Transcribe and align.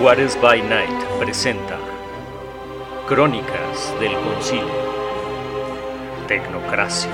Juárez 0.00 0.34
by 0.40 0.62
Night 0.62 1.04
presenta 1.18 1.78
Crónicas 3.06 3.94
del 4.00 4.14
Concilio. 4.14 4.64
Tecnocracia. 6.26 7.10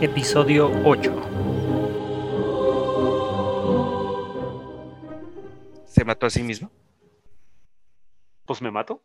Episodio 0.00 0.72
8. 0.82 1.33
¿Se 6.24 6.24
mató 6.24 6.26
a 6.26 6.30
sí 6.30 6.42
mismo? 6.42 6.70
Pues 8.46 8.62
me 8.62 8.70
mato. 8.70 9.02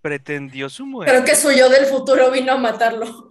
¿Pretendió 0.00 0.68
su 0.68 0.84
muerte? 0.86 1.12
Creo 1.12 1.24
que 1.24 1.36
su 1.36 1.50
yo 1.52 1.68
del 1.68 1.86
futuro 1.86 2.30
vino 2.30 2.52
a 2.52 2.56
matarlo. 2.58 3.28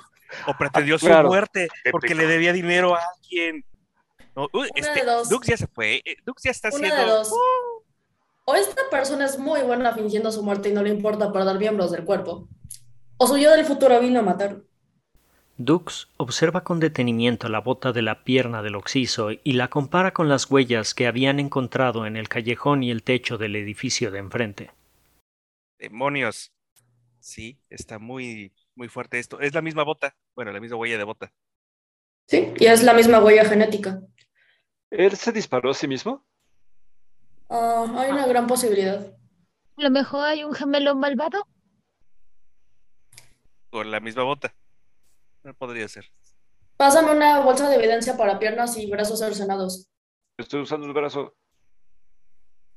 ¿O 0.48 0.58
pretendió 0.58 0.98
su 0.98 1.08
Claro. 1.08 1.28
muerte 1.28 1.68
porque 1.92 2.16
le 2.16 2.26
debía 2.26 2.54
dinero 2.54 2.96
a 2.96 3.02
alguien? 3.16 3.66
No, 4.36 4.48
Una 4.54 4.68
este, 4.76 5.00
de 5.02 5.06
dos. 5.06 5.30
Dux 5.30 5.46
ya 5.48 5.58
se 5.58 5.68
fue. 5.68 6.02
eh, 6.06 6.16
Dux 6.26 6.42
ya 6.44 6.52
está 6.52 6.70
Una 6.70 6.78
haciendo... 6.88 7.04
de 7.04 7.12
dos. 7.12 7.32
O 8.46 8.56
esta 8.56 8.82
persona 8.90 9.26
es 9.26 9.38
muy 9.38 9.62
buena 9.62 9.94
fingiendo 9.94 10.32
su 10.32 10.42
muerte 10.42 10.70
y 10.70 10.72
no 10.74 10.82
le 10.82 10.90
importa 10.90 11.32
perder 11.32 11.58
miembros 11.60 11.92
del 11.92 12.06
cuerpo. 12.06 12.48
O 13.18 13.28
su 13.28 13.38
yo 13.38 13.52
del 13.52 13.66
futuro 13.66 14.00
vino 14.00 14.20
a 14.22 14.24
matarlo. 14.24 14.64
Dux 15.66 16.10
observa 16.18 16.64
con 16.64 16.80
detenimiento 16.80 17.48
la 17.48 17.60
bota 17.60 17.92
de 17.92 18.02
la 18.02 18.24
pierna 18.24 18.62
del 18.62 18.76
occiso 18.76 19.30
y 19.32 19.54
la 19.54 19.70
compara 19.70 20.12
con 20.12 20.28
las 20.28 20.50
huellas 20.50 20.94
que 20.94 21.08
habían 21.08 21.40
encontrado 21.40 22.06
en 22.06 22.18
el 22.18 22.30
callejón 22.30 22.84
y 22.84 22.92
el 22.92 23.04
techo 23.04 23.38
del 23.38 23.56
edificio 23.56 24.12
de 24.12 24.20
enfrente. 24.20 24.72
Demonios. 25.78 26.52
Sí, 27.20 27.60
está 27.70 28.00
muy, 28.00 28.54
muy 28.76 28.88
fuerte 28.88 29.20
esto. 29.20 29.40
Es 29.40 29.54
la 29.54 29.62
misma 29.62 29.84
bota. 29.84 30.16
Bueno, 30.36 30.52
la 30.52 30.60
misma 30.60 30.78
huella 30.78 30.98
de 30.98 31.04
bota. 31.04 31.32
Sí, 32.28 32.54
y 32.58 32.66
es 32.66 32.84
la 32.84 32.94
misma 32.94 33.24
huella 33.24 33.46
genética. 33.46 34.02
¿Él 34.90 35.16
se 35.16 35.32
disparó 35.32 35.72
a 35.72 35.74
sí 35.74 35.88
mismo? 35.88 36.26
Ah, 37.50 37.86
hay 37.98 38.12
una 38.12 38.26
gran 38.26 38.48
posibilidad. 38.48 39.16
A 39.78 39.82
lo 39.82 39.92
mejor 39.92 40.26
hay 40.26 40.44
un 40.44 40.54
gemelo 40.54 40.96
malvado. 40.96 41.46
Con 43.70 43.92
la 43.92 44.00
misma 44.00 44.24
bota. 44.24 44.54
No 45.44 45.54
podría 45.54 45.88
ser. 45.88 46.06
Pásame 46.78 47.12
una 47.12 47.40
bolsa 47.42 47.70
de 47.70 47.76
evidencia 47.76 48.18
para 48.18 48.40
piernas 48.40 48.78
y 48.78 48.90
brazos 48.90 49.20
cercenados. 49.20 49.88
Estoy 50.38 50.62
usando 50.62 50.88
el 50.88 50.94
brazo. 50.94 51.36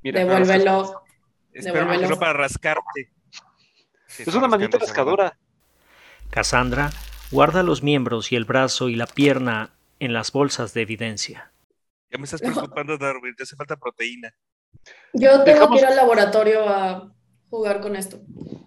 Mira, 0.03 0.21
Devuélvelo. 0.21 1.03
Espero 1.53 1.87
no 1.87 2.19
para 2.19 2.33
rascarte. 2.33 3.13
Sí, 4.07 4.25
Es 4.27 4.35
una 4.35 4.49
manita 4.49 4.79
pescadora. 4.79 5.39
Cassandra 6.31 6.91
guarda 7.31 7.63
los 7.63 7.83
miembros 7.83 8.33
y 8.33 8.37
el 8.37 8.45
brazo 8.45 8.89
y 8.89 8.97
la 8.97 9.07
pierna 9.07 9.75
en 10.01 10.13
las 10.13 10.33
bolsas 10.33 10.75
de 10.75 10.83
evidencia. 10.83 11.53
Ya 12.11 12.19
me 12.19 12.25
estás 12.25 12.41
preocupando, 12.41 12.99
Darwin. 12.99 13.35
Te 13.35 13.45
hace 13.45 13.57
falta 13.57 13.77
proteína. 13.77 14.35
Yo 15.13 15.43
tengo 15.45 15.61
Dejamos- 15.61 15.79
que 15.79 15.85
ir 15.85 15.87
al 15.87 15.97
laboratorio 15.97 16.69
a 16.69 17.13
jugar 17.49 17.81
con 17.81 17.97
esto. 17.97 18.21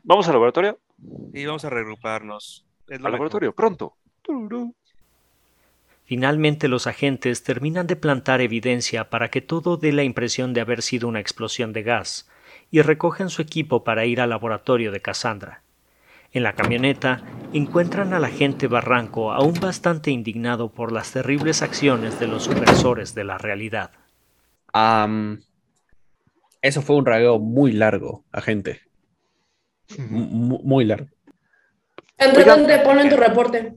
Vamos 0.04 0.28
al 0.28 0.34
laboratorio. 0.34 0.80
Y 1.34 1.45
vamos 1.45 1.64
a 1.66 1.70
reagruparnos. 1.70 2.67
Al 2.89 2.99
mejor. 2.99 3.11
laboratorio, 3.11 3.53
pronto. 3.53 3.93
Finalmente 6.05 6.67
los 6.69 6.88
agentes 6.88 7.43
terminan 7.43 7.85
de 7.85 7.97
plantar 7.97 8.39
evidencia 8.41 9.09
para 9.09 9.30
que 9.30 9.41
todo 9.41 9.77
dé 9.77 9.91
la 9.91 10.03
impresión 10.03 10.53
de 10.53 10.61
haber 10.61 10.81
sido 10.81 11.08
una 11.08 11.19
explosión 11.19 11.73
de 11.73 11.83
gas 11.83 12.30
y 12.71 12.81
recogen 12.81 13.30
su 13.30 13.42
equipo 13.42 13.83
para 13.83 14.05
ir 14.05 14.21
al 14.21 14.30
laboratorio 14.30 14.92
de 14.92 15.02
Cassandra. 15.02 15.64
En 16.31 16.43
la 16.43 16.53
camioneta 16.53 17.23
encuentran 17.53 18.14
al 18.14 18.23
agente 18.26 18.67
Barranco 18.67 19.31
aún 19.33 19.53
bastante 19.59 20.11
indignado 20.11 20.71
por 20.71 20.92
las 20.92 21.11
terribles 21.11 21.61
acciones 21.61 22.20
de 22.20 22.27
los 22.27 22.43
supresores 22.43 23.14
de 23.15 23.23
la 23.23 23.37
realidad. 23.37 23.92
Eso 26.61 26.81
fue 26.81 26.95
un 26.97 27.05
ragueo 27.05 27.39
muy 27.39 27.71
largo, 27.71 28.23
agente. 28.31 28.81
M- 30.09 30.59
muy 30.64 30.86
largo. 30.86 31.17
Entretente, 32.17 32.80
ponlo 32.80 33.02
en 33.02 33.10
tu 33.10 33.17
reporte. 33.17 33.76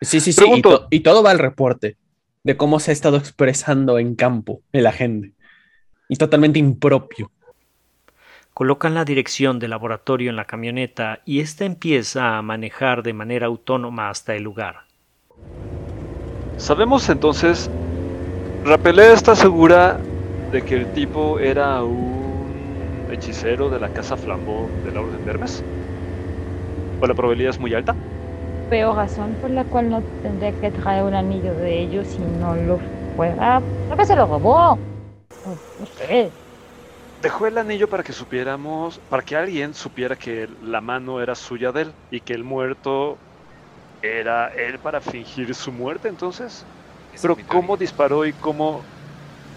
Sí, 0.00 0.20
sí, 0.20 0.32
sí. 0.32 0.40
Y, 0.40 0.44
Pregunto. 0.44 0.80
to- 0.80 0.88
y 0.90 1.00
todo 1.00 1.22
va 1.22 1.30
al 1.30 1.38
reporte 1.38 1.96
de 2.44 2.56
cómo 2.56 2.78
se 2.80 2.90
ha 2.90 2.92
estado 2.92 3.16
expresando 3.16 3.98
en 3.98 4.14
campo 4.14 4.60
el 4.72 4.86
agente. 4.86 5.32
Y 6.08 6.16
totalmente 6.16 6.58
impropio. 6.58 7.32
Colocan 8.54 8.94
la 8.94 9.04
dirección 9.04 9.58
del 9.58 9.70
laboratorio 9.70 10.30
en 10.30 10.36
la 10.36 10.44
camioneta 10.44 11.20
y 11.24 11.40
ésta 11.40 11.64
empieza 11.64 12.36
a 12.38 12.42
manejar 12.42 13.02
de 13.02 13.12
manera 13.12 13.46
autónoma 13.46 14.08
hasta 14.08 14.34
el 14.34 14.44
lugar. 14.44 14.82
Sabemos 16.56 17.08
entonces. 17.08 17.70
Rapelé 18.64 19.12
está 19.12 19.34
segura 19.36 19.98
de 20.52 20.62
que 20.62 20.74
el 20.76 20.92
tipo 20.92 21.38
era 21.38 21.82
un 21.82 23.06
hechicero 23.10 23.68
de 23.68 23.78
la 23.80 23.88
casa 23.92 24.16
Flambeau 24.16 24.68
de 24.84 24.92
la 24.92 25.00
Orden 25.00 25.24
de 25.24 25.30
Hermes. 25.30 25.64
¿O 26.98 27.06
la 27.06 27.14
probabilidad 27.14 27.50
es 27.50 27.60
muy 27.60 27.74
alta? 27.74 27.98
Veo 28.70 28.94
razón 28.94 29.36
por 29.36 29.50
la 29.50 29.64
cual 29.64 29.90
no 29.90 30.02
tendría 30.22 30.52
que 30.58 30.70
traer 30.72 31.04
un 31.04 31.14
anillo 31.14 31.54
de 31.54 31.80
ellos 31.80 32.08
si 32.08 32.22
no 32.22 32.54
lo 32.56 32.78
fuera. 33.14 33.60
Creo 33.86 33.96
que 33.96 34.06
se 34.06 34.16
lo 34.16 34.26
robó. 34.26 34.76
No 35.44 35.86
sé. 35.86 36.30
Dejó 37.22 37.46
el 37.46 37.58
anillo 37.58 37.88
para 37.88 38.02
que 38.02 38.12
supiéramos, 38.12 39.00
para 39.08 39.22
que 39.22 39.36
alguien 39.36 39.74
supiera 39.74 40.16
que 40.16 40.48
la 40.60 40.80
mano 40.80 41.20
era 41.20 41.34
suya 41.34 41.72
de 41.72 41.82
él 41.82 41.94
y 42.10 42.20
que 42.20 42.34
el 42.34 42.44
muerto 42.44 43.18
era 44.02 44.48
él 44.48 44.78
para 44.80 45.00
fingir 45.00 45.54
su 45.54 45.72
muerte, 45.72 46.08
entonces. 46.08 46.66
Pero 47.20 47.32
es 47.32 47.38
mi 47.38 47.44
cómo 47.44 47.76
disparó 47.76 48.26
y 48.26 48.32
cómo 48.34 48.86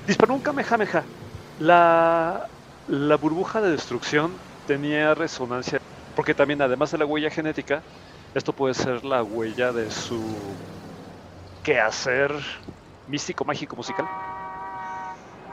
disparó 0.05 0.35
un 0.35 0.41
Kamehameha. 0.41 1.05
La 1.57 2.49
la 2.85 3.17
burbuja 3.17 3.61
de 3.61 3.71
destrucción 3.71 4.41
tenía 4.65 5.13
resonancia 5.13 5.79
porque 6.19 6.33
también 6.33 6.61
además 6.61 6.91
de 6.91 6.97
la 6.97 7.05
huella 7.05 7.29
genética, 7.29 7.81
esto 8.35 8.51
puede 8.51 8.73
ser 8.73 9.05
la 9.05 9.23
huella 9.23 9.71
de 9.71 9.89
su 9.89 10.21
quehacer 11.63 12.33
místico, 13.07 13.45
mágico, 13.45 13.77
musical. 13.77 14.05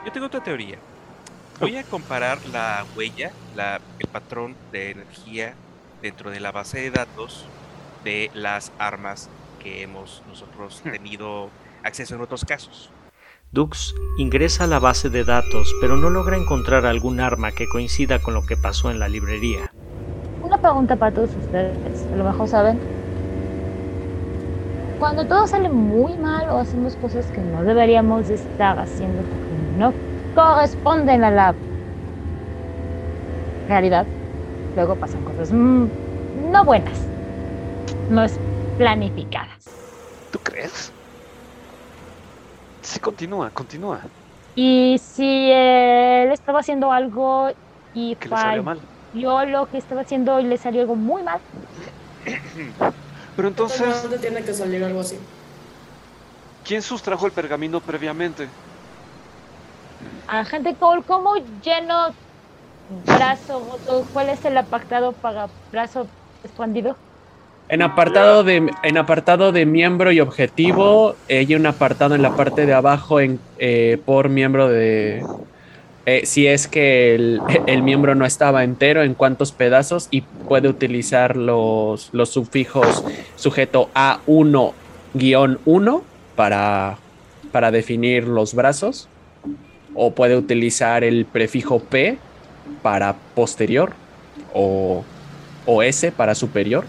Yo 0.04 0.10
tengo 0.10 0.26
otra 0.26 0.42
teoría. 0.42 0.76
Voy 1.60 1.76
a 1.76 1.84
comparar 1.84 2.44
la 2.52 2.84
huella, 2.96 3.30
la- 3.54 3.80
el 4.00 4.08
patrón 4.08 4.56
de 4.72 4.90
energía 4.90 5.54
dentro 6.02 6.32
de 6.32 6.40
la 6.40 6.50
base 6.50 6.80
de 6.80 6.90
datos 6.90 7.46
de 8.02 8.28
las 8.34 8.72
armas 8.80 9.30
que 9.62 9.82
hemos 9.82 10.20
nosotros 10.26 10.82
tenido 10.82 11.48
acceso 11.84 12.16
en 12.16 12.22
otros 12.22 12.44
casos. 12.44 12.90
Dux 13.52 13.94
ingresa 14.18 14.64
a 14.64 14.66
la 14.66 14.80
base 14.80 15.10
de 15.10 15.22
datos, 15.22 15.72
pero 15.80 15.96
no 15.96 16.10
logra 16.10 16.36
encontrar 16.36 16.86
algún 16.86 17.20
arma 17.20 17.52
que 17.52 17.68
coincida 17.68 18.18
con 18.18 18.34
lo 18.34 18.44
que 18.44 18.56
pasó 18.56 18.90
en 18.90 18.98
la 18.98 19.08
librería. 19.08 19.72
Una 20.46 20.58
pregunta 20.58 20.96
para 20.96 21.12
todos 21.12 21.36
ustedes. 21.36 22.06
A 22.12 22.16
lo 22.16 22.24
mejor 22.24 22.46
saben. 22.48 22.80
Cuando 24.98 25.26
todo 25.26 25.46
sale 25.48 25.68
muy 25.70 26.16
mal 26.18 26.48
o 26.50 26.58
hacemos 26.58 26.96
cosas 26.96 27.30
que 27.32 27.42
no 27.42 27.64
deberíamos 27.64 28.28
de 28.28 28.34
estar 28.34 28.78
haciendo 28.78 29.24
porque 29.24 29.54
no 29.54 29.94
corresponden 30.32 31.24
a 31.24 31.30
la 31.30 31.58
realidad, 33.66 34.08
luego 34.74 34.96
pasan 34.96 35.24
cosas 35.24 35.52
no 35.52 36.64
buenas, 36.64 37.12
no 38.08 38.24
es 38.24 38.40
planificadas. 38.76 39.76
¿Tú 40.30 40.38
crees? 40.40 40.94
Sí, 42.82 43.00
continúa, 43.00 43.50
continúa. 43.50 44.10
Y 44.54 44.96
si 44.98 45.50
él 45.52 46.32
estaba 46.32 46.60
haciendo 46.60 46.90
algo 46.92 47.48
y 47.92 48.16
Que 48.16 48.28
le 48.28 48.36
salió 48.36 48.62
mal. 48.62 48.88
Falló 49.12 49.44
lo 49.44 49.70
que 49.70 49.78
estaba 49.78 50.02
haciendo 50.02 50.40
y 50.40 50.44
le 50.44 50.56
salió 50.56 50.82
algo 50.82 50.96
muy 50.96 51.22
mal, 51.22 51.40
Pero 53.36 53.48
entonces, 53.48 54.02
¿Dónde 54.02 54.18
tiene 54.18 54.42
que 54.42 54.52
salir 54.52 54.82
algo 54.84 55.00
así? 55.00 55.18
¿quién 56.64 56.82
sustrajo 56.82 57.26
el 57.26 57.32
pergamino 57.32 57.80
previamente? 57.80 58.48
Agente 60.28 60.74
Cole, 60.74 61.02
¿cómo 61.06 61.34
lleno 61.62 62.08
brazo? 63.04 63.78
¿Cuál 64.12 64.30
es 64.30 64.44
el 64.44 64.56
apartado 64.58 65.12
para 65.12 65.48
brazo 65.70 66.08
expandido? 66.42 66.96
En 67.68 67.82
apartado 67.82 68.44
de, 68.44 68.72
en 68.82 68.96
apartado 68.96 69.50
de 69.50 69.66
miembro 69.66 70.12
y 70.12 70.20
objetivo, 70.20 71.16
hay 71.28 71.52
un 71.54 71.66
apartado 71.66 72.14
en 72.14 72.22
la 72.22 72.36
parte 72.36 72.64
de 72.64 72.74
abajo 72.74 73.20
en, 73.20 73.40
eh, 73.58 74.00
por 74.04 74.28
miembro 74.28 74.68
de... 74.68 75.24
eh, 76.06 76.22
si 76.24 76.46
es 76.46 76.66
que 76.68 77.14
el, 77.14 77.40
el 77.66 77.82
miembro 77.82 78.14
no 78.14 78.24
estaba 78.24 78.64
entero, 78.64 79.02
en 79.02 79.14
cuántos 79.14 79.52
pedazos, 79.52 80.08
y 80.10 80.22
puede 80.22 80.68
utilizar 80.68 81.36
los, 81.36 82.08
los 82.12 82.30
sufijos 82.30 83.04
sujeto 83.36 83.90
A1-1 83.94 86.02
para 86.36 86.98
para 87.52 87.70
definir 87.70 88.24
los 88.28 88.54
brazos, 88.54 89.08
o 89.94 90.10
puede 90.12 90.36
utilizar 90.36 91.04
el 91.04 91.24
prefijo 91.24 91.78
P 91.80 92.18
para 92.82 93.14
posterior, 93.34 93.92
o, 94.52 95.02
o 95.64 95.82
S 95.82 96.12
para 96.12 96.34
superior. 96.34 96.84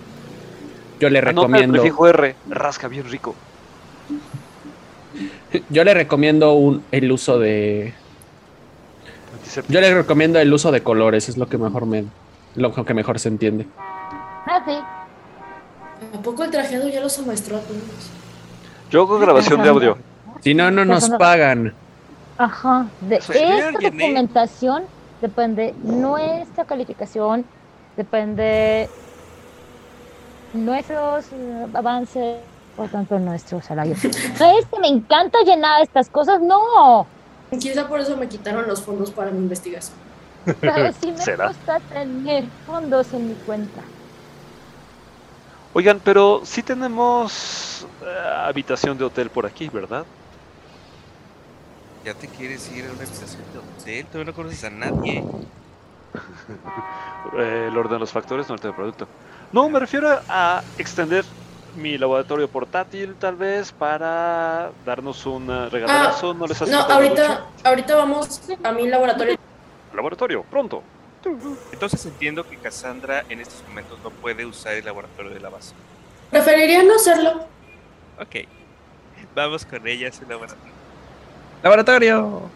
Yo 0.99 1.09
le 1.09 1.19
Anota 1.19 1.29
el 1.29 1.35
recomiendo. 1.53 1.81
prefijo 1.81 2.07
R, 2.09 2.35
rasca 2.49 2.89
bien 2.89 3.09
rico. 3.09 3.33
Yo 5.69 5.83
le 5.85 5.93
recomiendo 5.93 6.53
un- 6.55 6.83
el 6.91 7.09
uso 7.11 7.39
de. 7.39 7.93
Yo 9.67 9.81
le 9.81 9.93
recomiendo 9.93 10.39
el 10.39 10.53
uso 10.53 10.71
de 10.71 10.81
colores, 10.83 11.29
es 11.29 11.37
lo 11.37 11.47
que 11.47 11.57
mejor 11.57 11.85
me. 11.85 12.05
Lo 12.55 12.73
que 12.73 12.93
mejor 12.93 13.19
se 13.19 13.29
entiende. 13.29 13.67
Ah, 14.45 14.61
sí. 14.65 14.77
¿A 16.17 16.21
poco 16.21 16.43
el 16.43 16.51
trajeado 16.51 16.87
ya 16.89 16.99
los 17.01 17.17
amaestró 17.19 17.57
a 17.57 17.59
todos? 17.61 17.81
Yo 18.89 19.01
hago 19.01 19.19
grabación 19.19 19.61
de 19.61 19.69
audio. 19.69 19.97
Si 20.41 20.53
no, 20.53 20.71
no 20.71 20.85
nos 20.85 21.03
Eso 21.03 21.13
no- 21.13 21.17
pagan. 21.17 21.73
Ajá. 22.37 22.87
De 23.01 23.17
Pues, 23.25 23.29
esta 23.31 23.71
llené. 23.79 23.89
documentación 24.07 24.83
depende 25.21 25.73
nuestra 25.83 26.65
calificación, 26.65 27.43
depende 27.95 28.87
nuestros 30.53 31.25
eh, 31.33 31.65
avances, 31.73 32.37
por 32.75 32.87
tanto 32.89 33.17
nuestro 33.19 33.61
salario. 33.61 33.95
No 34.39 34.59
es 34.59 34.65
que 34.67 34.79
me 34.79 34.87
encanta 34.87 35.39
llenar 35.45 35.81
estas 35.81 36.09
cosas, 36.09 36.39
no. 36.41 37.07
Quizá 37.51 37.87
por 37.87 37.99
eso 37.99 38.17
me 38.17 38.27
quitaron 38.27 38.67
los 38.67 38.81
fondos 38.81 39.11
para 39.11 39.31
mi 39.31 39.39
investigación. 39.39 39.95
Pero 40.59 40.93
sí 41.01 41.11
me 41.11 41.17
¿Será? 41.17 41.47
gusta 41.47 41.79
tener 41.79 42.45
fondos 42.65 43.11
en 43.13 43.29
mi 43.29 43.33
cuenta. 43.35 43.81
Oigan, 45.73 46.01
pero 46.03 46.41
sí 46.43 46.63
tenemos 46.63 47.85
eh, 48.01 48.45
habitación 48.45 48.97
de 48.97 49.03
hotel 49.05 49.29
por 49.29 49.45
aquí, 49.45 49.69
¿verdad? 49.69 50.05
Ya 52.03 52.13
te 52.13 52.27
quieres 52.27 52.71
ir 52.71 52.85
a 52.85 52.93
una 52.93 53.03
estación 53.03 53.43
de 53.53 53.59
hotel, 53.59 54.05
todavía 54.05 54.31
no 54.31 54.35
conoces 54.35 54.63
a 54.63 54.69
nadie. 54.69 55.23
Eh, 57.37 57.65
el 57.69 57.77
orden 57.77 57.93
de 57.93 57.99
los 57.99 58.11
factores, 58.11 58.47
no 58.47 58.55
el 58.55 58.61
tema 58.61 58.69
del 58.71 58.75
producto. 58.77 59.07
No, 59.51 59.67
me 59.69 59.79
refiero 59.79 60.17
a 60.29 60.63
extender 60.77 61.25
mi 61.77 61.97
laboratorio 61.97 62.47
portátil, 62.47 63.15
tal 63.15 63.35
vez, 63.35 63.71
para 63.71 64.71
darnos 64.85 65.25
un 65.25 65.49
eh, 65.49 65.69
regaladazo. 65.69 66.33
no 66.33 66.47
les 66.47 66.61
hace 66.61 66.71
No, 66.71 66.79
ahorita, 66.79 67.45
ahorita 67.63 67.95
vamos 67.95 68.41
a 68.63 68.71
mi 68.71 68.87
laboratorio. 68.87 69.37
Laboratorio, 69.93 70.43
pronto. 70.43 70.83
Entonces 71.71 72.05
entiendo 72.05 72.47
que 72.47 72.57
Cassandra 72.57 73.25
en 73.29 73.41
estos 73.41 73.67
momentos 73.67 73.99
no 74.03 74.11
puede 74.11 74.45
usar 74.45 74.73
el 74.73 74.85
laboratorio 74.85 75.31
de 75.31 75.39
la 75.39 75.49
base. 75.49 75.73
Preferiría 76.31 76.83
no 76.83 76.95
hacerlo. 76.95 77.47
Ok. 78.19 78.35
Vamos 79.35 79.65
con 79.65 79.87
ella 79.87 80.09
a 80.09 80.11
su 80.11 80.25
laboratorio. 80.27 80.73
¡Laboratorio! 81.63 82.49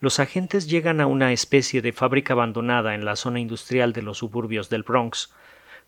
Los 0.00 0.20
agentes 0.20 0.68
llegan 0.68 1.00
a 1.00 1.06
una 1.06 1.32
especie 1.32 1.82
de 1.82 1.92
fábrica 1.92 2.34
abandonada 2.34 2.94
en 2.94 3.04
la 3.04 3.16
zona 3.16 3.40
industrial 3.40 3.92
de 3.92 4.02
los 4.02 4.18
suburbios 4.18 4.70
del 4.70 4.84
Bronx, 4.84 5.32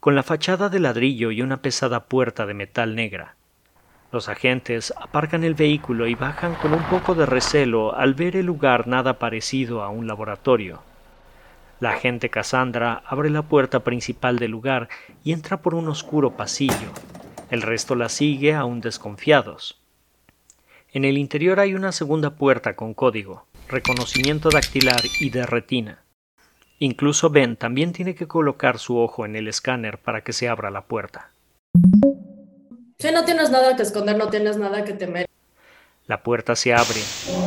con 0.00 0.14
la 0.14 0.22
fachada 0.22 0.70
de 0.70 0.80
ladrillo 0.80 1.30
y 1.30 1.42
una 1.42 1.60
pesada 1.60 2.06
puerta 2.06 2.46
de 2.46 2.54
metal 2.54 2.96
negra. 2.96 3.36
Los 4.12 4.28
agentes 4.28 4.92
aparcan 4.96 5.44
el 5.44 5.54
vehículo 5.54 6.06
y 6.06 6.14
bajan 6.14 6.54
con 6.54 6.72
un 6.72 6.82
poco 6.84 7.14
de 7.14 7.26
recelo 7.26 7.94
al 7.94 8.14
ver 8.14 8.34
el 8.34 8.46
lugar 8.46 8.88
nada 8.88 9.18
parecido 9.18 9.82
a 9.82 9.90
un 9.90 10.06
laboratorio. 10.06 10.82
La 11.80 11.90
agente 11.90 12.30
Cassandra 12.30 13.02
abre 13.06 13.30
la 13.30 13.42
puerta 13.42 13.80
principal 13.80 14.38
del 14.38 14.50
lugar 14.50 14.88
y 15.22 15.32
entra 15.32 15.62
por 15.62 15.74
un 15.74 15.88
oscuro 15.88 16.36
pasillo. 16.36 16.92
El 17.50 17.62
resto 17.62 17.94
la 17.94 18.08
sigue 18.08 18.54
aún 18.54 18.80
desconfiados. 18.80 19.80
En 20.92 21.04
el 21.04 21.18
interior 21.18 21.60
hay 21.60 21.74
una 21.74 21.92
segunda 21.92 22.30
puerta 22.30 22.74
con 22.74 22.94
código, 22.94 23.46
reconocimiento 23.68 24.48
dactilar 24.50 25.00
y 25.20 25.30
de 25.30 25.46
retina. 25.46 26.02
Incluso 26.82 27.28
Ben 27.28 27.56
también 27.56 27.92
tiene 27.92 28.14
que 28.14 28.26
colocar 28.26 28.78
su 28.78 28.96
ojo 28.96 29.26
en 29.26 29.36
el 29.36 29.48
escáner 29.48 29.98
para 29.98 30.24
que 30.24 30.32
se 30.32 30.48
abra 30.48 30.70
la 30.70 30.86
puerta. 30.86 31.30
Si 32.98 33.12
no 33.12 33.22
tienes 33.26 33.50
nada 33.50 33.76
que 33.76 33.82
esconder, 33.82 34.16
no 34.16 34.28
tienes 34.28 34.56
nada 34.56 34.82
que 34.82 34.94
temer. 34.94 35.26
La 36.06 36.22
puerta 36.22 36.56
se 36.56 36.72
abre 36.72 37.00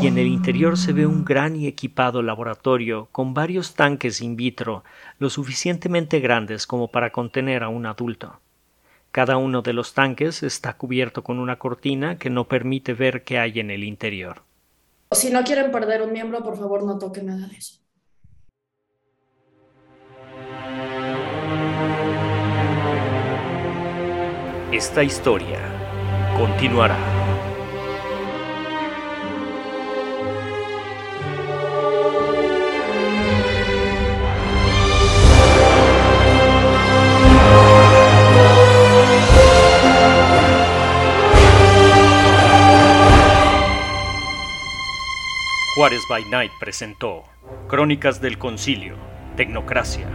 y 0.03 0.07
en 0.07 0.19
el 0.19 0.27
interior 0.27 0.77
se 0.77 0.94
ve 0.94 1.07
un 1.07 1.25
gran 1.25 1.56
y 1.56 1.65
equipado 1.65 2.21
laboratorio 2.21 3.09
con 3.12 3.33
varios 3.33 3.74
tanques 3.74 4.21
in 4.21 4.35
vitro 4.35 4.83
lo 5.18 5.31
suficientemente 5.31 6.19
grandes 6.19 6.68
como 6.68 6.89
para 6.89 7.12
contener 7.12 7.63
a 7.63 7.69
un 7.69 7.88
adulto. 7.88 8.39
Cada 9.12 9.38
uno 9.38 9.63
de 9.63 9.74
los 9.74 9.95
tanques 9.95 10.44
está 10.44 10.74
cubierto 10.74 11.24
con 11.24 11.39
una 11.39 11.57
cortina 11.57 12.19
que 12.19 12.30
no 12.30 12.47
permite 12.47 12.94
ver 12.94 13.24
qué 13.24 13.39
hay 13.39 13.59
en 13.59 13.71
el 13.71 13.83
interior. 13.83 14.44
Si 15.12 15.31
no 15.31 15.44
quieren 15.44 15.71
perder 15.71 16.03
un 16.03 16.13
miembro, 16.13 16.44
por 16.44 16.56
favor 16.56 16.83
no 16.83 17.00
toquen 17.00 17.25
nada 17.25 17.47
de 17.47 17.57
eso. 17.57 17.82
Esta 24.72 25.04
historia 25.04 25.60
continuará. 26.38 26.98
Juárez 45.75 46.01
by 46.07 46.24
Night 46.25 46.51
presentó 46.60 47.24
Crónicas 47.68 48.22
del 48.22 48.38
Concilio, 48.38 48.95
Tecnocracia. 49.36 50.07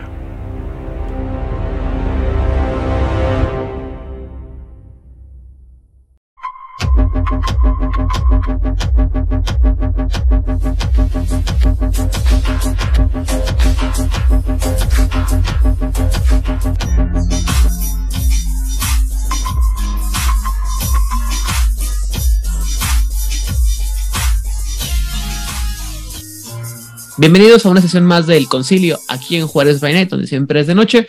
Bienvenidos 27.19 27.67
a 27.67 27.71
una 27.71 27.81
sesión 27.81 28.05
más 28.05 28.29
del 28.29 28.47
Concilio 28.47 28.97
aquí 29.09 29.35
en 29.35 29.49
Juárez 29.49 29.81
by 29.81 29.93
Night, 29.93 30.09
donde 30.09 30.29
siempre 30.29 30.61
es 30.61 30.69
de 30.69 30.77
noche. 30.77 31.09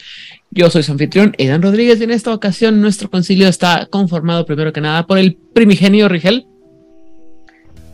Yo 0.49 0.71
soy 0.71 0.81
su 0.81 0.91
anfitrión, 0.91 1.35
Edan 1.37 1.61
Rodríguez, 1.61 2.01
y 2.01 2.03
en 2.03 2.09
esta 2.09 2.33
ocasión 2.33 2.81
nuestro 2.81 3.11
concilio 3.11 3.47
está 3.47 3.85
conformado 3.91 4.43
primero 4.43 4.73
que 4.73 4.81
nada 4.81 5.05
por 5.05 5.19
el 5.19 5.37
primigenio 5.53 6.09
Rigel. 6.09 6.47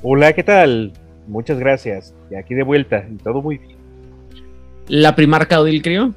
Hola, 0.01 0.31
¿qué 0.31 0.43
tal? 0.43 0.93
Muchas 1.27 1.60
gracias. 1.60 2.13
Y 2.31 2.36
aquí 2.36 2.53
de 2.53 2.63
vuelta, 2.63 3.05
y 3.13 3.17
todo 3.17 3.41
muy 3.41 3.57
bien. 3.57 3.75
La 4.88 5.13
primarca 5.13 5.60
Odil 5.60 5.81
Crio. 5.81 6.15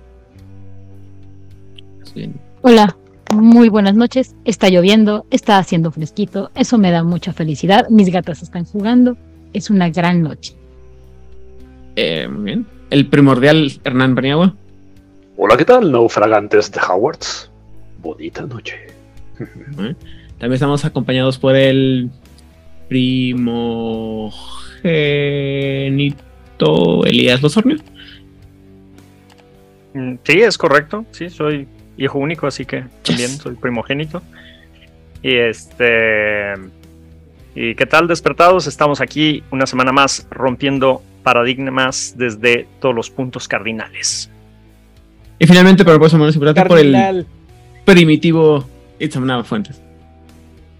Hola, 2.62 2.96
muy 3.34 3.68
buenas 3.68 3.96
noches. 3.96 4.36
Está 4.44 4.68
lloviendo, 4.68 5.26
está 5.32 5.58
haciendo 5.58 5.90
fresquito. 5.90 6.52
Eso 6.54 6.78
me 6.78 6.92
da 6.92 7.02
mucha 7.02 7.32
felicidad. 7.32 7.88
Mis 7.88 8.12
gatas 8.12 8.40
están 8.40 8.66
jugando. 8.66 9.16
Es 9.52 9.68
una 9.68 9.90
gran 9.90 10.22
noche. 10.22 10.57
Eh, 12.00 12.28
muy 12.28 12.44
bien. 12.44 12.64
El 12.90 13.08
primordial 13.08 13.72
Hernán 13.82 14.14
Paniagua. 14.14 14.54
Hola, 15.36 15.56
¿qué 15.56 15.64
tal, 15.64 15.90
naufragantes 15.90 16.70
de 16.70 16.78
Howards? 16.80 17.50
Bonita 18.00 18.42
noche. 18.42 18.76
También 19.36 19.96
estamos 20.52 20.84
acompañados 20.84 21.38
por 21.38 21.56
el 21.56 22.08
primogénito 22.88 24.24
Elías 27.04 27.42
Losornio. 27.42 27.78
Mm, 29.94 30.14
Sí, 30.22 30.40
es 30.40 30.56
correcto. 30.56 31.04
Sí, 31.10 31.28
soy 31.30 31.66
hijo 31.96 32.20
único, 32.20 32.46
así 32.46 32.64
que 32.64 32.84
también 33.02 33.30
soy 33.30 33.56
primogénito. 33.56 34.22
Y 35.20 35.34
este. 35.34 36.52
¿Y 37.56 37.74
qué 37.74 37.86
tal, 37.86 38.06
despertados? 38.06 38.68
Estamos 38.68 39.00
aquí 39.00 39.42
una 39.50 39.66
semana 39.66 39.90
más 39.90 40.28
rompiendo 40.30 41.02
paradigmas 41.28 42.14
desde 42.16 42.66
todos 42.80 42.94
los 42.94 43.10
puntos 43.10 43.46
cardinales. 43.46 44.30
Y 45.38 45.46
finalmente, 45.46 45.84
pero 45.84 45.98
por 45.98 46.06
eso 46.06 46.16
menos 46.16 46.34
importante, 46.34 46.66
por 46.66 46.78
el 46.78 47.26
primitivo 47.84 48.66
Itzamnaba 48.98 49.44
Fuentes. 49.44 49.78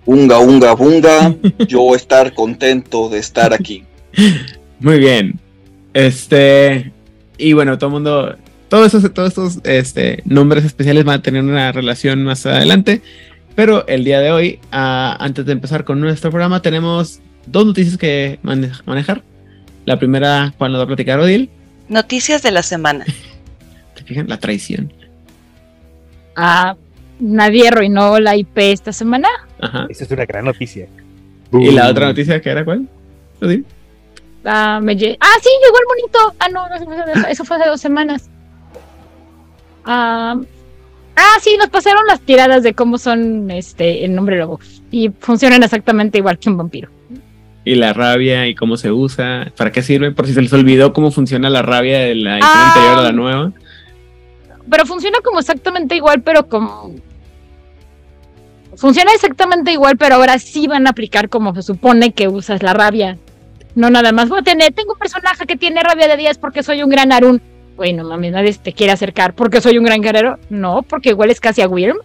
Unga, 0.07 0.39
unga, 0.39 0.73
bunga, 0.73 1.35
yo 1.67 1.95
estar 1.95 2.33
contento 2.33 3.11
de 3.11 3.19
estar 3.19 3.53
aquí. 3.53 3.85
Muy 4.81 4.99
bien. 4.99 5.39
Este. 5.93 6.93
Y 7.37 7.53
bueno, 7.53 7.77
todo 7.77 7.89
el 7.89 7.93
mundo. 7.93 8.37
Todos 8.71 8.95
estos, 8.95 9.13
todos 9.13 9.29
estos 9.29 9.59
este, 9.65 10.23
nombres 10.25 10.65
especiales 10.65 11.05
van 11.05 11.19
a 11.21 11.23
tener 11.23 11.43
una 11.43 11.73
relación 11.73 12.25
más 12.25 12.47
adelante. 12.47 13.03
Pero 13.55 13.87
el 13.87 14.03
día 14.03 14.21
de 14.21 14.31
hoy, 14.31 14.61
ah, 14.73 15.15
antes 15.21 15.45
de 15.45 15.53
empezar 15.53 15.85
con 15.85 16.01
nuestro 16.01 16.31
programa, 16.31 16.63
tenemos 16.63 17.21
dos 17.47 17.67
noticias 17.67 17.99
que 17.99 18.39
mane- 18.43 18.73
manejar. 18.87 19.23
La 19.89 19.99
primera, 19.99 20.53
Juan 20.59 20.73
nos 20.73 20.81
va 20.81 20.85
a 20.85 20.87
platicar 20.87 21.19
Odil. 21.19 21.49
Noticias 21.89 22.43
de 22.43 22.51
la 22.51 22.63
semana. 22.63 23.07
¿Te 23.95 24.05
fijan? 24.05 24.29
La 24.29 24.37
traición. 24.39 24.93
Ah, 26.37 26.77
nadie 27.19 27.69
arruinó 27.69 28.19
la 28.21 28.37
IP 28.37 28.59
esta 28.59 28.93
semana. 28.93 29.29
Ajá. 29.59 29.87
Esa 29.89 30.05
es 30.05 30.11
una 30.11 30.27
gran 30.27 30.45
noticia. 30.45 30.87
Y 31.53 31.71
la 31.71 31.89
otra 31.89 32.07
noticia 32.09 32.39
que 32.43 32.51
era 32.51 32.67
cuál? 32.67 32.87
Odil. 33.41 33.65
Ah, 34.45 34.79
me 34.83 34.95
lle- 34.95 35.17
ah, 35.21 35.37
sí, 35.43 35.49
llegó 35.65 35.79
el 35.79 35.87
monito. 35.89 36.35
Ah, 36.39 36.49
no, 36.53 36.69
no, 36.69 36.75
eso 36.77 36.85
fue 36.85 37.01
hace- 37.01 37.31
eso 37.33 37.45
fue 37.47 37.57
hace 37.57 37.69
dos 37.71 37.81
semanas. 37.81 38.29
Ah, 39.87 40.39
ah, 41.17 41.37
sí, 41.41 41.57
nos 41.59 41.71
pasaron 41.71 42.07
las 42.07 42.21
tiradas 42.21 42.63
de 42.63 42.75
cómo 42.75 42.99
son 42.99 43.51
este 43.51 44.05
el 44.05 44.15
nombre 44.15 44.37
lobo. 44.39 44.61
Y 44.91 45.09
funcionan 45.19 45.63
exactamente 45.63 46.19
igual 46.19 46.39
que 46.39 46.51
un 46.51 46.59
vampiro. 46.59 46.91
Y 47.69 47.75
la 47.75 47.93
rabia 47.93 48.47
y 48.47 48.55
cómo 48.55 48.79
se 48.79 48.91
usa. 48.91 49.53
¿Para 49.55 49.71
qué 49.73 49.83
sirve? 49.83 50.11
Por 50.11 50.27
si 50.27 50.33
se 50.33 50.41
les 50.41 50.53
olvidó 50.55 50.95
cómo 50.95 51.11
funciona 51.11 51.51
la 51.51 51.61
rabia 51.61 51.99
de 51.99 52.15
la 52.15 52.39
Ah. 52.43 52.69
anterior 52.69 52.99
a 52.99 53.03
la 53.03 53.13
nueva. 53.13 53.53
Pero 54.71 54.87
funciona 54.87 55.19
como 55.23 55.39
exactamente 55.41 55.95
igual, 55.95 56.23
pero 56.23 56.49
como. 56.49 56.95
Funciona 58.77 59.11
exactamente 59.13 59.71
igual, 59.73 59.99
pero 59.99 60.15
ahora 60.15 60.39
sí 60.39 60.67
van 60.67 60.87
a 60.87 60.91
aplicar 60.91 61.29
como 61.29 61.55
se 61.55 61.63
supone 61.63 62.13
que 62.13 62.29
usas 62.29 62.63
la 62.63 62.73
rabia. 62.73 63.19
No 63.75 63.91
nada 63.91 64.13
más 64.13 64.31
voy 64.31 64.39
a 64.41 64.43
tener, 64.43 64.73
tengo 64.73 64.95
un 64.95 64.99
personaje 64.99 65.45
que 65.47 65.57
tiene 65.57 65.83
rabia 65.83 66.09
de 66.09 66.17
10 66.17 66.39
porque 66.39 66.63
soy 66.63 66.83
un 66.83 66.89
gran 66.89 67.13
Arun. 67.13 67.43
Bueno, 67.77 68.03
mami, 68.05 68.31
nadie 68.31 68.55
te 68.55 68.73
quiere 68.73 68.93
acercar 68.95 69.35
porque 69.35 69.61
soy 69.61 69.77
un 69.77 69.85
gran 69.85 70.01
guerrero. 70.01 70.39
No, 70.49 70.83
porque 70.83 71.11
igual 71.11 71.31
es 71.31 71.39
casi 71.41 71.61
a 71.61 71.69
Wyrm. 71.69 71.99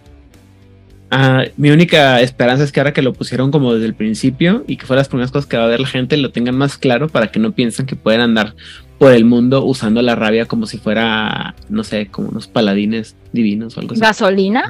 Ah, 1.15 1.43
mi 1.57 1.69
única 1.69 2.21
esperanza 2.21 2.63
es 2.63 2.71
que 2.71 2.79
ahora 2.79 2.91
que 2.91 3.03
lo 3.03 3.13
pusieron 3.13 3.51
como 3.51 3.75
desde 3.75 3.85
el 3.85 3.93
principio 3.93 4.63
y 4.67 4.77
que 4.77 4.87
fue 4.87 4.95
las 4.95 5.07
primeras 5.09 5.29
cosas 5.29 5.45
que 5.45 5.57
va 5.57 5.65
a 5.65 5.67
ver 5.67 5.79
la 5.79 5.85
gente, 5.85 6.17
lo 6.17 6.31
tengan 6.31 6.57
más 6.57 6.75
claro 6.75 7.07
para 7.07 7.27
que 7.27 7.37
no 7.37 7.51
piensen 7.51 7.85
que 7.85 7.95
pueden 7.95 8.21
andar 8.21 8.55
por 8.97 9.11
el 9.11 9.23
mundo 9.23 9.63
usando 9.63 10.01
la 10.01 10.15
rabia 10.15 10.47
como 10.47 10.65
si 10.65 10.79
fuera, 10.79 11.53
no 11.69 11.83
sé, 11.83 12.07
como 12.07 12.29
unos 12.29 12.47
paladines 12.47 13.15
divinos 13.31 13.77
o 13.77 13.81
algo 13.81 13.93
así. 13.93 14.01
Gasolina 14.01 14.67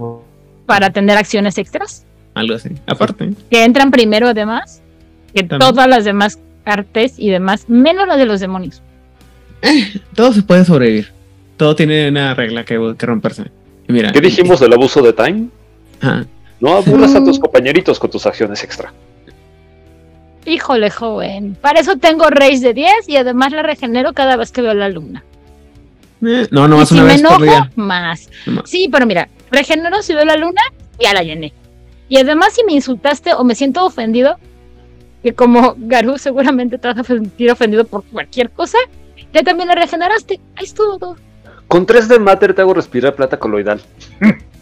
para 0.65 0.89
tener 0.89 1.17
acciones 1.17 1.57
extras 1.57 2.05
Algo 2.33 2.55
así. 2.55 2.71
Aparte, 2.87 3.31
que 3.49 3.63
entran 3.63 3.89
primero 3.89 4.27
además 4.27 4.81
que 5.33 5.43
También. 5.43 5.71
todas 5.71 5.87
las 5.87 6.03
demás 6.03 6.39
artes 6.65 7.13
y 7.17 7.29
demás, 7.29 7.69
menos 7.69 8.05
la 8.05 8.17
de 8.17 8.25
los 8.25 8.41
demonios. 8.41 8.81
todo 10.13 10.33
se 10.33 10.43
puede 10.43 10.65
sobrevivir. 10.65 11.07
Todo 11.55 11.73
tiene 11.73 12.09
una 12.09 12.33
regla 12.33 12.65
que, 12.65 12.95
que 12.97 13.05
romperse. 13.05 13.45
Y 13.87 13.93
mira, 13.93 14.11
¿Qué 14.11 14.19
dijimos 14.19 14.59
del 14.59 14.73
abuso 14.73 15.01
de 15.01 15.13
time? 15.13 15.47
Ajá. 16.01 16.25
No 16.63 16.75
aburras 16.77 17.13
a 17.13 17.19
Mm. 17.19 17.25
tus 17.25 17.39
compañeritos 17.39 17.99
con 17.99 18.09
tus 18.09 18.25
acciones 18.25 18.63
extra. 18.63 18.93
Híjole, 20.45 20.89
joven. 20.89 21.57
Para 21.59 21.81
eso 21.81 21.97
tengo 21.97 22.29
Rage 22.29 22.59
de 22.59 22.73
10 22.73 23.09
y 23.09 23.17
además 23.17 23.51
la 23.51 23.63
regenero 23.63 24.13
cada 24.13 24.37
vez 24.37 24.51
que 24.53 24.61
veo 24.61 24.71
a 24.71 24.75
la 24.75 24.87
luna. 24.87 25.23
Eh, 26.25 26.47
no, 26.51 26.69
no 26.69 26.75
y 26.75 26.79
más 26.79 26.87
si 26.87 26.93
una 26.95 27.03
me 27.03 27.09
vez 27.11 27.21
por 27.21 27.31
enojo, 27.31 27.43
día. 27.43 27.71
más. 27.75 28.29
Sí, 28.63 28.87
pero 28.89 29.05
mira, 29.05 29.27
regenero 29.51 30.01
si 30.01 30.13
veo 30.13 30.23
la 30.23 30.37
luna, 30.37 30.61
ya 31.01 31.13
la 31.13 31.21
llené. 31.23 31.51
Y 32.07 32.17
además 32.17 32.53
si 32.53 32.63
me 32.63 32.71
insultaste 32.71 33.33
o 33.33 33.43
me 33.43 33.55
siento 33.55 33.85
ofendido, 33.85 34.37
que 35.21 35.33
como 35.33 35.75
Garú 35.77 36.17
seguramente 36.17 36.77
te 36.77 36.87
vas 36.87 36.97
a 36.97 37.03
sentir 37.03 37.51
ofendido 37.51 37.83
por 37.83 38.05
cualquier 38.05 38.49
cosa, 38.51 38.77
ya 39.33 39.43
también 39.43 39.67
la 39.67 39.75
regeneraste. 39.75 40.39
Ahí 40.55 40.63
estuvo 40.63 40.97
todo. 40.97 41.17
Con 41.67 41.85
3 41.85 42.07
de 42.07 42.19
Matter 42.19 42.53
te 42.53 42.61
hago 42.61 42.73
respirar 42.73 43.15
plata 43.15 43.37
coloidal. 43.37 43.81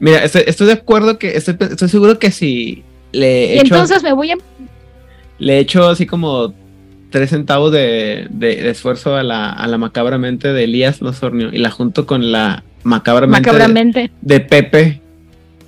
Mira, 0.00 0.24
estoy, 0.24 0.42
estoy 0.46 0.66
de 0.66 0.72
acuerdo 0.74 1.18
que 1.18 1.36
estoy, 1.36 1.56
estoy 1.60 1.88
seguro 1.88 2.18
que 2.18 2.30
si 2.30 2.82
le 3.12 3.54
Y 3.54 3.58
echo, 3.60 3.74
entonces 3.74 4.02
me 4.02 4.12
voy 4.12 4.32
a... 4.32 4.36
le 5.38 5.58
echo 5.58 5.88
así 5.88 6.04
como 6.06 6.52
tres 7.10 7.30
centavos 7.30 7.70
de, 7.72 8.26
de- 8.30 8.56
de 8.56 8.70
esfuerzo 8.70 9.14
a 9.16 9.22
la, 9.22 9.50
a 9.50 9.66
la 9.68 9.78
macabra 9.78 10.18
mente 10.18 10.52
de 10.52 10.64
Elías 10.64 11.00
Losornio 11.00 11.50
y 11.52 11.58
la 11.58 11.70
junto 11.70 12.06
con 12.06 12.32
la 12.32 12.64
macabra 12.82 13.26
mente 13.26 13.50
de, 13.50 13.52
Macabramente. 13.52 14.10
de 14.20 14.40
Pepe, 14.40 15.00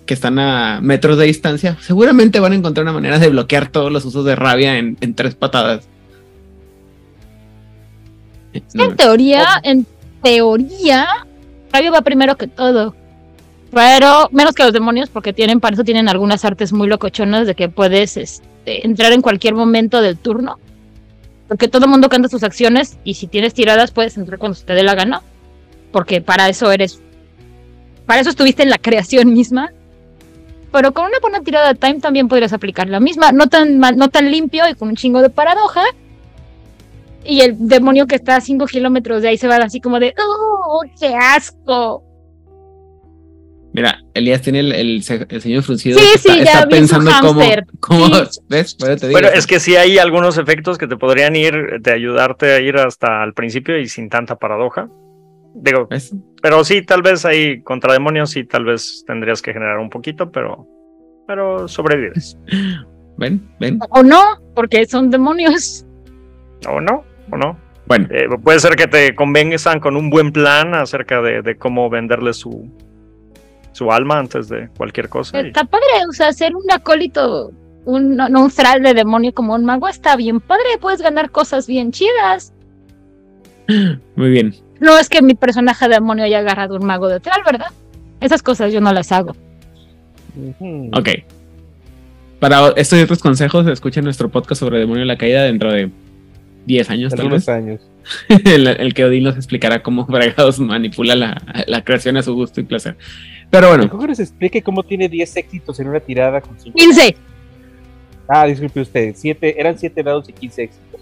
que 0.06 0.14
están 0.14 0.38
a 0.40 0.80
metros 0.82 1.16
de 1.18 1.26
distancia, 1.26 1.76
seguramente 1.80 2.40
van 2.40 2.52
a 2.52 2.56
encontrar 2.56 2.82
una 2.84 2.92
manera 2.92 3.18
de 3.20 3.28
bloquear 3.28 3.68
todos 3.70 3.92
los 3.92 4.04
usos 4.04 4.24
de 4.24 4.34
rabia 4.36 4.76
en, 4.76 4.96
en 5.00 5.14
tres 5.14 5.34
patadas. 5.36 5.88
En 8.74 8.96
teoría, 8.96 9.46
en 9.62 9.86
teoría, 10.22 11.06
Rabio 11.72 11.92
va 11.92 12.00
primero 12.00 12.36
que 12.36 12.46
todo. 12.48 12.94
Pero 13.76 14.30
menos 14.32 14.54
que 14.54 14.62
los 14.62 14.72
demonios, 14.72 15.10
porque 15.10 15.34
tienen, 15.34 15.60
para 15.60 15.74
eso 15.74 15.84
tienen 15.84 16.08
algunas 16.08 16.46
artes 16.46 16.72
muy 16.72 16.88
locochonas 16.88 17.46
de 17.46 17.54
que 17.54 17.68
puedes 17.68 18.16
este, 18.16 18.86
entrar 18.86 19.12
en 19.12 19.20
cualquier 19.20 19.52
momento 19.52 20.00
del 20.00 20.16
turno. 20.16 20.58
Porque 21.46 21.68
todo 21.68 21.84
el 21.84 21.90
mundo 21.90 22.08
canta 22.08 22.30
sus 22.30 22.42
acciones 22.42 22.96
y 23.04 23.12
si 23.12 23.26
tienes 23.26 23.52
tiradas 23.52 23.90
puedes 23.90 24.16
entrar 24.16 24.38
cuando 24.38 24.54
se 24.54 24.64
te 24.64 24.72
dé 24.72 24.82
la 24.82 24.94
gana. 24.94 25.20
Porque 25.92 26.22
para 26.22 26.48
eso 26.48 26.72
eres. 26.72 27.02
Para 28.06 28.22
eso 28.22 28.30
estuviste 28.30 28.62
en 28.62 28.70
la 28.70 28.78
creación 28.78 29.34
misma. 29.34 29.74
Pero 30.72 30.94
con 30.94 31.04
una 31.04 31.18
buena 31.20 31.42
tirada 31.42 31.68
de 31.68 31.78
time 31.78 32.00
también 32.00 32.28
podrías 32.28 32.54
aplicar 32.54 32.88
la 32.88 32.98
misma. 32.98 33.30
No 33.32 33.46
tan, 33.48 33.78
no 33.78 34.08
tan 34.08 34.30
limpio 34.30 34.66
y 34.70 34.74
con 34.74 34.88
un 34.88 34.96
chingo 34.96 35.20
de 35.20 35.28
paradoja. 35.28 35.82
Y 37.26 37.42
el 37.42 37.56
demonio 37.58 38.06
que 38.06 38.14
está 38.14 38.36
a 38.36 38.40
5 38.40 38.64
kilómetros 38.64 39.20
de 39.20 39.28
ahí 39.28 39.36
se 39.36 39.48
va 39.48 39.56
así 39.56 39.82
como 39.82 40.00
de 40.00 40.14
¡Oh, 40.16 40.80
qué 40.98 41.14
asco! 41.14 42.05
Mira, 43.76 44.00
Elías 44.14 44.40
tiene 44.40 44.60
el, 44.60 44.72
el, 44.72 45.02
ce- 45.02 45.26
el 45.28 45.42
ceño 45.42 45.60
fruncido. 45.62 45.98
Sí, 45.98 46.06
que 46.12 46.18
sí, 46.18 46.28
ya 46.44 46.54
vi 46.60 46.62
su 46.62 46.68
pensando 46.70 47.10
cómo, 47.20 47.40
hámster. 47.40 47.64
cómo- 47.78 48.06
Sí. 48.06 48.40
¿ves? 48.48 48.76
Eso 48.78 48.96
te 48.96 49.08
digo. 49.08 49.12
Bueno, 49.12 49.28
es 49.28 49.46
que 49.46 49.60
sí 49.60 49.76
hay 49.76 49.98
algunos 49.98 50.38
efectos 50.38 50.78
que 50.78 50.86
te 50.88 50.96
podrían 50.96 51.36
ir, 51.36 51.80
de 51.80 51.92
ayudarte 51.92 52.52
a 52.54 52.60
ir 52.60 52.76
hasta 52.78 53.22
el 53.22 53.34
principio 53.34 53.78
y 53.78 53.86
sin 53.86 54.08
tanta 54.08 54.36
paradoja. 54.36 54.88
Digo, 55.54 55.86
¿Ves? 55.90 56.14
pero 56.42 56.64
sí, 56.64 56.80
tal 56.82 57.02
vez 57.02 57.24
ahí 57.26 57.60
contra 57.62 57.92
demonios 57.92 58.30
sí, 58.30 58.44
tal 58.44 58.64
vez 58.64 59.04
tendrías 59.06 59.42
que 59.42 59.52
generar 59.52 59.78
un 59.78 59.90
poquito, 59.90 60.30
pero, 60.32 60.66
pero 61.26 61.68
sobrevives. 61.68 62.38
¿Ven? 63.18 63.46
¿Ven? 63.60 63.78
O 63.90 64.02
no, 64.02 64.22
porque 64.54 64.86
son 64.86 65.10
demonios. 65.10 65.84
¿O 66.68 66.80
no? 66.80 67.04
¿O 67.30 67.36
no? 67.36 67.58
Bueno, 67.86 68.08
Eh, 68.10 68.26
puede 68.42 68.58
ser 68.58 68.74
que 68.76 68.86
te 68.86 69.14
convenzan 69.14 69.80
con 69.80 69.96
un 69.96 70.10
buen 70.10 70.32
plan 70.32 70.74
acerca 70.74 71.20
de, 71.22 71.40
de 71.42 71.56
cómo 71.56 71.88
venderle 71.88 72.32
su, 72.32 72.68
su 73.76 73.92
alma 73.92 74.18
antes 74.18 74.48
de 74.48 74.68
cualquier 74.76 75.08
cosa. 75.08 75.40
y- 75.40 75.48
Está 75.48 75.64
padre, 75.64 75.84
o 76.08 76.12
sea, 76.12 76.32
ser 76.32 76.56
un 76.56 76.64
acólito, 76.70 77.52
un, 77.84 78.16
no, 78.16 78.26
un 78.26 78.50
thrall 78.50 78.82
de 78.82 78.94
demonio 78.94 79.32
como 79.34 79.54
un 79.54 79.64
mago 79.64 79.86
está 79.88 80.16
bien 80.16 80.40
padre, 80.40 80.64
puedes 80.80 81.02
ganar 81.02 81.30
cosas 81.30 81.66
bien 81.66 81.92
chidas. 81.92 82.52
muy 84.16 84.30
bien. 84.30 84.54
No 84.80 84.98
es 84.98 85.08
que 85.08 85.22
mi 85.22 85.34
personaje 85.34 85.88
demonio 85.88 86.24
haya 86.24 86.38
agarrado 86.38 86.76
un 86.76 86.84
mago 86.86 87.08
de 87.08 87.20
thrall, 87.20 87.42
¿verdad? 87.44 87.68
Esas 88.20 88.42
cosas 88.42 88.72
yo 88.72 88.80
no 88.80 88.92
las 88.92 89.12
hago. 89.12 89.34
Ok. 90.92 91.08
Para 92.40 92.68
estos 92.76 92.98
y 92.98 93.02
otros 93.02 93.20
consejos, 93.20 93.66
escuchen 93.66 94.04
nuestro 94.04 94.28
podcast 94.28 94.60
sobre 94.60 94.78
Demonio 94.78 95.00
de 95.00 95.06
la 95.06 95.16
Caída 95.16 95.42
dentro 95.44 95.72
de 95.72 95.90
10 96.66 96.90
años, 96.90 97.14
tal 97.14 97.30
vez. 97.30 97.48
años. 97.48 97.80
el, 98.44 98.66
el 98.68 98.94
que 98.94 99.04
Odín 99.04 99.24
nos 99.24 99.36
explicará 99.36 99.82
cómo 99.82 100.06
Fregados 100.06 100.60
manipula 100.60 101.14
la, 101.16 101.42
la 101.66 101.82
creación 101.84 102.16
a 102.18 102.22
su 102.22 102.34
gusto 102.34 102.60
y 102.60 102.64
placer. 102.64 102.96
Pero 103.50 103.68
bueno, 103.68 103.84
Mejor 103.84 104.00
que 104.00 104.06
nos 104.08 104.20
explique 104.20 104.62
cómo 104.62 104.82
tiene 104.82 105.08
10 105.08 105.36
éxitos 105.36 105.78
en 105.80 105.88
una 105.88 106.00
tirada 106.00 106.40
con 106.40 106.58
5. 106.58 106.76
15. 106.76 107.16
Ah, 108.28 108.46
disculpe 108.46 108.80
usted. 108.80 109.14
Siete, 109.16 109.58
eran 109.58 109.78
7 109.78 110.02
dados 110.02 110.28
y 110.28 110.32
15 110.32 110.62
éxitos. 110.64 111.00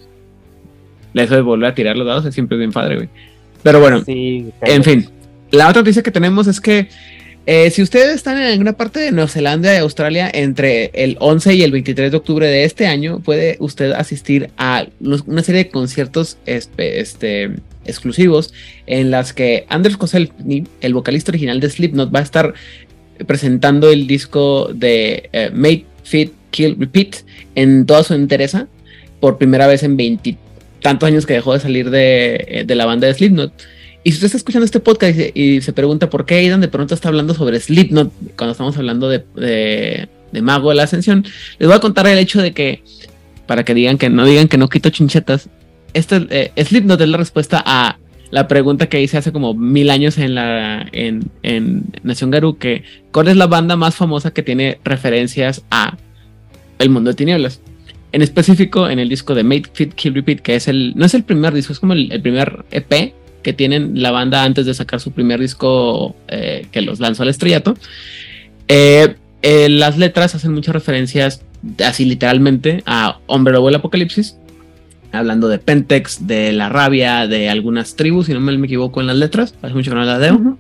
eso 1.15 1.35
de 1.35 1.41
volver 1.41 1.71
a 1.71 1.75
tirar 1.75 1.97
los 1.97 2.07
dados 2.07 2.25
es 2.27 2.35
siempre 2.35 2.57
bien 2.59 2.71
padre, 2.73 2.97
güey. 2.97 3.09
Pero 3.63 3.81
bueno, 3.81 4.03
Sí, 4.05 4.51
En 4.63 4.85
fin, 4.85 5.09
la 5.51 5.69
otra 5.69 5.81
noticia 5.81 6.03
que 6.03 6.11
tenemos 6.11 6.47
es 6.47 6.61
que 6.61 6.89
eh, 7.47 7.71
si 7.71 7.83
ustedes 7.83 8.15
están 8.15 8.37
en 8.39 8.45
alguna 8.45 8.73
parte 8.75 9.01
de 9.01 9.11
Nueva 9.13 9.29
Zelanda 9.29 9.75
y 9.75 9.79
Australia 9.79 10.31
entre 10.33 10.91
el 10.95 11.17
11 11.21 11.55
y 11.55 11.63
el 11.63 11.73
23 11.73 12.11
de 12.11 12.17
octubre 12.17 12.47
de 12.47 12.65
este 12.65 12.87
año, 12.87 13.21
puede 13.21 13.57
usted 13.61 13.93
asistir 13.93 14.51
a 14.59 14.87
los- 15.01 15.23
una 15.27 15.43
serie 15.43 15.65
de 15.65 15.71
conciertos 15.71 16.37
espe- 16.47 16.99
este, 16.99 17.51
exclusivos 17.85 18.53
en 18.87 19.11
las 19.11 19.33
que 19.33 19.67
Anders 19.69 19.97
Koselny, 19.97 20.65
el 20.81 20.95
vocalista 20.95 21.31
original 21.31 21.61
de 21.61 21.71
Slipknot, 21.71 22.15
va 22.15 22.21
a 22.21 22.23
estar 22.23 22.55
presentando 23.27 23.91
el 23.91 24.07
disco 24.07 24.71
de 24.75 25.29
eh, 25.33 25.51
Made 25.53 25.85
Fit 26.03 26.33
Kill 26.51 26.77
Repeat 26.79 27.17
en 27.55 27.87
toda 27.87 28.03
su 28.05 28.15
entereza 28.15 28.67
por 29.21 29.39
primera 29.39 29.67
vez 29.67 29.83
en 29.83 29.97
veintitantos 29.97 31.07
años 31.07 31.27
que 31.27 31.35
dejó 31.35 31.55
de 31.55 31.61
salir 31.61 31.91
de, 31.91 32.45
eh, 32.49 32.65
de 32.67 32.75
la 32.75 32.87
banda 32.87 33.07
de 33.07 33.15
Slipknot. 33.15 33.53
Y 34.03 34.11
si 34.11 34.17
usted 34.17 34.27
está 34.27 34.37
escuchando 34.37 34.67
este 34.67 34.81
podcast 34.81 35.17
y 35.17 35.23
se, 35.23 35.33
y 35.35 35.61
se 35.63 35.73
pregunta 35.73 36.11
por 36.11 36.27
qué 36.27 36.35
Aidan 36.35 36.61
de 36.61 36.69
pronto 36.69 36.95
está 36.95 37.09
hablando 37.09 37.33
sobre 37.33 37.59
Slipknot 37.59 38.13
cuando 38.37 38.53
estamos 38.53 38.77
hablando 38.77 39.09
de, 39.09 39.25
de, 39.35 40.09
de 40.31 40.43
Mago 40.43 40.69
de 40.69 40.75
la 40.75 40.83
Ascensión, 40.83 41.25
les 41.59 41.67
voy 41.67 41.77
a 41.77 41.81
contar 41.81 42.07
el 42.07 42.19
hecho 42.19 42.43
de 42.43 42.53
que, 42.53 42.83
para 43.47 43.65
que 43.65 43.73
digan 43.73 43.97
que 43.97 44.11
no 44.11 44.27
digan 44.27 44.49
que 44.49 44.59
no 44.59 44.69
quito 44.69 44.91
chinchetas, 44.91 45.49
este, 45.95 46.27
eh, 46.31 46.65
Slipknot 46.65 47.01
es 47.01 47.09
la 47.09 47.17
respuesta 47.17 47.63
a 47.65 47.99
la 48.31 48.49
pregunta 48.49 48.89
que 48.89 49.01
hice 49.01 49.17
hace 49.17 49.33
como 49.33 49.55
mil 49.55 49.91
años 49.91 50.19
en 50.19 50.35
la 50.35 50.87
en, 50.93 51.31
en 51.43 51.85
Nación 52.03 52.31
Garú, 52.31 52.59
que 52.59 52.83
¿cuál 53.13 53.29
es 53.29 53.37
la 53.37 53.47
banda 53.47 53.77
más 53.77 53.95
famosa 53.95 54.33
que 54.33 54.43
tiene 54.43 54.79
referencias 54.85 55.65
a 55.71 55.97
el 56.79 56.91
mundo 56.91 57.11
de 57.11 57.17
tinieblas? 57.17 57.61
En 58.13 58.23
específico, 58.23 58.89
en 58.89 58.99
el 58.99 59.09
disco 59.09 59.35
de 59.35 59.45
Made 59.45 59.71
Fit 59.73 59.95
Kill 59.95 60.15
Repeat, 60.15 60.41
que 60.41 60.57
es 60.57 60.69
el, 60.69 60.95
no 60.97 61.05
es 61.05 61.15
el 61.15 61.25
primer 61.25 61.55
disco, 61.55 61.73
es 61.73 61.81
como 61.81 61.93
el, 61.93 62.13
el 62.13 62.21
primer 62.23 62.65
EP 62.71 63.15
que 63.45 63.53
tienen 63.53 64.03
la 64.03 64.11
banda 64.11 64.43
antes 64.43 64.67
de 64.67 64.75
sacar 64.75 64.99
su 64.99 65.13
primer 65.13 65.39
disco 65.39 66.17
eh, 66.27 66.67
que 66.73 66.81
los 66.81 66.99
lanzó 66.99 67.23
al 67.23 67.29
estrellato. 67.29 67.77
Eh, 68.67 69.15
eh, 69.43 69.69
las 69.69 69.97
letras 69.99 70.35
hacen 70.35 70.53
muchas 70.53 70.75
referencias, 70.75 71.43
así 71.85 72.05
literalmente, 72.05 72.83
a 72.87 73.19
Hombre 73.27 73.53
Lobo 73.53 73.67
del 73.67 73.77
Apocalipsis, 73.77 74.37
hablando 75.15 75.49
de 75.49 75.59
Pentex, 75.59 76.27
de 76.27 76.53
la 76.53 76.69
rabia, 76.69 77.27
de 77.27 77.49
algunas 77.49 77.97
tribus, 77.97 78.27
si 78.27 78.35
no 78.35 78.41
me, 78.41 78.53
equivoco 78.67 79.01
en 79.01 79.07
las 79.07 79.17
letras, 79.17 79.55
hace 79.63 79.75
mucho 79.75 79.91
que 79.91 79.97
no 79.97 80.05
las 80.05 80.21
leo. 80.21 80.59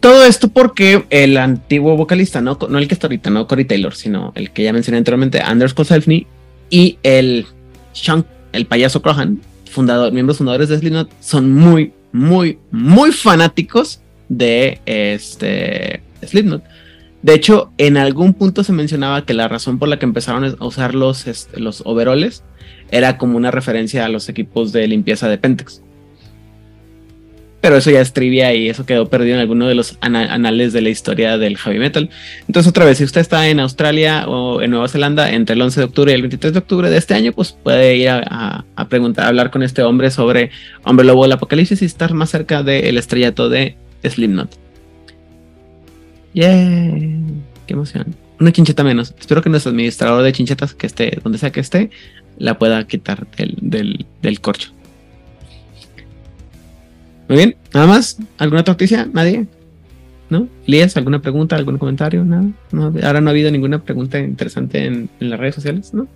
Todo 0.00 0.24
esto 0.24 0.48
porque 0.48 1.04
el 1.10 1.36
antiguo 1.36 1.96
vocalista, 1.96 2.40
no, 2.40 2.58
no 2.68 2.78
el 2.78 2.88
que 2.88 2.94
está 2.94 3.06
ahorita, 3.06 3.30
no 3.30 3.46
Cory 3.46 3.64
Taylor, 3.64 3.94
sino 3.94 4.32
el 4.34 4.50
que 4.50 4.62
ya 4.62 4.72
mencioné 4.72 4.98
anteriormente, 4.98 5.40
Anders 5.40 5.74
Koselfny, 5.74 6.26
y 6.70 6.98
el 7.02 7.46
Sean, 7.92 8.24
el 8.52 8.66
payaso 8.66 9.02
Crohan, 9.02 9.40
fundador, 9.70 10.12
miembros 10.12 10.38
fundadores 10.38 10.68
de 10.68 10.78
Slipknot, 10.78 11.10
son 11.20 11.52
muy, 11.52 11.92
muy, 12.12 12.58
muy 12.70 13.12
fanáticos 13.12 14.00
de 14.28 14.80
este 14.86 16.02
Slipknot. 16.24 16.62
De 17.22 17.34
hecho, 17.34 17.72
en 17.78 17.96
algún 17.96 18.32
punto 18.34 18.62
se 18.62 18.72
mencionaba 18.72 19.24
que 19.24 19.34
la 19.34 19.48
razón 19.48 19.78
por 19.78 19.88
la 19.88 19.98
que 19.98 20.04
empezaron 20.06 20.44
a 20.44 20.64
usar 20.64 20.94
los, 20.94 21.26
este, 21.26 21.58
los 21.60 21.82
overoles 21.84 22.44
era 22.90 23.18
como 23.18 23.36
una 23.36 23.50
referencia 23.50 24.04
a 24.04 24.08
los 24.08 24.28
equipos 24.28 24.72
de 24.72 24.86
limpieza 24.86 25.28
de 25.28 25.36
Pentex. 25.38 25.82
Pero 27.60 27.76
eso 27.76 27.90
ya 27.90 28.00
es 28.00 28.12
trivia 28.12 28.54
y 28.54 28.68
eso 28.68 28.86
quedó 28.86 29.08
perdido 29.10 29.34
en 29.34 29.40
alguno 29.40 29.66
de 29.66 29.74
los 29.74 29.98
ana- 30.00 30.32
anales 30.32 30.72
de 30.72 30.80
la 30.80 30.90
historia 30.90 31.38
del 31.38 31.56
heavy 31.58 31.80
metal. 31.80 32.08
Entonces, 32.46 32.70
otra 32.70 32.84
vez, 32.84 32.98
si 32.98 33.04
usted 33.04 33.20
está 33.20 33.48
en 33.48 33.58
Australia 33.58 34.28
o 34.28 34.62
en 34.62 34.70
Nueva 34.70 34.86
Zelanda 34.86 35.32
entre 35.32 35.54
el 35.56 35.62
11 35.62 35.80
de 35.80 35.84
octubre 35.86 36.12
y 36.12 36.14
el 36.14 36.22
23 36.22 36.52
de 36.52 36.58
octubre 36.60 36.88
de 36.88 36.96
este 36.98 37.14
año, 37.14 37.32
pues 37.32 37.50
puede 37.60 37.96
ir 37.96 38.10
a 38.10 38.64
preguntar, 38.88 39.24
a 39.24 39.28
hablar 39.28 39.50
con 39.50 39.64
este 39.64 39.82
hombre 39.82 40.12
sobre 40.12 40.50
Hombre 40.84 41.04
Lobo 41.04 41.24
del 41.24 41.32
Apocalipsis 41.32 41.82
y 41.82 41.84
estar 41.84 42.14
más 42.14 42.30
cerca 42.30 42.62
del 42.62 42.96
estrellato 42.96 43.48
de 43.48 43.76
Slipknot. 44.04 44.67
¡Yay! 46.34 47.20
¡Qué 47.66 47.74
emoción! 47.74 48.14
Una 48.40 48.52
chincheta 48.52 48.84
menos. 48.84 49.14
Espero 49.18 49.42
que 49.42 49.50
nuestro 49.50 49.70
administrador 49.70 50.22
de 50.22 50.32
chinchetas, 50.32 50.74
que 50.74 50.86
esté 50.86 51.18
donde 51.22 51.38
sea 51.38 51.50
que 51.50 51.60
esté, 51.60 51.90
la 52.38 52.58
pueda 52.58 52.86
quitar 52.86 53.26
del, 53.36 53.56
del, 53.60 54.06
del 54.22 54.40
corcho. 54.40 54.70
Muy 57.28 57.38
bien, 57.38 57.56
nada 57.74 57.86
más. 57.86 58.18
¿Alguna 58.38 58.60
otra 58.60 58.74
noticia? 58.74 59.08
¿Nadie? 59.12 59.46
¿No? 60.30 60.48
¿Lías? 60.66 60.96
¿Alguna 60.96 61.20
pregunta? 61.20 61.56
¿Algún 61.56 61.78
comentario? 61.78 62.24
Nada. 62.24 62.48
Ahora 63.02 63.20
no 63.20 63.28
ha 63.28 63.32
habido 63.32 63.50
ninguna 63.50 63.82
pregunta 63.82 64.18
interesante 64.18 64.84
en, 64.84 65.10
en 65.20 65.30
las 65.30 65.40
redes 65.40 65.56
sociales, 65.56 65.92
¿no? 65.92 66.06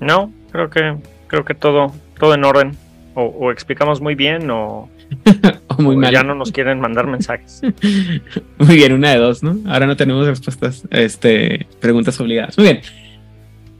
No, 0.00 0.32
creo 0.50 0.70
que 0.70 0.96
creo 1.26 1.44
que 1.44 1.54
todo 1.54 1.92
todo 2.18 2.34
en 2.34 2.44
orden. 2.44 2.76
O 3.14 3.50
explicamos 3.50 4.00
muy 4.00 4.14
bien 4.14 4.50
o, 4.50 4.88
O 5.68 5.82
muy 5.82 5.96
o 5.96 5.98
mal. 5.98 6.12
ya 6.12 6.22
no 6.22 6.34
nos 6.34 6.52
quieren 6.52 6.80
mandar 6.80 7.06
mensajes. 7.06 7.62
Muy 8.58 8.76
bien, 8.76 8.92
una 8.92 9.10
de 9.10 9.16
dos, 9.18 9.42
¿no? 9.42 9.58
Ahora 9.70 9.86
no 9.86 9.96
tenemos 9.96 10.26
respuestas, 10.26 10.86
este, 10.90 11.66
preguntas 11.80 12.20
obligadas. 12.20 12.58
Muy 12.58 12.64
bien. 12.66 12.80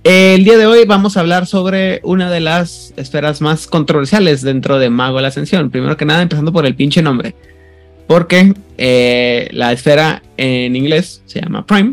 El 0.04 0.42
día 0.42 0.56
de 0.56 0.66
hoy 0.66 0.84
vamos 0.86 1.16
a 1.16 1.20
hablar 1.20 1.46
sobre 1.46 2.00
una 2.02 2.30
de 2.30 2.40
las 2.40 2.92
esferas 2.96 3.40
más 3.40 3.66
controversiales 3.66 4.42
dentro 4.42 4.78
de 4.78 4.90
Mago 4.90 5.16
de 5.16 5.22
la 5.22 5.28
Ascensión. 5.28 5.70
Primero 5.70 5.96
que 5.96 6.04
nada, 6.04 6.22
empezando 6.22 6.52
por 6.52 6.66
el 6.66 6.74
pinche 6.74 7.02
nombre. 7.02 7.34
Porque 8.06 8.52
eh, 8.78 9.48
la 9.52 9.70
esfera 9.72 10.22
en 10.36 10.74
inglés 10.74 11.22
se 11.26 11.40
llama 11.40 11.66
Prime, 11.66 11.92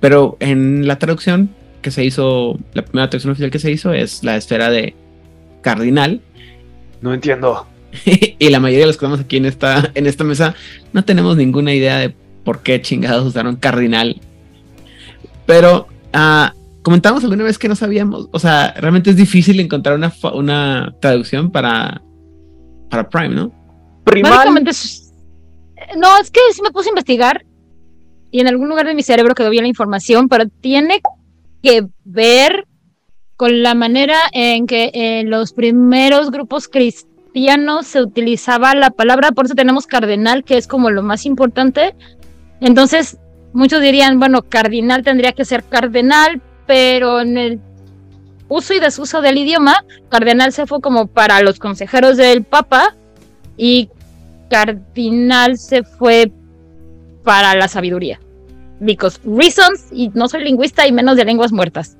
pero 0.00 0.36
en 0.38 0.86
la 0.86 0.98
traducción 0.98 1.50
que 1.82 1.90
se 1.90 2.04
hizo, 2.04 2.58
la 2.74 2.82
primera 2.82 3.10
traducción 3.10 3.32
oficial 3.32 3.50
que 3.50 3.58
se 3.58 3.70
hizo 3.72 3.92
es 3.92 4.22
la 4.22 4.36
esfera 4.36 4.70
de 4.70 4.94
Cardinal, 5.60 6.20
No 7.00 7.12
entiendo. 7.12 7.66
y 8.38 8.48
la 8.50 8.60
mayoría 8.60 8.84
de 8.84 8.86
los 8.86 8.96
que 8.96 9.04
estamos 9.04 9.20
aquí 9.20 9.36
en 9.36 9.46
esta, 9.46 9.90
en 9.94 10.06
esta 10.06 10.24
mesa 10.24 10.54
no 10.92 11.04
tenemos 11.04 11.36
ninguna 11.36 11.72
idea 11.74 11.98
de 11.98 12.14
por 12.44 12.62
qué 12.62 12.80
chingados 12.80 13.26
usaron 13.26 13.56
cardinal. 13.56 14.20
Pero 15.46 15.88
ah, 16.12 16.52
comentamos 16.82 17.22
alguna 17.24 17.44
vez 17.44 17.58
que 17.58 17.68
no 17.68 17.76
sabíamos, 17.76 18.28
o 18.32 18.38
sea, 18.38 18.74
realmente 18.78 19.10
es 19.10 19.16
difícil 19.16 19.60
encontrar 19.60 19.94
una, 19.96 20.12
una 20.34 20.94
traducción 21.00 21.50
para, 21.50 22.02
para 22.90 23.08
Prime, 23.08 23.34
¿no? 23.34 23.52
Básicamente 24.30 24.70
es- 24.70 25.12
No, 25.96 26.18
es 26.18 26.30
que 26.30 26.40
sí 26.52 26.62
me 26.62 26.70
puse 26.70 26.88
a 26.88 26.92
investigar 26.92 27.44
y 28.30 28.40
en 28.40 28.48
algún 28.48 28.68
lugar 28.68 28.86
de 28.86 28.94
mi 28.94 29.02
cerebro 29.02 29.34
quedó 29.34 29.50
bien 29.50 29.64
la 29.64 29.68
información, 29.68 30.28
pero 30.28 30.48
tiene 30.48 31.00
que 31.62 31.86
ver 32.04 32.66
con 33.36 33.62
la 33.62 33.74
manera 33.74 34.18
en 34.32 34.66
que 34.66 34.90
en 34.92 35.30
los 35.30 35.52
primeros 35.52 36.30
grupos 36.30 36.68
cristianos 37.38 37.86
se 37.86 38.02
utilizaba 38.02 38.74
la 38.74 38.90
palabra, 38.90 39.30
por 39.30 39.46
eso 39.46 39.54
tenemos 39.54 39.86
cardenal, 39.86 40.42
que 40.42 40.58
es 40.58 40.66
como 40.66 40.90
lo 40.90 41.04
más 41.04 41.24
importante. 41.24 41.94
Entonces, 42.60 43.16
muchos 43.52 43.80
dirían, 43.80 44.18
bueno, 44.18 44.42
cardinal 44.42 45.04
tendría 45.04 45.32
que 45.32 45.44
ser 45.44 45.62
cardenal, 45.62 46.42
pero 46.66 47.20
en 47.20 47.38
el 47.38 47.60
uso 48.48 48.74
y 48.74 48.80
desuso 48.80 49.20
del 49.20 49.38
idioma, 49.38 49.84
cardenal 50.08 50.52
se 50.52 50.66
fue 50.66 50.80
como 50.80 51.06
para 51.06 51.40
los 51.42 51.60
consejeros 51.60 52.16
del 52.16 52.42
papa 52.42 52.96
y 53.56 53.88
cardinal 54.50 55.58
se 55.58 55.84
fue 55.84 56.32
para 57.22 57.54
la 57.54 57.68
sabiduría. 57.68 58.18
Because 58.80 59.20
reasons, 59.24 59.86
y 59.92 60.08
no 60.08 60.26
soy 60.26 60.42
lingüista 60.42 60.88
y 60.88 60.92
menos 60.92 61.16
de 61.16 61.24
lenguas 61.24 61.52
muertas. 61.52 61.96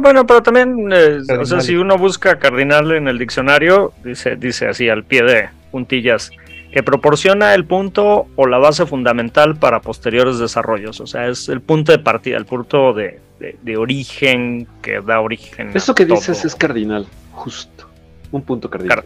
Bueno, 0.00 0.26
pero 0.26 0.42
también, 0.42 0.90
eh, 0.92 1.18
o 1.40 1.44
sea, 1.44 1.60
si 1.60 1.76
uno 1.76 1.96
busca 1.98 2.38
cardinal 2.38 2.92
en 2.92 3.08
el 3.08 3.18
diccionario, 3.18 3.92
dice, 4.04 4.36
dice 4.36 4.66
así 4.68 4.88
al 4.88 5.04
pie 5.04 5.22
de 5.22 5.48
puntillas, 5.70 6.30
que 6.72 6.82
proporciona 6.82 7.54
el 7.54 7.64
punto 7.64 8.26
o 8.36 8.46
la 8.46 8.58
base 8.58 8.84
fundamental 8.86 9.56
para 9.56 9.80
posteriores 9.80 10.38
desarrollos. 10.38 11.00
O 11.00 11.06
sea, 11.06 11.28
es 11.28 11.48
el 11.48 11.60
punto 11.62 11.92
de 11.92 11.98
partida, 11.98 12.36
el 12.36 12.44
punto 12.44 12.92
de, 12.92 13.20
de- 13.40 13.56
de 13.62 13.76
origen 13.76 14.66
que 14.82 15.00
da 15.00 15.20
origen. 15.20 15.68
a 15.68 15.72
Eso 15.72 15.94
que 15.94 16.04
todo. 16.04 16.16
dices 16.18 16.44
es 16.44 16.54
cardinal, 16.54 17.06
justo. 17.32 17.88
Un 18.30 18.42
punto 18.42 18.68
cardinal. 18.68 19.04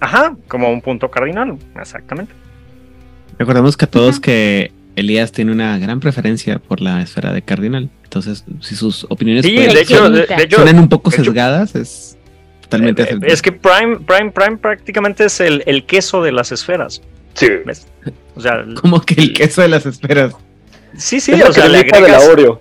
Ajá, 0.00 0.36
como 0.46 0.70
un 0.70 0.80
punto 0.82 1.10
cardinal, 1.10 1.56
exactamente. 1.80 2.32
Recordemos 3.38 3.76
que 3.76 3.84
a 3.86 3.90
todos 3.90 4.20
que 4.20 4.70
Elías 4.96 5.32
tiene 5.32 5.52
una 5.52 5.78
gran 5.78 6.00
preferencia 6.00 6.58
por 6.58 6.80
la 6.80 7.00
esfera 7.02 7.32
de 7.32 7.42
cardinal. 7.42 7.88
Entonces, 8.08 8.42
si 8.62 8.74
sus 8.74 9.04
opiniones 9.10 9.44
Sí, 9.44 9.54
pueden- 9.54 9.74
de 9.74 9.80
hecho, 9.82 10.08
de, 10.08 10.26
de 10.26 10.42
hecho, 10.42 10.56
suenan 10.56 10.78
un 10.78 10.88
poco 10.88 11.10
hecho, 11.10 11.24
sesgadas, 11.24 11.74
es 11.74 12.16
totalmente 12.62 13.02
eh, 13.02 13.04
aceptable. 13.04 13.34
es 13.34 13.42
que 13.42 13.52
Prime, 13.52 13.98
Prime, 13.98 14.30
Prime 14.32 14.56
prácticamente 14.56 15.26
es 15.26 15.40
el, 15.40 15.62
el 15.66 15.84
queso 15.84 16.22
de 16.22 16.32
las 16.32 16.50
esferas. 16.50 17.02
Sí. 17.34 17.48
¿ves? 17.66 17.86
O 18.34 18.40
sea, 18.40 18.64
como 18.80 19.02
que 19.02 19.12
el 19.14 19.34
queso 19.34 19.60
de 19.60 19.68
las 19.68 19.84
esferas. 19.84 20.34
sí, 20.96 21.20
sí, 21.20 21.32
o 21.34 21.52
sea, 21.52 21.68
le 21.68 21.80
cremita 21.86 22.00
de 22.00 22.08
la 22.08 22.16
agregas, 22.16 22.28
Oreo. 22.32 22.60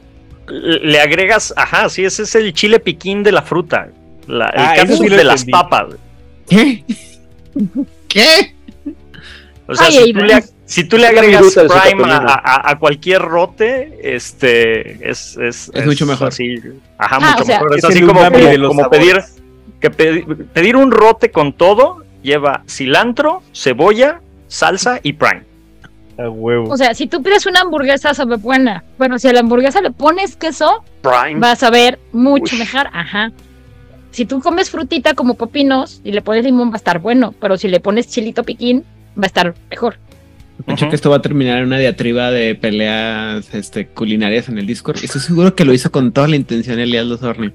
le 0.49 0.99
agregas, 0.99 1.53
ajá, 1.55 1.87
sí, 1.87 2.03
ese 2.03 2.23
es 2.23 2.35
el 2.35 2.51
chile 2.51 2.79
piquín 2.81 3.23
de 3.23 3.31
la 3.31 3.41
fruta. 3.41 3.87
La, 4.27 4.47
el 4.49 4.59
Ah, 4.61 4.73
cactus 4.75 4.99
sí 4.99 5.07
de 5.07 5.23
las 5.23 5.45
papas. 5.45 5.85
¿Qué? 6.49 6.83
¿Qué? 8.09 8.53
O 9.65 9.73
sea, 9.75 9.87
Ay, 9.87 9.93
si, 9.93 10.13
tú 10.13 10.19
le, 10.19 10.43
si 10.67 10.83
tú 10.83 10.97
le 10.97 11.07
agregas 11.07 11.41
Prime 11.53 11.73
a, 11.73 11.83
capulina. 11.89 12.17
a- 12.43 12.69
a 12.71 12.77
cualquier 12.79 13.21
rote, 13.23 13.99
este 14.15 15.09
es, 15.09 15.35
es, 15.37 15.71
Es 15.73 15.85
mucho 15.85 16.05
mejor. 16.05 16.27
Así, 16.27 16.57
ajá, 16.97 17.17
Ah, 17.19 17.31
mucho 17.31 17.43
o 17.43 17.45
sea, 17.45 17.55
mejor. 17.59 17.77
Es, 17.77 17.83
es 17.83 17.89
así 17.89 18.01
como, 18.03 18.21
pedir, 18.89 19.23
que 19.79 19.91
pedi- 19.91 20.45
pedir 20.53 20.75
un 20.75 20.91
rote 20.91 21.31
con 21.31 21.53
todo 21.53 22.03
lleva 22.21 22.63
cilantro, 22.67 23.41
cebolla, 23.53 24.21
salsa 24.47 24.99
y 25.01 25.13
Prime. 25.13 25.43
A 26.19 26.29
huevo. 26.29 26.69
O 26.73 26.77
sea, 26.77 26.93
si 26.95 27.07
tú 27.07 27.21
pides 27.23 27.45
una 27.45 27.61
hamburguesa 27.61 28.13
sabe 28.13 28.37
buena, 28.37 28.83
pero 28.97 29.19
si 29.19 29.27
a 29.27 29.33
la 29.33 29.39
hamburguesa 29.41 29.81
le 29.81 29.91
pones 29.91 30.35
queso, 30.35 30.83
Prime. 31.01 31.39
va 31.39 31.51
a 31.51 31.55
saber 31.55 31.99
mucho 32.11 32.55
Uy. 32.55 32.59
mejor, 32.59 32.87
ajá. 32.91 33.31
Si 34.11 34.25
tú 34.25 34.41
comes 34.41 34.71
frutita 34.71 35.13
como 35.13 35.35
pepinos 35.35 36.01
y 36.03 36.11
le 36.11 36.21
pones 36.23 36.43
limón 36.43 36.69
va 36.71 36.73
a 36.73 36.77
estar 36.77 36.97
bueno, 36.99 37.35
pero 37.39 37.55
si 37.57 37.67
le 37.67 37.79
pones 37.79 38.07
chilito 38.07 38.43
piquín 38.43 38.83
va 39.15 39.23
a 39.23 39.27
estar 39.27 39.53
mejor. 39.69 39.97
Escucho 40.59 40.85
Ujú. 40.85 40.89
que 40.89 40.95
esto 40.95 41.09
va 41.09 41.17
a 41.17 41.21
terminar 41.21 41.59
en 41.59 41.65
una 41.65 41.77
diatriba 41.77 42.31
de 42.31 42.55
peleas 42.55 43.53
este, 43.53 43.87
culinarias 43.87 44.49
en 44.49 44.57
el 44.57 44.65
Discord. 44.65 44.97
Estoy 45.03 45.21
seguro 45.21 45.55
que 45.55 45.63
lo 45.65 45.73
hizo 45.73 45.91
con 45.91 46.11
toda 46.11 46.27
la 46.27 46.35
intención 46.35 46.79
Elías 46.79 47.05
Lozornio. 47.05 47.53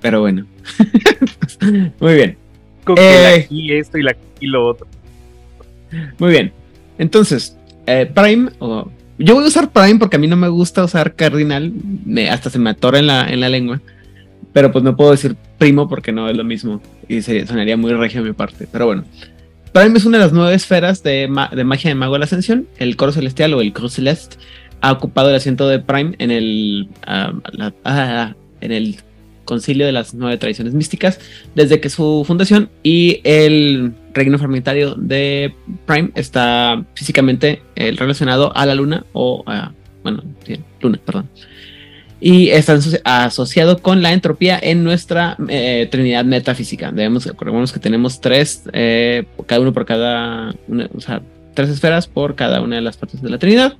Pero 0.00 0.20
bueno. 0.20 0.46
Muy 2.00 2.14
bien, 2.14 2.36
Con 2.84 2.96
eh. 2.98 3.44
aquí 3.44 3.72
esto 3.72 3.98
y 3.98 4.02
la 4.02 4.14
lo 4.40 4.66
otro. 4.66 4.86
muy 6.18 6.30
bien. 6.30 6.52
Entonces, 6.98 7.56
eh, 7.86 8.08
Prime, 8.14 8.50
o- 8.60 8.88
yo 9.18 9.34
voy 9.34 9.44
a 9.44 9.48
usar 9.48 9.70
Prime 9.72 9.98
porque 9.98 10.16
a 10.16 10.18
mí 10.18 10.26
no 10.28 10.36
me 10.36 10.48
gusta 10.48 10.84
usar 10.84 11.14
Cardinal. 11.14 11.72
me- 12.04 12.28
hasta 12.30 12.50
se 12.50 12.58
me 12.58 12.70
atora 12.70 12.98
en 13.00 13.06
la, 13.08 13.28
en 13.28 13.40
la 13.40 13.48
lengua. 13.48 13.80
pero 14.52 14.70
pues 14.70 14.84
no 14.84 14.96
puedo 14.96 15.10
decir 15.10 15.36
primo 15.58 15.88
porque 15.88 16.12
no 16.12 16.28
es 16.28 16.36
lo 16.36 16.44
mismo 16.44 16.80
y 17.08 17.20
sería, 17.22 17.46
sonaría 17.46 17.76
muy 17.76 17.92
regio 17.92 18.20
a 18.20 18.24
mi 18.24 18.32
parte. 18.32 18.68
Pero 18.70 18.86
bueno, 18.86 19.04
Prime 19.72 19.96
es 19.98 20.04
una 20.04 20.18
de 20.18 20.24
las 20.24 20.32
nueve 20.32 20.54
esferas 20.54 21.02
de, 21.02 21.28
ma- 21.28 21.50
de 21.54 21.64
magia 21.64 21.90
de 21.90 21.94
Mago 21.94 22.14
de 22.14 22.20
la 22.20 22.24
Ascensión. 22.24 22.66
El 22.78 22.96
Coro 22.96 23.12
Celestial 23.12 23.54
o 23.54 23.60
el 23.60 23.72
Cruz 23.72 23.94
Celeste 23.94 24.36
ha 24.80 24.92
ocupado 24.92 25.28
el 25.30 25.36
asiento 25.36 25.68
de 25.68 25.78
Prime 25.78 26.14
en 26.18 26.30
el, 26.30 26.88
ah, 27.06 28.34
en 28.60 28.72
el 28.72 28.96
Concilio 29.44 29.86
de 29.86 29.92
las 29.92 30.14
Nueve 30.14 30.36
Tradiciones 30.36 30.74
Místicas 30.74 31.20
desde 31.54 31.80
que 31.80 31.88
su 31.90 32.24
fundación 32.26 32.68
y 32.82 33.20
el 33.24 33.92
reino 34.12 34.36
fragmentario 34.38 34.94
de 34.94 35.54
Prime 35.86 36.10
está 36.14 36.84
físicamente 36.94 37.62
eh, 37.76 37.92
relacionado 37.96 38.54
a 38.56 38.66
la 38.66 38.74
luna 38.74 39.04
o 39.12 39.42
a, 39.46 39.72
bueno, 40.02 40.22
sí, 40.46 40.60
luna, 40.80 40.98
perdón. 41.04 41.28
Y 42.20 42.48
está 42.50 42.74
aso- 42.74 42.98
asociado 43.04 43.78
con 43.78 44.02
la 44.02 44.12
entropía 44.12 44.58
en 44.60 44.82
nuestra 44.82 45.36
eh, 45.48 45.86
trinidad 45.90 46.24
metafísica. 46.24 46.90
Debemos, 46.90 47.26
recordemos 47.26 47.72
que 47.72 47.78
tenemos 47.78 48.20
tres, 48.20 48.64
eh, 48.72 49.24
cada 49.46 49.60
uno 49.60 49.72
por 49.72 49.86
cada, 49.86 50.54
una- 50.66 50.88
o 50.96 51.00
sea, 51.00 51.22
tres 51.54 51.68
esferas 51.70 52.06
por 52.08 52.34
cada 52.34 52.60
una 52.60 52.76
de 52.76 52.82
las 52.82 52.96
partes 52.96 53.22
de 53.22 53.30
la 53.30 53.38
trinidad. 53.38 53.74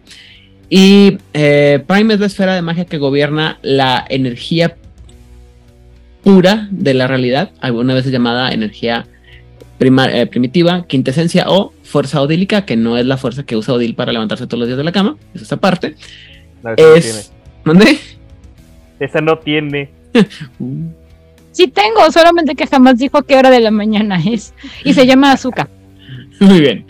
Y 0.70 1.18
eh, 1.34 1.82
Prime 1.86 2.14
es 2.14 2.20
la 2.20 2.26
esfera 2.26 2.54
de 2.54 2.62
magia 2.62 2.84
que 2.84 2.98
gobierna 2.98 3.58
la 3.62 4.04
energía 4.08 4.76
pura 6.22 6.68
de 6.70 6.94
la 6.94 7.06
realidad, 7.06 7.50
alguna 7.60 7.94
vez 7.94 8.06
llamada 8.06 8.50
energía 8.52 9.06
prima- 9.78 10.12
eh, 10.12 10.26
primitiva, 10.26 10.84
quintesencia 10.86 11.46
o 11.48 11.72
fuerza 11.82 12.20
odílica, 12.20 12.64
que 12.66 12.76
no 12.76 12.98
es 12.98 13.06
la 13.06 13.16
fuerza 13.16 13.44
que 13.44 13.56
usa 13.56 13.74
Odil 13.74 13.94
para 13.94 14.12
levantarse 14.12 14.46
todos 14.46 14.58
los 14.60 14.68
días 14.68 14.78
de 14.78 14.84
la 14.84 14.92
cama, 14.92 15.16
es 15.34 15.42
esta 15.42 15.56
parte. 15.56 15.94
Tiene. 16.76 16.96
Es. 16.98 17.32
¿Dónde? 17.64 17.98
Esa 19.00 19.20
no 19.20 19.38
tiene. 19.38 19.90
Sí 21.50 21.66
tengo, 21.66 22.10
solamente 22.12 22.54
que 22.54 22.66
jamás 22.68 22.98
dijo 22.98 23.22
qué 23.22 23.34
hora 23.36 23.50
de 23.50 23.58
la 23.58 23.72
mañana 23.72 24.20
es. 24.24 24.54
Y 24.84 24.92
se 24.94 25.06
llama 25.06 25.32
azúcar. 25.32 25.68
Muy 26.40 26.60
bien. 26.60 26.86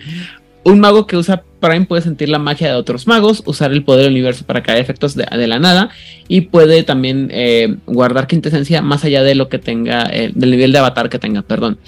Un 0.65 0.81
mago 0.81 1.07
que 1.07 1.17
usa 1.17 1.43
Prime 1.61 1.87
puede 1.87 2.03
sentir 2.03 2.29
la 2.29 2.39
magia 2.39 2.69
de 2.69 2.75
otros 2.75 3.07
magos, 3.07 3.43
usar 3.47 3.73
el 3.73 3.83
poder 3.83 4.03
del 4.05 4.13
universo 4.13 4.45
para 4.45 4.63
crear 4.63 4.79
efectos 4.79 5.15
de, 5.15 5.25
de 5.25 5.47
la 5.47 5.59
nada 5.59 5.89
y 6.29 6.43
puede 6.43 6.83
también 6.83 7.29
eh, 7.33 7.77
guardar 7.87 8.27
quintesencia 8.27 8.83
más 8.83 9.05
allá 9.05 9.23
de 9.23 9.35
lo 9.35 9.49
que 9.49 9.59
tenga, 9.59 10.03
eh, 10.13 10.33
del 10.35 10.51
nivel 10.51 10.73
de 10.73 10.79
avatar 10.79 11.09
que 11.09 11.19
tenga, 11.19 11.41
perdón. 11.43 11.79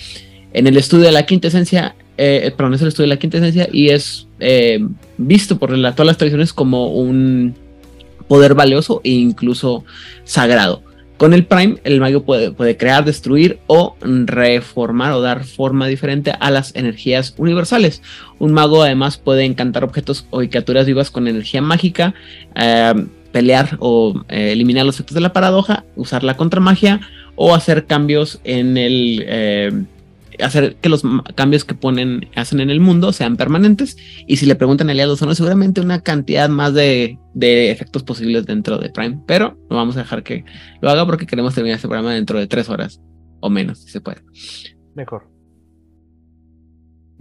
En 0.54 0.66
el 0.66 0.76
estudio 0.78 1.04
de 1.04 1.12
la 1.12 1.26
quintesencia, 1.26 1.94
eh, 2.16 2.50
perdón, 2.56 2.74
es 2.74 2.82
el 2.82 2.88
estudio 2.88 3.08
de 3.10 3.14
la 3.16 3.20
quintesencia 3.20 3.68
y 3.70 3.90
es 3.90 4.26
eh, 4.38 4.80
visto 5.18 5.58
por 5.58 5.76
la- 5.76 5.92
todas 5.92 6.06
las 6.06 6.16
tradiciones 6.16 6.52
como 6.54 6.88
un 6.94 7.54
poder 8.30 8.54
valioso 8.54 9.00
e 9.02 9.10
incluso 9.10 9.84
sagrado. 10.22 10.84
Con 11.16 11.34
el 11.34 11.44
Prime, 11.44 11.78
el 11.82 11.98
mago 11.98 12.22
puede, 12.22 12.52
puede 12.52 12.76
crear, 12.76 13.04
destruir 13.04 13.58
o 13.66 13.96
reformar 14.00 15.12
o 15.14 15.20
dar 15.20 15.42
forma 15.42 15.88
diferente 15.88 16.32
a 16.38 16.50
las 16.52 16.72
energías 16.76 17.34
universales. 17.38 18.02
Un 18.38 18.52
mago 18.52 18.84
además 18.84 19.18
puede 19.18 19.44
encantar 19.44 19.82
objetos 19.82 20.26
o 20.30 20.38
criaturas 20.38 20.86
vivas 20.86 21.10
con 21.10 21.26
energía 21.26 21.60
mágica, 21.60 22.14
eh, 22.54 22.94
pelear 23.32 23.76
o 23.80 24.22
eh, 24.28 24.52
eliminar 24.52 24.86
los 24.86 24.94
efectos 24.94 25.16
de 25.16 25.22
la 25.22 25.32
paradoja, 25.32 25.84
usar 25.96 26.22
la 26.22 26.36
contramagia 26.36 27.00
o 27.34 27.52
hacer 27.52 27.86
cambios 27.86 28.38
en 28.44 28.76
el... 28.76 29.24
eh, 29.26 29.72
hacer 30.42 30.76
que 30.76 30.88
los 30.88 31.02
cambios 31.34 31.64
que 31.64 31.74
ponen 31.74 32.28
hacen 32.34 32.60
en 32.60 32.70
el 32.70 32.80
mundo 32.80 33.12
sean 33.12 33.36
permanentes 33.36 33.96
y 34.26 34.36
si 34.36 34.46
le 34.46 34.54
preguntan 34.54 34.88
a 34.88 34.92
aliados 34.92 35.20
o 35.22 35.26
no 35.26 35.34
seguramente 35.34 35.80
una 35.80 36.00
cantidad 36.00 36.48
más 36.48 36.74
de, 36.74 37.18
de 37.34 37.70
efectos 37.70 38.02
posibles 38.02 38.46
dentro 38.46 38.78
de 38.78 38.90
Prime 38.90 39.20
pero 39.26 39.58
no 39.70 39.76
vamos 39.76 39.96
a 39.96 40.00
dejar 40.00 40.22
que 40.22 40.44
lo 40.80 40.90
haga 40.90 41.06
porque 41.06 41.26
queremos 41.26 41.54
terminar 41.54 41.76
este 41.76 41.88
programa 41.88 42.14
dentro 42.14 42.38
de 42.38 42.46
tres 42.46 42.68
horas 42.68 43.00
o 43.40 43.50
menos 43.50 43.78
si 43.78 43.90
se 43.90 44.00
puede 44.00 44.22
Mejor. 44.94 45.39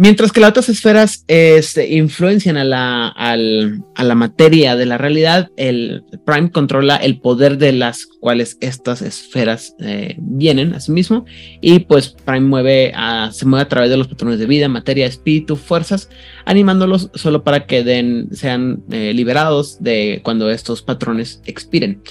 Mientras 0.01 0.31
que 0.31 0.39
las 0.39 0.51
otras 0.51 0.69
esferas 0.69 1.25
este, 1.27 1.93
influencian 1.93 2.55
a 2.55 2.63
la, 2.63 3.09
al- 3.09 3.83
a 3.95 4.05
la 4.05 4.15
materia 4.15 4.77
de 4.77 4.85
la 4.85 4.97
realidad, 4.97 5.49
el 5.57 6.05
Prime 6.25 6.51
controla 6.51 6.95
el 6.95 7.19
poder 7.19 7.57
de 7.57 7.73
las 7.73 8.05
cuales 8.05 8.57
estas 8.61 9.01
esferas 9.01 9.75
eh, 9.81 10.15
vienen 10.19 10.73
a 10.73 10.79
sí 10.79 10.93
mismo. 10.93 11.25
Y 11.59 11.79
pues 11.79 12.15
Prime 12.23 12.47
mueve 12.47 12.93
a- 12.95 13.31
se 13.33 13.45
mueve 13.45 13.63
a 13.63 13.67
través 13.67 13.89
de 13.89 13.97
los 13.97 14.07
patrones 14.07 14.39
de 14.39 14.45
vida, 14.45 14.69
materia, 14.69 15.05
espíritu, 15.05 15.57
fuerzas, 15.57 16.09
animándolos 16.45 17.11
solo 17.15 17.43
para 17.43 17.65
que 17.67 17.83
den, 17.83 18.29
sean 18.31 18.83
eh, 18.91 19.11
liberados 19.13 19.83
de 19.83 20.21
cuando 20.23 20.49
estos 20.49 20.81
patrones 20.81 21.41
expiren. 21.45 22.01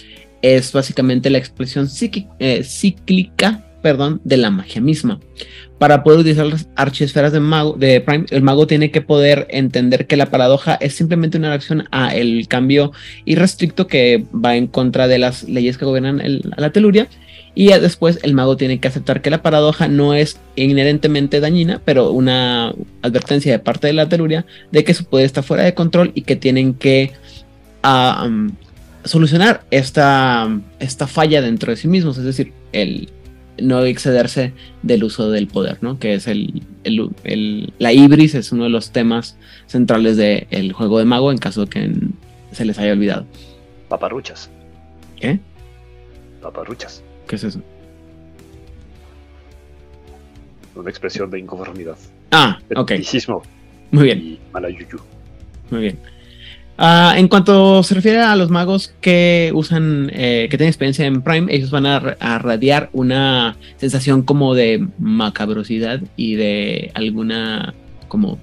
Es 0.43 0.75
básicamente 0.75 1.31
la 1.31 1.39
expresión 1.39 1.89
eh, 2.39 2.63
cíclica 2.65 3.65
perdón, 3.89 4.21
de 4.23 4.37
la 4.37 4.51
magia 4.51 4.83
misma 4.83 5.19
para 5.79 6.03
poder 6.03 6.21
utilizar 6.21 6.47
las 6.47 6.69
archiesferas 6.77 7.33
de, 7.33 7.41
mago, 7.41 7.75
de 7.79 8.01
Prime, 8.01 8.27
el 8.31 8.43
mago 8.43 8.67
tiene 8.67 8.91
que 8.91 9.01
poder 9.01 9.47
entender 9.49 10.07
que 10.07 10.17
la 10.17 10.27
paradoja 10.27 10.75
es 10.75 10.95
simplemente 10.95 11.39
una 11.39 11.49
reacción 11.49 11.85
a 11.91 12.15
el 12.15 12.49
cambio 12.49 12.93
irrestricto 13.25 13.87
que 13.87 14.27
va 14.35 14.57
en 14.57 14.67
contra 14.67 15.09
de 15.09 15.19
las 15.19 15.45
leyes 15.45 15.79
que 15.79 15.85
gobiernan 15.85 16.21
la 16.57 16.71
teluria. 16.71 17.09
Y 17.55 17.69
después 17.69 18.21
el 18.23 18.35
mago 18.35 18.57
tiene 18.57 18.79
que 18.79 18.89
aceptar 18.89 19.23
que 19.23 19.31
la 19.31 19.43
paradoja 19.43 19.89
no 19.89 20.15
es 20.15 20.39
inherentemente 20.55 21.41
dañina, 21.41 21.81
pero 21.85 22.11
una 22.11 22.73
advertencia 23.03 23.51
de 23.51 23.59
parte 23.59 23.87
de 23.87 23.95
la 23.95 24.09
teluria 24.09 24.47
de 24.71 24.85
que 24.85 24.95
su 24.95 25.05
poder 25.05 25.27
está 25.27 25.43
fuera 25.43 25.65
de 25.65 25.75
control 25.75 26.13
y 26.15 26.23
que 26.23 26.37
tienen 26.37 26.75
que 26.75 27.13
ah, 27.83 28.25
um, 28.27 28.53
solucionar 29.05 29.63
esta, 29.73 30.49
esta 30.79 31.07
falla 31.09 31.41
dentro 31.41 31.73
de 31.73 31.77
sí 31.77 31.89
mismos, 31.89 32.19
es 32.19 32.25
decir, 32.25 32.53
el 32.73 33.09
no 33.61 33.83
excederse 33.85 34.53
del 34.83 35.05
uso 35.05 35.31
del 35.31 35.47
poder, 35.49 35.79
¿no? 35.83 35.99
Que 35.99 36.15
es 36.15 36.27
el, 36.27 36.63
el- 36.85 37.11
el- 37.25 37.73
la 37.79 37.93
ibris, 37.93 38.35
es 38.35 38.53
uno 38.53 38.65
de 38.65 38.71
los 38.71 38.91
temas 38.93 39.37
centrales 39.67 40.17
del 40.17 40.73
juego 40.73 40.99
de 40.99 41.05
mago 41.05 41.31
en 41.33 41.39
caso 41.39 41.65
de 41.65 41.71
que 41.71 41.93
se 42.53 42.65
les 42.65 42.79
haya 42.79 42.93
olvidado. 42.93 43.27
Paparruchas. 43.89 44.51
¿Qué? 45.21 45.41
Paparruchas. 46.43 47.03
¿Qué 47.27 47.37
es 47.37 47.45
eso? 47.45 47.61
Una 50.75 50.91
expresión 50.91 51.31
de 51.31 51.41
inconformidad. 51.41 51.97
Ah, 52.31 52.59
ok, 52.77 52.93
muy 53.91 54.05
bien. 54.05 54.19
y 54.21 54.39
malayuyu. 54.53 54.99
Muy 55.71 55.81
bien. 55.81 55.99
Ah, 56.81 57.15
en 57.17 57.27
cuanto 57.27 57.83
se 57.83 57.97
refiere 57.97 58.21
a 58.21 58.37
los 58.37 58.51
magos 58.51 58.95
que 59.01 59.51
usan, 59.53 60.11
eh, 60.15 60.47
que 60.49 60.57
tienen 60.57 60.69
experiencia 60.69 61.07
en 61.07 61.23
Prime, 61.23 61.53
ellos 61.53 61.73
van 61.73 61.87
a, 61.87 61.99
ra- 61.99 62.17
a 62.21 62.39
radiar 62.39 62.89
una 62.93 63.57
sensación 63.79 64.23
como 64.23 64.55
de 64.55 64.87
macabrosidad 65.01 66.01
y 66.17 66.37
de 66.37 66.93
alguna 66.95 67.75
como 68.07 68.39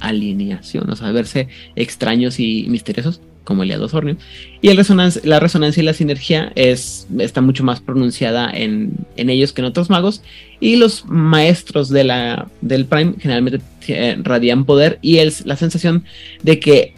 alineación, 0.00 0.90
o 0.90 0.96
sea, 0.96 1.12
verse 1.12 1.46
extraños 1.76 2.40
y 2.40 2.66
misteriosos, 2.68 3.20
como 3.44 3.62
el 3.62 3.68
Liado 3.68 3.88
Sornio. 3.88 4.16
Y 4.60 4.68
el 4.68 4.76
resonancia, 4.76 5.22
la 5.24 5.38
resonancia 5.38 5.80
y 5.80 5.86
la 5.86 5.94
sinergia 5.94 6.52
es, 6.56 7.06
está 7.18 7.40
mucho 7.40 7.62
más 7.62 7.80
pronunciada 7.80 8.50
en, 8.52 9.06
ellos 9.16 9.52
que 9.52 9.62
en 9.62 9.66
otros 9.66 9.88
magos. 9.88 10.22
Y 10.58 10.76
los 10.76 11.06
maestros 11.06 11.88
del 11.90 12.86
Prime 12.86 13.14
generalmente 13.20 13.60
eh, 13.86 14.18
radian 14.20 14.64
poder 14.64 14.98
y 15.00 15.18
es 15.18 15.46
la 15.46 15.56
sensación 15.56 16.04
de 16.42 16.58
que 16.58 16.97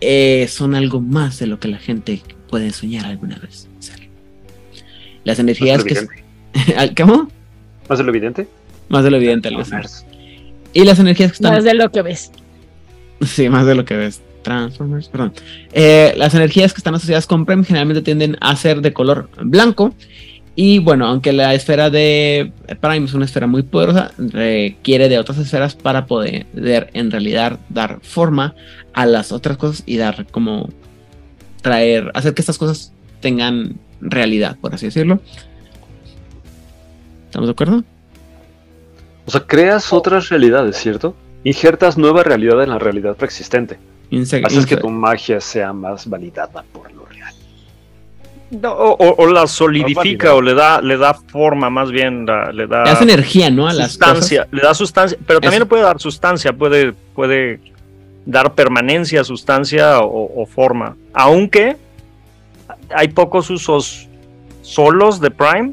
eh, 0.00 0.46
son 0.48 0.74
algo 0.74 1.00
más 1.00 1.38
de 1.38 1.46
lo 1.46 1.58
que 1.58 1.68
la 1.68 1.78
gente 1.78 2.22
puede 2.48 2.70
soñar 2.70 3.06
alguna 3.06 3.38
vez. 3.38 3.68
ser. 3.78 4.08
Las 5.24 5.38
energías 5.38 5.84
que... 5.84 6.06
¿Cómo? 6.96 7.28
¿Más 7.88 7.98
de 7.98 8.04
lo 8.04 8.10
evidente? 8.10 8.48
Más 8.88 9.04
de 9.04 9.10
lo 9.10 9.16
evidente. 9.16 9.48
Transformers. 9.48 10.04
Y 10.72 10.84
las 10.84 10.98
energías 10.98 11.32
que 11.32 11.36
están... 11.36 11.54
Más 11.54 11.64
de 11.64 11.74
lo 11.74 11.90
que 11.90 12.02
ves. 12.02 12.32
Sí, 13.22 13.48
más 13.48 13.64
de 13.64 13.74
lo 13.74 13.86
que 13.86 13.96
ves. 13.96 14.20
Transformers, 14.42 15.08
perdón. 15.08 15.32
Eh, 15.72 16.12
las 16.18 16.34
energías 16.34 16.74
que 16.74 16.78
están 16.78 16.94
asociadas 16.94 17.26
con 17.26 17.46
Prem 17.46 17.64
generalmente 17.64 18.02
tienden 18.02 18.36
a 18.42 18.54
ser 18.56 18.82
de 18.82 18.92
color 18.92 19.30
blanco. 19.42 19.94
Y 20.58 20.78
bueno, 20.78 21.06
aunque 21.06 21.34
la 21.34 21.52
esfera 21.52 21.90
de 21.90 22.50
Prime 22.80 23.04
es 23.04 23.12
una 23.12 23.26
esfera 23.26 23.46
muy 23.46 23.62
poderosa, 23.62 24.10
requiere 24.16 25.10
de 25.10 25.18
otras 25.18 25.36
esferas 25.36 25.74
para 25.74 26.06
poder 26.06 26.46
en 26.54 27.10
realidad 27.10 27.60
dar 27.68 28.00
forma 28.00 28.54
a 28.94 29.04
las 29.04 29.32
otras 29.32 29.58
cosas 29.58 29.82
y 29.84 29.98
dar 29.98 30.26
como 30.30 30.70
traer, 31.60 32.10
hacer 32.14 32.32
que 32.32 32.40
estas 32.40 32.56
cosas 32.56 32.90
tengan 33.20 33.76
realidad, 34.00 34.56
por 34.58 34.74
así 34.74 34.86
decirlo. 34.86 35.20
¿Estamos 37.26 37.48
de 37.48 37.52
acuerdo? 37.52 37.84
O 39.26 39.30
sea, 39.30 39.42
creas 39.42 39.92
otras 39.92 40.30
realidades, 40.30 40.78
¿cierto? 40.78 41.14
Injertas 41.44 41.98
nueva 41.98 42.22
realidad 42.22 42.62
en 42.62 42.70
la 42.70 42.78
realidad 42.78 43.14
preexistente. 43.14 43.78
Haces 44.42 44.64
que 44.64 44.78
tu 44.78 44.88
magia 44.88 45.38
sea 45.38 45.74
más 45.74 46.08
validada 46.08 46.64
por 46.72 46.90
lo. 46.92 47.05
No, 48.50 48.72
o, 48.72 48.92
o- 48.96 49.22
o 49.24 49.26
la 49.26 49.46
solidifica 49.46 50.34
o 50.34 50.40
le 50.40 50.54
da, 50.54 50.80
le 50.80 50.96
da 50.96 51.14
forma, 51.14 51.68
más 51.68 51.90
bien 51.90 52.24
la- 52.26 52.52
le 52.52 52.66
da 52.66 52.84
le 52.84 52.90
das 52.90 53.02
energía, 53.02 53.50
¿no? 53.50 53.66
A 53.68 53.72
las 53.72 53.90
sustancia, 53.92 54.42
cosas. 54.44 54.52
le 54.54 54.62
da 54.62 54.74
sustancia, 54.74 55.18
pero 55.26 55.40
también 55.40 55.62
Eso. 55.62 55.64
le 55.64 55.68
puede 55.68 55.82
dar 55.82 55.98
sustancia, 56.00 56.52
puede, 56.52 56.92
puede 57.14 57.60
dar 58.24 58.54
permanencia, 58.54 59.24
sustancia 59.24 60.00
o, 60.00 60.42
o 60.42 60.46
forma. 60.46 60.96
Aunque 61.12 61.76
hay 62.94 63.08
pocos 63.08 63.50
usos 63.50 64.08
solos 64.62 65.20
de 65.20 65.30
Prime 65.30 65.72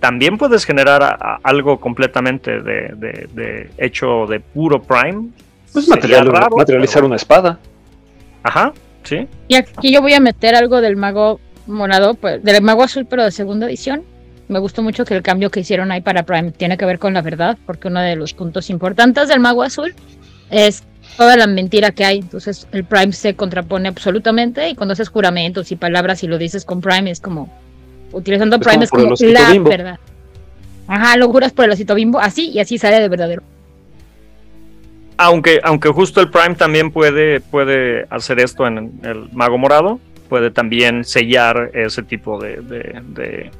también 0.00 0.36
puedes 0.38 0.64
generar 0.64 1.02
a- 1.02 1.16
a- 1.20 1.40
algo 1.42 1.80
completamente 1.80 2.60
de, 2.60 2.92
de- 2.96 3.28
de 3.32 3.70
hecho 3.78 4.26
de 4.28 4.38
puro 4.40 4.80
Prime. 4.82 5.28
Pues 5.72 5.88
material- 5.88 6.26
raro, 6.26 6.56
materializar 6.56 6.96
pero- 6.98 7.06
una 7.06 7.16
espada. 7.16 7.58
Ajá, 8.44 8.72
sí. 9.02 9.26
Y 9.48 9.54
aquí 9.56 9.92
yo 9.92 10.02
voy 10.02 10.12
a 10.14 10.20
meter 10.20 10.54
algo 10.54 10.80
del 10.80 10.96
mago 10.96 11.40
morado, 11.66 12.14
pues, 12.14 12.42
del 12.42 12.62
mago 12.62 12.82
azul, 12.82 13.06
pero 13.08 13.24
de 13.24 13.30
segunda 13.30 13.66
edición. 13.66 14.02
Me 14.48 14.58
gustó 14.60 14.82
mucho 14.82 15.04
que 15.04 15.14
el 15.14 15.22
cambio 15.22 15.50
que 15.50 15.60
hicieron 15.60 15.90
ahí 15.90 16.00
para 16.00 16.22
Prime 16.24 16.52
tiene 16.52 16.76
que 16.76 16.84
ver 16.84 16.98
con 16.98 17.14
la 17.14 17.22
verdad, 17.22 17.58
porque 17.66 17.88
uno 17.88 18.00
de 18.00 18.14
los 18.14 18.32
puntos 18.32 18.70
importantes 18.70 19.28
del 19.28 19.40
mago 19.40 19.62
azul 19.64 19.94
es 20.50 20.84
toda 21.16 21.36
la 21.36 21.46
mentira 21.46 21.90
que 21.90 22.04
hay. 22.04 22.18
Entonces 22.18 22.68
el 22.72 22.84
Prime 22.84 23.12
se 23.12 23.34
contrapone 23.34 23.88
absolutamente 23.88 24.68
y 24.68 24.74
cuando 24.74 24.92
haces 24.92 25.08
juramentos 25.08 25.72
y 25.72 25.76
palabras 25.76 26.22
y 26.22 26.28
lo 26.28 26.38
dices 26.38 26.64
con 26.64 26.80
Prime 26.80 27.10
es 27.10 27.20
como 27.20 27.52
utilizando 28.12 28.56
Es 28.56 28.62
Prime 28.62 28.86
como 28.86 29.14
es 29.14 29.20
como 29.20 29.32
la 29.32 29.50
bimbo. 29.50 29.68
verdad. 29.68 29.98
Ajá, 30.86 31.16
lo 31.16 31.28
juras 31.28 31.52
por 31.52 31.64
el 31.64 31.72
osito 31.72 31.96
bimbo, 31.96 32.20
así 32.20 32.50
y 32.50 32.60
así 32.60 32.78
sale 32.78 33.00
de 33.00 33.08
verdadero. 33.08 33.42
Aunque, 35.18 35.60
aunque 35.64 35.88
justo 35.88 36.20
el 36.20 36.30
Prime 36.30 36.54
también 36.54 36.92
puede, 36.92 37.40
puede 37.40 38.06
hacer 38.10 38.38
esto 38.38 38.66
en 38.66 39.00
el 39.02 39.28
Mago 39.32 39.56
Morado, 39.58 39.98
puede 40.26 40.50
también 40.50 41.04
sellar 41.04 41.70
ese 41.74 42.02
tipo 42.02 42.40
de, 42.40 42.56
de, 42.60 43.50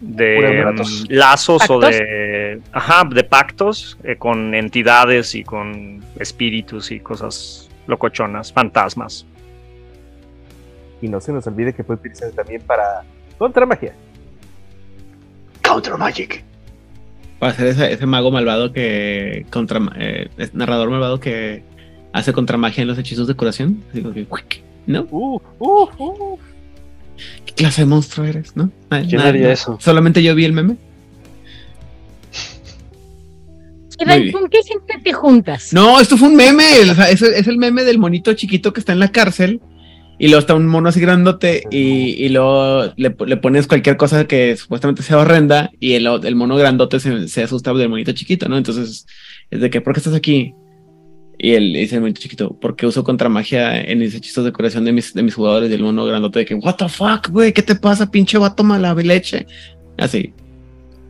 de, 0.00 0.72
mm, 0.72 1.12
lazos 1.12 1.62
o 1.70 1.80
¿Pactos? 1.80 1.98
de, 1.98 2.60
ajá, 2.72 3.04
de 3.10 3.24
pactos 3.24 3.98
eh, 4.04 4.16
con 4.16 4.54
entidades 4.54 5.34
y 5.34 5.42
con 5.42 6.02
espíritus 6.18 6.90
y 6.90 7.00
cosas 7.00 7.68
locochonas, 7.86 8.52
fantasmas. 8.52 9.26
Y 11.00 11.08
no 11.08 11.20
se 11.20 11.32
nos 11.32 11.46
olvide 11.46 11.72
que 11.72 11.84
puede 11.84 12.00
utilizarse 12.00 12.34
también 12.34 12.62
para 12.62 13.02
contra 13.38 13.66
magia. 13.66 13.92
Counter 15.66 15.96
Magic. 15.96 16.44
Para 17.38 17.52
ser 17.52 17.66
ese, 17.66 17.92
ese 17.92 18.06
mago 18.06 18.30
malvado 18.30 18.72
que. 18.72 19.46
contra 19.50 19.80
eh, 19.96 20.30
narrador 20.52 20.90
malvado 20.90 21.20
que 21.20 21.62
hace 22.12 22.32
contra 22.32 22.56
magia 22.56 22.82
en 22.82 22.88
los 22.88 22.98
hechizos 22.98 23.26
de 23.26 23.34
curación. 23.34 23.82
Así 23.90 24.02
que, 24.02 24.26
¿No? 24.86 25.06
Uh, 25.10 25.40
uh, 25.58 25.88
uh. 25.98 26.38
¿Qué 27.46 27.52
clase 27.54 27.82
de 27.82 27.86
monstruo 27.86 28.26
eres? 28.26 28.54
¿No? 28.56 28.70
Nadie- 28.90 29.08
¿Quién 29.08 29.20
nadie- 29.20 29.28
haría 29.28 29.52
eso? 29.52 29.78
Solamente 29.80 30.22
yo 30.22 30.34
vi 30.34 30.44
el 30.44 30.52
meme. 30.52 30.76
¿Y 33.98 34.04
Muy 34.04 34.14
de- 34.14 34.20
bien. 34.20 34.32
¿Con 34.32 34.48
qué 34.50 34.58
gente 34.62 35.00
te 35.02 35.12
juntas? 35.12 35.72
No, 35.72 35.98
esto 36.00 36.16
fue 36.16 36.28
un 36.28 36.36
meme. 36.36 36.64
o 36.90 36.94
sea, 36.94 37.08
es, 37.10 37.22
es 37.22 37.46
el 37.46 37.56
meme 37.56 37.82
del 37.84 37.98
monito 37.98 38.34
chiquito 38.34 38.72
que 38.72 38.80
está 38.80 38.92
en 38.92 38.98
la 39.00 39.08
cárcel. 39.10 39.60
Y 40.18 40.28
luego 40.28 40.40
está 40.40 40.54
un 40.54 40.66
mono 40.66 40.88
así 40.88 41.00
grandote. 41.00 41.62
Y, 41.70 42.14
y 42.24 42.28
luego 42.30 42.92
le, 42.96 43.14
le 43.26 43.36
pones 43.38 43.66
cualquier 43.66 43.96
cosa 43.96 44.26
que 44.26 44.56
supuestamente 44.56 45.02
sea 45.02 45.18
horrenda. 45.18 45.70
Y 45.80 45.94
el, 45.94 46.06
el 46.06 46.34
mono 46.36 46.56
grandote 46.56 47.00
se, 47.00 47.28
se 47.28 47.42
asusta 47.42 47.72
del 47.74 47.88
monito 47.88 48.12
chiquito, 48.12 48.48
¿no? 48.48 48.56
Entonces, 48.58 49.06
es 49.50 49.60
de 49.60 49.70
que, 49.70 49.80
¿por 49.80 49.94
qué 49.94 50.00
estás 50.00 50.14
aquí? 50.14 50.54
Y 51.38 51.52
él 51.52 51.72
dice 51.74 51.96
el 51.96 52.00
monito 52.00 52.20
chiquito, 52.20 52.56
porque 52.60 52.86
uso 52.86 53.04
contra 53.04 53.28
magia 53.28 53.78
en 53.80 53.98
mis 53.98 54.14
hechizos 54.14 54.44
de 54.44 54.52
curación 54.52 54.84
de 54.84 54.92
mis, 54.92 55.12
de 55.12 55.22
mis 55.22 55.34
jugadores. 55.34 55.70
Y 55.70 55.74
el 55.74 55.82
mono 55.82 56.04
grandote 56.06 56.40
de 56.40 56.44
que, 56.46 56.54
¿What 56.54 56.76
the 56.76 56.88
fuck, 56.88 57.28
güey? 57.30 57.52
¿Qué 57.52 57.62
te 57.62 57.74
pasa, 57.74 58.10
pinche 58.10 58.38
vato 58.38 58.64
mala 58.64 58.94
leche? 58.94 59.46
Así. 59.98 60.32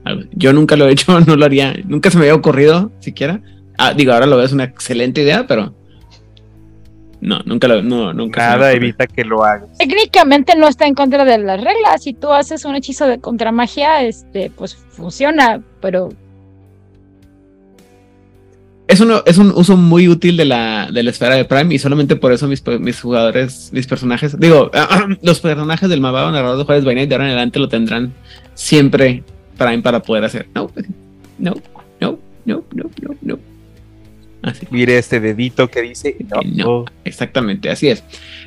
Algo. 0.04 0.22
Yo 0.32 0.52
nunca 0.52 0.76
lo 0.76 0.88
he 0.88 0.92
hecho, 0.92 1.18
no 1.26 1.36
lo 1.36 1.44
haría. 1.44 1.74
Nunca 1.84 2.10
se 2.10 2.18
me 2.18 2.24
había 2.24 2.34
ocurrido 2.34 2.90
siquiera. 2.98 3.40
Ah, 3.78 3.94
digo, 3.94 4.12
ahora 4.12 4.26
lo 4.26 4.36
veo, 4.36 4.46
es 4.46 4.52
una 4.52 4.64
excelente 4.64 5.22
idea, 5.22 5.46
pero. 5.46 5.74
No, 7.20 7.40
nunca 7.44 7.68
lo. 7.68 7.82
No, 7.82 8.12
nunca. 8.12 8.50
Nada 8.50 8.72
evita 8.72 9.06
que 9.06 9.24
lo 9.24 9.44
hagas. 9.44 9.78
Técnicamente 9.78 10.56
no 10.56 10.66
está 10.68 10.86
en 10.86 10.94
contra 10.94 11.24
de 11.24 11.38
las 11.38 11.60
reglas. 11.60 12.02
Si 12.02 12.14
tú 12.14 12.32
haces 12.32 12.64
un 12.64 12.74
hechizo 12.74 13.06
de 13.06 13.20
contramagia, 13.20 14.02
este, 14.02 14.50
pues 14.50 14.74
funciona, 14.74 15.62
pero 15.80 16.10
Es, 18.88 19.00
uno, 19.00 19.22
es 19.26 19.36
un 19.38 19.50
uso 19.50 19.76
muy 19.76 20.06
útil 20.08 20.36
de 20.36 20.44
la, 20.44 20.88
de 20.92 21.02
la 21.02 21.10
esfera 21.10 21.34
de 21.34 21.44
Prime 21.44 21.74
y 21.74 21.78
solamente 21.78 22.14
por 22.14 22.32
eso 22.32 22.46
mis, 22.46 22.62
mis 22.80 23.00
jugadores, 23.00 23.70
mis 23.72 23.86
personajes, 23.86 24.38
digo, 24.38 24.70
los 25.22 25.40
personajes 25.40 25.88
del 25.88 26.00
malvado 26.00 26.30
narrador 26.30 26.58
de 26.58 26.64
Juárez 26.64 26.84
Night 26.84 27.08
de 27.08 27.14
ahora 27.16 27.24
en 27.26 27.30
adelante 27.32 27.58
lo 27.58 27.68
tendrán 27.68 28.12
siempre 28.54 29.24
Prime 29.58 29.82
para 29.82 30.00
poder 30.02 30.24
hacer. 30.24 30.46
No, 30.54 30.70
no, 31.38 31.54
no, 32.00 32.18
no, 32.44 32.64
no, 32.74 32.90
no, 33.02 33.14
no. 33.22 33.38
Así. 34.42 34.64
Mire 34.70 34.96
este 34.98 35.18
dedito 35.18 35.68
que 35.68 35.82
dice 35.82 36.14
no. 36.30 36.40
No. 36.44 36.84
Exactamente, 37.04 37.68
así 37.68 37.88
es. 37.88 38.04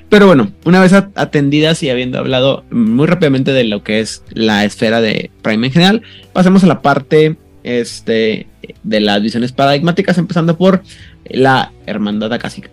Pero 0.07 0.27
bueno, 0.27 0.53
una 0.63 0.79
vez 0.79 0.93
at- 0.93 1.09
atendidas 1.15 1.83
y 1.83 1.89
habiendo 1.89 2.17
hablado 2.17 2.63
muy 2.71 3.05
rápidamente 3.07 3.51
de 3.51 3.65
lo 3.65 3.83
que 3.83 3.99
es 3.99 4.23
la 4.29 4.63
esfera 4.63 5.01
de 5.01 5.29
Prime 5.41 5.67
en 5.67 5.73
general, 5.73 6.01
pasemos 6.31 6.63
a 6.63 6.67
la 6.67 6.81
parte 6.81 7.35
este, 7.63 8.47
de 8.83 8.99
las 8.99 9.21
visiones 9.21 9.51
paradigmáticas, 9.51 10.17
empezando 10.17 10.57
por 10.57 10.81
la 11.25 11.71
Hermandad 11.85 12.33
Acásica. 12.33 12.69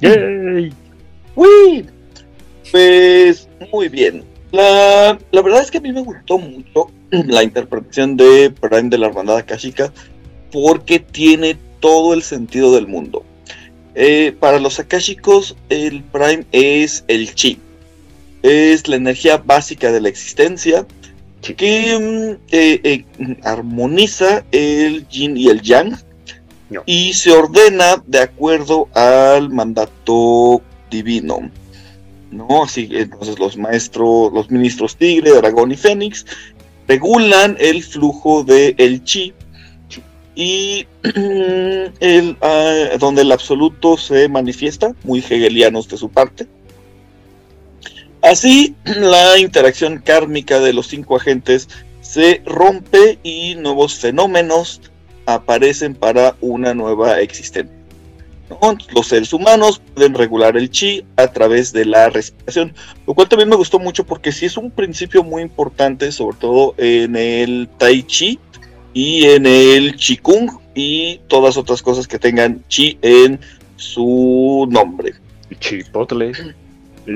Yay. 0.00 0.72
Uy, 1.34 1.86
pues 2.70 3.48
muy 3.72 3.88
bien. 3.88 4.24
La, 4.50 5.18
la 5.30 5.42
verdad 5.42 5.62
es 5.62 5.70
que 5.70 5.78
a 5.78 5.80
mí 5.80 5.92
me 5.92 6.02
gustó 6.02 6.38
mucho 6.38 6.90
la 7.10 7.42
interpretación 7.42 8.16
de 8.16 8.50
Prime 8.50 8.88
de 8.88 8.98
la 8.98 9.06
Hermandad 9.06 9.38
Akashica 9.38 9.92
porque 10.50 10.98
tiene 10.98 11.56
todo 11.80 12.14
el 12.14 12.22
sentido 12.22 12.74
del 12.74 12.86
mundo. 12.86 13.24
Eh, 13.94 14.34
para 14.38 14.58
los 14.58 14.78
Akashicos, 14.78 15.56
el 15.68 16.02
Prime 16.04 16.46
es 16.52 17.04
el 17.08 17.34
chi. 17.34 17.58
Es 18.42 18.88
la 18.88 18.96
energía 18.96 19.38
básica 19.38 19.92
de 19.92 20.00
la 20.00 20.08
existencia 20.08 20.86
que 21.42 21.98
mm, 21.98 22.42
eh, 22.52 22.80
eh, 22.84 23.04
armoniza 23.42 24.44
el 24.52 25.06
yin 25.08 25.36
y 25.36 25.48
el 25.48 25.60
yang 25.60 25.96
No. 26.70 26.82
y 26.86 27.12
se 27.12 27.32
ordena 27.32 28.02
de 28.06 28.20
acuerdo 28.20 28.88
al 28.94 29.50
mandato 29.50 30.62
divino. 30.90 31.50
¿no? 32.30 32.62
Así 32.64 32.88
que 32.88 33.02
entonces 33.02 33.38
los 33.38 33.58
maestros, 33.58 34.32
los 34.32 34.50
ministros 34.50 34.96
Tigre, 34.96 35.32
Dragón 35.32 35.72
y 35.72 35.76
Fénix 35.76 36.24
regulan 36.88 37.56
el 37.60 37.82
flujo 37.82 38.42
del 38.42 38.74
el 38.78 39.04
chi 39.04 39.34
y 40.34 40.86
el, 42.00 42.36
ah, 42.40 42.96
donde 42.98 43.22
el 43.22 43.32
absoluto 43.32 43.98
se 43.98 44.28
manifiesta, 44.28 44.94
muy 45.04 45.18
hegelianos 45.18 45.88
de 45.88 45.98
su 45.98 46.08
parte. 46.08 46.46
Así, 48.22 48.74
la 48.84 49.38
interacción 49.38 49.98
kármica 49.98 50.60
de 50.60 50.72
los 50.72 50.86
cinco 50.86 51.16
agentes 51.16 51.68
se 52.00 52.42
rompe 52.46 53.18
y 53.22 53.56
nuevos 53.56 53.98
fenómenos 53.98 54.80
aparecen 55.26 55.94
para 55.94 56.36
una 56.40 56.72
nueva 56.72 57.20
existencia. 57.20 57.74
Los 58.94 59.08
seres 59.08 59.32
humanos 59.32 59.80
pueden 59.94 60.14
regular 60.14 60.56
el 60.56 60.70
chi 60.70 61.04
a 61.16 61.28
través 61.28 61.72
de 61.72 61.86
la 61.86 62.10
respiración, 62.10 62.74
lo 63.06 63.14
cual 63.14 63.28
también 63.28 63.48
me 63.48 63.56
gustó 63.56 63.78
mucho 63.78 64.04
porque 64.04 64.30
sí 64.30 64.46
es 64.46 64.56
un 64.56 64.70
principio 64.70 65.24
muy 65.24 65.42
importante, 65.42 66.12
sobre 66.12 66.36
todo 66.36 66.74
en 66.76 67.16
el 67.16 67.68
tai 67.78 68.02
chi 68.02 68.38
y 68.92 69.24
en 69.24 69.46
el 69.46 69.96
Qigong 69.96 70.60
y 70.74 71.20
todas 71.28 71.56
otras 71.56 71.82
cosas 71.82 72.06
que 72.06 72.18
tengan 72.18 72.62
chi 72.68 72.98
en 73.00 73.40
su 73.76 74.66
nombre, 74.70 75.14
Chipotle. 75.58 76.32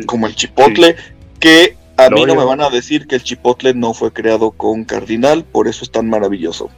Como 0.07 0.27
el 0.27 0.35
chipotle, 0.35 0.97
que 1.41 1.77
a 1.97 2.11
mí 2.11 2.25
no 2.27 2.35
me 2.35 2.45
van 2.45 2.61
a 2.61 2.71
decir 2.71 3.07
que 3.07 3.15
el 3.17 3.23
chipotle 3.23 3.73
no 3.75 3.95
fue 3.95 4.13
creado 4.13 4.51
con 4.51 4.85
cardinal, 4.85 5.45
por 5.45 5.69
eso 5.69 5.85
es 5.85 5.91
tan 5.91 6.09
maravilloso. 6.09 6.69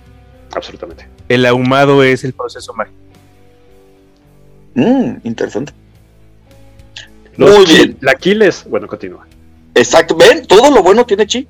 Absolutamente. 0.55 1.07
El 1.29 1.44
ahumado 1.47 2.03
es 2.03 2.25
el 2.25 2.33
proceso 2.33 2.73
mágico. 2.75 2.97
Mm, 4.75 5.16
interesante. 5.25 5.73
Los 7.37 7.57
Muy 7.57 7.66
chi- 7.66 7.75
bien. 7.75 7.97
La 8.01 8.12
Aquiles. 8.12 8.64
Bueno, 8.68 8.87
continúa. 8.87 9.27
Exacto, 9.75 10.16
ven, 10.16 10.47
todo 10.47 10.71
lo 10.71 10.83
bueno 10.83 11.05
tiene 11.07 11.27
chi. 11.27 11.47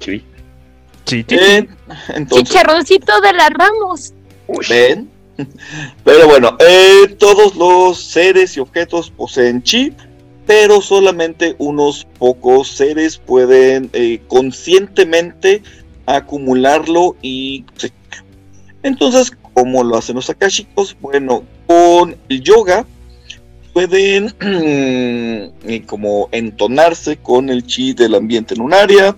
Sí, 0.00 0.22
Eh, 1.30 1.66
entonces, 2.08 2.48
chicharroncito 2.48 3.20
de 3.22 3.32
las 3.32 3.50
ramos. 3.50 4.12
ven. 4.68 5.08
Pero 6.04 6.26
bueno, 6.28 6.56
eh, 6.60 7.14
todos 7.18 7.54
los 7.56 8.02
seres 8.02 8.56
y 8.56 8.60
objetos 8.60 9.10
poseen 9.10 9.62
chi, 9.62 9.92
pero 10.48 10.80
solamente 10.80 11.54
unos 11.58 12.06
pocos 12.18 12.68
seres 12.68 13.18
pueden 13.18 13.90
eh, 13.92 14.20
conscientemente 14.28 15.62
acumularlo 16.06 17.16
y 17.20 17.66
sí. 17.76 17.92
entonces 18.82 19.30
¿cómo 19.52 19.84
lo 19.84 19.98
hacen 19.98 20.16
los 20.16 20.30
akashicos? 20.30 20.96
Bueno, 21.00 21.44
con 21.66 22.16
el 22.30 22.40
yoga 22.42 22.86
pueden 23.74 24.34
eh, 24.40 25.82
como 25.86 26.30
entonarse 26.32 27.18
con 27.18 27.50
el 27.50 27.66
chi 27.66 27.92
del 27.92 28.14
ambiente 28.14 28.54
en 28.54 28.62
un 28.62 28.72
área 28.72 29.14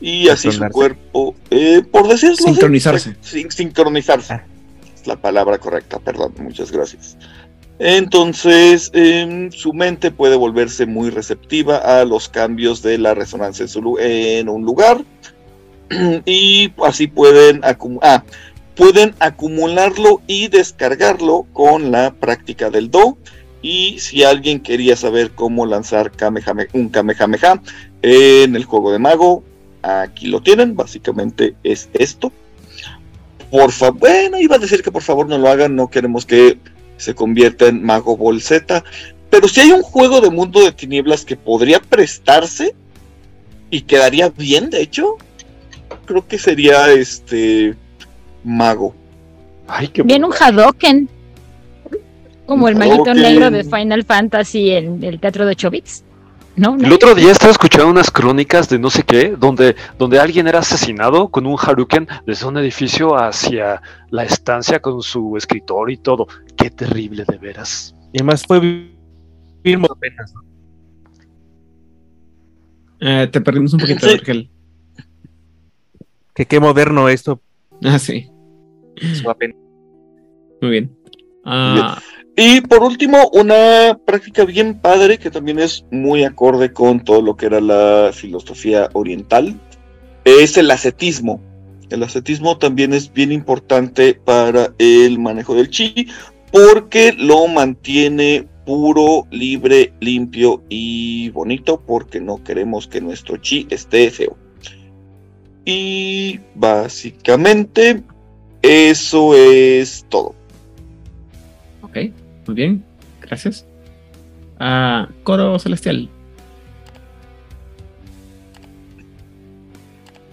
y 0.00 0.28
así 0.30 0.50
su 0.50 0.64
cuerpo, 0.70 1.34
eh, 1.50 1.82
por 1.92 2.08
decirlo 2.08 2.34
así, 2.34 2.44
Sincronizarse. 2.44 3.14
sin- 3.20 3.50
sincronizarse. 3.50 4.40
Es 4.96 5.06
la 5.06 5.16
palabra 5.16 5.58
correcta, 5.58 5.98
perdón, 5.98 6.32
muchas 6.38 6.72
gracias. 6.72 7.16
Entonces, 7.84 8.92
em, 8.94 9.50
su 9.50 9.72
mente 9.72 10.12
puede 10.12 10.36
volverse 10.36 10.86
muy 10.86 11.10
receptiva 11.10 11.78
a 11.78 12.04
los 12.04 12.28
cambios 12.28 12.80
de 12.80 12.96
la 12.96 13.12
resonancia 13.12 13.66
en, 13.98 14.48
un 14.48 14.62
lugar. 14.62 15.04
y 16.24 16.70
así 16.84 17.08
pueden, 17.08 17.60
acumu- 17.62 17.98
ah, 18.02 18.22
pueden 18.76 19.16
acumularlo 19.18 20.22
y 20.28 20.46
descargarlo 20.46 21.44
con 21.52 21.90
la 21.90 22.12
práctica 22.12 22.70
del 22.70 22.88
Do. 22.88 23.18
Y 23.62 23.98
si 23.98 24.22
alguien 24.22 24.60
quería 24.60 24.94
saber 24.94 25.32
cómo 25.32 25.66
lanzar 25.66 26.12
un 26.74 26.88
Kamehameha 26.88 27.60
en 28.02 28.54
el 28.54 28.64
juego 28.64 28.92
de 28.92 29.00
mago, 29.00 29.42
aquí 29.82 30.28
lo 30.28 30.40
tienen. 30.40 30.76
Básicamente 30.76 31.56
es 31.64 31.88
esto. 31.94 32.30
Por 33.50 33.72
favor, 33.72 33.98
bueno, 33.98 34.38
iba 34.40 34.54
a 34.54 34.60
decir 34.60 34.84
que 34.84 34.92
por 34.92 35.02
favor 35.02 35.26
no 35.28 35.36
lo 35.36 35.48
hagan, 35.48 35.74
no 35.74 35.90
queremos 35.90 36.24
que 36.24 36.58
se 36.96 37.14
convierta 37.14 37.66
en 37.66 37.82
Mago 37.82 38.16
Ball 38.16 38.40
Z. 38.40 38.84
Pero 39.30 39.48
si 39.48 39.60
hay 39.60 39.72
un 39.72 39.82
juego 39.82 40.20
de 40.20 40.30
mundo 40.30 40.62
de 40.62 40.72
tinieblas 40.72 41.24
que 41.24 41.36
podría 41.36 41.80
prestarse 41.80 42.74
y 43.70 43.80
quedaría 43.82 44.28
bien, 44.28 44.68
de 44.70 44.82
hecho, 44.82 45.16
creo 46.04 46.26
que 46.26 46.38
sería 46.38 46.90
este 46.92 47.74
Mago. 48.44 48.94
Ay, 49.66 49.88
qué 49.88 50.02
Bien 50.02 50.24
un 50.24 50.32
Hadoken. 50.38 51.08
Como 52.46 52.68
el 52.68 52.76
maguito 52.76 53.04
Hadoken. 53.04 53.22
negro 53.22 53.50
de 53.50 53.64
Final 53.64 54.04
Fantasy 54.04 54.72
en 54.72 55.02
el 55.02 55.20
teatro 55.20 55.46
de 55.46 55.56
Chobits. 55.56 56.04
¿No? 56.54 56.76
El 56.78 56.92
otro 56.92 57.14
día 57.14 57.32
estaba 57.32 57.50
escuchando 57.50 57.88
unas 57.88 58.10
crónicas 58.10 58.68
de 58.68 58.78
no 58.78 58.90
sé 58.90 59.04
qué, 59.04 59.34
donde, 59.38 59.74
donde 59.98 60.18
alguien 60.18 60.46
era 60.46 60.58
asesinado 60.58 61.28
con 61.28 61.46
un 61.46 61.56
Haruken 61.58 62.06
desde 62.26 62.46
un 62.46 62.58
edificio 62.58 63.16
hacia 63.16 63.80
la 64.10 64.24
estancia 64.24 64.80
con 64.80 65.00
su 65.00 65.38
escritor 65.38 65.90
y 65.90 65.96
todo. 65.96 66.28
Qué 66.62 66.70
terrible, 66.70 67.24
de 67.26 67.38
veras. 67.38 67.94
Y 68.12 68.18
además 68.18 68.44
fue 68.46 68.60
bien 68.60 69.84
apenas. 69.84 70.32
¿no? 70.34 70.42
Eh, 73.00 73.26
te 73.32 73.40
perdimos 73.40 73.72
un 73.74 73.80
poquito, 73.80 74.06
Sí. 74.06 74.14
Argel. 74.14 74.50
Que 76.34 76.46
qué 76.46 76.60
moderno 76.60 77.08
esto. 77.08 77.40
Ah, 77.82 77.98
sí. 77.98 78.30
apenas. 79.28 79.56
Muy 80.60 80.70
bien. 80.70 80.96
Ah, 81.44 82.00
Y 82.36 82.60
por 82.62 82.82
último, 82.82 83.28
una 83.34 83.98
práctica 84.06 84.44
bien 84.44 84.80
padre 84.80 85.18
que 85.18 85.30
también 85.30 85.58
es 85.58 85.84
muy 85.90 86.24
acorde 86.24 86.72
con 86.72 87.02
todo 87.04 87.20
lo 87.20 87.36
que 87.36 87.46
era 87.46 87.60
la 87.60 88.10
filosofía 88.12 88.88
oriental, 88.94 89.60
es 90.24 90.56
el 90.56 90.70
ascetismo. 90.70 91.42
El 91.90 92.02
ascetismo 92.04 92.56
también 92.56 92.94
es 92.94 93.12
bien 93.12 93.32
importante 93.32 94.14
para 94.14 94.72
el 94.78 95.18
manejo 95.18 95.54
del 95.54 95.68
chi 95.68 96.06
porque 96.52 97.12
lo 97.12 97.48
mantiene 97.48 98.46
puro, 98.64 99.26
libre, 99.30 99.92
limpio 100.00 100.62
y 100.68 101.30
bonito 101.30 101.80
porque 101.80 102.20
no 102.20 102.44
queremos 102.44 102.86
que 102.86 103.00
nuestro 103.00 103.38
chi 103.38 103.66
esté 103.70 104.10
feo. 104.10 104.36
Y 105.64 106.40
básicamente 106.54 108.02
eso 108.60 109.34
es 109.34 110.06
todo. 110.08 110.34
ok, 111.82 111.96
muy 112.46 112.54
bien. 112.54 112.84
Gracias. 113.20 113.66
Ah, 114.58 115.08
coro 115.24 115.58
celestial. 115.58 116.08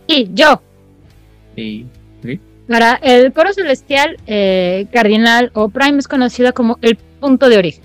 Y 0.07 0.27
yo, 0.33 0.61
Y, 1.55 1.85
para 2.69 2.93
el 3.01 3.33
coro 3.33 3.51
celestial, 3.51 4.17
eh, 4.27 4.85
cardinal 4.93 5.49
o 5.55 5.69
prime 5.69 5.97
es 5.97 6.07
conocido 6.07 6.53
como 6.53 6.77
el 6.81 6.95
punto 7.19 7.49
de 7.49 7.57
origen. 7.57 7.83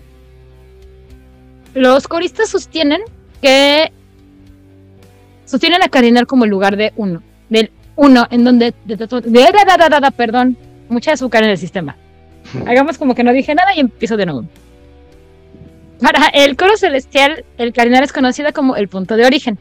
Los 1.75 2.07
coristas 2.07 2.51
sostienen 2.51 3.01
que 3.43 3.91
sostienen 5.47 5.83
a 5.83 5.89
cardinal 5.89 6.27
como 6.27 6.45
el 6.45 6.51
lugar 6.51 6.77
de 6.77 6.93
uno, 6.97 7.23
del 7.49 7.71
uno, 7.97 8.27
en 8.31 8.45
donde, 8.45 8.75
de- 8.85 8.97
de- 8.97 9.07
de- 9.07 10.13
perdón, 10.17 10.57
mucha 10.89 11.13
azúcar 11.13 11.43
en 11.45 11.51
el 11.51 11.59
sistema. 11.59 11.97
Hagamos 12.67 12.99
como 12.99 13.15
que 13.15 13.25
no 13.25 13.33
dije 13.33 13.55
nada 13.55 13.75
y 13.75 13.81
empiezo 13.81 14.17
de 14.19 14.27
nuevo. 14.27 14.45
Para 16.01 16.27
el 16.29 16.57
coro 16.57 16.77
celestial, 16.77 17.45
el 17.57 17.73
cardinal 17.73 18.05
es 18.05 18.13
conocido 18.13 18.53
como 18.53 18.77
el 18.77 18.89
punto 18.89 19.17
de 19.17 19.25
origen. 19.25 19.59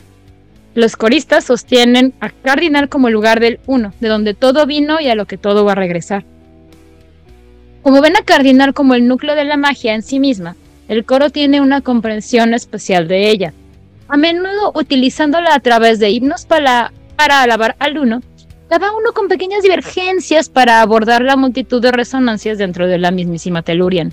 Los 0.75 0.95
coristas 0.95 1.43
sostienen 1.43 2.13
a 2.19 2.29
cardinal 2.29 2.89
como 2.89 3.07
el 3.07 3.13
lugar 3.13 3.39
del 3.39 3.59
uno, 3.67 3.93
de 3.99 4.07
donde 4.07 4.33
todo 4.33 4.65
vino 4.65 4.99
y 4.99 5.07
a 5.07 5.15
lo 5.15 5.25
que 5.25 5.37
todo 5.37 5.65
va 5.65 5.73
a 5.73 5.75
regresar. 5.75 6.25
Como 7.83 8.01
ven 8.01 8.15
a 8.15 8.23
cardinal 8.23 8.73
como 8.73 8.95
el 8.95 9.07
núcleo 9.07 9.35
de 9.35 9.43
la 9.43 9.57
magia 9.57 9.93
en 9.93 10.01
sí 10.01 10.19
misma, 10.19 10.55
el 10.87 11.05
coro 11.05 11.29
tiene 11.29 11.61
una 11.61 11.81
comprensión 11.81 12.53
especial 12.53 13.07
de 13.07 13.29
ella, 13.29 13.53
a 14.07 14.17
menudo 14.17 14.71
utilizándola 14.73 15.53
a 15.53 15.59
través 15.59 15.99
de 15.99 16.09
himnos 16.09 16.45
para, 16.45 16.91
para 17.15 17.41
alabar 17.41 17.75
al 17.79 17.97
uno, 17.97 18.21
cada 18.69 18.91
uno 18.95 19.11
con 19.13 19.27
pequeñas 19.27 19.61
divergencias 19.61 20.49
para 20.49 20.81
abordar 20.81 21.21
la 21.21 21.35
multitud 21.35 21.81
de 21.81 21.91
resonancias 21.91 22.57
dentro 22.57 22.87
de 22.87 22.97
la 22.97 23.11
mismísima 23.11 23.61
Telurian. 23.61 24.11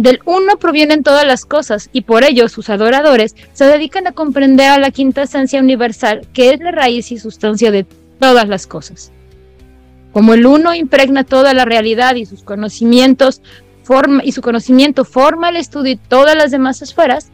Del 0.00 0.20
uno 0.24 0.56
provienen 0.56 1.02
todas 1.02 1.26
las 1.26 1.44
cosas 1.44 1.90
y 1.92 2.00
por 2.00 2.24
ello 2.24 2.48
sus 2.48 2.70
adoradores 2.70 3.36
se 3.52 3.66
dedican 3.66 4.06
a 4.06 4.12
comprender 4.12 4.70
a 4.70 4.78
la 4.78 4.90
quinta 4.92 5.24
esencia 5.24 5.60
universal 5.60 6.26
que 6.32 6.54
es 6.54 6.60
la 6.60 6.70
raíz 6.70 7.12
y 7.12 7.18
sustancia 7.18 7.70
de 7.70 7.84
todas 8.18 8.48
las 8.48 8.66
cosas. 8.66 9.12
Como 10.14 10.32
el 10.32 10.46
uno 10.46 10.74
impregna 10.74 11.24
toda 11.24 11.52
la 11.52 11.66
realidad 11.66 12.14
y 12.14 12.24
sus 12.24 12.42
conocimientos 12.42 13.42
forma, 13.82 14.22
y 14.24 14.32
su 14.32 14.40
conocimiento 14.40 15.04
forma 15.04 15.50
el 15.50 15.56
estudio 15.56 15.96
de 15.96 16.00
todas 16.08 16.34
las 16.34 16.50
demás 16.50 16.80
esferas, 16.80 17.28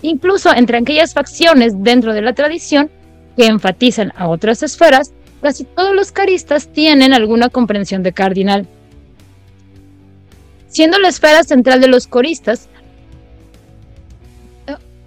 incluso 0.00 0.54
entre 0.54 0.78
aquellas 0.78 1.14
facciones 1.14 1.82
dentro 1.82 2.14
de 2.14 2.22
la 2.22 2.34
tradición 2.34 2.88
que 3.36 3.46
enfatizan 3.46 4.12
a 4.14 4.28
otras 4.28 4.62
esferas, 4.62 5.12
casi 5.40 5.64
todos 5.64 5.92
los 5.92 6.12
caristas 6.12 6.68
tienen 6.68 7.14
alguna 7.14 7.48
comprensión 7.48 8.04
de 8.04 8.12
cardinal. 8.12 8.68
Siendo 10.72 10.98
la 10.98 11.08
esfera 11.08 11.44
central 11.44 11.82
de 11.82 11.88
los 11.88 12.06
coristas, 12.06 12.70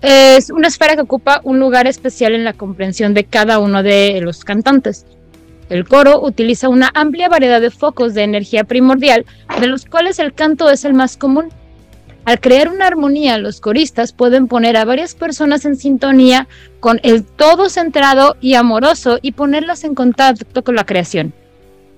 es 0.03 0.51
una 0.51 0.67
esfera 0.67 0.93
que 0.93 1.01
ocupa 1.01 1.41
un 1.43 1.59
lugar 1.59 1.87
especial 1.87 2.35
en 2.35 2.43
la 2.43 2.53
comprensión 2.53 3.15
de 3.15 3.23
cada 3.23 3.57
uno 3.57 3.81
de 3.81 4.21
los 4.21 4.45
cantantes. 4.45 5.07
El 5.69 5.87
coro 5.87 6.21
utiliza 6.21 6.69
una 6.69 6.91
amplia 6.93 7.29
variedad 7.29 7.59
de 7.59 7.71
focos 7.71 8.13
de 8.13 8.21
energía 8.21 8.63
primordial, 8.63 9.25
de 9.59 9.65
los 9.65 9.85
cuales 9.85 10.19
el 10.19 10.35
canto 10.35 10.69
es 10.69 10.85
el 10.85 10.93
más 10.93 11.17
común. 11.17 11.49
Al 12.25 12.39
crear 12.39 12.69
una 12.69 12.85
armonía, 12.85 13.39
los 13.39 13.59
coristas 13.59 14.13
pueden 14.13 14.47
poner 14.47 14.77
a 14.77 14.85
varias 14.85 15.15
personas 15.15 15.65
en 15.65 15.77
sintonía 15.77 16.47
con 16.79 16.99
el 17.01 17.23
todo 17.23 17.69
centrado 17.69 18.37
y 18.39 18.53
amoroso 18.53 19.17
y 19.19 19.31
ponerlas 19.31 19.83
en 19.83 19.95
contacto 19.95 20.63
con 20.63 20.75
la 20.75 20.85
creación. 20.85 21.33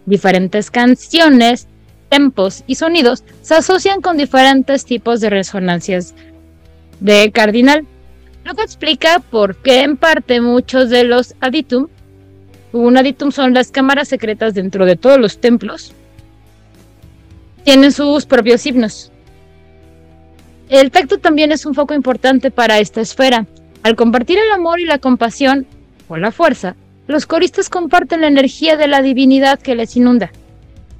Diferentes 0.05 0.71
canciones, 0.71 1.67
tempos 2.09 2.63
y 2.67 2.75
sonidos 2.75 3.23
se 3.41 3.55
asocian 3.55 4.01
con 4.01 4.17
diferentes 4.17 4.85
tipos 4.85 5.21
de 5.21 5.29
resonancias 5.29 6.13
de 6.99 7.31
cardinal, 7.31 7.85
lo 8.43 8.55
que 8.55 8.63
explica 8.63 9.19
por 9.19 9.55
qué 9.57 9.81
en 9.81 9.97
parte 9.97 10.41
muchos 10.41 10.89
de 10.89 11.03
los 11.03 11.35
aditum, 11.41 11.87
un 12.71 12.97
aditum 12.97 13.31
son 13.31 13.53
las 13.53 13.71
cámaras 13.71 14.07
secretas 14.07 14.53
dentro 14.53 14.85
de 14.85 14.95
todos 14.95 15.19
los 15.19 15.39
templos, 15.39 15.93
tienen 17.63 17.91
sus 17.91 18.25
propios 18.25 18.65
himnos. 18.65 19.11
El 20.69 20.91
tacto 20.91 21.17
también 21.17 21.51
es 21.51 21.65
un 21.65 21.73
foco 21.73 21.93
importante 21.93 22.51
para 22.51 22.79
esta 22.79 23.01
esfera. 23.01 23.45
Al 23.83 23.95
compartir 23.95 24.37
el 24.37 24.51
amor 24.51 24.79
y 24.79 24.85
la 24.85 24.99
compasión, 24.99 25.65
o 26.09 26.17
la 26.17 26.31
fuerza, 26.31 26.75
los 27.07 27.25
coristas 27.25 27.69
comparten 27.69 28.21
la 28.21 28.27
energía 28.27 28.75
de 28.75 28.87
la 28.87 29.01
divinidad 29.01 29.59
que 29.59 29.75
les 29.75 29.95
inunda. 29.95 30.31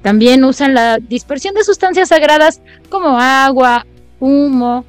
También 0.02 0.44
usan 0.44 0.74
la 0.74 1.00
dispersión 1.00 1.54
de 1.56 1.64
sustancias 1.64 2.10
sagradas 2.10 2.62
como 2.90 3.18
agua, 3.20 3.86
humo, 4.20 4.86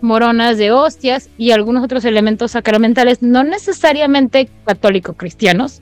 moronas 0.00 0.56
de 0.56 0.72
hostias 0.72 1.28
y 1.36 1.50
algunos 1.50 1.84
otros 1.84 2.04
elementos 2.04 2.52
sacramentales 2.52 3.22
no 3.22 3.44
necesariamente 3.44 4.48
católico-cristianos, 4.64 5.80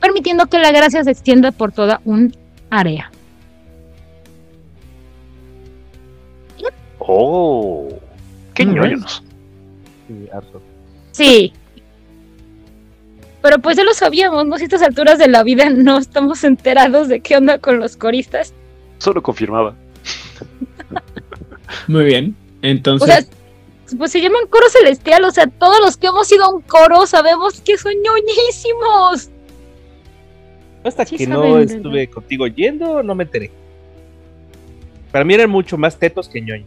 permitiendo 0.00 0.46
que 0.46 0.58
la 0.58 0.72
gracia 0.72 1.04
se 1.04 1.10
extienda 1.10 1.52
por 1.52 1.72
toda 1.72 2.00
un 2.04 2.34
área. 2.70 3.10
Oh, 6.98 7.88
qué 8.54 8.64
bien. 8.64 8.76
ñoños. 8.76 9.22
Sí. 11.10 11.52
Pero 13.42 13.58
pues 13.58 13.76
ya 13.76 13.84
lo 13.84 13.92
sabíamos, 13.92 14.46
¿no? 14.46 14.56
Si 14.56 14.62
a 14.62 14.66
estas 14.66 14.82
alturas 14.82 15.18
de 15.18 15.28
la 15.28 15.42
vida 15.42 15.68
no 15.68 15.98
estamos 15.98 16.44
enterados 16.44 17.08
de 17.08 17.20
qué 17.20 17.36
onda 17.36 17.58
con 17.58 17.80
los 17.80 17.96
coristas. 17.96 18.54
Solo 18.98 19.22
confirmaba. 19.22 19.74
Muy 21.88 22.04
bien. 22.04 22.36
O 22.38 22.66
Entonces, 22.66 23.26
sea, 23.26 23.96
pues 23.98 24.12
se 24.12 24.20
llaman 24.20 24.46
coro 24.48 24.68
celestial, 24.68 25.24
o 25.24 25.30
sea, 25.32 25.46
todos 25.48 25.80
los 25.80 25.96
que 25.96 26.06
hemos 26.06 26.30
ido 26.30 26.44
a 26.44 26.54
un 26.54 26.62
coro 26.62 27.04
sabemos 27.06 27.60
que 27.60 27.76
son 27.76 27.92
ñoñísimos. 27.94 29.30
Hasta 30.84 31.04
Sí 31.04 31.16
que 31.16 31.26
saben, 31.26 31.40
no 31.50 31.56
¿verdad? 31.56 31.76
estuve 31.76 32.10
contigo 32.10 32.46
yendo, 32.46 33.02
no 33.02 33.14
me 33.14 33.24
enteré. 33.24 33.50
Para 35.10 35.24
mí 35.24 35.34
eran 35.34 35.50
mucho 35.50 35.76
más 35.76 35.98
tetos 35.98 36.28
que 36.28 36.40
ñoño. 36.40 36.64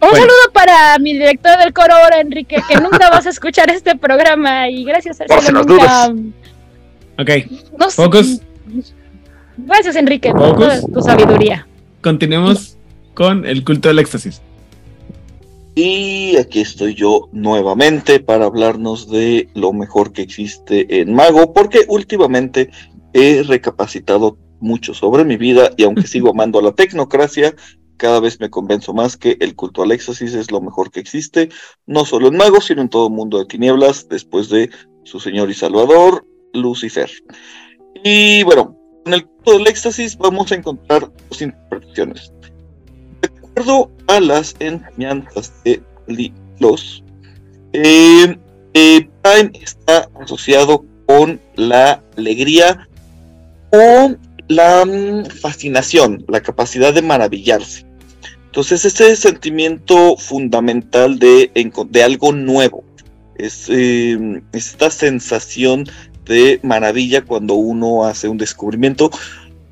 Un 0.00 0.10
Bueno. 0.10 0.16
saludo 0.16 0.52
para 0.52 0.98
mi 0.98 1.14
director 1.14 1.58
del 1.58 1.72
coro 1.72 1.94
ahora, 1.94 2.20
Enrique, 2.20 2.56
que 2.68 2.76
nunca 2.80 3.08
vas 3.10 3.26
a 3.26 3.30
escuchar 3.30 3.70
este 3.70 3.96
programa 3.96 4.68
y 4.68 4.84
gracias 4.84 5.20
a 5.20 5.24
él 5.24 5.30
Por 5.54 5.66
dudas. 5.66 6.10
Ok, 7.18 7.30
No 7.78 7.88
sé. 7.90 8.02
Focus. 8.02 8.40
Gracias, 9.58 9.96
Enrique, 9.96 10.32
por 10.32 10.50
Focus. 10.50 10.66
toda 10.66 10.80
tu 10.92 11.00
sabiduría. 11.00 11.66
continuemos 12.02 12.76
con 13.14 13.46
el 13.46 13.64
culto 13.64 13.88
del 13.88 13.98
éxtasis. 14.00 14.42
Y 15.74 16.36
aquí 16.36 16.60
estoy 16.60 16.94
yo 16.94 17.28
nuevamente 17.32 18.20
para 18.20 18.46
hablarnos 18.46 19.10
de 19.10 19.48
lo 19.54 19.72
mejor 19.72 20.12
que 20.12 20.22
existe 20.22 21.00
en 21.00 21.14
Mago, 21.14 21.52
porque 21.52 21.84
últimamente 21.88 22.70
he 23.12 23.42
recapacitado 23.42 24.38
mucho 24.60 24.94
sobre 24.94 25.24
mi 25.24 25.36
vida 25.36 25.70
y 25.76 25.84
aunque 25.84 26.06
sigo 26.06 26.30
amando 26.30 26.58
a 26.58 26.62
la 26.62 26.72
tecnocracia, 26.72 27.54
cada 27.96 28.20
vez 28.20 28.40
me 28.40 28.50
convenzo 28.50 28.94
más 28.94 29.16
que 29.16 29.36
el 29.40 29.54
culto 29.54 29.82
al 29.82 29.92
éxtasis 29.92 30.34
es 30.34 30.50
lo 30.50 30.60
mejor 30.60 30.90
que 30.90 31.00
existe, 31.00 31.48
no 31.86 32.04
solo 32.04 32.28
en 32.28 32.36
Mago, 32.36 32.60
sino 32.60 32.82
en 32.82 32.88
todo 32.88 33.10
mundo 33.10 33.38
de 33.38 33.46
tinieblas, 33.46 34.08
después 34.08 34.48
de 34.48 34.70
su 35.04 35.20
señor 35.20 35.50
y 35.50 35.54
salvador, 35.54 36.26
Lucifer. 36.52 37.10
Y 38.04 38.42
bueno, 38.42 38.76
en 39.06 39.14
el 39.14 39.26
culto 39.26 39.58
del 39.58 39.66
éxtasis 39.68 40.16
vamos 40.18 40.50
a 40.52 40.56
encontrar 40.56 41.10
dos 41.28 41.42
interpretaciones. 41.42 42.32
De 43.22 43.28
acuerdo 43.28 43.90
a 44.08 44.20
las 44.20 44.56
enseñanzas 44.58 45.52
de 45.64 45.82
los 46.58 47.02
eh, 47.72 48.38
eh, 48.74 49.08
Prime 49.22 49.50
está 49.54 50.08
asociado 50.20 50.84
con 51.06 51.40
la 51.54 52.02
alegría 52.16 52.88
o 53.72 54.14
la 54.48 54.84
mm, 54.84 55.26
fascinación, 55.26 56.24
la 56.28 56.40
capacidad 56.40 56.92
de 56.92 57.02
maravillarse. 57.02 57.85
Entonces, 58.56 58.86
ese 58.86 59.14
sentimiento 59.16 60.16
fundamental 60.16 61.18
de, 61.18 61.50
algo 62.02 62.32
nuevo, 62.32 62.84
es 63.36 63.66
eh, 63.68 64.40
esta 64.54 64.90
sensación 64.90 65.84
de 66.24 66.58
maravilla 66.62 67.22
cuando 67.22 67.52
uno 67.52 68.06
hace 68.06 68.28
un 68.28 68.38
descubrimiento, 68.38 69.10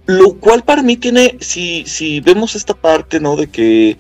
lo 0.05 0.35
cual 0.35 0.65
para 0.65 0.83
mí 0.83 0.99
tiene, 0.99 1.39
si, 1.41 2.21
vemos 2.27 2.57
esta 2.57 2.75
parte, 2.75 3.21
¿no? 3.21 3.37
De 3.37 3.47
que 3.47 3.97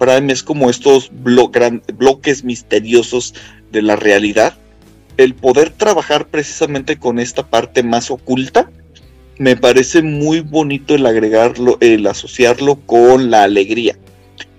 Prime 0.00 0.32
es 0.32 0.42
como 0.42 0.68
estos 0.68 1.12
bloques 1.12 2.42
misteriosos 2.42 3.36
de 3.70 3.82
la 3.82 3.94
realidad, 3.94 4.54
el 5.16 5.36
poder 5.36 5.70
trabajar 5.70 6.26
precisamente 6.26 6.98
con 6.98 7.20
esta 7.20 7.46
parte 7.48 7.84
más 7.84 8.10
oculta, 8.10 8.68
me 9.38 9.54
parece 9.54 10.02
muy 10.02 10.40
bonito 10.40 10.96
el 10.96 11.06
agregarlo, 11.06 11.78
el 11.78 12.04
asociarlo 12.08 12.80
con 12.84 13.30
la 13.30 13.44
alegría 13.44 13.96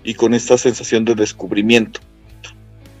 y 0.06 0.14
con 0.14 0.32
esta 0.32 0.56
sensación 0.56 1.04
de 1.04 1.16
descubrimiento. 1.16 2.00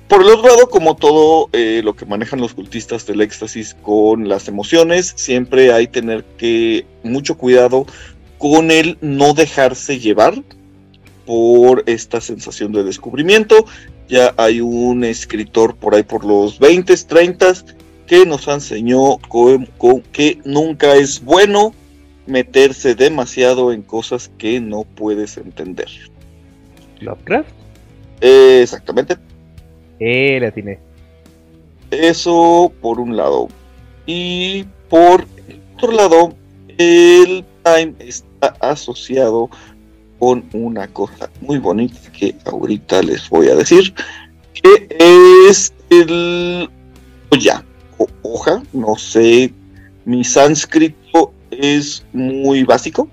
Por 0.08 0.22
el 0.22 0.28
otro 0.28 0.48
lado, 0.48 0.68
como 0.68 0.96
todo 0.96 1.48
eh, 1.52 1.80
lo 1.82 1.96
que 1.96 2.04
manejan 2.04 2.40
los 2.40 2.52
cultistas 2.52 3.06
del 3.06 3.20
éxtasis 3.20 3.74
con 3.82 4.28
las 4.28 4.48
emociones, 4.48 5.14
siempre 5.16 5.72
hay 5.72 5.86
tener 5.86 6.24
que 6.36 6.84
mucho 7.02 7.38
cuidado 7.38 7.86
con 8.38 8.70
el 8.70 8.98
no 9.00 9.34
dejarse 9.34 9.98
llevar 9.98 10.42
por 11.24 11.84
esta 11.86 12.20
sensación 12.20 12.72
de 12.72 12.84
descubrimiento. 12.84 13.66
Ya 14.08 14.34
hay 14.36 14.60
un 14.60 15.04
escritor 15.04 15.76
por 15.76 15.94
ahí 15.94 16.02
por 16.02 16.24
los 16.24 16.58
20, 16.58 16.96
30 16.96 17.54
que 18.06 18.26
nos 18.26 18.46
enseñó 18.46 19.18
que 20.12 20.38
nunca 20.44 20.94
es 20.94 21.24
bueno 21.24 21.74
meterse 22.26 22.94
demasiado 22.94 23.72
en 23.72 23.82
cosas 23.82 24.30
que 24.38 24.60
no 24.60 24.84
puedes 24.84 25.36
entender. 25.36 25.88
Lovecraft. 27.00 27.50
Eh, 28.20 28.60
exactamente. 28.62 29.16
Eh, 30.00 30.38
la 30.40 30.48
atiné. 30.48 30.78
Eso 31.90 32.72
por 32.80 33.00
un 33.00 33.16
lado. 33.16 33.48
Y 34.06 34.64
por 34.88 35.26
el 35.48 35.60
otro 35.76 35.92
lado, 35.92 36.34
el 36.78 37.44
Time 37.64 37.94
está 37.98 38.54
asociado 38.60 39.50
con 40.18 40.44
una 40.52 40.88
cosa 40.88 41.30
muy 41.40 41.58
bonita 41.58 41.98
que 42.12 42.34
ahorita 42.44 43.02
les 43.02 43.28
voy 43.28 43.48
a 43.48 43.54
decir, 43.54 43.94
que 44.54 44.88
es 45.48 45.72
el 45.90 46.70
Oya, 47.30 47.64
o 47.98 48.06
hoja, 48.22 48.62
no 48.72 48.96
sé, 48.96 49.52
mi 50.04 50.22
sánscrito 50.22 51.32
es 51.50 52.04
muy 52.12 52.62
básico. 52.62 53.08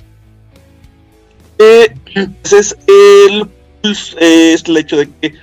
Eh, 1.58 1.94
entonces, 2.14 2.78
el, 2.88 3.50
es 3.84 4.64
el 4.66 4.78
hecho 4.78 4.98
de 4.98 5.10
que 5.22 5.34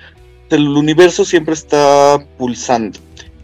el 0.50 0.68
universo 0.68 1.24
siempre 1.24 1.54
está 1.54 2.18
pulsando, 2.38 2.98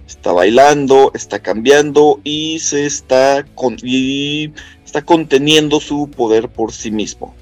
está 0.06 0.32
bailando, 0.32 1.12
está 1.14 1.38
cambiando 1.38 2.20
y 2.24 2.58
se 2.60 2.86
está, 2.86 3.44
con- 3.54 3.76
y 3.82 4.52
está 4.84 5.02
conteniendo 5.02 5.80
su 5.80 6.10
poder 6.10 6.48
por 6.48 6.72
sí 6.72 6.90
mismo. 6.90 7.34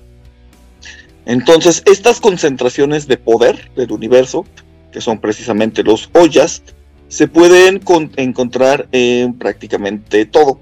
Entonces, 1.27 1.83
estas 1.87 2.21
concentraciones 2.21 3.07
de 3.07 3.17
poder 3.17 3.71
del 3.77 3.93
universo, 3.93 4.45
que 4.93 5.01
son 5.01 5.21
precisamente 5.21 5.83
los 5.83 6.11
ollas, 6.13 6.63
se 7.09 7.29
pueden 7.29 7.79
con- 7.79 8.11
encontrar 8.17 8.89
en 8.93 9.33
prácticamente 9.35 10.27
todo. 10.27 10.59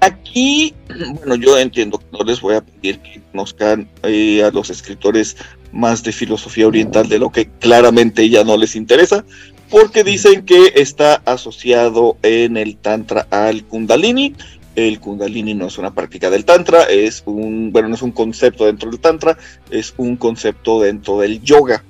Aquí, 0.00 0.74
bueno, 1.16 1.34
yo 1.34 1.58
entiendo 1.58 1.98
que 1.98 2.06
no 2.16 2.24
les 2.24 2.40
voy 2.40 2.54
a 2.54 2.60
pedir 2.64 3.00
que 3.00 3.20
conozcan 3.32 3.88
eh, 4.04 4.42
a 4.42 4.50
los 4.50 4.70
escritores 4.70 5.36
más 5.72 6.02
de 6.02 6.12
filosofía 6.12 6.66
oriental 6.66 7.08
de 7.08 7.18
lo 7.18 7.30
que 7.30 7.48
claramente 7.58 8.28
ya 8.28 8.44
no 8.44 8.56
les 8.56 8.76
interesa, 8.76 9.24
porque 9.70 10.04
dicen 10.04 10.44
que 10.44 10.72
está 10.76 11.22
asociado 11.24 12.16
en 12.22 12.56
el 12.56 12.76
Tantra 12.76 13.26
al 13.30 13.64
Kundalini. 13.64 14.34
El 14.76 15.00
Kundalini 15.00 15.54
no 15.54 15.66
es 15.66 15.76
una 15.78 15.92
práctica 15.94 16.30
del 16.30 16.44
Tantra, 16.44 16.84
es 16.84 17.22
un, 17.26 17.72
bueno, 17.72 17.88
no 17.88 17.94
es 17.94 18.02
un 18.02 18.12
concepto 18.12 18.66
dentro 18.66 18.90
del 18.90 19.00
Tantra, 19.00 19.36
es 19.70 19.92
un 19.96 20.16
concepto 20.16 20.80
dentro 20.80 21.18
del 21.20 21.42
yoga. 21.42 21.82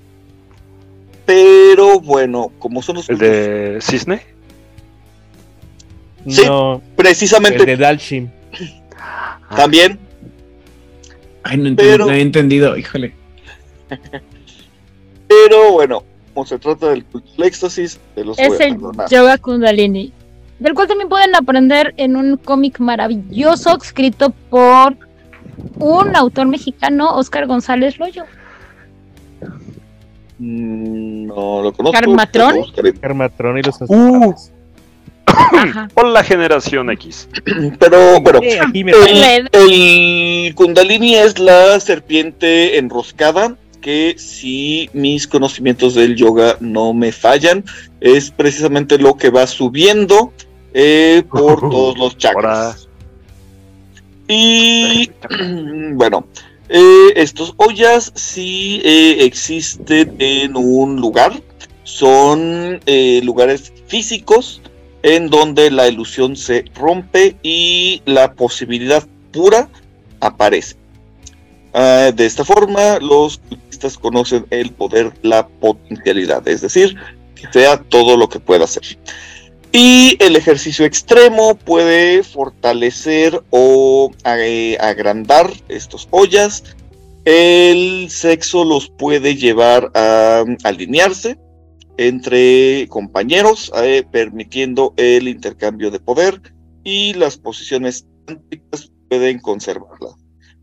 Pero 1.26 2.01
bueno, 2.01 2.51
como 2.59 2.83
son 2.83 2.97
los 2.97 3.09
El 3.09 3.18
de 3.18 3.78
Cisne. 3.80 4.22
Sí, 6.28 6.43
No, 6.47 6.76
el 6.76 6.95
precisamente 6.97 7.64
de 7.66 7.76
Dalshim. 7.76 8.28
también 9.57 9.99
Ay, 11.45 11.57
no, 11.59 11.70
ent- 11.70 11.76
Pero- 11.76 12.07
no 12.07 12.12
he 12.12 12.20
entendido, 12.20 12.76
híjole. 12.76 13.14
Pero 15.28 15.72
bueno, 15.72 16.03
como 16.34 16.47
se 16.47 16.59
trata 16.59 16.88
del 16.88 17.05
culto 17.05 17.45
éxtasis, 17.45 17.99
te 18.14 18.24
los 18.24 18.38
Es 18.38 18.59
el. 18.61 18.78
Yoga 19.11 19.38
Kundalini, 19.38 20.12
del 20.59 20.74
cual 20.74 20.88
también 20.88 21.09
pueden 21.09 21.34
aprender 21.34 21.95
en 21.97 22.16
un 22.16 22.36
cómic 22.36 22.78
maravilloso 22.80 23.76
escrito 23.76 24.30
por 24.51 24.97
un 25.78 26.16
autor 26.16 26.47
mexicano, 26.49 27.16
Oscar 27.16 27.47
González 27.47 27.99
Loyo. 27.99 28.24
Mm, 30.38 31.26
No 31.26 31.62
lo 31.62 31.72
conozco. 31.72 31.99
¿Carmatrón? 31.99 32.57
Carmatrón 33.01 33.59
y 33.59 33.62
los 33.62 33.80
Uh. 33.88 34.34
Ajá. 35.26 35.88
Hola 35.95 36.24
generación 36.24 36.90
X. 36.90 37.28
Pero 37.78 38.20
bueno, 38.20 38.40
el 39.53 40.53
Kundalini 40.55 41.14
es 41.14 41.38
la 41.38 41.78
serpiente 41.80 42.76
enroscada 42.78 43.57
que 43.83 44.14
si 44.16 44.89
mis 44.95 45.26
conocimientos 45.26 45.95
del 45.95 46.16
yoga 46.16 46.57
no 46.61 46.95
me 46.95 47.12
fallan, 47.12 47.64
es 48.01 48.30
precisamente 48.30 48.97
lo 48.97 49.16
que 49.16 49.28
va 49.28 49.47
subiendo 49.47 50.33
eh, 50.72 51.22
por 51.30 51.61
todos 51.70 51.99
los 51.99 52.16
chakras. 52.16 52.89
Y 54.28 55.11
bueno, 55.93 56.26
eh, 56.70 57.12
estos 57.16 57.53
ollas 57.59 58.12
sí 58.14 58.80
eh, 58.85 59.16
existen 59.20 60.16
en 60.18 60.57
un 60.57 60.97
lugar, 60.97 61.35
son 61.85 62.80
lugares 63.22 63.72
físicos 63.87 64.62
en 65.03 65.28
donde 65.28 65.70
la 65.70 65.89
ilusión 65.89 66.37
se 66.37 66.64
rompe 66.74 67.37
y 67.43 68.01
la 68.07 68.33
posibilidad 68.33 69.07
pura 69.33 69.68
aparece. 70.20 70.76
Ah, 71.74 72.11
de 72.14 72.26
esta 72.26 72.45
forma, 72.45 72.99
los 73.01 73.41
conocen 73.99 74.47
el 74.51 74.72
poder, 74.72 75.12
la 75.22 75.47
potencialidad, 75.47 76.47
es 76.49 76.61
decir, 76.61 76.97
que 77.35 77.47
sea 77.53 77.83
todo 77.83 78.16
lo 78.16 78.28
que 78.28 78.41
pueda 78.41 78.64
hacer. 78.64 78.83
Y 79.72 80.16
el 80.18 80.37
ejercicio 80.37 80.85
extremo 80.85 81.55
puede 81.55 82.22
fortalecer 82.22 83.43
o 83.51 84.11
eh, 84.24 84.76
agrandar 84.78 85.51
estos 85.68 86.09
ollas. 86.11 86.62
El 87.24 88.11
sexo 88.11 88.64
los 88.64 88.91
puede 88.91 89.35
llevar 89.37 89.91
a 89.95 90.45
alinearse 90.64 91.39
entre 91.97 92.87
compañeros, 92.89 93.72
eh, 93.83 94.05
permitiendo 94.11 94.93
el 94.97 95.28
intercambio 95.28 95.91
de 95.91 96.01
poder 96.01 96.41
y 96.85 97.14
las 97.14 97.39
posiciones 97.39 98.07
pueden 99.09 99.41
conservarla. 99.41 100.16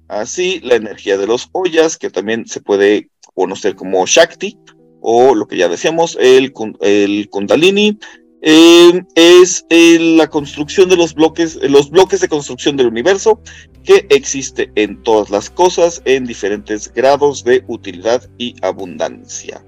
Así, 0.09 0.59
la 0.61 0.75
energía 0.75 1.17
de 1.17 1.27
los 1.27 1.49
ollas, 1.51 1.95
que 1.95 2.09
también 2.09 2.47
se 2.47 2.61
puede 2.61 3.09
conocer 3.35 3.75
como 3.75 4.05
Shakti, 4.05 4.57
o 5.01 5.35
lo 5.35 5.47
que 5.47 5.55
ya 5.55 5.69
decíamos, 5.69 6.17
el, 6.19 6.51
el 6.81 7.29
Kundalini, 7.29 7.97
eh, 8.41 9.03
es 9.15 9.65
eh, 9.69 10.15
la 10.17 10.27
construcción 10.27 10.89
de 10.89 10.95
los 10.95 11.13
bloques, 11.13 11.59
eh, 11.61 11.67
los 11.67 11.89
bloques 11.89 12.21
de 12.21 12.29
construcción 12.29 12.77
del 12.77 12.87
universo 12.87 13.41
que 13.83 14.07
existe 14.09 14.71
en 14.75 15.03
todas 15.03 15.29
las 15.29 15.49
cosas 15.49 16.01
en 16.05 16.25
diferentes 16.25 16.91
grados 16.93 17.43
de 17.43 17.63
utilidad 17.67 18.27
y 18.37 18.55
abundancia. 18.61 19.63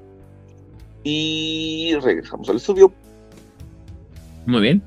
Y 1.03 1.93
regresamos 2.01 2.49
al 2.49 2.57
estudio. 2.57 2.93
Muy 4.47 4.61
bien. 4.61 4.83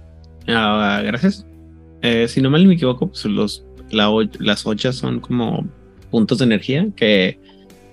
Ah, 0.48 1.00
gracias. 1.04 1.46
Si 2.28 2.42
no 2.42 2.50
mal 2.50 2.66
me 2.66 2.74
equivoco, 2.74 3.06
pues 3.06 3.24
los, 3.24 3.64
la 3.94 4.10
las 4.38 4.66
ochas 4.66 4.96
son 4.96 5.20
como 5.20 5.66
puntos 6.10 6.38
de 6.38 6.44
energía 6.44 6.88
que 6.96 7.38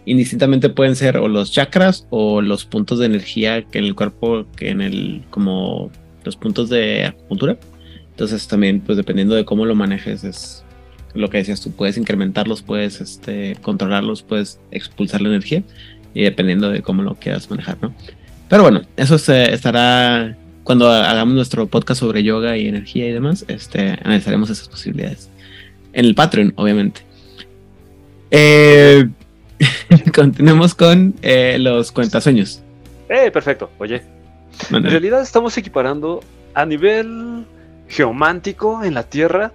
indistintamente 0.06 0.70
pueden 0.70 0.96
ser 0.96 1.18
o 1.18 1.28
los 1.28 1.52
chakras 1.52 2.08
o 2.10 2.42
los 2.42 2.66
puntos 2.66 3.00
de 3.00 3.06
energía 3.06 3.64
que 3.64 3.80
en 3.80 3.86
el 3.86 3.96
cuerpo, 3.96 4.46
que 4.56 4.70
en 4.70 4.82
el, 4.82 5.24
como 5.30 5.92
los 6.24 6.36
puntos 6.36 6.70
de 6.70 7.06
acupuntura. 7.06 7.58
Entonces 8.10 8.48
también, 8.48 8.82
pues 8.82 8.98
dependiendo 8.98 9.36
de 9.36 9.46
cómo 9.46 9.66
lo 9.66 9.76
manejes, 9.76 10.24
es 10.24 10.64
lo 11.14 11.30
que 11.30 11.38
decías 11.38 11.62
tú, 11.62 11.72
puedes 11.72 11.98
incrementarlos, 11.98 12.62
puedes 12.62 13.02
este, 13.02 13.56
controlarlos, 13.62 14.24
puedes 14.24 14.60
expulsar 14.72 15.22
la 15.22 15.30
energía 15.30 15.64
y 16.14 16.24
dependiendo 16.24 16.70
de 16.70 16.82
cómo 16.82 17.04
lo 17.04 17.16
quieras 17.16 17.50
manejar, 17.50 17.78
¿no? 17.82 17.94
Pero 18.50 18.64
bueno, 18.64 18.82
eso 18.98 19.18
se 19.18 19.54
estará 19.54 20.38
cuando 20.64 20.90
hagamos 20.92 21.34
nuestro 21.34 21.68
podcast 21.68 22.02
sobre 22.02 22.24
yoga 22.24 22.58
y 22.58 22.68
energía 22.68 23.08
y 23.08 23.12
demás, 23.12 23.46
este, 23.48 23.98
analizaremos 24.04 24.50
esas 24.50 24.68
posibilidades. 24.68 25.31
En 25.94 26.06
el 26.06 26.16
Patreon, 26.16 26.54
obviamente. 26.56 27.02
Eh, 28.32 29.08
continuemos 30.16 30.74
con 30.76 31.16
eh, 31.22 31.58
los 31.60 31.92
cuentasueños. 31.92 32.62
Eh, 33.10 33.30
perfecto. 33.32 33.70
Oye, 33.78 34.02
en 34.72 34.84
realidad 34.84 35.22
estamos 35.22 35.58
equiparando 35.58 36.22
a 36.54 36.66
nivel 36.66 37.46
geomántico 37.88 38.84
en 38.84 38.94
la 38.94 39.04
Tierra. 39.04 39.52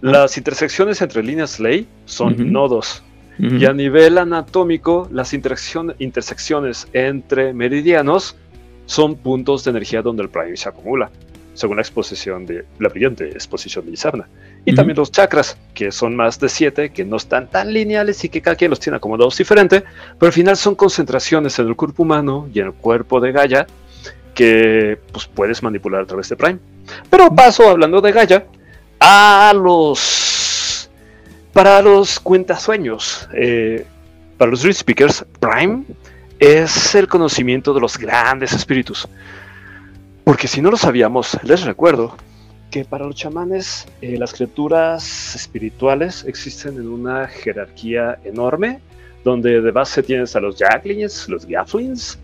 Las 0.00 0.38
intersecciones 0.38 1.02
entre 1.02 1.22
líneas 1.22 1.60
ley 1.60 1.86
son 2.06 2.52
nodos. 2.52 3.02
Y 3.38 3.64
a 3.64 3.72
nivel 3.72 4.18
anatómico, 4.18 5.08
las 5.10 5.32
interseccion- 5.32 5.94
intersecciones 5.98 6.86
entre 6.92 7.54
meridianos 7.54 8.36
son 8.84 9.16
puntos 9.16 9.64
de 9.64 9.70
energía 9.70 10.02
donde 10.02 10.22
el 10.24 10.28
prime 10.28 10.56
se 10.58 10.68
acumula, 10.68 11.10
según 11.54 11.76
la 11.76 11.82
exposición 11.82 12.44
de 12.44 12.66
la 12.78 12.90
brillante 12.90 13.28
exposición 13.30 13.86
de 13.86 13.92
Isarna. 13.92 14.28
Y 14.64 14.74
también 14.74 14.96
los 14.96 15.10
chakras, 15.10 15.56
que 15.74 15.90
son 15.90 16.14
más 16.14 16.38
de 16.38 16.48
siete, 16.48 16.90
que 16.90 17.04
no 17.04 17.16
están 17.16 17.48
tan 17.48 17.72
lineales 17.72 18.22
y 18.24 18.28
que 18.28 18.42
cada 18.42 18.56
quien 18.56 18.70
los 18.70 18.78
tiene 18.78 18.96
acomodados 18.96 19.38
diferente, 19.38 19.82
pero 20.18 20.28
al 20.28 20.32
final 20.32 20.56
son 20.56 20.74
concentraciones 20.74 21.58
en 21.58 21.66
el 21.68 21.76
cuerpo 21.76 22.02
humano 22.02 22.48
y 22.52 22.60
en 22.60 22.66
el 22.66 22.72
cuerpo 22.74 23.20
de 23.20 23.32
Gaia 23.32 23.66
que 24.34 24.98
pues, 25.12 25.26
puedes 25.26 25.62
manipular 25.62 26.02
a 26.02 26.06
través 26.06 26.28
de 26.28 26.36
Prime. 26.36 26.58
Pero 27.08 27.34
paso, 27.34 27.68
hablando 27.68 28.00
de 28.00 28.12
Gaia, 28.12 28.46
a 28.98 29.52
los. 29.54 30.90
Para 31.52 31.82
los 31.82 32.20
cuentasueños, 32.20 33.28
eh, 33.34 33.84
para 34.38 34.52
los 34.52 34.60
Dream 34.60 34.74
Speakers, 34.74 35.24
Prime 35.40 35.82
es 36.38 36.94
el 36.94 37.08
conocimiento 37.08 37.74
de 37.74 37.80
los 37.80 37.98
grandes 37.98 38.52
espíritus. 38.52 39.08
Porque 40.22 40.46
si 40.46 40.62
no 40.62 40.70
lo 40.70 40.76
sabíamos, 40.76 41.36
les 41.42 41.62
recuerdo 41.64 42.16
que 42.70 42.84
para 42.84 43.04
los 43.06 43.16
chamanes 43.16 43.86
eh, 44.00 44.16
las 44.16 44.32
criaturas 44.32 45.34
espirituales 45.34 46.24
existen 46.24 46.76
en 46.76 46.88
una 46.88 47.26
jerarquía 47.26 48.18
enorme, 48.24 48.80
donde 49.24 49.60
de 49.60 49.70
base 49.70 50.02
tienes 50.02 50.34
a 50.36 50.40
los 50.40 50.56
Jacklings, 50.56 51.28
los 51.28 51.44
Gafflings, 51.46 52.18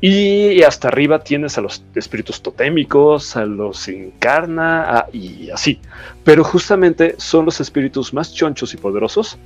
y 0.00 0.62
hasta 0.62 0.88
arriba 0.88 1.18
tienes 1.18 1.56
a 1.58 1.62
los 1.62 1.82
espíritus 1.94 2.40
totémicos, 2.42 3.34
a 3.36 3.44
los 3.44 3.88
encarna 3.88 4.98
a- 4.98 5.06
y 5.12 5.50
así. 5.50 5.80
Pero 6.22 6.44
justamente 6.44 7.14
son 7.18 7.46
los 7.46 7.60
espíritus 7.60 8.12
más 8.12 8.32
chonchos 8.32 8.74
y 8.74 8.76
poderosos, 8.76 9.38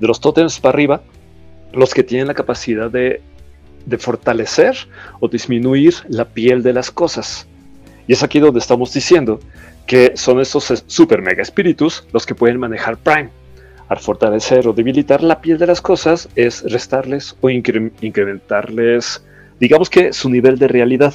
de 0.00 0.06
los 0.06 0.20
tótems 0.20 0.58
para 0.60 0.74
arriba, 0.74 1.02
los 1.72 1.92
que 1.92 2.02
tienen 2.02 2.26
la 2.26 2.34
capacidad 2.34 2.90
de, 2.90 3.20
de 3.84 3.98
fortalecer 3.98 4.74
o 5.20 5.28
disminuir 5.28 5.94
la 6.08 6.24
piel 6.24 6.62
de 6.62 6.72
las 6.72 6.90
cosas. 6.90 7.46
Y 8.06 8.14
es 8.14 8.22
aquí 8.22 8.40
donde 8.40 8.60
estamos 8.60 8.92
diciendo 8.94 9.38
que 9.88 10.12
son 10.16 10.38
estos 10.38 10.70
es- 10.70 10.84
super 10.86 11.20
mega 11.22 11.42
espíritus 11.42 12.04
los 12.12 12.24
que 12.26 12.36
pueden 12.36 12.58
manejar 12.60 12.98
Prime. 12.98 13.30
Al 13.88 13.98
fortalecer 13.98 14.68
o 14.68 14.74
debilitar 14.74 15.22
la 15.22 15.40
piel 15.40 15.56
de 15.58 15.66
las 15.66 15.80
cosas 15.80 16.28
es 16.36 16.62
restarles 16.70 17.34
o 17.40 17.48
incre- 17.48 17.90
incrementarles, 18.02 19.24
digamos 19.58 19.88
que 19.88 20.12
su 20.12 20.28
nivel 20.28 20.58
de 20.58 20.68
realidad. 20.68 21.14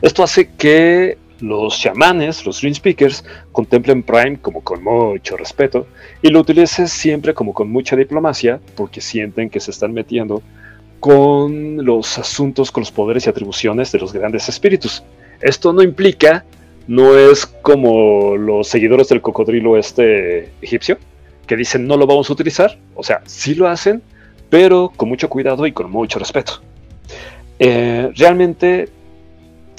Esto 0.00 0.22
hace 0.22 0.50
que 0.56 1.18
los 1.40 1.78
chamanes, 1.78 2.46
los 2.46 2.60
Dream 2.60 2.74
Speakers, 2.74 3.24
contemplen 3.52 4.02
Prime 4.02 4.38
como 4.40 4.62
con 4.62 4.82
mucho 4.82 5.36
respeto 5.36 5.86
y 6.22 6.28
lo 6.30 6.40
utilicen 6.40 6.88
siempre 6.88 7.34
como 7.34 7.52
con 7.52 7.70
mucha 7.70 7.94
diplomacia 7.94 8.58
porque 8.74 9.00
sienten 9.02 9.50
que 9.50 9.60
se 9.60 9.70
están 9.70 9.92
metiendo 9.92 10.42
con 10.98 11.84
los 11.84 12.16
asuntos, 12.16 12.70
con 12.70 12.82
los 12.82 12.92
poderes 12.92 13.26
y 13.26 13.30
atribuciones 13.30 13.92
de 13.92 13.98
los 13.98 14.12
grandes 14.14 14.48
espíritus. 14.48 15.02
Esto 15.40 15.72
no 15.72 15.82
implica, 15.82 16.44
no 16.86 17.16
es 17.16 17.46
como 17.46 18.36
los 18.36 18.68
seguidores 18.68 19.08
del 19.08 19.20
cocodrilo 19.20 19.76
este 19.76 20.50
egipcio, 20.60 20.98
que 21.46 21.56
dicen 21.56 21.86
no 21.86 21.96
lo 21.96 22.06
vamos 22.06 22.30
a 22.30 22.32
utilizar, 22.32 22.78
o 22.94 23.02
sea, 23.02 23.22
sí 23.26 23.54
lo 23.54 23.68
hacen, 23.68 24.02
pero 24.50 24.92
con 24.94 25.08
mucho 25.08 25.28
cuidado 25.28 25.66
y 25.66 25.72
con 25.72 25.90
mucho 25.90 26.18
respeto. 26.18 26.60
Eh, 27.58 28.10
realmente 28.16 28.88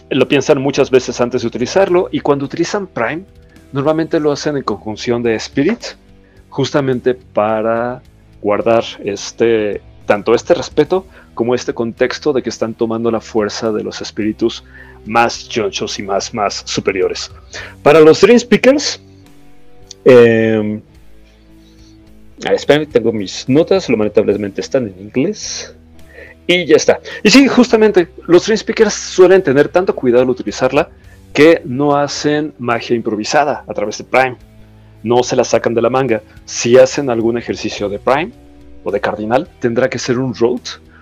lo 0.09 0.27
piensan 0.27 0.61
muchas 0.61 0.89
veces 0.89 1.19
antes 1.21 1.41
de 1.41 1.47
utilizarlo 1.47 2.09
y 2.11 2.19
cuando 2.19 2.45
utilizan 2.45 2.87
Prime, 2.87 3.23
normalmente 3.71 4.19
lo 4.19 4.31
hacen 4.31 4.57
en 4.57 4.63
conjunción 4.63 5.23
de 5.23 5.35
Spirit, 5.35 5.83
justamente 6.49 7.15
para 7.15 8.01
guardar 8.41 8.83
este 9.03 9.81
tanto 10.13 10.35
este 10.35 10.53
respeto 10.53 11.07
como 11.33 11.55
este 11.55 11.73
contexto 11.73 12.33
de 12.33 12.43
que 12.43 12.49
están 12.49 12.75
tomando 12.75 13.09
la 13.09 13.19
fuerza 13.19 13.71
de 13.71 13.83
los 13.83 13.99
espíritus 13.99 14.63
más 15.07 15.49
chonchos 15.49 15.97
y 15.97 16.03
más, 16.03 16.35
más 16.35 16.61
superiores. 16.67 17.31
Para 17.81 17.99
los 17.99 18.21
Dream 18.21 18.37
Speakers, 18.37 19.01
eh, 20.05 20.79
tengo 22.91 23.11
mis 23.11 23.49
notas, 23.49 23.89
lamentablemente 23.89 24.61
están 24.61 24.83
en 24.85 25.01
inglés. 25.01 25.73
Y 26.45 26.65
ya 26.65 26.75
está. 26.75 26.99
Y 27.23 27.31
sí, 27.31 27.47
justamente, 27.47 28.09
los 28.27 28.45
Dream 28.45 28.59
Speakers 28.59 28.93
suelen 28.93 29.41
tener 29.41 29.67
tanto 29.69 29.95
cuidado 29.95 30.21
al 30.21 30.29
utilizarla 30.29 30.89
que 31.33 31.63
no 31.65 31.95
hacen 31.95 32.53
magia 32.59 32.95
improvisada 32.95 33.63
a 33.67 33.73
través 33.73 33.97
de 33.97 34.03
Prime. 34.03 34.35
No 35.01 35.23
se 35.23 35.35
la 35.35 35.43
sacan 35.43 35.73
de 35.73 35.81
la 35.81 35.89
manga. 35.89 36.21
Si 36.45 36.77
hacen 36.77 37.09
algún 37.09 37.35
ejercicio 37.39 37.89
de 37.89 37.97
Prime 37.97 38.42
o 38.83 38.91
de 38.91 38.99
Cardinal, 38.99 39.49
tendrá 39.59 39.89
que 39.89 39.99
ser 39.99 40.19
un 40.19 40.33
road, 40.35 40.61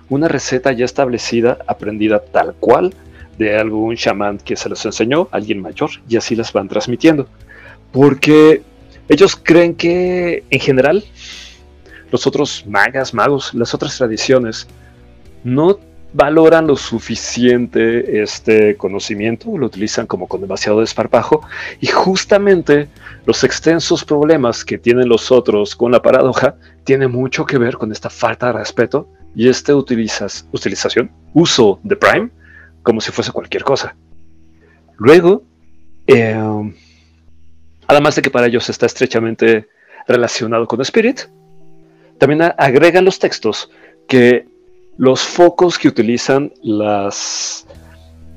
una 0.10 0.28
receta 0.28 0.72
ya 0.72 0.86
establecida, 0.86 1.58
aprendida 1.68 2.20
tal 2.20 2.54
cual 2.56 2.94
de 3.38 3.58
algún 3.58 3.96
chamán 3.96 4.38
que 4.38 4.56
se 4.56 4.70
les 4.70 4.86
enseñó, 4.86 5.28
alguien 5.32 5.62
mayor, 5.62 5.90
y 6.08 6.18
así 6.18 6.36
las 6.36 6.54
van 6.54 6.68
transmitiendo. 6.68 7.28
Porque 7.92 8.62
ellos 9.10 9.36
creen 9.36 9.76
que, 9.76 10.44
en 10.50 10.60
general, 10.60 11.04
los 12.12 12.28
otros 12.28 12.66
magas, 12.68 13.14
magos, 13.14 13.54
las 13.54 13.74
otras 13.74 13.98
tradiciones, 13.98 14.68
no 15.44 15.80
valoran 16.14 16.68
lo 16.68 16.76
suficiente 16.76 18.22
este 18.22 18.76
conocimiento, 18.76 19.58
lo 19.58 19.68
utilizan 19.68 20.08
como 20.08 20.28
con 20.28 20.42
demasiado 20.42 20.82
desparpajo 20.82 21.42
y 21.80 21.88
justamente 21.88 22.90
los 23.26 23.44
extensos 23.44 24.04
problemas 24.04 24.66
que 24.66 24.78
tienen 24.78 25.08
los 25.08 25.32
otros 25.32 25.76
con 25.76 25.92
la 25.92 26.02
paradoja 26.02 26.56
tiene 26.84 27.08
mucho 27.08 27.46
que 27.46 27.58
ver 27.58 27.78
con 27.78 27.92
esta 27.92 28.10
falta 28.10 28.48
de 28.48 28.54
respeto 28.54 29.08
y 29.36 29.48
esta 29.48 29.76
utilizas, 29.76 30.48
utilización, 30.52 31.12
uso 31.34 31.80
de 31.84 31.96
Prime 31.96 32.30
como 32.84 33.00
si 33.00 33.12
fuese 33.12 33.32
cualquier 33.32 33.64
cosa. 33.64 33.96
Luego, 34.98 35.44
eh, 36.08 36.36
además 37.88 38.16
de 38.16 38.22
que 38.22 38.30
para 38.30 38.48
ellos 38.48 38.70
está 38.70 38.86
estrechamente 38.86 39.68
relacionado 40.08 40.68
con 40.68 40.82
Spirit, 40.82 41.22
también 42.18 42.42
agregan 42.58 43.06
los 43.06 43.18
textos 43.18 43.72
que 44.08 44.51
los 45.02 45.24
focos 45.24 45.80
que 45.80 45.88
utilizan 45.88 46.54
las 46.62 47.66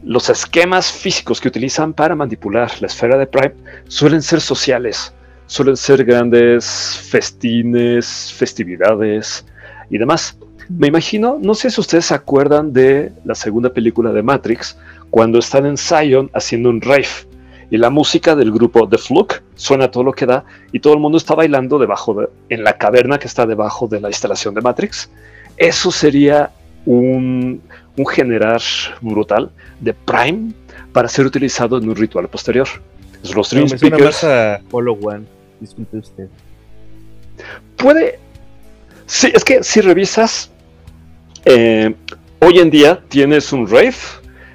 los 0.02 0.30
esquemas 0.30 0.90
físicos 0.90 1.38
que 1.38 1.48
utilizan 1.48 1.92
para 1.92 2.14
manipular 2.14 2.70
la 2.80 2.86
esfera 2.86 3.18
de 3.18 3.26
Prime 3.26 3.54
suelen 3.86 4.22
ser 4.22 4.40
sociales, 4.40 5.12
suelen 5.44 5.76
ser 5.76 6.06
grandes 6.06 6.64
festines, 7.10 8.32
festividades 8.32 9.44
y 9.90 9.98
demás. 9.98 10.38
Me 10.70 10.86
imagino, 10.86 11.38
no 11.38 11.54
sé 11.54 11.68
si 11.68 11.82
ustedes 11.82 12.06
se 12.06 12.14
acuerdan 12.14 12.72
de 12.72 13.12
la 13.26 13.34
segunda 13.34 13.68
película 13.70 14.10
de 14.10 14.22
Matrix, 14.22 14.78
cuando 15.10 15.40
están 15.40 15.66
en 15.66 15.76
Zion 15.76 16.30
haciendo 16.32 16.70
un 16.70 16.80
rave 16.80 17.28
y 17.70 17.76
la 17.76 17.90
música 17.90 18.34
del 18.34 18.50
grupo 18.50 18.88
The 18.88 18.96
Fluke 18.96 19.42
suena 19.54 19.90
todo 19.90 20.04
lo 20.04 20.12
que 20.12 20.24
da 20.24 20.46
y 20.72 20.80
todo 20.80 20.94
el 20.94 21.00
mundo 21.00 21.18
está 21.18 21.34
bailando 21.34 21.78
debajo 21.78 22.14
de, 22.14 22.28
en 22.48 22.64
la 22.64 22.78
caverna 22.78 23.18
que 23.18 23.26
está 23.26 23.44
debajo 23.44 23.86
de 23.86 24.00
la 24.00 24.08
instalación 24.08 24.54
de 24.54 24.62
Matrix. 24.62 25.10
Eso 25.56 25.90
sería 25.92 26.50
un, 26.86 27.60
un 27.96 28.06
generar 28.06 28.60
brutal 29.00 29.50
de 29.80 29.94
Prime 29.94 30.52
para 30.92 31.08
ser 31.08 31.26
utilizado 31.26 31.78
en 31.78 31.88
un 31.88 31.96
ritual 31.96 32.28
posterior. 32.28 32.68
Los 33.22 33.34
No, 33.34 33.42
Dream 33.42 33.70
me 33.70 33.78
suena 33.78 33.96
Speakers 33.96 34.04
más 34.04 34.24
a 34.24 34.60
Hollow 34.70 34.98
One. 35.02 35.24
Disculpe 35.60 35.98
usted. 35.98 36.28
puede. 37.76 38.18
Sí, 39.06 39.30
es 39.34 39.44
que 39.44 39.62
si 39.62 39.80
revisas, 39.80 40.50
eh, 41.44 41.94
hoy 42.40 42.58
en 42.58 42.70
día 42.70 43.00
tienes 43.08 43.52
un 43.52 43.68
rave 43.68 43.94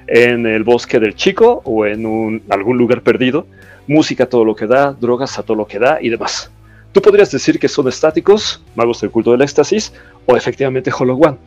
en 0.08 0.44
el 0.46 0.64
bosque 0.64 0.98
del 0.98 1.14
chico 1.14 1.62
o 1.64 1.86
en 1.86 2.04
un- 2.04 2.42
algún 2.48 2.76
lugar 2.76 3.02
perdido, 3.02 3.46
música 3.86 4.24
a 4.24 4.28
todo 4.28 4.44
lo 4.44 4.56
que 4.56 4.66
da, 4.66 4.92
drogas 4.92 5.38
a 5.38 5.42
todo 5.44 5.56
lo 5.56 5.66
que 5.66 5.78
da 5.78 5.98
y 6.00 6.08
demás. 6.08 6.50
Tú 6.92 7.00
podrías 7.00 7.30
decir 7.30 7.58
que 7.58 7.68
son 7.68 7.88
estáticos, 7.88 8.62
magos 8.74 9.00
del 9.00 9.10
culto 9.10 9.32
del 9.32 9.42
éxtasis, 9.42 9.92
o 10.26 10.36
efectivamente 10.36 10.90
Hollow 10.96 11.20
One. 11.22 11.38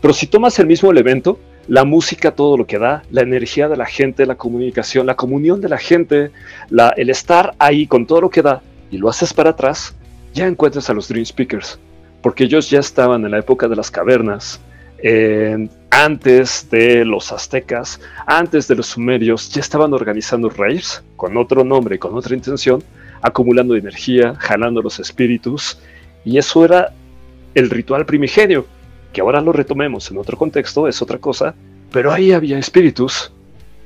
Pero 0.00 0.12
si 0.12 0.26
tomas 0.26 0.58
el 0.58 0.66
mismo 0.66 0.90
elemento, 0.90 1.38
la 1.68 1.84
música, 1.84 2.32
todo 2.32 2.56
lo 2.56 2.66
que 2.66 2.78
da, 2.78 3.04
la 3.12 3.20
energía 3.20 3.68
de 3.68 3.76
la 3.76 3.86
gente, 3.86 4.26
la 4.26 4.34
comunicación, 4.34 5.06
la 5.06 5.14
comunión 5.14 5.60
de 5.60 5.68
la 5.68 5.78
gente, 5.78 6.32
el 6.96 7.10
estar 7.10 7.54
ahí 7.60 7.86
con 7.86 8.06
todo 8.06 8.22
lo 8.22 8.30
que 8.30 8.42
da, 8.42 8.60
y 8.90 8.98
lo 8.98 9.08
haces 9.08 9.32
para 9.32 9.50
atrás, 9.50 9.94
ya 10.34 10.48
encuentras 10.48 10.90
a 10.90 10.94
los 10.94 11.06
Dream 11.06 11.26
Speakers, 11.26 11.78
porque 12.20 12.44
ellos 12.44 12.68
ya 12.68 12.80
estaban 12.80 13.24
en 13.24 13.30
la 13.30 13.38
época 13.38 13.68
de 13.68 13.76
las 13.76 13.92
cavernas, 13.92 14.60
antes 15.90 16.68
de 16.70 17.04
los 17.04 17.30
aztecas, 17.30 18.00
antes 18.26 18.66
de 18.66 18.74
los 18.74 18.86
sumerios, 18.88 19.48
ya 19.50 19.60
estaban 19.60 19.92
organizando 19.92 20.50
raves 20.50 21.04
con 21.14 21.36
otro 21.36 21.62
nombre, 21.62 22.00
con 22.00 22.16
otra 22.16 22.34
intención, 22.34 22.82
acumulando 23.22 23.76
energía, 23.76 24.34
jalando 24.38 24.82
los 24.82 24.98
espíritus, 24.98 25.78
y 26.24 26.38
eso 26.38 26.64
era 26.64 26.92
el 27.54 27.70
ritual 27.70 28.04
primigenio, 28.04 28.66
que 29.12 29.20
ahora 29.20 29.40
lo 29.40 29.52
retomemos 29.52 30.10
en 30.10 30.18
otro 30.18 30.36
contexto, 30.36 30.88
es 30.88 31.00
otra 31.00 31.18
cosa, 31.18 31.54
pero 31.90 32.12
ahí 32.12 32.32
había 32.32 32.58
espíritus, 32.58 33.32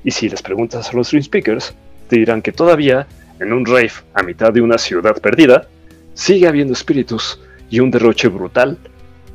y 0.02 0.10
si 0.10 0.28
les 0.28 0.42
preguntas 0.42 0.90
a 0.90 0.96
los 0.96 1.10
Dream 1.10 1.22
Speakers, 1.22 1.74
te 2.08 2.16
dirán 2.16 2.42
que 2.42 2.52
todavía, 2.52 3.06
en 3.40 3.52
un 3.52 3.66
rave 3.66 3.92
a 4.14 4.22
mitad 4.22 4.52
de 4.52 4.60
una 4.60 4.78
ciudad 4.78 5.20
perdida, 5.20 5.68
sigue 6.14 6.48
habiendo 6.48 6.72
espíritus 6.72 7.38
y 7.68 7.80
un 7.80 7.90
derroche 7.90 8.28
brutal 8.28 8.78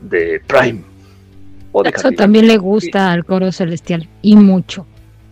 de 0.01 0.41
Prime. 0.47 0.81
O 1.73 1.83
de 1.83 1.89
Eso 1.89 2.11
también 2.11 2.47
le 2.47 2.57
gusta 2.57 3.11
al 3.11 3.25
coro 3.25 3.51
celestial 3.51 4.09
y 4.21 4.35
mucho. 4.35 4.87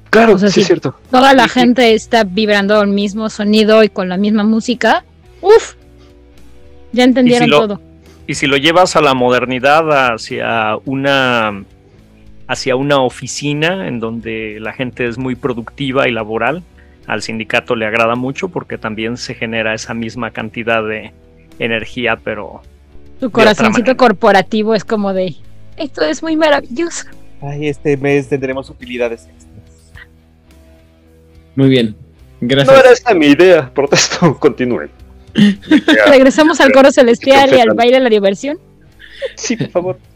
Claro, 0.09 0.35
o 0.35 0.37
sea, 0.39 0.49
sí, 0.49 0.55
sí. 0.55 0.61
es 0.61 0.67
cierto. 0.67 0.95
Toda 1.11 1.33
la 1.33 1.47
gente 1.47 1.93
está 1.93 2.23
vibrando 2.23 2.81
el 2.81 2.89
mismo 2.89 3.29
sonido 3.29 3.83
y 3.83 3.89
con 3.89 4.09
la 4.09 4.17
misma 4.17 4.43
música. 4.43 5.03
Uf, 5.41 5.75
ya 6.91 7.03
entendieron 7.03 7.49
lo- 7.49 7.59
todo. 7.59 7.81
Y 8.27 8.35
si 8.35 8.45
lo 8.47 8.57
llevas 8.57 8.95
a 8.95 9.01
la 9.01 9.13
modernidad 9.13 10.13
hacia 10.13 10.77
una 10.85 11.63
hacia 12.47 12.75
una 12.75 13.01
oficina 13.01 13.87
en 13.87 13.99
donde 13.99 14.57
la 14.59 14.73
gente 14.73 15.07
es 15.07 15.19
muy 15.19 15.35
productiva 15.35 16.07
y 16.07 16.11
laboral, 16.11 16.63
al 17.05 17.21
sindicato 17.21 17.75
le 17.75 17.85
agrada 17.85 18.15
mucho 18.15 18.49
porque 18.49 18.77
también 18.79 19.17
se 19.17 19.35
genera 19.35 19.75
esa 19.75 19.93
misma 19.93 20.31
cantidad 20.31 20.83
de 20.83 21.11
energía, 21.59 22.17
pero 22.23 22.61
otra 23.17 23.29
corazoncito 23.31 23.95
corporativo 23.97 24.73
es 24.73 24.83
como 24.83 25.13
de, 25.13 25.35
esto 25.77 26.01
es 26.03 26.23
muy 26.23 26.35
maravilloso. 26.35 27.05
Ay, 27.41 27.67
este 27.67 27.97
mes 27.97 28.27
tendremos 28.29 28.69
utilidades 28.69 29.27
extras. 29.27 29.48
Muy 31.59 31.67
bien. 31.69 31.95
No 32.39 32.47
Gracias. 32.47 32.79
era 32.79 32.91
esa 32.91 33.13
mi 33.13 33.25
idea, 33.27 33.69
protesto, 33.73 34.33
continúen. 34.39 34.89
Regresamos 36.09 36.61
al 36.61 36.71
coro 36.71 36.89
celestial 36.89 37.49
y 37.53 37.59
al 37.59 37.73
baile 37.75 37.97
de 37.97 38.03
la 38.03 38.09
diversión. 38.09 38.57
Sí, 39.35 39.57
por 39.57 39.69
favor. 39.69 39.99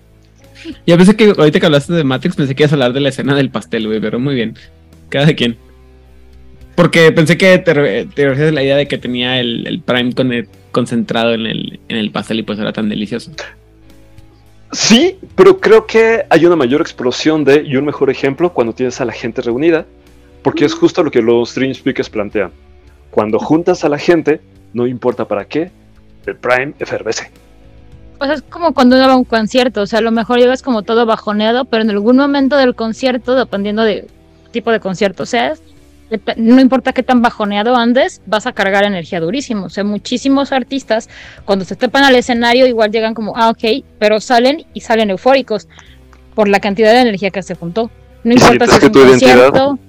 Ya 0.87 0.95
pensé 0.95 1.13
que 1.17 1.33
ahorita 1.37 1.59
que 1.59 1.65
hablaste 1.65 1.91
de 1.91 2.05
Matrix, 2.05 2.37
pensé 2.37 2.55
que 2.55 2.63
ibas 2.63 2.71
a 2.71 2.75
hablar 2.75 2.93
de 2.93 3.01
la 3.01 3.09
escena 3.09 3.35
del 3.35 3.49
pastel, 3.49 3.85
güey, 3.87 3.99
pero 3.99 4.17
muy 4.17 4.33
bien. 4.33 4.55
Cada 5.09 5.33
quien. 5.33 5.57
Porque 6.75 7.11
pensé 7.11 7.35
que 7.37 7.57
te, 7.57 7.73
re- 7.73 8.05
te 8.05 8.29
refieres 8.29 8.51
a 8.53 8.55
la 8.55 8.63
idea 8.63 8.77
de 8.77 8.87
que 8.87 8.97
tenía 8.97 9.41
el, 9.41 9.67
el 9.67 9.81
Prime 9.81 10.13
con 10.13 10.31
el- 10.31 10.47
concentrado 10.71 11.33
en 11.33 11.45
el, 11.47 11.81
en 11.89 11.97
el 11.97 12.11
pastel 12.11 12.39
y 12.39 12.43
pues 12.43 12.59
era 12.59 12.71
tan 12.71 12.87
delicioso. 12.87 13.31
Sí, 14.71 15.17
pero 15.35 15.59
creo 15.59 15.85
que 15.85 16.23
hay 16.29 16.45
una 16.45 16.55
mayor 16.55 16.79
explosión 16.79 17.43
de, 17.43 17.63
y 17.67 17.75
un 17.75 17.83
mejor 17.83 18.09
ejemplo, 18.09 18.53
cuando 18.53 18.71
tienes 18.73 19.01
a 19.01 19.05
la 19.05 19.11
gente 19.11 19.41
reunida, 19.41 19.85
porque 20.43 20.65
es 20.65 20.73
justo 20.73 21.03
lo 21.03 21.11
que 21.11 21.21
los 21.21 21.55
Dream 21.55 21.73
Speakers 21.73 22.09
plantean. 22.09 22.51
Cuando 23.09 23.39
juntas 23.39 23.83
a 23.83 23.89
la 23.89 23.97
gente, 23.97 24.41
no 24.73 24.87
importa 24.87 25.25
para 25.25 25.45
qué, 25.45 25.71
el 26.25 26.35
Prime 26.35 26.73
efervece. 26.79 27.31
O 28.19 28.25
sea, 28.25 28.35
es 28.35 28.41
como 28.43 28.73
cuando 28.73 28.95
uno 28.95 29.07
va 29.07 29.13
a 29.13 29.17
un 29.17 29.23
concierto, 29.23 29.81
o 29.81 29.85
sea, 29.85 29.99
a 29.99 30.01
lo 30.01 30.11
mejor 30.11 30.39
llegas 30.39 30.61
como 30.61 30.83
todo 30.83 31.05
bajoneado, 31.05 31.65
pero 31.65 31.83
en 31.83 31.89
algún 31.89 32.17
momento 32.17 32.57
del 32.57 32.75
concierto, 32.75 33.35
dependiendo 33.35 33.83
de 33.83 34.07
tipo 34.51 34.71
de 34.71 34.79
concierto 34.79 35.25
seas, 35.25 35.61
no 36.37 36.61
importa 36.61 36.93
qué 36.93 37.03
tan 37.03 37.21
bajoneado 37.21 37.75
andes, 37.75 38.21
vas 38.25 38.45
a 38.45 38.53
cargar 38.53 38.83
energía 38.83 39.19
durísimo. 39.19 39.65
O 39.65 39.69
sea, 39.69 39.83
muchísimos 39.83 40.51
artistas, 40.51 41.09
cuando 41.45 41.65
se 41.65 41.75
trepan 41.75 42.03
al 42.03 42.15
escenario, 42.15 42.67
igual 42.67 42.91
llegan 42.91 43.13
como, 43.13 43.35
ah, 43.35 43.49
ok, 43.49 43.83
pero 43.99 44.19
salen 44.19 44.65
y 44.73 44.81
salen 44.81 45.09
eufóricos 45.09 45.67
por 46.35 46.47
la 46.47 46.59
cantidad 46.59 46.91
de 46.93 47.01
energía 47.01 47.31
que 47.31 47.41
se 47.41 47.55
juntó. 47.55 47.89
No 48.23 48.33
importa 48.33 48.67
si 48.67 48.73
es 48.73 48.79
que 48.79 48.85
un 48.85 48.91
tu 48.91 49.05
concierto, 49.05 49.79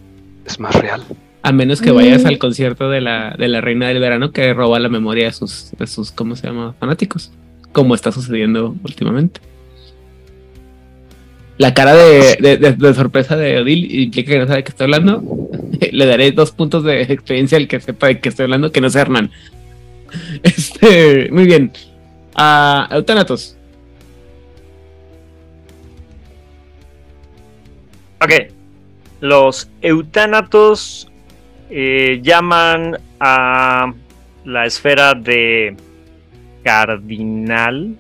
Es 0.47 0.61
más 0.61 0.75
real. 0.77 1.03
A 1.43 1.53
menos 1.53 1.81
que 1.83 1.91
vayas 1.91 2.25
Mm. 2.25 2.27
al 2.29 2.39
concierto 2.39 2.89
de 2.91 3.01
la, 3.01 3.35
de 3.39 3.49
la 3.49 3.61
Reina 3.61 3.89
del 3.89 4.01
Verano 4.01 4.31
que 4.33 4.53
roba 4.55 4.79
la 4.79 4.89
memoria 4.89 5.27
de 5.27 5.33
sus, 5.33 5.71
de 5.79 5.87
sus, 5.87 6.11
¿cómo 6.13 6.37
se 6.37 6.47
llama? 6.47 6.75
Fanáticos. 6.81 7.31
Como 7.73 7.95
está 7.95 8.13
sucediendo 8.13 8.75
últimamente. 8.85 9.41
La 11.59 11.73
cara 11.75 11.95
de, 11.95 12.37
de- 12.41 12.57
de- 12.57 12.73
de 12.73 12.95
sorpresa 12.95 13.37
de 13.37 13.59
Odil 13.61 14.01
implica 14.03 14.33
que 14.33 14.39
no 14.39 14.47
sabe 14.47 14.57
de 14.59 14.65
qué 14.65 14.71
estoy 14.71 14.85
hablando. 14.85 15.23
Le 15.93 16.07
daré 16.07 16.33
dos 16.33 16.51
puntos 16.53 16.83
de 16.85 17.03
experiencia 17.03 17.59
al 17.59 17.69
que 17.69 17.79
sepa 17.81 18.09
de 18.09 18.21
qué 18.21 18.29
estoy 18.29 18.45
hablando, 18.45 18.73
que 18.73 18.81
no 18.81 18.91
sea 18.91 19.03
Hernán. 19.03 19.31
Este, 20.43 21.29
muy 21.33 21.45
bien. 21.45 21.73
A 22.37 22.89
Eutanatos. 22.93 23.57
Ok. 28.21 28.33
Los 29.25 29.71
eutánatos 29.81 31.11
eh, 31.71 32.21
llaman 32.23 32.99
a 33.19 33.95
la 34.45 34.67
esfera 34.67 35.15
de 35.15 35.75
cardinal. 36.63 37.97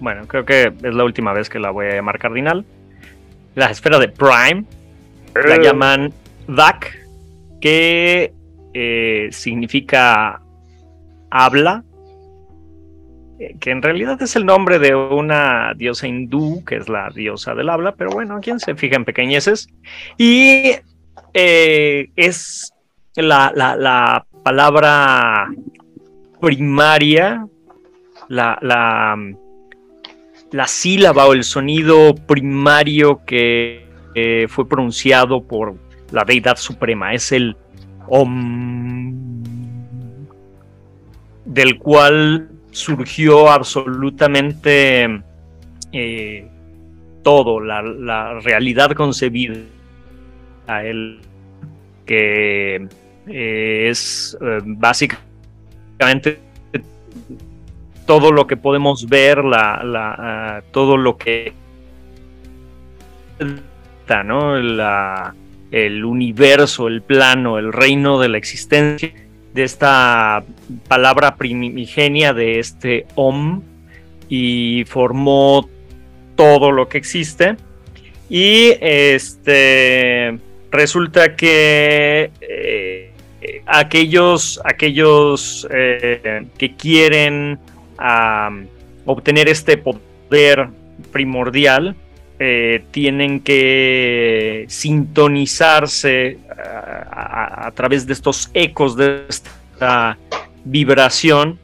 Bueno, 0.00 0.26
creo 0.28 0.46
que 0.46 0.72
es 0.82 0.94
la 0.94 1.04
última 1.04 1.34
vez 1.34 1.50
que 1.50 1.58
la 1.58 1.72
voy 1.72 1.88
a 1.88 1.96
llamar 1.96 2.18
cardinal. 2.18 2.64
La 3.54 3.66
esfera 3.66 3.98
de 3.98 4.08
Prime 4.08 4.64
la 5.34 5.58
llaman 5.58 6.10
Dak, 6.48 6.96
que 7.60 8.32
eh, 8.72 9.28
significa 9.30 10.40
habla, 11.30 11.84
eh, 11.84 11.95
que 13.60 13.70
en 13.70 13.82
realidad 13.82 14.20
es 14.22 14.34
el 14.36 14.46
nombre 14.46 14.78
de 14.78 14.94
una 14.94 15.74
diosa 15.74 16.06
hindú, 16.08 16.64
que 16.64 16.76
es 16.76 16.88
la 16.88 17.10
diosa 17.10 17.54
del 17.54 17.68
habla, 17.68 17.94
pero 17.94 18.10
bueno, 18.10 18.38
¿quién 18.40 18.58
se 18.60 18.74
fija 18.74 18.96
en 18.96 19.04
pequeñeces? 19.04 19.68
Y 20.16 20.72
eh, 21.34 22.08
es 22.16 22.72
la, 23.14 23.52
la- 23.54 23.76
la 23.76 24.26
palabra 24.42 25.48
primaria, 26.40 27.46
la, 28.28 28.58
la, 28.62 29.16
la 30.52 30.66
sílaba 30.66 31.26
o 31.26 31.32
el 31.32 31.44
sonido 31.44 32.14
primario 32.14 33.20
que 33.26 33.86
eh, 34.14 34.46
fue 34.48 34.68
pronunciado 34.68 35.42
por 35.42 35.74
la 36.12 36.24
deidad 36.24 36.56
suprema, 36.56 37.12
es 37.12 37.32
el 37.32 37.56
Om, 38.08 39.42
del 41.44 41.78
cual 41.78 42.48
surgió 42.76 43.50
absolutamente 43.50 45.22
eh, 45.92 46.46
todo, 47.22 47.58
la, 47.58 48.38
realidad 48.40 48.92
concebida 48.92 49.56
a 50.66 50.84
él, 50.84 51.20
que 52.04 52.86
eh, 53.28 53.88
es 53.88 54.36
eh, 54.40 54.58
básicamente 54.62 56.38
todo 58.06 58.30
lo 58.30 58.46
que 58.46 58.58
podemos 58.58 59.08
ver, 59.08 59.42
la, 59.42 59.82
la, 59.82 60.14
ah, 60.18 60.62
todo 60.70 60.98
lo 60.98 61.16
que 61.16 61.54
¿no? 64.24 64.56
La- 64.56 65.34
el 65.72 66.04
universo, 66.04 66.86
el 66.86 67.02
plano, 67.02 67.58
el 67.58 67.72
reino 67.72 68.20
de 68.20 68.28
la 68.28 68.38
existencia 68.38 69.12
de 69.56 69.64
esta 69.64 70.44
palabra 70.86 71.36
primigenia 71.36 72.34
de 72.34 72.58
este 72.58 73.06
Om 73.14 73.62
y 74.28 74.84
formó 74.86 75.66
todo 76.34 76.70
lo 76.70 76.90
que 76.90 76.98
existe. 76.98 77.56
Y 78.28 78.74
este 78.80 80.38
resulta 80.70 81.36
que 81.36 82.30
eh, 82.42 83.12
aquellos, 83.64 84.60
aquellos 84.62 85.66
eh, 85.70 86.46
que 86.58 86.74
quieren 86.76 87.58
obtener 89.06 89.48
este 89.48 89.78
poder 89.78 90.68
primordial 91.12 91.96
eh, 92.38 92.84
tienen 92.90 93.40
que 93.40 94.66
sintonizarse 94.68 96.38
a, 96.50 97.66
a- 97.66 97.66
través 97.72 98.06
de 98.06 98.12
estos 98.12 98.50
ecos 98.54 98.96
de 98.96 99.22
esta 99.28 100.18
vibración 100.64 101.58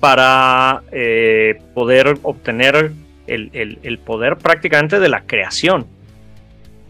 para 0.00 0.82
eh, 0.90 1.60
poder 1.74 2.18
obtener 2.22 2.92
el, 3.26 3.50
poder 3.98 4.36
prácticamente 4.36 4.98
de 4.98 5.08
la 5.08 5.22
creación. 5.22 5.86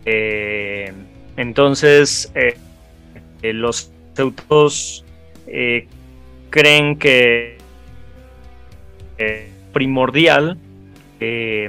Eh, 0.06 0.92
entonces, 1.36 2.32
eh, 2.34 2.56
eh, 3.42 3.52
los 3.52 3.90
teutos 4.14 5.04
eh, 5.46 5.86
creen 6.50 6.96
que 6.96 7.58
eh, 9.18 9.48
primordial 9.72 10.56
eh, 11.20 11.68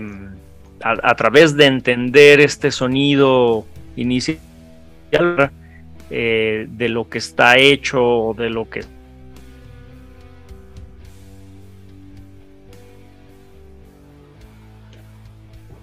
a, 0.84 0.96
a 1.04 1.16
través 1.16 1.56
de 1.56 1.66
entender 1.66 2.40
este 2.42 2.72
sonido 2.72 3.66
inicial 3.96 4.40
eh, 6.10 6.68
de 6.70 6.90
lo 6.90 7.08
que 7.10 7.18
está 7.20 7.58
hecho, 7.58 8.36
de 8.38 8.50
lo 8.50 8.70
que 8.70 8.82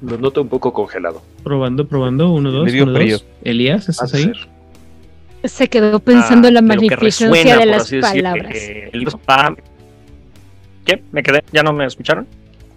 Lo 0.03 0.17
noto 0.17 0.41
un 0.41 0.49
poco 0.49 0.73
congelado. 0.73 1.23
Probando, 1.45 1.87
probando. 1.87 2.33
Uno, 2.33 2.51
dos. 2.51 2.73
Uno, 2.73 2.95
frío. 2.95 3.19
dos. 3.19 3.27
Elías, 3.45 3.89
¿estás 3.89 4.15
ahí? 4.15 4.33
Se 5.45 5.69
quedó 5.69 6.01
pensando 6.01 6.49
en 6.49 6.55
la 6.55 6.61
Ah, 6.61 6.63
lo 6.63 6.69
que 6.69 6.75
magnificencia 6.77 7.29
resuena, 7.29 7.59
de 7.61 7.67
las 7.67 7.91
decir, 7.91 8.01
palabras. 8.01 8.55
eh, 8.55 8.91
¿Qué? 10.85 11.03
¿Me 11.13 11.23
quedé? 11.23 11.45
¿Ya 11.53 11.63
no 11.63 11.73
me 11.73 11.85
escucharon? 11.87 12.27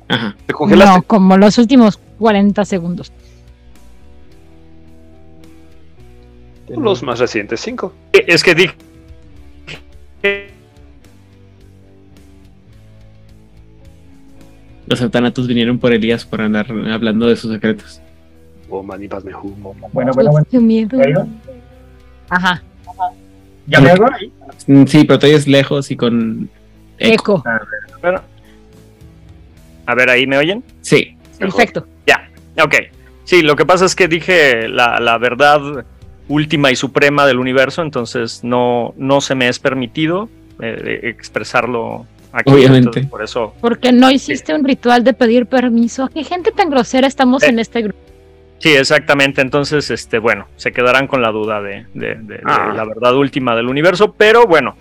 Ajá. 0.10 0.36
¿Te 0.46 0.54
congelaste? 0.54 0.96
No, 0.98 1.02
como 1.04 1.38
los 1.38 1.58
últimos 1.58 1.98
40 2.20 2.66
segundos. 2.66 3.12
Los 6.70 7.04
más 7.04 7.20
recientes, 7.20 7.60
cinco. 7.60 7.94
Eh, 8.14 8.26
Es 8.28 8.44
que 8.44 8.56
dije. 8.56 8.74
Los 14.88 15.00
satanatos 15.00 15.48
vinieron 15.48 15.80
por 15.80 15.94
Elías 15.94 16.26
por 16.26 16.42
andar 16.42 16.68
hablando 16.92 17.28
de 17.28 17.36
sus 17.36 17.52
secretos. 17.54 18.02
Oh, 18.70 18.80
hum. 18.80 18.88
Bueno, 19.92 20.14
bueno, 20.14 20.32
bueno. 20.32 20.48
Qué 20.50 20.60
miedo. 20.60 20.98
Ajá, 22.30 22.64
¿Ya 23.68 23.80
me 23.80 23.92
oigo 23.94 24.06
ahí? 24.12 24.32
Mm, 24.68 24.86
Sí, 24.86 25.04
pero 25.06 25.20
todavía 25.20 25.38
es 25.38 25.48
lejos 25.48 25.92
y 25.92 25.96
con 25.96 26.50
eco. 26.98 27.14
eco. 27.14 27.44
Bueno. 28.02 28.22
A 29.86 29.96
ver, 29.96 30.10
ahí 30.10 30.26
me 30.28 30.38
oyen. 30.38 30.64
Sí. 30.82 31.16
Perfecto. 31.38 31.86
Ok. 32.62 32.76
Sí, 33.24 33.42
lo 33.42 33.56
que 33.56 33.66
pasa 33.66 33.86
es 33.86 33.96
que 33.96 34.08
dije 34.08 34.68
la, 34.68 35.00
la 35.00 35.18
verdad 35.18 35.86
última 36.28 36.72
y 36.72 36.76
suprema 36.76 37.26
del 37.26 37.40
universo, 37.40 37.82
entonces 37.82 38.44
no, 38.44 38.94
no 38.98 39.22
se 39.22 39.36
me 39.36 39.48
es 39.48 39.60
permitido 39.60 40.30
eh, 40.62 41.00
expresarlo 41.04 42.06
aquí. 42.32 42.52
Obviamente. 42.52 43.04
por 43.06 43.24
eso. 43.24 43.54
Porque 43.62 43.92
no 43.92 44.12
hiciste 44.12 44.54
un 44.54 44.64
ritual 44.64 45.04
de 45.04 45.14
pedir 45.14 45.46
permiso. 45.46 46.10
¿Qué 46.14 46.24
gente 46.24 46.52
tan 46.52 46.70
grosera 46.70 47.08
estamos 47.08 47.44
Eh. 47.44 47.48
en 47.48 47.60
este 47.60 47.82
grupo? 47.82 48.00
Sí, 48.60 48.70
exactamente. 48.74 49.42
Entonces, 49.42 49.90
este, 49.92 50.20
bueno, 50.20 50.48
se 50.56 50.72
quedarán 50.72 51.08
con 51.08 51.22
la 51.22 51.32
duda 51.32 51.62
de, 51.62 51.86
de- 51.94 52.16
de- 52.16 52.36
de 52.38 52.42
Ah. 52.46 52.74
la 52.76 52.86
verdad 52.86 53.16
última 53.16 53.56
del 53.56 53.68
universo, 53.68 54.14
pero 54.18 54.46
bueno, 54.48 54.76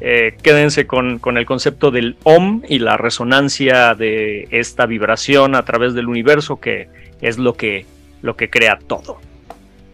eh, 0.00 0.36
quédense 0.42 0.86
con, 0.86 1.18
con 1.18 1.38
el 1.38 1.46
concepto 1.46 1.90
del 1.90 2.16
OM 2.24 2.62
y 2.68 2.80
la 2.80 2.96
resonancia 2.98 3.94
de 3.94 4.48
esta 4.50 4.84
vibración 4.86 5.54
a 5.54 5.64
través 5.64 5.94
del 5.94 6.08
universo 6.08 6.60
que 6.60 6.88
es 7.24 7.38
lo 7.38 7.54
que, 7.54 7.86
lo 8.22 8.36
que 8.36 8.50
crea 8.50 8.78
todo. 8.86 9.18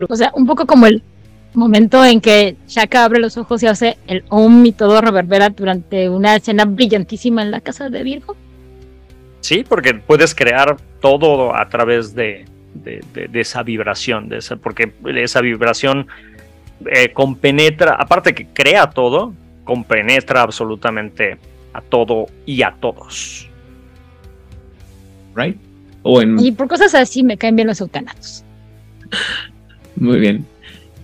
O 0.08 0.16
sea, 0.16 0.30
un 0.34 0.46
poco 0.46 0.66
como 0.66 0.86
el 0.86 1.02
momento 1.54 2.04
en 2.04 2.20
que 2.20 2.56
Shaka 2.66 3.04
abre 3.04 3.20
los 3.20 3.36
ojos 3.36 3.62
y 3.62 3.66
hace 3.66 3.98
el 4.06 4.24
om 4.28 4.64
y 4.66 4.72
todo 4.72 5.00
reverbera 5.00 5.48
durante 5.50 6.08
una 6.08 6.36
escena 6.36 6.64
brillantísima 6.64 7.42
en 7.42 7.50
la 7.50 7.60
casa 7.60 7.88
de 7.88 8.02
Virgo. 8.02 8.36
Sí, 9.40 9.64
porque 9.68 9.94
puedes 9.94 10.34
crear 10.34 10.76
todo 11.00 11.56
a 11.56 11.68
través 11.68 12.14
de, 12.14 12.44
de- 12.74 13.02
de- 13.14 13.28
de 13.28 13.40
esa 13.40 13.62
vibración, 13.62 14.28
de 14.28 14.38
esa, 14.38 14.56
porque 14.56 14.92
esa 15.16 15.40
vibración 15.40 16.06
eh, 16.90 17.12
compenetra, 17.12 17.94
aparte 17.94 18.34
que 18.34 18.46
crea 18.46 18.88
todo, 18.90 19.32
compenetra 19.64 20.42
absolutamente 20.42 21.38
a 21.72 21.80
todo 21.80 22.26
y 22.46 22.62
a 22.62 22.72
todos. 22.80 23.48
¿Right? 25.34 25.56
O 26.02 26.20
en. 26.22 26.38
Y 26.38 26.52
por 26.52 26.68
cosas 26.68 26.94
así 26.94 27.22
me 27.22 27.36
caen 27.36 27.56
bien 27.56 27.68
los 27.68 27.80
eutanatos. 27.80 28.44
Muy 29.96 30.18
bien. 30.18 30.46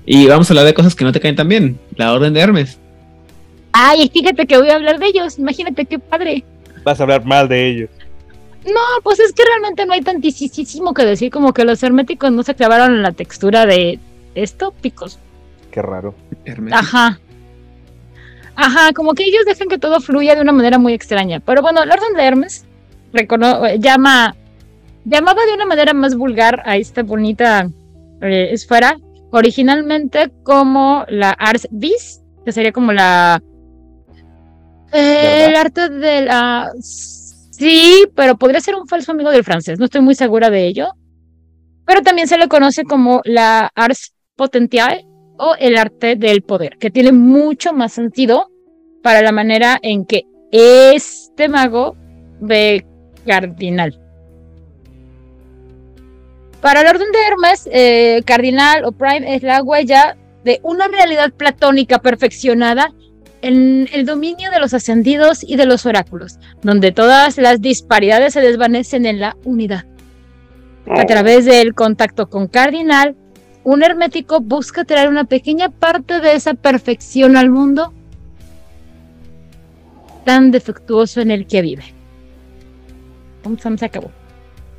Y 0.04 0.26
vamos 0.26 0.48
a 0.48 0.52
hablar 0.52 0.66
de 0.66 0.74
cosas 0.74 0.94
que 0.94 1.04
no 1.04 1.12
te 1.12 1.20
caen 1.20 1.36
tan 1.36 1.48
bien. 1.48 1.78
La 1.96 2.12
Orden 2.12 2.32
de 2.32 2.40
Hermes. 2.40 2.78
Ay, 3.72 4.08
fíjate 4.12 4.46
que 4.46 4.56
voy 4.56 4.70
a 4.70 4.76
hablar 4.76 4.98
de 4.98 5.06
ellos. 5.06 5.38
Imagínate 5.38 5.84
qué 5.84 5.98
padre. 5.98 6.44
Vas 6.84 7.00
a 7.00 7.02
hablar 7.02 7.24
mal 7.24 7.48
de 7.48 7.68
ellos. 7.68 7.90
No, 8.64 8.80
pues 9.02 9.20
es 9.20 9.32
que 9.32 9.44
realmente 9.44 9.84
no 9.86 9.92
hay 9.92 10.00
tantísimo 10.00 10.94
que 10.94 11.04
decir, 11.04 11.30
como 11.30 11.52
que 11.52 11.64
los 11.64 11.82
herméticos 11.82 12.32
no 12.32 12.42
se 12.42 12.54
clavaron 12.54 12.94
en 12.94 13.02
la 13.02 13.12
textura 13.12 13.66
de 13.66 13.98
esto, 14.34 14.72
picos. 14.80 15.18
Qué 15.70 15.82
raro. 15.82 16.14
Hermes. 16.44 16.72
Ajá. 16.72 17.20
Ajá, 18.56 18.92
como 18.94 19.12
que 19.12 19.24
ellos 19.24 19.44
dejan 19.46 19.68
que 19.68 19.78
todo 19.78 20.00
fluya 20.00 20.34
de 20.34 20.40
una 20.40 20.52
manera 20.52 20.78
muy 20.78 20.94
extraña. 20.94 21.40
Pero 21.40 21.60
bueno, 21.62 21.84
la 21.84 21.94
Orden 21.94 22.14
de 22.16 22.22
Hermes 22.24 22.64
recono- 23.12 23.66
eh, 23.66 23.78
llama, 23.78 24.34
llamaba 25.06 25.46
de 25.46 25.54
una 25.54 25.64
manera 25.64 25.94
más 25.94 26.16
vulgar 26.16 26.62
a 26.66 26.76
esta 26.76 27.02
bonita 27.02 27.68
eh, 28.20 28.48
esfera, 28.50 28.96
originalmente 29.30 30.30
como 30.42 31.04
la 31.08 31.30
Ars 31.30 31.68
Vis, 31.70 32.22
que 32.44 32.52
sería 32.52 32.72
como 32.72 32.92
la... 32.92 33.40
eh, 34.92 35.46
el 35.48 35.56
arte 35.56 35.88
de 35.88 36.22
la... 36.22 36.70
Sí, 36.78 38.04
pero 38.14 38.36
podría 38.36 38.60
ser 38.60 38.74
un 38.74 38.86
falso 38.86 39.12
amigo 39.12 39.30
del 39.30 39.44
francés, 39.44 39.78
no 39.78 39.86
estoy 39.86 40.02
muy 40.02 40.14
segura 40.14 40.50
de 40.50 40.66
ello. 40.66 40.88
Pero 41.86 42.02
también 42.02 42.26
se 42.26 42.36
le 42.36 42.48
conoce 42.48 42.82
como 42.84 43.22
la 43.24 43.70
Ars 43.74 44.12
Potentiae 44.34 45.06
o 45.38 45.54
el 45.58 45.76
arte 45.76 46.16
del 46.16 46.42
poder, 46.42 46.78
que 46.78 46.90
tiene 46.90 47.12
mucho 47.12 47.72
más 47.72 47.92
sentido 47.92 48.50
para 49.02 49.22
la 49.22 49.30
manera 49.30 49.78
en 49.80 50.04
que 50.04 50.24
este 50.50 51.48
mago 51.48 51.96
ve 52.40 52.84
cardinal. 53.24 54.05
Para 56.60 56.80
el 56.80 56.86
orden 56.88 57.12
de 57.12 57.18
Hermes, 57.26 57.68
eh, 57.70 58.22
cardinal 58.24 58.84
o 58.84 58.92
prime 58.92 59.34
es 59.34 59.42
la 59.42 59.62
huella 59.62 60.16
de 60.44 60.60
una 60.62 60.88
realidad 60.88 61.32
platónica 61.32 62.00
perfeccionada 62.00 62.92
en 63.42 63.88
el 63.92 64.06
dominio 64.06 64.50
de 64.50 64.58
los 64.58 64.74
ascendidos 64.74 65.44
y 65.44 65.56
de 65.56 65.66
los 65.66 65.86
oráculos, 65.86 66.38
donde 66.62 66.92
todas 66.92 67.36
las 67.38 67.60
disparidades 67.60 68.32
se 68.32 68.40
desvanecen 68.40 69.06
en 69.06 69.20
la 69.20 69.36
unidad. 69.44 69.84
A 70.88 71.04
través 71.04 71.44
del 71.44 71.74
contacto 71.74 72.28
con 72.28 72.46
Cardinal, 72.48 73.16
un 73.64 73.82
hermético 73.82 74.40
busca 74.40 74.84
traer 74.84 75.08
una 75.08 75.24
pequeña 75.24 75.68
parte 75.68 76.20
de 76.20 76.34
esa 76.34 76.54
perfección 76.54 77.36
al 77.36 77.50
mundo 77.50 77.92
tan 80.24 80.50
defectuoso 80.50 81.20
en 81.20 81.30
el 81.30 81.46
que 81.46 81.62
vive. 81.62 81.84
Pum, 83.42 83.56
se 83.58 83.84
acabó. 83.84 84.10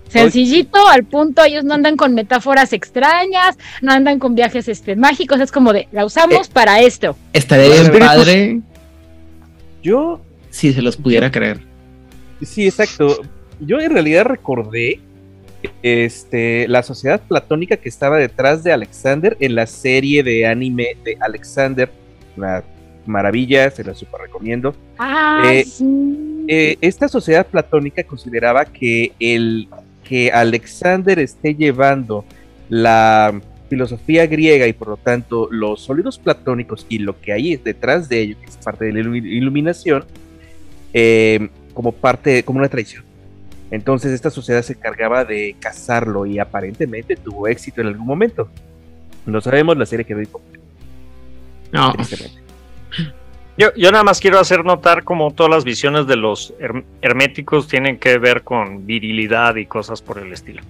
Sencillito, 0.10 0.88
al 0.88 1.04
punto, 1.04 1.44
ellos 1.44 1.64
no 1.64 1.74
andan 1.74 1.98
con 1.98 2.14
metáforas 2.14 2.74
extrañas, 2.74 3.58
no 3.82 3.92
andan 3.92 4.20
con 4.20 4.36
viajes 4.36 4.68
este, 4.68 4.96
mágicos, 4.96 5.40
es 5.40 5.52
como 5.52 5.74
de, 5.74 5.88
la 5.92 6.06
usamos 6.06 6.48
para 6.48 6.82
esto. 6.82 7.16
Estaría 7.34 7.66
bien 7.66 7.84
Espíritus. 7.84 8.08
padre 8.08 8.62
Yo, 9.84 10.22
si 10.50 10.74
se 10.74 10.82
los 10.82 10.98
pudiera 10.98 11.32
creer. 11.32 11.60
sí, 12.42 12.66
exacto. 12.66 13.22
Yo 13.60 13.80
en 13.80 13.92
realidad 13.92 14.26
recordé 14.26 15.00
este, 15.82 16.68
la 16.68 16.84
sociedad 16.84 17.22
platónica 17.22 17.78
que 17.78 17.90
estaba 17.90 18.18
detrás 18.18 18.64
de 18.64 18.72
Alexander 18.72 19.36
en 19.40 19.56
la 19.56 19.66
serie 19.66 20.24
de 20.24 20.46
anime 20.46 20.96
de 21.04 21.18
Alexander. 21.20 21.92
Una 22.36 22.64
maravilla, 23.06 23.72
se 23.72 23.84
la 23.84 23.96
super 23.96 24.22
recomiendo. 24.22 24.76
Ah, 25.00 25.42
Eh, 25.46 25.66
sí. 25.66 26.46
Eh, 26.50 26.78
esta 26.80 27.10
sociedad 27.10 27.46
platónica 27.46 28.04
consideraba 28.04 28.64
que 28.66 29.12
el 29.20 29.68
que 30.08 30.32
Alexander 30.32 31.20
esté 31.20 31.56
llevando 31.56 32.24
la 32.70 33.40
filosofía 33.70 34.26
griega 34.28 34.66
y 34.68 34.74
por 34.74 34.88
lo 34.90 34.98
tanto 34.98 35.50
los 35.52 35.82
sólidos 35.82 36.18
platónicos 36.20 36.86
y 36.88 37.00
lo 37.00 37.20
que 37.20 37.34
hay 37.34 37.58
detrás 37.58 38.08
de 38.08 38.22
ello, 38.22 38.38
que 38.40 38.46
es 38.48 38.58
parte 38.58 38.86
de 38.86 38.94
la 38.94 39.00
ilu- 39.02 39.26
iluminación, 39.26 40.06
eh, 40.94 41.50
como 41.74 41.92
parte, 41.92 42.44
como 42.44 42.60
una 42.60 42.70
traición. 42.70 43.04
Entonces 43.70 44.14
esta 44.14 44.30
sociedad 44.30 44.62
se 44.62 44.74
encargaba 44.74 45.26
de 45.26 45.56
cazarlo 45.60 46.26
y 46.26 46.40
aparentemente 46.40 47.18
tuvo 47.18 47.48
éxito 47.50 47.82
en 47.82 47.88
algún 47.88 48.06
momento. 48.08 48.50
No 49.26 49.42
sabemos, 49.42 49.76
la 49.78 49.86
serie 49.86 50.06
quedó 50.06 50.22
incompleta, 50.22 50.64
No. 51.74 51.94
Yo, 53.58 53.74
yo 53.76 53.92
nada 53.92 54.04
más 54.04 54.20
quiero 54.20 54.40
hacer 54.40 54.64
notar 54.64 55.04
como 55.04 55.32
todas 55.32 55.50
las 55.52 55.64
visiones 55.64 56.06
de 56.06 56.16
los 56.16 56.54
her- 56.60 56.84
herméticos 57.02 57.68
tienen 57.68 57.98
que 57.98 58.18
ver 58.20 58.44
con 58.44 58.86
virilidad 58.86 59.56
y 59.56 59.66
cosas 59.66 60.02
por 60.02 60.20
el 60.20 60.32
estilo. 60.32 60.62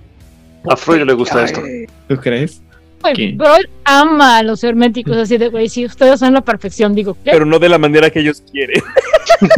A 0.69 0.75
Freud 0.77 1.03
le 1.03 1.13
gusta 1.13 1.43
esto. 1.43 1.61
¿Tú 2.07 2.15
crees? 2.17 2.61
Él 3.03 3.37
ama 3.83 4.37
a 4.37 4.43
los 4.43 4.63
herméticos 4.63 5.15
así 5.17 5.37
de, 5.37 5.49
güey, 5.49 5.69
si 5.69 5.85
ustedes 5.85 6.19
son 6.19 6.33
la 6.33 6.41
perfección, 6.41 6.95
digo, 6.95 7.13
¿qué? 7.23 7.31
Pero 7.31 7.45
no 7.45 7.59
de 7.59 7.69
la 7.69 7.77
manera 7.77 8.09
que 8.09 8.19
ellos 8.21 8.41
quieren. 8.51 8.81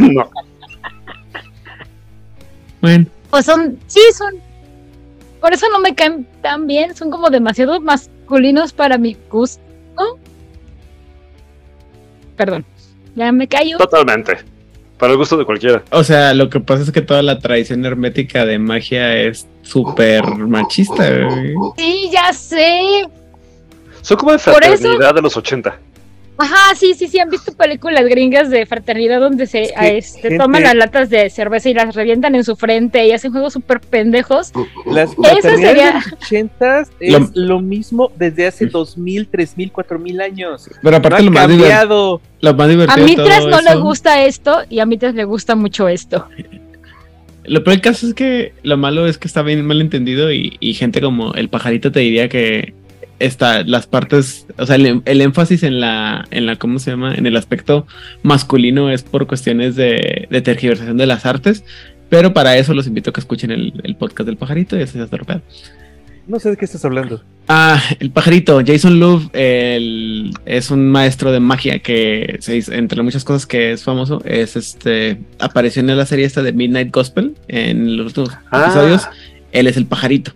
no. 0.00 0.28
Bueno, 2.80 3.06
Pues 3.30 3.46
son, 3.46 3.78
sí, 3.86 4.00
son. 4.16 4.34
Por 5.40 5.52
eso 5.52 5.66
no 5.70 5.78
me 5.80 5.94
caen 5.94 6.26
tan 6.42 6.66
bien, 6.66 6.94
son 6.94 7.10
como 7.10 7.30
demasiado 7.30 7.80
masculinos 7.80 8.72
para 8.72 8.98
mi 8.98 9.16
gusto. 9.30 9.62
Perdón, 12.36 12.64
ya 13.14 13.32
me 13.32 13.46
callo. 13.48 13.78
Totalmente. 13.78 14.38
Para 14.98 15.12
el 15.12 15.18
gusto 15.18 15.36
de 15.38 15.46
cualquiera. 15.46 15.82
o 15.92 16.04
sea, 16.04 16.34
lo 16.34 16.50
que 16.50 16.60
pasa 16.60 16.82
es 16.82 16.92
que 16.92 17.00
toda 17.00 17.22
la 17.22 17.38
tradición 17.38 17.84
hermética 17.86 18.44
de 18.44 18.58
magia 18.58 19.16
es 19.16 19.46
súper 19.62 20.22
machista. 20.36 21.08
güey. 21.26 21.54
Sí, 21.78 22.10
ya 22.12 22.32
sé. 22.34 23.06
Son 24.02 24.16
como 24.18 24.32
de 24.32 24.36
eso- 24.36 24.52
fraternidad 24.52 25.14
de 25.14 25.22
los 25.22 25.36
80. 25.36 25.78
Ajá, 26.40 26.74
sí, 26.74 26.94
sí, 26.94 27.06
sí, 27.06 27.18
han 27.18 27.28
visto 27.28 27.52
películas 27.52 28.04
gringas 28.06 28.48
de 28.50 28.64
fraternidad 28.64 29.20
donde 29.20 29.46
se 29.46 29.62
Es 29.64 29.72
que, 29.72 29.98
este, 29.98 30.20
gente- 30.22 30.38
toman 30.38 30.62
las 30.62 30.74
latas 30.74 31.10
de 31.10 31.28
cerveza 31.28 31.68
y 31.68 31.74
las 31.74 31.94
revientan 31.94 32.34
en 32.34 32.44
su 32.44 32.56
frente 32.56 33.06
y 33.06 33.12
hacen 33.12 33.30
juegos 33.30 33.52
súper 33.52 33.80
pendejos. 33.80 34.52
Las 34.86 35.10
Eso 35.12 35.22
fraternidades 35.22 35.60
sería- 35.60 35.86
de 35.88 35.92
los 35.94 36.12
80 36.14 36.80
es 37.00 37.12
Lo- 37.12 37.30
lo... 37.34 37.60
mismo 37.60 38.10
desde 38.16 38.46
hace 38.46 38.66
2000, 38.66 39.28
3000, 39.28 39.70
4000 39.70 40.20
años. 40.20 40.68
Pero 40.82 40.96
aparte 40.96 41.18
no 41.22 41.24
lo, 41.24 41.30
más 41.32 41.42
lo 41.44 41.50
A 42.50 42.66
divertido 42.66 42.96
de 42.96 43.04
Mitras 43.04 43.46
no 43.46 43.60
le 43.60 43.76
gusta 43.76 44.24
esto 44.24 44.60
y 44.70 44.78
a 44.80 44.86
Mitras 44.86 45.14
le 45.14 45.24
gusta 45.24 45.54
mucho 45.54 45.88
esto. 45.88 46.26
Lo 47.44 47.64
peor 47.64 47.74
del 47.76 47.80
caso 47.82 48.06
es 48.06 48.14
que 48.14 48.54
lo 48.62 48.76
malo 48.76 49.06
es 49.06 49.18
que 49.18 49.26
está 49.26 49.42
bien 49.42 49.64
mal 49.66 49.80
entendido 49.80 50.32
y, 50.32 50.56
y 50.60 50.74
gente 50.74 51.00
como 51.00 51.34
el 51.34 51.48
pajarito 51.48 51.90
te 51.90 52.00
diría 52.00 52.28
que 52.28 52.74
está 53.20 53.62
las 53.62 53.86
partes, 53.86 54.46
o 54.58 54.66
sea, 54.66 54.76
el, 54.76 55.02
el 55.04 55.20
énfasis 55.20 55.62
en 55.62 55.78
la, 55.80 56.26
en 56.30 56.46
la, 56.46 56.56
¿cómo 56.56 56.78
se 56.78 56.90
llama? 56.90 57.14
En 57.14 57.26
el 57.26 57.36
aspecto 57.36 57.86
masculino 58.22 58.90
es 58.90 59.02
por 59.02 59.26
cuestiones 59.26 59.76
de, 59.76 60.26
de 60.30 60.40
tergiversación 60.42 60.96
de 60.96 61.06
las 61.06 61.24
artes, 61.26 61.64
pero 62.08 62.32
para 62.34 62.56
eso 62.56 62.74
los 62.74 62.86
invito 62.86 63.10
a 63.10 63.12
que 63.12 63.20
escuchen 63.20 63.50
el, 63.52 63.72
el 63.84 63.94
podcast 63.96 64.26
del 64.26 64.36
pajarito 64.36 64.76
y 64.78 64.82
así 64.82 64.98
se 64.98 65.06
pedo. 65.06 65.42
No 66.26 66.38
sé 66.38 66.50
de 66.50 66.56
qué 66.56 66.64
estás 66.64 66.84
hablando. 66.84 67.22
Ah, 67.48 67.82
el 67.98 68.10
pajarito, 68.10 68.60
Jason 68.64 69.00
Love 69.00 69.30
el- 69.32 70.32
es 70.46 70.70
un 70.70 70.88
maestro 70.88 71.32
de 71.32 71.40
magia 71.40 71.80
que 71.80 72.36
se 72.40 72.56
hizo- 72.56 72.72
entre 72.72 73.02
muchas 73.02 73.24
cosas 73.24 73.46
que 73.46 73.72
es 73.72 73.82
famoso, 73.82 74.22
es 74.24 74.54
este, 74.56 75.18
apareció 75.40 75.80
en 75.80 75.96
la 75.96 76.06
serie 76.06 76.24
esta 76.26 76.42
de 76.42 76.52
Midnight 76.52 76.92
Gospel 76.94 77.34
en 77.48 77.96
los 77.96 78.06
últimos 78.08 78.30
Ah. 78.52 78.64
episodios, 78.66 79.08
él 79.52 79.66
es 79.66 79.76
el 79.76 79.86
pajarito. 79.86 80.32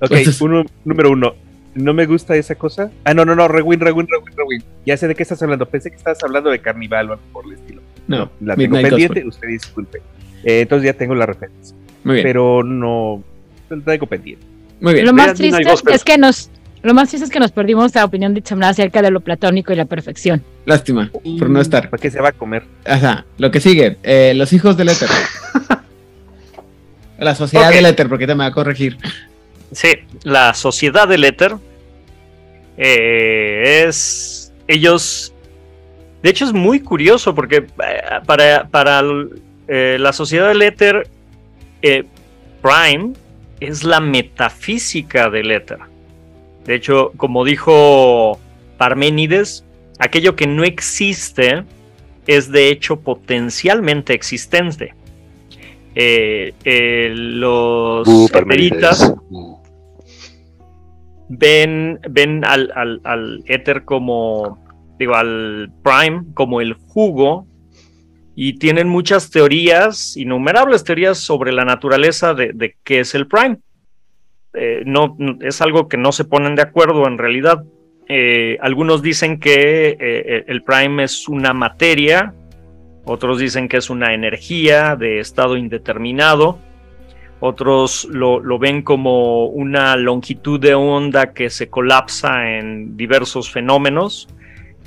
Ok, 0.00 0.10
Entonces- 0.10 0.40
uno, 0.42 0.64
número 0.84 1.10
uno. 1.12 1.34
No 1.74 1.94
me 1.94 2.04
gusta 2.06 2.36
esa 2.36 2.54
cosa. 2.54 2.90
Ah, 3.04 3.14
no, 3.14 3.24
no, 3.24 3.34
no, 3.34 3.48
Rewind, 3.48 3.82
Rewind, 3.82 4.08
Rewind, 4.10 4.36
Rewind. 4.36 4.64
Ya 4.84 4.96
sé 4.96 5.08
de 5.08 5.14
qué 5.14 5.22
estás 5.22 5.42
hablando. 5.42 5.66
Pensé 5.66 5.90
que 5.90 5.96
estabas 5.96 6.22
hablando 6.22 6.50
de 6.50 6.58
Carnival 6.58 7.10
o 7.10 7.12
algo 7.14 7.24
por 7.32 7.46
el 7.46 7.52
estilo. 7.52 7.80
No, 8.08 8.30
La 8.40 8.56
tengo 8.56 8.74
Midnight 8.76 8.88
pendiente, 8.90 9.20
Gospel. 9.22 9.28
usted 9.28 9.48
disculpe. 9.48 9.98
Eh, 10.44 10.60
entonces 10.62 10.84
ya 10.86 10.92
tengo 10.92 11.14
la 11.14 11.24
referencia. 11.24 11.74
Muy 12.04 12.16
bien, 12.16 12.24
Pero 12.24 12.62
no. 12.62 13.22
La 13.70 13.80
traigo 13.80 14.06
pendiente. 14.06 14.44
muy 14.80 14.94
bien. 14.94 15.06
Lo 15.06 15.12
más 15.14 15.34
triste 15.34 15.62
es 15.92 16.04
que 16.04 16.18
nos, 16.18 16.50
lo 16.82 16.92
más 16.94 17.08
triste 17.08 17.24
es 17.24 17.30
que 17.30 17.40
nos 17.40 17.52
perdimos 17.52 17.94
la 17.94 18.04
opinión 18.04 18.34
de 18.34 18.40
Itzamna 18.40 18.68
acerca 18.68 19.00
de 19.00 19.10
lo 19.10 19.20
platónico 19.20 19.72
y 19.72 19.76
la 19.76 19.86
perfección. 19.86 20.42
Lástima 20.66 21.10
por 21.38 21.48
no 21.48 21.60
estar. 21.60 21.88
¿Para 21.88 22.00
qué 22.02 22.10
se 22.10 22.20
va 22.20 22.30
a 22.30 22.32
comer? 22.32 22.64
Ajá, 22.84 23.24
lo 23.38 23.50
que 23.50 23.60
sigue, 23.60 23.96
eh, 24.02 24.34
los 24.36 24.52
hijos 24.52 24.76
del 24.76 24.90
éter. 24.90 25.08
La 27.18 27.36
sociedad 27.36 27.68
Ok. 27.68 27.74
del 27.76 27.86
éter, 27.86 28.08
porque 28.08 28.26
te 28.26 28.34
me 28.34 28.40
va 28.40 28.46
a 28.46 28.52
corregir. 28.52 28.96
Sí, 29.72 29.88
la 30.22 30.54
sociedad 30.54 31.08
del 31.08 31.24
éter 31.24 31.54
eh, 32.76 33.84
es. 33.86 34.52
Ellos. 34.68 35.34
De 36.22 36.30
hecho, 36.30 36.44
es 36.44 36.52
muy 36.52 36.80
curioso 36.80 37.34
porque 37.34 37.56
eh, 37.56 38.02
para, 38.26 38.68
para 38.68 39.02
eh, 39.66 39.96
la 39.98 40.12
sociedad 40.12 40.48
del 40.48 40.62
éter, 40.62 41.08
eh, 41.82 42.04
Prime 42.62 43.14
es 43.60 43.82
la 43.82 44.00
metafísica 44.00 45.30
del 45.30 45.50
éter. 45.50 45.78
De 46.64 46.76
hecho, 46.76 47.12
como 47.16 47.44
dijo 47.44 48.38
Parménides, 48.78 49.64
aquello 49.98 50.36
que 50.36 50.46
no 50.46 50.64
existe 50.64 51.64
es 52.26 52.50
de 52.50 52.68
hecho 52.68 53.00
potencialmente 53.00 54.14
existente. 54.14 54.94
Eh, 55.94 56.54
eh, 56.64 57.10
los 57.14 58.08
Uh. 58.08 59.61
Ven, 61.38 61.98
ven 62.10 62.44
al, 62.44 62.70
al, 62.74 63.00
al 63.04 63.42
éter 63.46 63.84
como, 63.84 64.58
digo, 64.98 65.14
al 65.14 65.72
Prime 65.82 66.24
como 66.34 66.60
el 66.60 66.74
jugo 66.74 67.46
y 68.34 68.58
tienen 68.58 68.88
muchas 68.88 69.30
teorías, 69.30 70.16
innumerables 70.16 70.84
teorías 70.84 71.18
sobre 71.18 71.52
la 71.52 71.64
naturaleza 71.64 72.34
de, 72.34 72.52
de 72.52 72.76
qué 72.82 73.00
es 73.00 73.14
el 73.14 73.26
Prime. 73.26 73.58
Eh, 74.54 74.82
no, 74.84 75.16
es 75.40 75.62
algo 75.62 75.88
que 75.88 75.96
no 75.96 76.12
se 76.12 76.24
ponen 76.24 76.54
de 76.54 76.62
acuerdo 76.62 77.06
en 77.06 77.18
realidad. 77.18 77.64
Eh, 78.08 78.58
algunos 78.60 79.02
dicen 79.02 79.38
que 79.38 79.96
eh, 79.98 80.44
el 80.46 80.62
Prime 80.62 81.04
es 81.04 81.28
una 81.28 81.52
materia, 81.54 82.34
otros 83.04 83.38
dicen 83.38 83.68
que 83.68 83.78
es 83.78 83.90
una 83.90 84.14
energía 84.14 84.96
de 84.96 85.20
estado 85.20 85.56
indeterminado, 85.56 86.58
otros 87.44 88.06
lo, 88.08 88.40
ven 88.60 88.82
como 88.82 89.46
una 89.46 89.96
longitud 89.96 90.60
de 90.60 90.74
onda 90.74 91.32
que 91.32 91.50
se 91.50 91.68
colapsa 91.68 92.56
en 92.56 92.96
diversos 92.96 93.50
fenómenos 93.50 94.28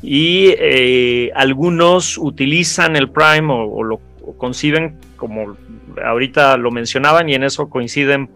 y 0.01 0.55
eh, 0.57 1.31
algunos 1.35 2.17
utilizan 2.17 2.95
el 2.95 3.09
Prime 3.09 3.51
o, 3.51 3.83
lo 3.83 3.99
conciben 4.37 4.97
como 5.17 5.57
ahorita 6.01 6.55
lo 6.55 6.71
mencionaban 6.71 7.27
y 7.27 7.35
en 7.35 7.43
eso 7.43 7.69
coinciden 7.69 8.29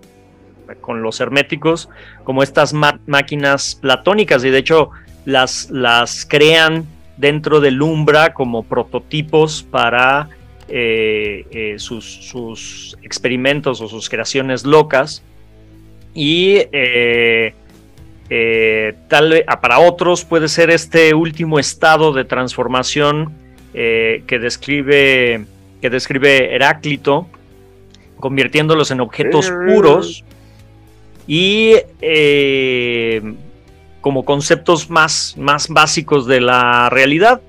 con 0.81 1.01
los 1.01 1.21
herméticos 1.21 1.87
como 2.25 2.43
estas 2.43 2.73
máquinas 2.73 3.75
platónicas. 3.75 4.43
Y 4.43 4.49
de 4.49 4.57
hecho 4.57 4.89
las 5.23 6.27
crean 6.29 6.85
dentro 7.15 7.61
del 7.61 7.81
Umbra 7.81 8.33
como 8.33 8.63
prototipos 8.63 9.63
para 9.63 10.27
eh, 10.71 11.45
eh, 11.51 11.75
sus, 11.79 12.05
sus 12.05 12.97
experimentos 13.01 13.81
o 13.81 13.87
sus 13.87 14.09
creaciones 14.09 14.65
locas 14.65 15.23
y 16.13 16.57
eh, 16.71 17.53
eh, 18.29 18.93
tal 19.07 19.43
ah, 19.47 19.61
para 19.61 19.79
otros 19.79 20.25
puede 20.25 20.47
ser 20.47 20.69
este 20.69 21.13
último 21.13 21.59
estado 21.59 22.13
de 22.13 22.25
transformación 22.25 23.33
que 23.71 24.39
describe 24.41 25.45
que 25.81 25.89
describe 25.89 26.53
Heráclito 26.53 27.27
convirtiéndolos 28.19 28.91
en 28.91 28.99
objetos 28.99 29.49
puros 29.67 30.25
y 31.27 31.75
como 34.01 34.25
conceptos 34.25 34.89
más, 34.89 35.35
más 35.37 35.67
básicos 35.69 36.25
de 36.25 36.41
la 36.41 36.89
realidad. 36.89 37.41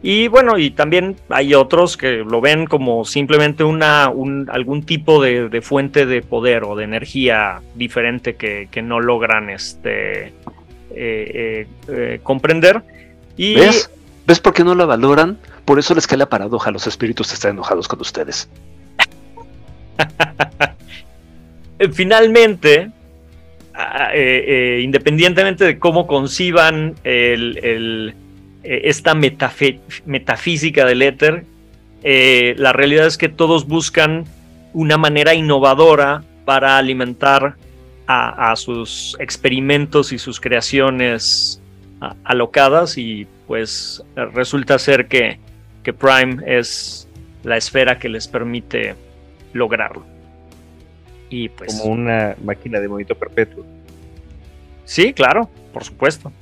Y 0.00 0.28
bueno, 0.28 0.58
y 0.58 0.70
también 0.70 1.16
hay 1.28 1.54
otros 1.54 1.96
que 1.96 2.18
lo 2.18 2.40
ven 2.40 2.66
como 2.66 3.04
simplemente 3.04 3.64
una, 3.64 4.10
un- 4.10 4.48
algún 4.50 4.84
tipo 4.84 5.20
de, 5.20 5.48
de 5.48 5.60
fuente 5.60 6.06
de 6.06 6.22
poder 6.22 6.62
o 6.64 6.76
de 6.76 6.84
energía 6.84 7.60
diferente 7.74 8.36
que, 8.36 8.68
que 8.70 8.80
no 8.80 9.00
logran 9.00 9.50
este, 9.50 10.26
eh, 10.26 10.32
eh, 10.94 11.66
eh, 11.88 12.20
comprender. 12.22 12.82
Y 13.36 13.56
¿Ves? 13.56 13.90
¿Ves 14.26 14.38
por 14.38 14.52
qué 14.54 14.62
no 14.62 14.74
la 14.76 14.84
valoran? 14.84 15.36
Por 15.64 15.78
eso 15.80 15.94
les 15.96 16.06
cae 16.06 16.18
la 16.18 16.28
paradoja. 16.28 16.70
Los 16.70 16.86
espíritus 16.86 17.32
están 17.32 17.52
enojados 17.52 17.88
con 17.88 18.00
ustedes. 18.00 18.48
finalmente, 21.92 22.90
ah, 23.74 24.10
independientemente 24.80 25.64
de 25.64 25.78
cómo 25.78 26.06
conciban 26.06 26.94
el- 27.04 27.58
el, 27.62 28.14
eh, 28.68 28.82
esta 28.84 29.14
metafísica 29.14 30.84
del 30.84 31.02
éter, 31.02 31.44
eh, 32.02 32.54
la 32.58 32.72
realidad 32.72 33.06
es 33.06 33.16
que 33.18 33.28
todos 33.28 33.66
buscan 33.66 34.24
una 34.72 34.96
manera 34.98 35.34
innovadora 35.34 36.22
para 36.44 36.78
alimentar 36.78 37.56
a, 38.06 38.50
a 38.52 38.56
sus 38.56 39.16
experimentos 39.18 40.12
y 40.12 40.18
sus 40.18 40.40
creaciones 40.40 41.60
a- 42.00 42.14
alocadas 42.24 42.96
y 42.98 43.26
pues 43.46 44.02
resulta 44.34 44.78
ser 44.78 45.06
que, 45.08 45.38
que 45.82 45.92
Prime 45.92 46.42
es 46.46 47.08
la 47.44 47.56
esfera 47.56 47.98
que 47.98 48.08
les 48.08 48.28
permite 48.28 48.94
lograrlo. 49.52 50.04
Y 51.30 51.48
pues 51.50 51.78
Como 51.80 51.92
una 51.92 52.34
máquina 52.44 52.80
de 52.80 52.88
movimiento 52.88 53.14
perpetuo. 53.14 53.64
sí, 54.84 55.12
claro, 55.12 55.48
por 55.72 55.84
supuesto. 55.84 56.32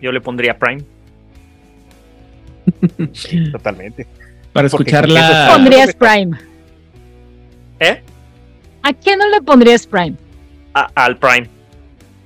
Yo 0.00 0.10
le 0.12 0.20
pondría 0.20 0.58
Prime. 0.58 0.82
Totalmente. 3.52 4.06
Para 4.52 4.68
Porque 4.68 4.90
escuchar 4.90 5.06
con 5.06 5.16
eso 5.16 5.20
la. 5.20 5.40
está- 5.42 5.52
¿Pondrías 5.54 5.94
Prime? 5.94 6.38
¿Eh? 7.80 8.02
¿A 8.82 8.92
qué 8.92 9.16
no 9.16 9.28
le 9.28 9.40
pondrías 9.42 9.86
Prime? 9.86 10.14
a- 10.74 10.90
al 10.94 11.16
Prime. 11.18 11.48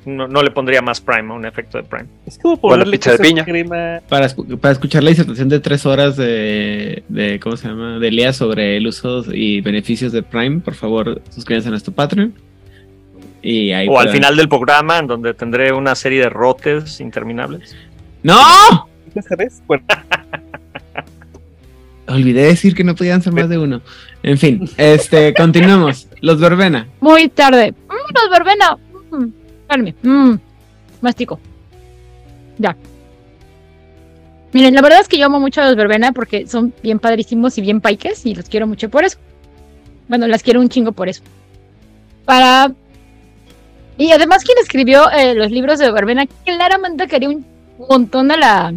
No, 0.07 0.29
no 0.29 0.43
le 0.43 0.51
pondría 0.51 0.83
más 0.83 1.01
Prime 1.01 1.31
a 1.33 1.35
un 1.35 1.47
efecto 1.47 1.79
de 1.79 1.85
Prime. 1.85 2.07
Es 2.27 2.39
como 2.39 2.59
ponerle 2.61 2.99
pizza 2.99 3.13
de 3.13 3.19
piña. 3.19 3.43
crema. 3.45 4.01
Para, 4.09 4.29
para 4.61 4.73
escuchar 4.73 5.03
la 5.03 5.09
disertación 5.11 5.49
de 5.49 5.61
tres 5.61 5.87
horas 5.87 6.17
de, 6.19 7.03
de 7.09 7.41
¿cómo 7.41 7.57
se 7.57 7.69
llama? 7.69 7.99
De 7.99 8.11
Lea 8.11 8.35
sobre 8.35 8.77
el 8.77 8.87
uso 8.87 9.25
y 9.33 9.63
beneficios 9.63 10.13
de 10.13 10.23
Prime, 10.23 10.61
por 10.61 10.75
favor, 10.75 11.23
suscríbanse 11.31 11.69
a 11.69 11.71
nuestro 11.71 11.95
Patreon. 11.95 12.35
Y 13.41 13.73
ahí 13.73 13.87
O 13.89 13.99
al 13.99 14.11
final 14.11 14.37
del 14.37 14.49
programa, 14.49 14.99
en 14.99 15.07
donde 15.07 15.33
tendré 15.35 15.73
una 15.73 15.95
serie 15.95 16.21
de 16.21 16.29
rotes 16.29 17.01
interminables. 17.01 17.75
¡No! 18.23 18.89
Bueno, 19.67 19.85
Olvidé 22.07 22.43
decir 22.43 22.75
que 22.75 22.85
no 22.85 22.95
podían 22.95 23.23
ser 23.23 23.33
más 23.33 23.49
de 23.49 23.59
uno. 23.59 23.81
En 24.23 24.37
fin, 24.39 24.69
este, 24.77 25.33
continuamos. 25.35 26.07
Los 26.21 26.39
verbena. 26.39 26.87
Muy 27.01 27.29
tarde. 27.29 27.73
Mm, 27.73 28.15
los 28.15 28.31
verbena. 28.31 28.77
Mm. 29.11 30.09
Mm, 30.09 30.39
mastico. 31.01 31.41
Ya. 32.59 32.77
Miren, 34.53 34.75
la 34.75 34.83
verdad 34.83 35.01
es 35.01 35.09
que 35.09 35.19
yo 35.19 35.27
amo 35.27 35.41
mucho 35.41 35.63
a 35.63 35.67
los 35.67 35.77
verbena 35.77 36.13
porque 36.13 36.47
son 36.47 36.73
bien 36.83 36.99
padrísimos 36.99 37.59
y 37.59 37.63
bien 37.63 37.81
paiques 37.81 38.25
y 38.27 38.35
los 38.35 38.49
quiero 38.49 38.67
mucho 38.67 38.89
por 38.89 39.05
eso. 39.05 39.19
Bueno, 40.07 40.27
las 40.27 40.43
quiero 40.43 40.61
un 40.61 40.69
chingo 40.69 40.93
por 40.93 41.09
eso. 41.09 41.23
Para. 42.25 42.73
Y 43.97 44.13
además, 44.13 44.45
quien 44.45 44.59
escribió 44.59 45.11
eh, 45.11 45.35
los 45.35 45.51
libros 45.51 45.79
de 45.79 45.91
verbena 45.91 46.27
claramente 46.45 47.07
quería 47.07 47.31
un 47.31 47.47
montón 47.89 48.29
de 48.29 48.37
la 48.37 48.75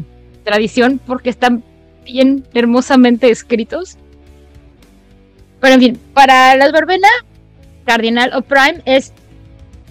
tradición 0.48 1.00
porque 1.06 1.30
están 1.30 1.64
bien 2.06 2.46
hermosamente 2.54 3.30
escritos. 3.30 3.98
Pero 5.60 5.74
en 5.74 5.80
fin, 5.80 6.00
para 6.14 6.56
las 6.56 6.72
verbena, 6.72 7.10
Cardinal 7.86 8.32
o 8.34 8.42
Prime 8.42 8.82
es 8.86 9.12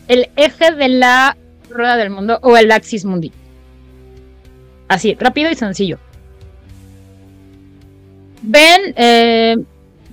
el 0.09 0.31
eje 0.37 0.73
de 0.73 0.89
la 0.89 1.37
rueda 1.69 1.97
del 1.97 2.11
mundo 2.11 2.39
o 2.43 2.57
el 2.57 2.73
axis 2.73 3.05
mundi. 3.05 3.33
Así, 4.89 5.15
rápido 5.21 5.51
y 5.51 5.57
sencillo. 5.57 5.99
Ven, 8.43 8.95
eh, 8.97 9.57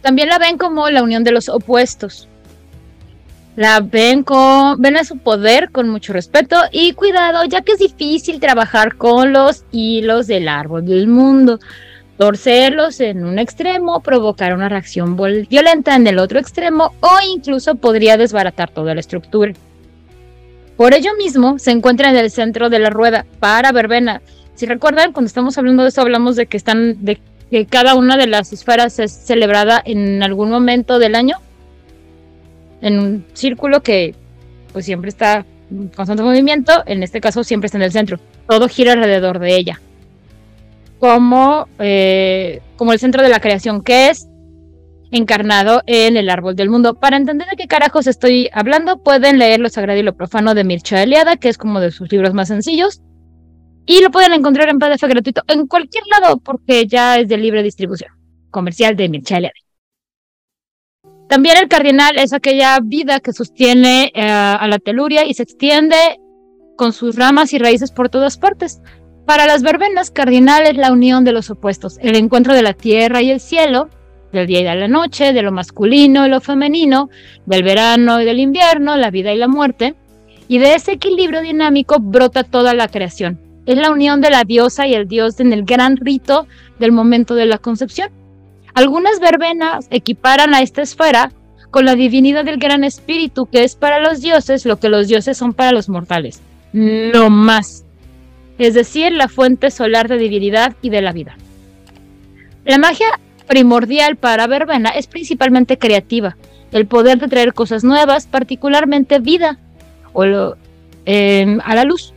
también 0.01 0.27
la 0.27 0.39
ven 0.39 0.57
como 0.57 0.89
la 0.89 1.03
unión 1.03 1.23
de 1.23 1.31
los 1.31 1.47
opuestos. 1.47 2.27
La 3.55 3.81
ven 3.81 4.23
con, 4.23 4.81
ven 4.81 4.97
a 4.97 5.03
su 5.03 5.17
poder 5.17 5.69
con 5.69 5.87
mucho 5.87 6.11
respeto 6.11 6.57
y 6.71 6.93
cuidado, 6.93 7.45
ya 7.45 7.61
que 7.61 7.73
es 7.73 7.79
difícil 7.79 8.39
trabajar 8.39 8.95
con 8.95 9.31
los 9.31 9.63
hilos 9.71 10.25
del 10.25 10.47
árbol 10.47 10.85
del 10.85 11.07
mundo. 11.07 11.59
Torcerlos 12.17 12.99
en 12.99 13.25
un 13.25 13.37
extremo, 13.37 14.01
provocar 14.01 14.53
una 14.53 14.69
reacción 14.69 15.17
violenta 15.49 15.95
en 15.95 16.07
el 16.07 16.17
otro 16.17 16.39
extremo 16.39 16.93
o 16.99 17.09
incluso 17.35 17.75
podría 17.75 18.17
desbaratar 18.17 18.71
toda 18.71 18.93
la 18.95 18.99
estructura. 18.99 19.53
Por 20.75 20.93
ello 20.95 21.11
mismo, 21.17 21.59
se 21.59 21.71
encuentra 21.71 22.09
en 22.09 22.17
el 22.17 22.31
centro 22.31 22.69
de 22.69 22.79
la 22.79 22.89
rueda 22.89 23.25
para 23.39 23.71
verbena. 23.71 24.21
Si 24.55 24.65
recuerdan, 24.65 25.11
cuando 25.11 25.27
estamos 25.27 25.57
hablando 25.57 25.83
de 25.83 25.89
eso, 25.89 26.01
hablamos 26.01 26.35
de 26.35 26.47
que 26.47 26.57
están, 26.57 27.03
de 27.05 27.19
que 27.51 27.67
cada 27.67 27.93
una 27.93 28.17
de 28.17 28.25
las 28.25 28.51
esferas 28.51 28.97
es 28.97 29.11
celebrada 29.11 29.81
en 29.85 30.23
algún 30.23 30.49
momento 30.49 30.97
del 30.97 31.13
año, 31.13 31.37
en 32.83 32.99
un 32.99 33.25
círculo 33.33 33.81
que 33.81 34.13
pues 34.73 34.85
siempre 34.85 35.09
está 35.09 35.45
en 35.71 35.87
constante 35.87 36.21
movimiento, 36.21 36.83
en 36.85 37.01
este 37.01 37.21
caso 37.21 37.43
siempre 37.43 37.67
está 37.67 37.77
en 37.77 37.83
el 37.83 37.91
centro, 37.91 38.19
todo 38.47 38.67
gira 38.67 38.91
alrededor 38.91 39.39
de 39.39 39.55
ella, 39.55 39.81
como, 40.99 41.67
eh, 41.79 42.61
como 42.75 42.91
el 42.91 42.99
centro 42.99 43.23
de 43.23 43.29
la 43.29 43.39
creación, 43.39 43.81
que 43.81 44.09
es 44.09 44.27
encarnado 45.11 45.81
en 45.85 46.17
el 46.17 46.29
árbol 46.29 46.55
del 46.55 46.69
mundo. 46.69 46.95
Para 46.95 47.17
entender 47.17 47.47
de 47.47 47.55
qué 47.55 47.67
carajos 47.67 48.07
estoy 48.07 48.49
hablando, 48.51 49.01
pueden 49.01 49.39
leer 49.39 49.59
Lo 49.59 49.69
Sagrado 49.69 49.99
y 49.99 50.03
lo 50.03 50.15
Profano 50.15 50.53
de 50.53 50.63
Mircea 50.63 51.03
Eliade, 51.03 51.37
que 51.37 51.49
es 51.49 51.57
como 51.57 51.79
de 51.79 51.91
sus 51.91 52.11
libros 52.11 52.33
más 52.33 52.47
sencillos. 52.47 53.01
Y 53.85 54.01
lo 54.01 54.11
pueden 54.11 54.33
encontrar 54.33 54.69
en 54.69 54.79
PDF 54.79 55.03
gratuito 55.03 55.43
en 55.47 55.67
cualquier 55.67 56.03
lado, 56.07 56.37
porque 56.37 56.87
ya 56.87 57.19
es 57.19 57.27
de 57.27 57.37
libre 57.37 57.63
distribución 57.63 58.11
comercial 58.49 58.95
de 58.95 59.09
Mircea 59.09 59.37
Eliade. 59.37 59.63
También 61.33 61.57
el 61.57 61.67
cardinal 61.67 62.19
es 62.19 62.31
aquella 62.31 62.79
vida 62.79 63.19
que 63.19 63.33
sostiene 63.33 64.11
eh, 64.13 64.21
a 64.21 64.67
la 64.67 64.77
teluria 64.77 65.25
y 65.25 65.33
se 65.33 65.41
extiende 65.41 65.95
con 66.77 66.93
sus 66.93 67.15
ramas 67.15 67.53
y 67.53 67.57
raíces 67.57 67.89
por 67.89 68.09
todas 68.09 68.37
partes. 68.37 68.83
Para 69.25 69.47
las 69.47 69.63
verbenas, 69.63 70.11
cardinal 70.11 70.67
es 70.67 70.77
la 70.77 70.91
unión 70.91 71.23
de 71.23 71.31
los 71.31 71.49
opuestos, 71.49 71.97
el 72.03 72.17
encuentro 72.17 72.53
de 72.53 72.61
la 72.61 72.73
tierra 72.73 73.23
y 73.23 73.31
el 73.31 73.39
cielo, 73.39 73.89
del 74.31 74.45
día 74.45 74.59
y 74.59 74.63
de 74.63 74.75
la 74.75 74.87
noche, 74.87 75.33
de 75.33 75.41
lo 75.41 75.51
masculino 75.51 76.27
y 76.27 76.29
lo 76.29 76.39
femenino, 76.39 77.09
del 77.47 77.63
verano 77.63 78.21
y 78.21 78.25
del 78.25 78.37
invierno, 78.37 78.95
la 78.95 79.09
vida 79.09 79.33
y 79.33 79.37
la 79.39 79.47
muerte. 79.47 79.95
Y 80.47 80.59
de 80.59 80.75
ese 80.75 80.91
equilibrio 80.91 81.41
dinámico 81.41 81.97
brota 81.99 82.43
toda 82.43 82.75
la 82.75 82.89
creación. 82.89 83.39
Es 83.65 83.79
la 83.79 83.89
unión 83.89 84.21
de 84.21 84.29
la 84.29 84.43
diosa 84.43 84.85
y 84.85 84.93
el 84.93 85.07
dios 85.07 85.39
en 85.39 85.51
el 85.51 85.63
gran 85.63 85.97
rito 85.97 86.45
del 86.77 86.91
momento 86.91 87.33
de 87.33 87.47
la 87.47 87.57
concepción. 87.57 88.11
Algunas 88.73 89.19
verbenas 89.19 89.87
equiparan 89.91 90.53
a 90.53 90.61
esta 90.61 90.81
esfera 90.81 91.31
con 91.69 91.85
la 91.85 91.95
divinidad 91.95 92.45
del 92.45 92.57
gran 92.57 92.83
espíritu, 92.83 93.47
que 93.47 93.63
es 93.63 93.75
para 93.75 93.99
los 93.99 94.21
dioses 94.21 94.65
lo 94.65 94.77
que 94.77 94.89
los 94.89 95.07
dioses 95.07 95.37
son 95.37 95.53
para 95.53 95.71
los 95.71 95.89
mortales. 95.89 96.41
No 96.71 97.29
más. 97.29 97.85
Es 98.57 98.73
decir, 98.73 99.11
la 99.11 99.27
fuente 99.27 99.71
solar 99.71 100.07
de 100.07 100.17
divinidad 100.17 100.75
y 100.81 100.89
de 100.89 101.01
la 101.01 101.11
vida. 101.11 101.35
La 102.65 102.77
magia 102.77 103.07
primordial 103.47 104.15
para 104.15 104.47
verbena 104.47 104.89
es 104.89 105.07
principalmente 105.07 105.77
creativa, 105.77 106.37
el 106.71 106.87
poder 106.87 107.19
de 107.19 107.27
traer 107.27 107.53
cosas 107.53 107.83
nuevas, 107.83 108.25
particularmente 108.27 109.19
vida 109.19 109.59
o 110.13 110.55
em, 111.05 111.59
a 111.63 111.75
la 111.75 111.83
luz. 111.83 112.13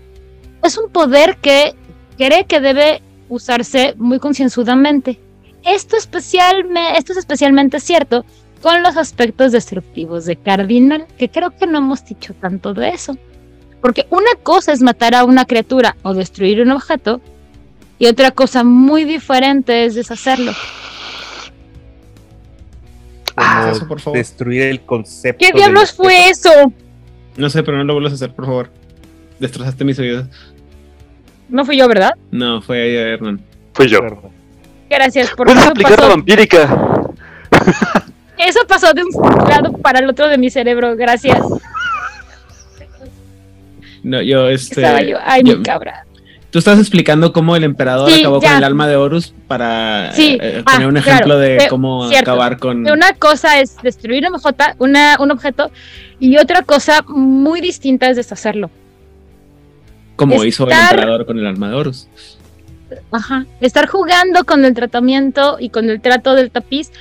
Es 0.62 0.78
un 0.78 0.90
poder 0.90 1.36
que 1.38 1.74
cree 2.16 2.44
que 2.44 2.60
debe 2.60 3.02
usarse 3.28 3.94
muy 3.98 4.18
concienzudamente. 4.18 5.18
Esto, 5.66 5.96
especialme- 5.96 6.96
esto 6.96 7.12
es 7.12 7.18
especialmente 7.18 7.80
cierto 7.80 8.24
con 8.62 8.82
los 8.82 8.96
aspectos 8.96 9.52
destructivos 9.52 10.24
de 10.24 10.36
Cardinal, 10.36 11.06
que 11.18 11.28
creo 11.28 11.50
que 11.56 11.66
no 11.66 11.78
hemos 11.78 12.04
dicho 12.04 12.34
tanto 12.34 12.72
de 12.74 12.88
eso. 12.90 13.16
Porque 13.80 14.06
una 14.10 14.30
cosa 14.42 14.72
es 14.72 14.80
matar 14.80 15.14
a 15.14 15.24
una 15.24 15.44
criatura 15.44 15.96
o 16.02 16.14
destruir 16.14 16.60
un 16.62 16.70
objeto, 16.70 17.20
y 17.98 18.06
otra 18.06 18.30
cosa 18.30 18.64
muy 18.64 19.04
diferente 19.04 19.84
es 19.84 19.94
deshacerlo. 19.94 20.52
como 23.34 23.66
eso, 23.68 23.86
por 23.88 24.00
favor? 24.00 24.18
destruir 24.18 24.62
el 24.62 24.80
concepto. 24.80 25.44
¿Qué 25.44 25.52
diablos 25.52 25.92
fue 25.92 26.30
eso? 26.30 26.50
No 27.36 27.50
sé, 27.50 27.62
pero 27.62 27.76
no 27.76 27.84
lo 27.84 27.92
vuelvas 27.92 28.12
a 28.12 28.14
hacer, 28.16 28.32
por 28.32 28.46
favor. 28.46 28.70
Destrozaste 29.38 29.84
mis 29.84 29.98
oídos. 29.98 30.26
No 31.48 31.64
fui 31.66 31.76
yo, 31.76 31.86
¿verdad? 31.86 32.12
No, 32.30 32.62
fue 32.62 32.94
Hernán. 33.12 33.40
Fui 33.74 33.88
yo. 33.88 34.00
Perdón. 34.00 34.30
Gracias, 34.88 35.30
porque 35.36 35.52
Puedes 35.52 35.62
eso 35.62 35.70
aplicar 35.72 35.90
la 35.92 35.96
pasó, 35.96 36.08
vampírica. 36.10 36.80
eso 38.38 38.60
pasó 38.68 38.92
de 38.92 39.02
un 39.02 39.48
lado 39.48 39.72
para 39.78 39.98
el 39.98 40.08
otro 40.08 40.28
de 40.28 40.38
mi 40.38 40.50
cerebro. 40.50 40.96
Gracias. 40.96 41.38
No, 44.02 44.22
yo, 44.22 44.48
este. 44.48 44.80
Estaba 44.82 45.02
yo, 45.02 45.18
ay, 45.24 45.42
yo- 45.44 45.58
mi 45.58 45.62
cabra. 45.62 46.02
Tú 46.50 46.60
estás 46.60 46.78
explicando 46.78 47.32
cómo 47.32 47.54
el 47.56 47.64
emperador 47.64 48.08
Sí, 48.10 48.20
acabó 48.20 48.40
ya. 48.40 48.48
con 48.50 48.58
el 48.58 48.64
alma 48.64 48.86
de 48.86 48.96
Horus 48.96 49.34
para 49.46 50.12
Sí, 50.12 50.38
eh, 50.40 50.62
ah, 50.64 50.72
poner 50.72 50.88
un 50.88 50.94
claro, 50.94 51.10
ejemplo 51.10 51.38
de 51.38 51.56
eh, 51.56 51.66
cómo 51.68 52.08
cierto. 52.08 52.30
acabar 52.30 52.58
con. 52.58 52.88
Una 52.90 53.12
cosa 53.14 53.60
es 53.60 53.76
destruir 53.82 54.24
un, 54.28 54.36
objeto, 54.36 54.64
una, 54.78 55.16
un 55.18 55.32
objeto 55.32 55.70
y 56.18 56.38
otra 56.38 56.62
cosa 56.62 57.02
muy 57.08 57.60
distinta 57.60 58.08
es 58.08 58.16
deshacerlo. 58.16 58.70
Como 60.14 60.42
hizo 60.44 60.64
el 60.66 60.72
emperador 60.72 61.26
con 61.26 61.38
el 61.38 61.46
alma 61.46 61.68
de 61.68 61.74
Horus. 61.74 62.08
Ajá. 63.10 63.46
Estar 63.60 63.86
jugando 63.86 64.44
con 64.44 64.64
el 64.64 64.74
tratamiento 64.74 65.56
y 65.58 65.70
con 65.70 65.90
el 65.90 66.00
trato 66.00 66.34
del 66.34 66.50
tapiz 66.50 66.92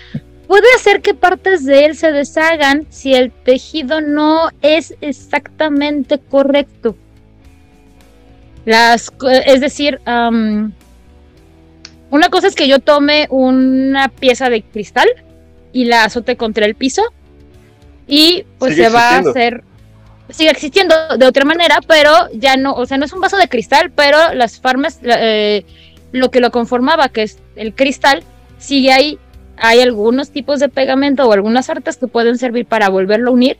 puede 0.47 0.65
hacer 0.75 1.01
que 1.01 1.13
partes 1.13 1.65
de 1.65 1.85
él 1.85 1.95
se 1.95 2.11
deshagan 2.11 2.85
si 2.89 3.13
el 3.13 3.31
tejido 3.31 4.01
no 4.01 4.49
es 4.61 4.95
exactamente 5.01 6.19
correcto. 6.19 6.95
Las, 8.65 9.13
es 9.45 9.61
decir, 9.61 10.01
una 10.05 10.71
cosa 12.31 12.47
es 12.47 12.55
que 12.55 12.67
yo 12.67 12.79
tome 12.79 13.27
una 13.29 14.09
pieza 14.09 14.49
de 14.49 14.63
cristal 14.63 15.07
y 15.71 15.85
la 15.85 16.05
azote 16.05 16.35
contra 16.35 16.65
el 16.65 16.75
piso 16.75 17.03
y 18.07 18.45
pues 18.57 18.73
Sigue 18.73 18.87
se 18.87 18.93
va 18.93 19.09
a 19.09 19.17
hacer 19.19 19.63
sigue 20.29 20.49
existiendo 20.49 20.95
de 21.17 21.25
otra 21.25 21.45
manera, 21.45 21.79
pero 21.87 22.11
ya 22.33 22.57
no, 22.57 22.73
o 22.73 22.85
sea, 22.85 22.97
no 22.97 23.05
es 23.05 23.13
un 23.13 23.21
vaso 23.21 23.37
de 23.37 23.47
cristal, 23.47 23.91
pero 23.91 24.33
las 24.33 24.59
farmas, 24.59 24.99
eh, 25.03 25.65
lo 26.11 26.31
que 26.31 26.39
lo 26.39 26.51
conformaba, 26.51 27.09
que 27.09 27.23
es 27.23 27.39
el 27.55 27.73
cristal, 27.73 28.23
sigue 28.57 28.91
ahí. 28.91 29.19
Hay 29.57 29.79
algunos 29.79 30.31
tipos 30.31 30.59
de 30.59 30.69
pegamento 30.69 31.25
o 31.25 31.31
algunas 31.31 31.69
artes 31.69 31.97
que 31.97 32.07
pueden 32.07 32.37
servir 32.37 32.65
para 32.65 32.89
volverlo 32.89 33.29
a 33.29 33.33
unir. 33.33 33.57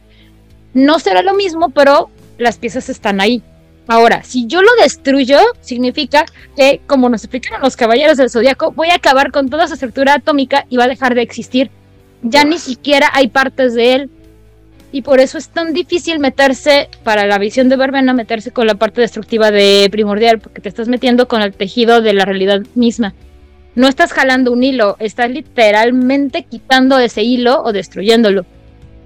No 0.74 0.99
será 0.99 1.22
lo 1.22 1.34
mismo, 1.34 1.70
pero 1.70 2.09
las 2.38 2.57
piezas 2.57 2.89
están 2.89 3.22
ahí. 3.22 3.41
Ahora, 3.88 4.24
si 4.24 4.47
yo 4.47 4.61
lo 4.61 4.70
destruyo, 4.82 5.39
significa 5.61 6.26
que, 6.57 6.82
como 6.88 7.07
nos 7.07 7.24
explicaron 7.24 7.61
los 7.61 7.76
caballeros 7.76 8.18
del 8.18 8.32
zodiaco, 8.32 8.72
voy 8.72 8.89
a 8.89 8.95
acabar 8.95 9.32
con 9.32 9.49
toda 9.49 9.68
su 9.68 9.76
estructura 9.76 10.16
atómica 10.16 10.66
y 10.70 10.78
va 10.78 10.86
a 10.86 10.89
dejar 10.89 11.13
de 11.13 11.22
existir. 11.22 11.70
Ya 12.24 12.43
ni 12.43 12.57
siquiera 12.57 13.09
hay 13.13 13.28
partes 13.28 13.76
de 13.76 13.93
él. 13.93 14.09
Y 14.96 15.02
por 15.02 15.20
eso 15.20 15.38
es 15.38 15.50
tan 15.50 15.74
difícil 15.74 16.20
meterse, 16.20 16.88
para 17.04 17.26
la 17.26 17.38
visión 17.38 17.68
de 17.68 17.76
Verbena, 17.76 18.14
meterse 18.14 18.52
con 18.52 18.66
la 18.66 18.76
parte 18.76 19.02
destructiva 19.02 19.52
de 19.52 19.89
primordial, 19.91 20.39
porque 20.39 20.62
te 20.62 20.70
estás 20.70 20.88
metiendo 20.88 21.28
con 21.28 21.41
el 21.41 21.52
tejido 21.52 22.00
de 22.00 22.14
la 22.14 22.24
realidad 22.24 22.62
misma. 22.76 23.14
No 23.76 23.89
estás 23.89 24.14
jalando 24.14 24.54
un 24.54 24.64
hilo, 24.64 24.96
estás 25.00 25.30
literalmente 25.30 26.43
quitando 26.43 26.98
ese 26.98 27.24
hilo 27.24 27.62
o 27.62 27.74
destruyéndolo. 27.74 28.46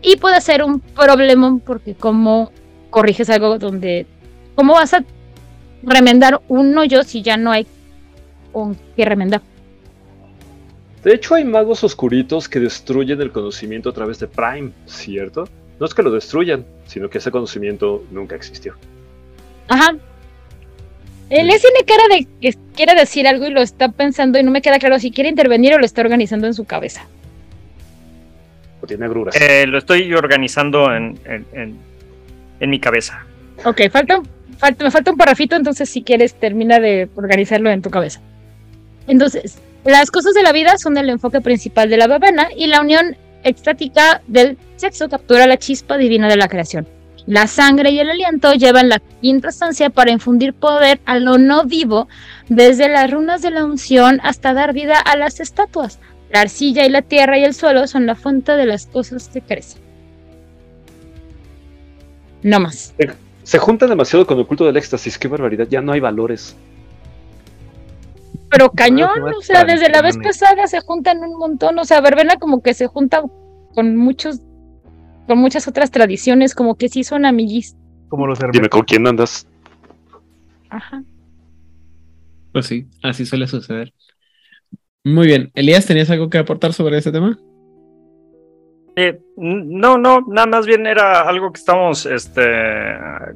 Y 0.03 0.17
puede 0.17 0.41
ser 0.41 0.63
un 0.63 0.79
problema 0.79 1.59
porque 1.65 1.95
como 1.95 2.51
corriges 2.91 3.31
algo 3.31 3.57
donde... 3.57 4.05
¿Cómo 4.53 4.73
vas 4.73 4.93
a 4.93 5.03
remendar 5.81 6.39
un 6.49 6.77
hoyo 6.77 7.01
si 7.01 7.23
ya 7.23 7.35
no 7.35 7.51
hay 7.51 7.65
con 8.51 8.77
qué 8.95 9.05
remendar? 9.05 9.41
De 11.03 11.15
hecho, 11.15 11.33
hay 11.33 11.45
magos 11.45 11.83
oscuritos 11.83 12.47
que 12.47 12.59
destruyen 12.59 13.19
el 13.21 13.31
conocimiento 13.31 13.89
a 13.89 13.93
través 13.93 14.19
de 14.19 14.27
Prime, 14.27 14.71
¿cierto? 14.85 15.49
No 15.79 15.85
es 15.85 15.93
que 15.93 16.03
lo 16.03 16.11
destruyan, 16.11 16.65
sino 16.87 17.09
que 17.09 17.19
ese 17.19 17.31
conocimiento 17.31 18.03
nunca 18.11 18.35
existió. 18.35 18.75
Ajá. 19.67 19.95
Él 21.29 21.47
tiene 21.47 21.85
cara 21.85 22.03
de 22.09 22.27
que 22.41 22.57
quiere 22.75 22.95
decir 22.95 23.27
algo 23.27 23.45
y 23.45 23.51
lo 23.51 23.61
está 23.61 23.89
pensando 23.89 24.39
y 24.39 24.43
no 24.43 24.51
me 24.51 24.61
queda 24.61 24.79
claro 24.79 24.99
si 24.99 25.11
quiere 25.11 25.29
intervenir 25.29 25.73
o 25.73 25.77
lo 25.77 25.85
está 25.85 26.01
organizando 26.01 26.47
en 26.47 26.53
su 26.55 26.65
cabeza. 26.65 27.05
O 28.81 28.87
tiene 28.87 29.05
agruras. 29.05 29.35
Eh, 29.39 29.67
lo 29.67 29.77
estoy 29.77 30.11
organizando 30.13 30.91
en, 30.93 31.19
en, 31.25 31.45
en, 31.53 31.77
en 32.59 32.69
mi 32.69 32.79
cabeza. 32.79 33.25
Ok, 33.63 33.81
falta, 33.91 34.21
falta, 34.57 34.83
me 34.83 34.91
falta 34.91 35.11
un 35.11 35.17
parrafito, 35.17 35.55
entonces 35.55 35.89
si 35.89 36.01
quieres 36.01 36.33
termina 36.33 36.79
de 36.79 37.09
organizarlo 37.15 37.69
en 37.69 37.81
tu 37.81 37.91
cabeza. 37.91 38.21
Entonces, 39.07 39.59
las 39.85 40.09
cosas 40.11 40.33
de 40.33 40.41
la 40.43 40.51
vida 40.51 40.77
son 40.77 40.97
el 40.97 41.09
enfoque 41.09 41.41
principal 41.41 41.89
de 41.89 41.97
la 41.97 42.07
babana 42.07 42.47
y 42.55 42.67
la 42.67 42.81
unión 42.81 43.17
extática 43.43 44.21
del 44.27 44.57
sexo 44.75 45.09
captura 45.09 45.47
la 45.47 45.57
chispa 45.57 45.97
divina 45.97 46.27
de 46.27 46.37
la 46.37 46.47
creación. 46.47 46.87
La 47.25 47.45
sangre 47.45 47.91
y 47.91 47.99
el 47.99 48.09
aliento 48.09 48.53
llevan 48.53 48.89
la 48.89 48.99
quinta 49.21 49.49
estancia 49.49 49.89
para 49.89 50.11
infundir 50.11 50.53
poder 50.53 50.99
a 51.05 51.19
lo 51.19 51.37
no 51.37 51.65
vivo, 51.65 52.07
desde 52.47 52.89
las 52.89 53.11
runas 53.11 53.41
de 53.41 53.51
la 53.51 53.65
unción 53.65 54.19
hasta 54.23 54.53
dar 54.53 54.73
vida 54.73 54.97
a 54.99 55.15
las 55.15 55.39
estatuas. 55.39 55.99
La 56.31 56.41
arcilla 56.41 56.85
y 56.85 56.89
la 56.89 57.01
tierra 57.01 57.37
y 57.37 57.43
el 57.43 57.53
suelo 57.53 57.87
son 57.87 58.05
la 58.05 58.15
fuente 58.15 58.53
de 58.53 58.65
las 58.65 58.87
cosas 58.87 59.29
que 59.29 59.41
crecen. 59.41 59.81
No 62.41 62.59
más. 62.59 62.93
Se, 63.43 63.57
juntan 63.57 63.89
demasiado 63.89 64.25
con 64.25 64.39
el 64.39 64.45
culto 64.45 64.65
del 64.65 64.77
éxtasis, 64.77 65.17
qué 65.17 65.27
barbaridad, 65.27 65.67
ya 65.69 65.81
no 65.81 65.91
hay 65.91 65.99
valores. 65.99 66.55
Pero 68.49 68.71
cañón, 68.71 69.23
o 69.23 69.41
sea, 69.41 69.63
desde 69.63 69.89
la 69.89 70.01
vez 70.01 70.17
pasada 70.17 70.65
se 70.67 70.81
juntan 70.81 71.19
un 71.19 71.37
montón, 71.37 71.77
o 71.77 71.85
sea, 71.85 72.01
verbena 72.01 72.37
como 72.37 72.61
que 72.63 72.73
se 72.73 72.87
junta 72.87 73.21
con 73.75 73.95
muchos, 73.95 74.41
con 75.27 75.37
muchas 75.37 75.67
otras 75.67 75.91
tradiciones, 75.91 76.55
como 76.55 76.75
que 76.75 76.89
sí 76.89 77.03
son 77.03 77.25
amiguis. 77.25 77.75
Como 78.07 78.25
los 78.25 78.39
Dime 78.51 78.69
con 78.69 78.81
quién 78.81 79.05
andas. 79.05 79.47
Ajá. 80.69 81.03
Pues 82.51 82.65
sí, 82.65 82.87
así 83.03 83.25
suele 83.25 83.45
suceder. 83.45 83.93
Muy 85.03 85.27
bien. 85.27 85.51
Elías, 85.53 85.85
¿tenías 85.85 86.09
algo 86.09 86.29
que 86.29 86.39
aportar 86.39 86.73
sobre 86.73 86.97
ese 86.97 87.11
tema? 87.11 87.37
Eh, 88.95 89.21
no, 89.37 89.97
no, 89.97 90.21
nada 90.27 90.47
más 90.47 90.65
bien 90.65 90.87
era 90.87 91.21
algo 91.21 91.53
que 91.53 91.59
estamos 91.59 92.05
este, 92.07 92.41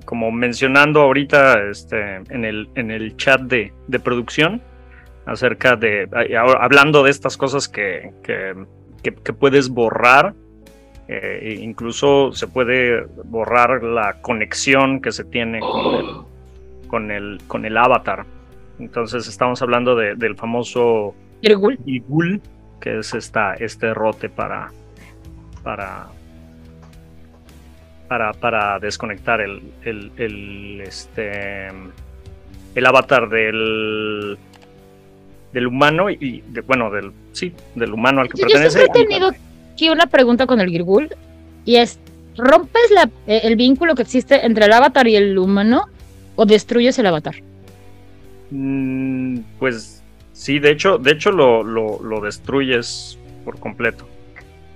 como 0.05 0.31
mencionando 0.31 1.01
ahorita 1.01 1.69
este, 1.69 2.15
en, 2.29 2.43
el, 2.43 2.67
en 2.75 2.91
el 2.91 3.15
chat 3.15 3.41
de, 3.41 3.71
de 3.87 3.99
producción 3.99 4.61
acerca 5.25 5.75
de, 5.75 6.09
hablando 6.59 7.03
de 7.03 7.11
estas 7.11 7.37
cosas 7.37 7.67
que, 7.67 8.11
que, 8.23 8.55
que, 9.01 9.13
que 9.13 9.33
puedes 9.33 9.69
borrar, 9.69 10.33
eh, 11.07 11.57
incluso 11.61 12.31
se 12.31 12.47
puede 12.47 13.05
borrar 13.25 13.83
la 13.83 14.21
conexión 14.21 15.01
que 15.01 15.11
se 15.11 15.23
tiene 15.23 15.59
con 15.59 15.95
el, 15.95 16.05
con 16.87 17.11
el, 17.11 17.41
con 17.47 17.65
el 17.65 17.77
avatar. 17.77 18.25
Entonces 18.79 19.27
estamos 19.27 19.61
hablando 19.61 19.95
de, 19.95 20.15
del 20.15 20.35
famoso 20.35 21.15
Irgul. 21.41 22.41
Que 22.81 22.99
es 22.99 23.13
esta, 23.13 23.53
este 23.53 23.93
rote 23.93 24.27
para, 24.27 24.69
para, 25.63 26.07
para, 28.09 28.33
para 28.33 28.77
desconectar 28.77 29.39
el, 29.39 29.61
el, 29.83 30.11
el, 30.17 30.81
este, 30.81 31.69
el 32.75 32.85
avatar 32.85 33.29
del, 33.29 34.37
del 35.53 35.67
humano 35.67 36.09
y 36.09 36.43
de, 36.49 36.61
bueno 36.61 36.89
del 36.91 37.11
sí 37.31 37.53
del 37.75 37.93
humano 37.93 38.21
al 38.21 38.29
que 38.29 38.37
Yo 38.41 38.47
pertenece 38.47 38.79
siempre 38.79 39.01
he 39.01 39.05
tenido 39.05 39.31
aquí 39.73 39.89
una 39.89 40.07
pregunta 40.07 40.45
con 40.47 40.59
el 40.59 40.69
Girgul 40.69 41.09
y 41.65 41.75
es 41.77 41.99
¿rompes 42.35 42.89
la, 42.91 43.09
eh, 43.27 43.41
el 43.43 43.55
vínculo 43.55 43.93
que 43.95 44.01
existe 44.01 44.45
entre 44.45 44.65
el 44.65 44.73
avatar 44.73 45.07
y 45.07 45.15
el 45.15 45.37
humano 45.37 45.85
o 46.35 46.45
destruyes 46.45 46.97
el 46.99 47.05
avatar? 47.05 47.35
Mm, 48.51 49.39
pues 49.59 50.01
sí 50.33 50.59
de 50.59 50.71
hecho 50.71 50.97
de 50.97 51.11
hecho 51.11 51.31
lo, 51.31 51.63
lo, 51.63 52.01
lo 52.03 52.21
destruyes 52.21 53.17
por 53.45 53.59
completo 53.59 54.07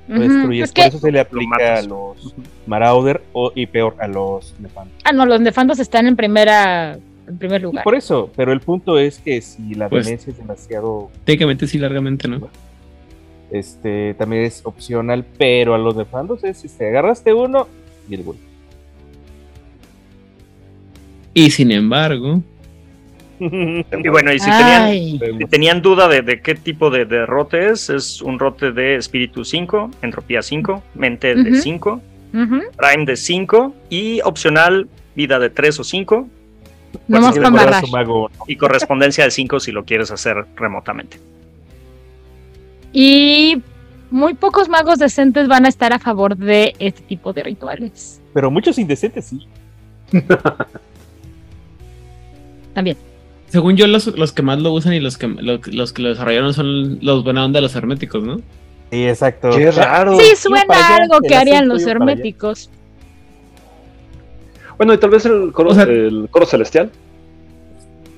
lo 0.08 0.20
destruyes. 0.22 0.64
es 0.66 0.72
Por 0.72 0.84
que- 0.84 0.88
eso 0.90 1.00
se 1.00 1.12
le 1.12 1.20
aplica 1.20 1.78
a 1.80 1.82
los 1.82 2.34
Marauder 2.66 3.22
o, 3.34 3.52
y 3.56 3.66
peor 3.66 3.96
a 4.00 4.08
los 4.08 4.54
Nefandos. 4.60 4.94
Ah, 5.04 5.12
no, 5.12 5.26
los 5.26 5.42
nefandos 5.42 5.80
están 5.80 6.08
en 6.08 6.16
primera 6.16 6.98
en 7.28 7.38
primer 7.38 7.60
Sí, 7.62 7.64
lugar. 7.64 7.84
por 7.84 7.96
eso, 7.96 8.32
pero 8.36 8.52
el 8.54 8.60
punto 8.62 8.98
es 8.98 9.20
que 9.20 9.42
si 9.42 9.76
la 9.76 9.90
Pues- 9.90 10.06
venencia 10.06 10.32
es 10.32 10.38
demasiado, 10.38 11.12
Técnicamente 11.26 11.68
sí, 11.68 11.78
largamente, 11.78 12.28
¿no? 12.28 12.48
este, 13.52 14.14
también 14.16 14.44
es 14.44 14.62
opcional, 14.66 15.26
pero 15.38 15.74
a 15.74 15.78
los 15.78 15.96
Nefandos 15.96 16.44
es, 16.44 16.58
si 16.58 16.68
te 16.70 16.88
agarraste 16.90 17.34
uno, 17.34 17.68
y 18.10 18.16
el 18.16 18.24
gol. 18.24 18.36
Y 21.34 21.50
sin 21.52 21.72
embargo, 21.72 22.42
y 23.40 24.08
bueno 24.10 24.34
y 24.34 24.40
si 24.40 24.50
tenían 24.50 24.92
si 25.38 25.46
tenían 25.48 25.82
duda 25.84 26.08
de, 26.08 26.24
de 26.24 26.42
qué 26.42 26.56
tipo 26.56 26.90
de, 26.90 27.06
de 27.06 27.24
rote 27.28 27.70
es 27.70 27.92
es 27.92 28.20
un 28.24 28.40
rote 28.40 28.72
de 28.72 28.96
espíritu 28.96 29.46
5 29.46 29.92
entropía 30.02 30.42
5 30.42 30.82
mente 30.96 31.36
de 31.36 31.52
Ujú. 31.52 31.62
5 31.62 32.02
ujú, 32.34 32.62
prime 32.76 33.06
de 33.06 33.16
5 33.16 33.76
y 33.92 34.22
opcional 34.22 34.90
vida 35.16 35.38
de 35.38 35.52
3 35.52 35.80
o 35.80 35.84
5 35.84 36.28
Le 37.08 37.18
amarrar. 37.18 37.86
Su 37.86 37.91
mago, 37.91 38.30
y 38.48 38.56
correspondencia 38.56 39.24
de 39.24 39.32
5 39.32 39.60
si 39.60 39.72
lo 39.72 39.86
quieres 39.86 40.12
hacer 40.12 40.45
remotamente 40.56 41.20
Y 42.93 43.62
muy 44.12 44.34
pocos 44.34 44.70
magos 44.70 45.00
decentes 45.00 45.48
van 45.48 45.66
a 45.66 45.70
estar 45.70 45.91
a 45.93 46.00
favor 46.00 46.36
de 46.38 46.74
este 46.80 47.02
tipo 47.03 47.34
de 47.34 47.44
rituales. 47.44 48.22
pero 48.34 48.49
muchos 48.52 48.78
indecentes 48.78 49.26
sí. 49.26 49.48
También. 52.74 52.98
según 53.49 53.76
yo, 53.76 53.88
los, 53.88 54.07
los 54.07 54.32
que 54.32 54.41
más 54.41 54.60
lo 54.60 54.72
usan 54.72 54.94
y 54.94 54.99
los 54.99 55.18
que, 55.18 55.28
lo- 55.28 55.60
los 55.65 55.94
que 55.94 56.02
lo 56.02 56.10
desarrollaron 56.10 56.53
son 56.53 56.99
los 57.03 57.24
buena 57.24 57.44
onda, 57.45 57.60
los 57.61 57.76
herméticos, 57.76 58.24
¿no? 58.24 58.38
Sí, 58.91 59.06
exacto. 59.07 59.49
Qué 59.52 59.72
raro. 59.72 60.18
Sí, 60.18 60.36
suena 60.38 60.95
algo 60.95 61.19
que 61.28 61.36
harían 61.36 61.68
los 61.68 61.86
herméticos. 61.86 62.69
Bueno, 64.78 64.94
y 64.94 64.98
tal 64.98 65.10
vez 65.10 65.26
el 65.26 65.52
coro, 65.52 65.72
O 65.72 65.76
sea- 65.76 65.84
el 65.84 66.28
coro 66.30 66.45
celestial. 66.45 66.91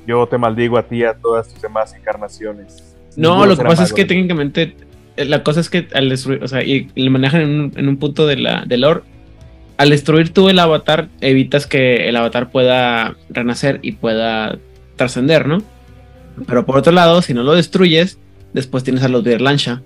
Yo 0.05 0.27
te 0.27 0.37
maldigo 0.37 0.77
a 0.77 0.83
ti 0.83 0.97
y 0.97 1.03
a 1.03 1.13
todas 1.13 1.47
tus 1.53 1.61
demás 1.61 1.93
encarnaciones. 1.93 2.95
No, 3.15 3.29
Ninguno 3.29 3.45
lo 3.47 3.57
que 3.57 3.63
pasa 3.63 3.83
es 3.83 3.93
que 3.93 4.05
técnicamente 4.05 4.75
eh, 5.17 5.25
la 5.25 5.43
cosa 5.43 5.59
es 5.59 5.69
que 5.69 5.87
al 5.93 6.09
destruir, 6.09 6.43
o 6.43 6.47
sea, 6.47 6.63
y, 6.63 6.89
lo 6.95 7.11
manejan 7.11 7.41
en 7.41 7.49
un, 7.49 7.73
en 7.75 7.87
un 7.89 7.97
punto 7.97 8.25
de 8.25 8.37
la, 8.37 8.63
del 8.65 8.81
lore, 8.81 9.01
al 9.77 9.89
destruir 9.89 10.33
tú 10.33 10.49
el 10.49 10.59
avatar, 10.59 11.09
evitas 11.21 11.67
que 11.67 12.09
el 12.09 12.15
avatar 12.15 12.51
pueda 12.51 13.15
renacer 13.29 13.79
y 13.81 13.93
pueda 13.93 14.57
trascender, 14.95 15.47
¿no? 15.47 15.61
Pero 16.47 16.65
por 16.65 16.77
otro 16.77 16.91
lado, 16.91 17.21
si 17.21 17.33
no 17.33 17.43
lo 17.43 17.53
destruyes, 17.53 18.17
después 18.53 18.83
tienes 18.83 19.03
a 19.03 19.09
los 19.09 19.23
Virlancha 19.23 19.81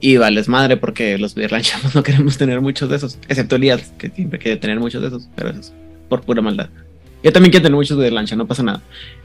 y 0.00 0.16
vales 0.16 0.48
madre 0.48 0.76
porque 0.76 1.18
los 1.18 1.34
Virlancha 1.34 1.78
no 1.94 2.02
queremos 2.02 2.38
tener 2.38 2.60
muchos 2.60 2.88
de 2.88 2.96
esos, 2.96 3.18
excepto 3.28 3.56
Elías, 3.56 3.92
que 3.98 4.10
siempre 4.10 4.38
quiere 4.38 4.56
tener 4.58 4.80
muchos 4.80 5.02
de 5.02 5.08
esos, 5.08 5.28
pero 5.34 5.50
eso 5.50 5.60
es 5.60 5.74
por 6.08 6.22
pura 6.22 6.42
maldad. 6.42 6.68
Yo 7.22 7.32
también 7.32 7.50
quiero 7.50 7.64
tener 7.64 7.76
muchos 7.76 7.98
de 7.98 8.04
Virlancha, 8.04 8.36
no 8.36 8.46
pasa 8.46 8.62
nada. 8.62 8.80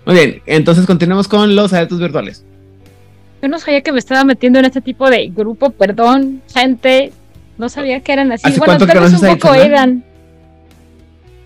Muy 0.06 0.16
bien, 0.16 0.42
entonces 0.46 0.86
continuamos 0.86 1.28
con 1.28 1.56
los 1.56 1.74
adeptos 1.74 2.00
virtuales. 2.00 2.44
Yo 3.42 3.50
no 3.50 3.60
sabía 3.60 3.82
que 3.82 3.92
me 3.92 4.00
estaba 4.00 4.24
metiendo 4.24 4.60
en 4.60 4.66
este 4.66 4.82
tipo 4.82 5.10
de 5.10 5.28
grupo, 5.28 5.70
perdón, 5.72 6.42
gente. 6.54 7.12
No 7.58 7.70
sabía 7.70 8.00
que 8.00 8.14
eran 8.14 8.32
así. 8.32 8.48
¿Hace 8.48 8.58
Bueno, 8.58 8.78
cuánto 8.78 8.88
tal 8.88 9.00
vez 9.02 9.14
un 9.14 9.20
conoces 9.20 9.44
a 9.44 9.48
poco? 9.48 9.54
Edan, 9.56 10.04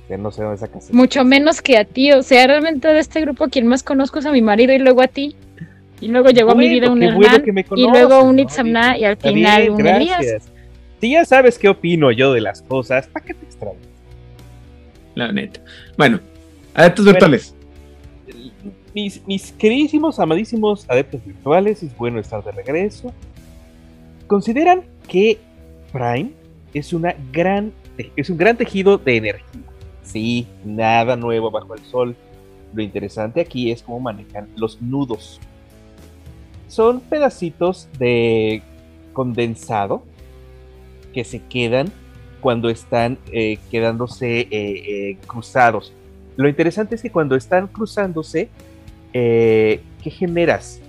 Que 0.08 0.18
no 0.18 0.32
sé 0.32 0.44
dónde 0.44 0.58
sacas. 0.58 0.94
mucho 0.94 1.26
menos 1.26 1.62
que 1.62 1.78
a 1.78 1.84
ti. 1.86 2.12
O 2.14 2.24
sea, 2.24 2.48
realmente 2.48 2.88
de 2.88 3.00
este 3.00 3.20
grupo 3.22 3.48
quien 3.50 3.68
más 3.68 3.84
conozco 3.84 4.20
es 4.20 4.26
a 4.26 4.32
mi 4.32 4.42
marido 4.42 4.74
y 4.74 4.80
luego 4.80 5.02
a 5.02 5.08
ti. 5.08 5.36
Y 6.00 6.10
luego 6.10 6.30
llegó 6.30 6.52
a 6.52 6.56
mi 6.56 6.70
vida 6.70 6.92
un 6.92 7.00
bueno 7.00 7.36
Hernán 7.36 7.66
y 7.76 7.82
luego 7.88 8.22
un 8.24 8.36
¿no? 8.36 8.42
Itzamna 8.44 8.98
y 8.98 9.04
al 9.04 9.18
final 9.18 9.62
bien, 9.64 9.74
un 9.74 9.88
Elías. 9.88 10.52
Si 11.02 11.12
ya 11.12 11.26
sabes 11.26 11.58
qué 11.58 11.68
opino 11.70 12.12
yo 12.12 12.32
de 12.32 12.42
las 12.42 12.62
cosas, 12.62 13.08
¿para 13.08 13.26
qué 13.26 13.34
te 13.34 13.46
extraño? 13.46 13.80
La 15.18 15.32
neta. 15.32 15.60
Bueno, 15.98 16.20
adeptos 16.76 17.06
Bueno. 17.06 17.16
virtuales. 17.16 17.56
Mis, 18.94 19.26
mis 19.26 19.52
queridísimos, 19.52 20.20
amadísimos 20.20 20.86
adeptos 20.88 21.26
virtuales, 21.26 21.82
es 21.82 21.96
bueno 21.98 22.20
estar 22.20 22.44
de 22.44 22.52
regreso. 22.52 23.12
¿Consideran 24.28 24.84
que 25.08 25.40
Prime 25.92 26.32
es 26.74 26.94
una 26.94 27.16
gran 27.32 27.74
es 28.16 28.30
un 28.30 28.38
gran 28.38 28.56
tejido 28.58 29.00
de 29.00 29.18
energía. 29.18 29.62
Sí, 30.04 30.46
nada 30.64 31.16
nuevo 31.16 31.50
bajo 31.50 31.74
el 31.74 31.84
sol. 31.86 32.16
Lo 32.74 32.84
interesante 32.84 33.42
aquí 33.42 33.72
es 33.72 33.82
cómo 33.82 34.00
manejan 34.00 34.48
los 34.56 34.80
nudos. 34.84 35.40
Son 36.68 37.00
pedacitos 37.00 37.90
de 37.98 38.62
condensado 39.14 40.04
que 41.12 41.24
se 41.24 41.42
quedan 41.42 41.92
cuando 42.42 42.70
están 42.70 43.18
eh, 43.32 43.58
quedándose 43.72 44.42
eh, 44.42 44.48
eh, 44.52 45.18
cruzados. 45.26 45.94
Lo 46.36 46.48
interesante 46.48 46.96
es 46.96 47.02
que 47.02 47.12
cuando 47.12 47.36
están 47.36 47.68
cruzándose, 47.68 48.50
eh, 49.14 49.82
¿qué 50.04 50.10
generas? 50.10 50.80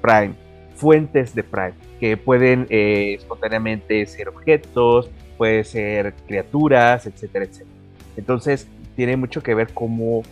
Prime, 0.00 0.34
fuentes 0.74 1.34
de 1.34 1.42
Prime, 1.42 1.74
que 2.00 2.16
pueden 2.16 2.66
eh, 2.70 3.14
espontáneamente 3.14 4.06
ser 4.06 4.28
objetos, 4.28 5.10
puede 5.36 5.64
ser 5.64 6.14
criaturas, 6.26 7.06
etcétera, 7.06 7.44
etcétera. 7.44 7.70
Entonces, 8.16 8.66
tiene 8.94 9.16
mucho 9.16 9.42
que 9.42 9.54
ver 9.54 9.74
cómo 9.74 10.22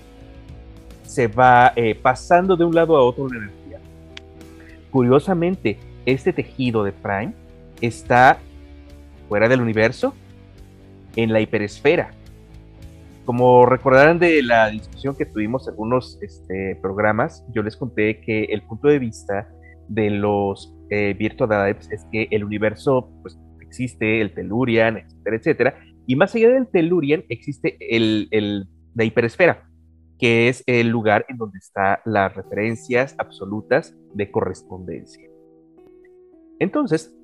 se 1.02 1.26
va 1.26 1.72
eh, 1.76 1.94
pasando 1.94 2.56
de 2.56 2.64
un 2.64 2.74
lado 2.74 2.96
a 2.96 3.02
otro 3.02 3.28
la 3.28 3.36
energía. 3.36 3.78
Curiosamente, 4.90 5.78
este 6.06 6.32
tejido 6.32 6.82
de 6.82 6.92
Prime 6.92 7.34
está 7.80 8.38
fuera 9.28 9.48
del 9.48 9.60
universo, 9.60 10.14
en 11.16 11.32
la 11.32 11.40
hiperesfera. 11.40 12.10
Como 13.24 13.64
recordarán 13.64 14.18
de 14.18 14.42
la 14.42 14.68
discusión 14.68 15.16
que 15.16 15.24
tuvimos 15.24 15.66
en 15.66 15.72
algunos 15.72 16.18
este, 16.20 16.76
programas, 16.82 17.44
yo 17.54 17.62
les 17.62 17.76
conté 17.76 18.20
que 18.20 18.44
el 18.44 18.62
punto 18.62 18.88
de 18.88 18.98
vista 18.98 19.48
de 19.88 20.10
los 20.10 20.74
eh, 20.90 21.14
Virtual 21.18 21.52
Adepts 21.52 21.90
es 21.90 22.04
que 22.12 22.28
el 22.30 22.44
universo 22.44 23.10
pues, 23.22 23.38
existe, 23.60 24.20
el 24.20 24.34
Tellurian, 24.34 24.98
etcétera, 24.98 25.36
etcétera, 25.36 25.74
y 26.06 26.16
más 26.16 26.34
allá 26.34 26.50
del 26.50 26.66
Tellurian 26.68 27.24
existe 27.28 27.76
el, 27.80 28.28
el, 28.30 28.66
la 28.94 29.04
hiperesfera, 29.04 29.68
que 30.18 30.48
es 30.48 30.62
el 30.66 30.88
lugar 30.88 31.24
en 31.28 31.38
donde 31.38 31.58
están 31.58 31.98
las 32.04 32.34
referencias 32.34 33.14
absolutas 33.18 33.96
de 34.12 34.30
correspondencia. 34.30 35.28
Entonces, 36.58 37.16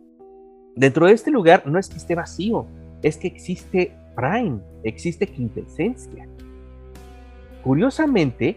dentro 0.76 1.06
de 1.06 1.12
este 1.12 1.30
lugar 1.30 1.66
no 1.66 1.78
es 1.78 1.88
que 1.88 1.96
esté 1.96 2.14
vacío, 2.14 2.66
es 3.02 3.16
que 3.16 3.28
existe 3.28 3.92
Prime, 4.16 4.60
existe 4.84 5.26
quintesencia. 5.26 6.26
Curiosamente, 7.62 8.56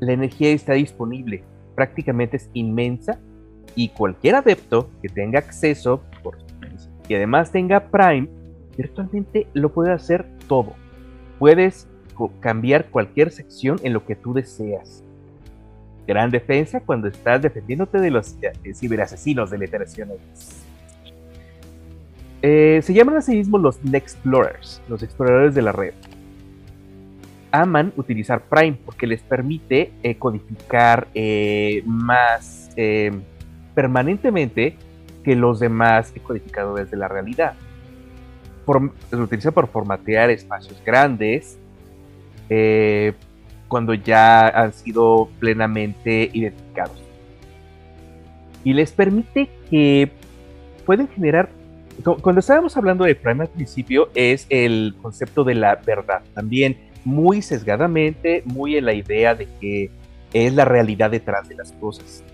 la 0.00 0.12
energía 0.12 0.50
está 0.50 0.74
disponible, 0.74 1.42
prácticamente 1.74 2.36
es 2.36 2.50
inmensa 2.54 3.18
y 3.74 3.88
cualquier 3.90 4.34
adepto 4.36 4.90
que 5.02 5.08
tenga 5.08 5.38
acceso 5.38 6.02
por, 6.22 6.38
y 7.08 7.14
además 7.14 7.52
tenga 7.52 7.90
Prime, 7.90 8.28
virtualmente 8.76 9.46
lo 9.52 9.72
puede 9.72 9.92
hacer 9.92 10.26
todo. 10.46 10.74
Puedes 11.38 11.88
cambiar 12.40 12.90
cualquier 12.90 13.30
sección 13.30 13.78
en 13.82 13.92
lo 13.92 14.04
que 14.04 14.16
tú 14.16 14.34
deseas. 14.34 15.04
Gran 16.06 16.30
defensa 16.30 16.80
cuando 16.80 17.08
estás 17.08 17.42
defendiéndote 17.42 17.98
de 17.98 18.10
los 18.10 18.36
eh, 18.42 18.74
ciberasesinos 18.74 19.50
de 19.50 19.64
X. 19.64 20.64
Eh, 22.42 22.80
se 22.82 22.94
llaman 22.94 23.16
a 23.16 23.20
sí 23.20 23.42
los 23.44 23.84
Nexplorers, 23.84 24.80
los 24.88 25.02
exploradores 25.02 25.54
de 25.54 25.62
la 25.62 25.72
red. 25.72 25.92
Aman 27.52 27.92
utilizar 27.96 28.42
Prime 28.42 28.78
porque 28.84 29.06
les 29.06 29.22
permite 29.22 29.92
eh, 30.02 30.16
codificar 30.16 31.08
eh, 31.14 31.82
más 31.84 32.70
eh, 32.76 33.12
permanentemente 33.74 34.76
que 35.24 35.34
los 35.34 35.60
demás 35.60 36.14
codificadores 36.22 36.90
de 36.90 36.96
la 36.96 37.08
realidad. 37.08 37.54
Por, 38.64 38.92
lo 39.10 39.22
utilizan 39.22 39.52
por 39.52 39.68
formatear 39.68 40.30
espacios 40.30 40.80
grandes 40.84 41.58
eh, 42.48 43.12
cuando 43.70 43.94
ya 43.94 44.48
han 44.48 44.72
sido 44.72 45.30
plenamente 45.38 46.28
identificados. 46.32 47.00
Y 48.64 48.74
les 48.74 48.90
permite 48.90 49.48
que 49.70 50.10
pueden 50.84 51.06
generar 51.08 51.48
cuando 52.02 52.40
estábamos 52.40 52.76
hablando 52.76 53.04
de 53.04 53.14
Prime 53.14 53.42
al 53.44 53.50
principio, 53.50 54.08
es 54.14 54.46
el 54.48 54.94
concepto 55.02 55.44
de 55.44 55.54
la 55.54 55.76
verdad. 55.76 56.22
También 56.34 56.78
muy 57.04 57.42
sesgadamente, 57.42 58.42
muy 58.46 58.76
en 58.76 58.86
la 58.86 58.94
idea 58.94 59.34
de 59.34 59.46
que 59.60 59.90
es 60.32 60.54
la 60.54 60.64
realidad 60.64 61.10
detrás 61.10 61.48
de 61.48 61.56
las 61.56 61.72
cosas. 61.72 62.24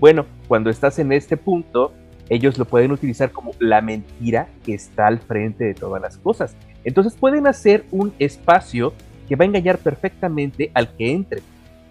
Bueno, 0.00 0.26
cuando 0.48 0.70
estás 0.70 0.98
en 0.98 1.12
este 1.12 1.36
punto, 1.36 1.92
ellos 2.28 2.56
lo 2.58 2.64
pueden 2.64 2.92
utilizar 2.92 3.30
como 3.30 3.52
la 3.58 3.80
mentira 3.80 4.48
que 4.64 4.74
está 4.74 5.06
al 5.06 5.18
frente 5.18 5.64
de 5.64 5.74
todas 5.74 6.00
las 6.00 6.16
cosas. 6.16 6.56
Entonces 6.84 7.14
pueden 7.14 7.46
hacer 7.46 7.84
un 7.90 8.12
espacio 8.18 8.94
que 9.28 9.36
va 9.36 9.44
a 9.44 9.48
engañar 9.48 9.78
perfectamente 9.78 10.70
al 10.74 10.94
que 10.94 11.10
entre. 11.10 11.42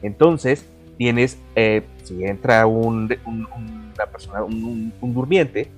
Entonces, 0.01 0.65
tienes, 0.97 1.38
eh, 1.55 1.84
si 2.03 2.23
entra 2.23 2.65
un, 2.68 3.15
un, 3.26 3.47
una 3.95 4.05
persona, 4.11 4.43
un, 4.43 4.93
un 4.99 5.14
durmiente, 5.14 5.69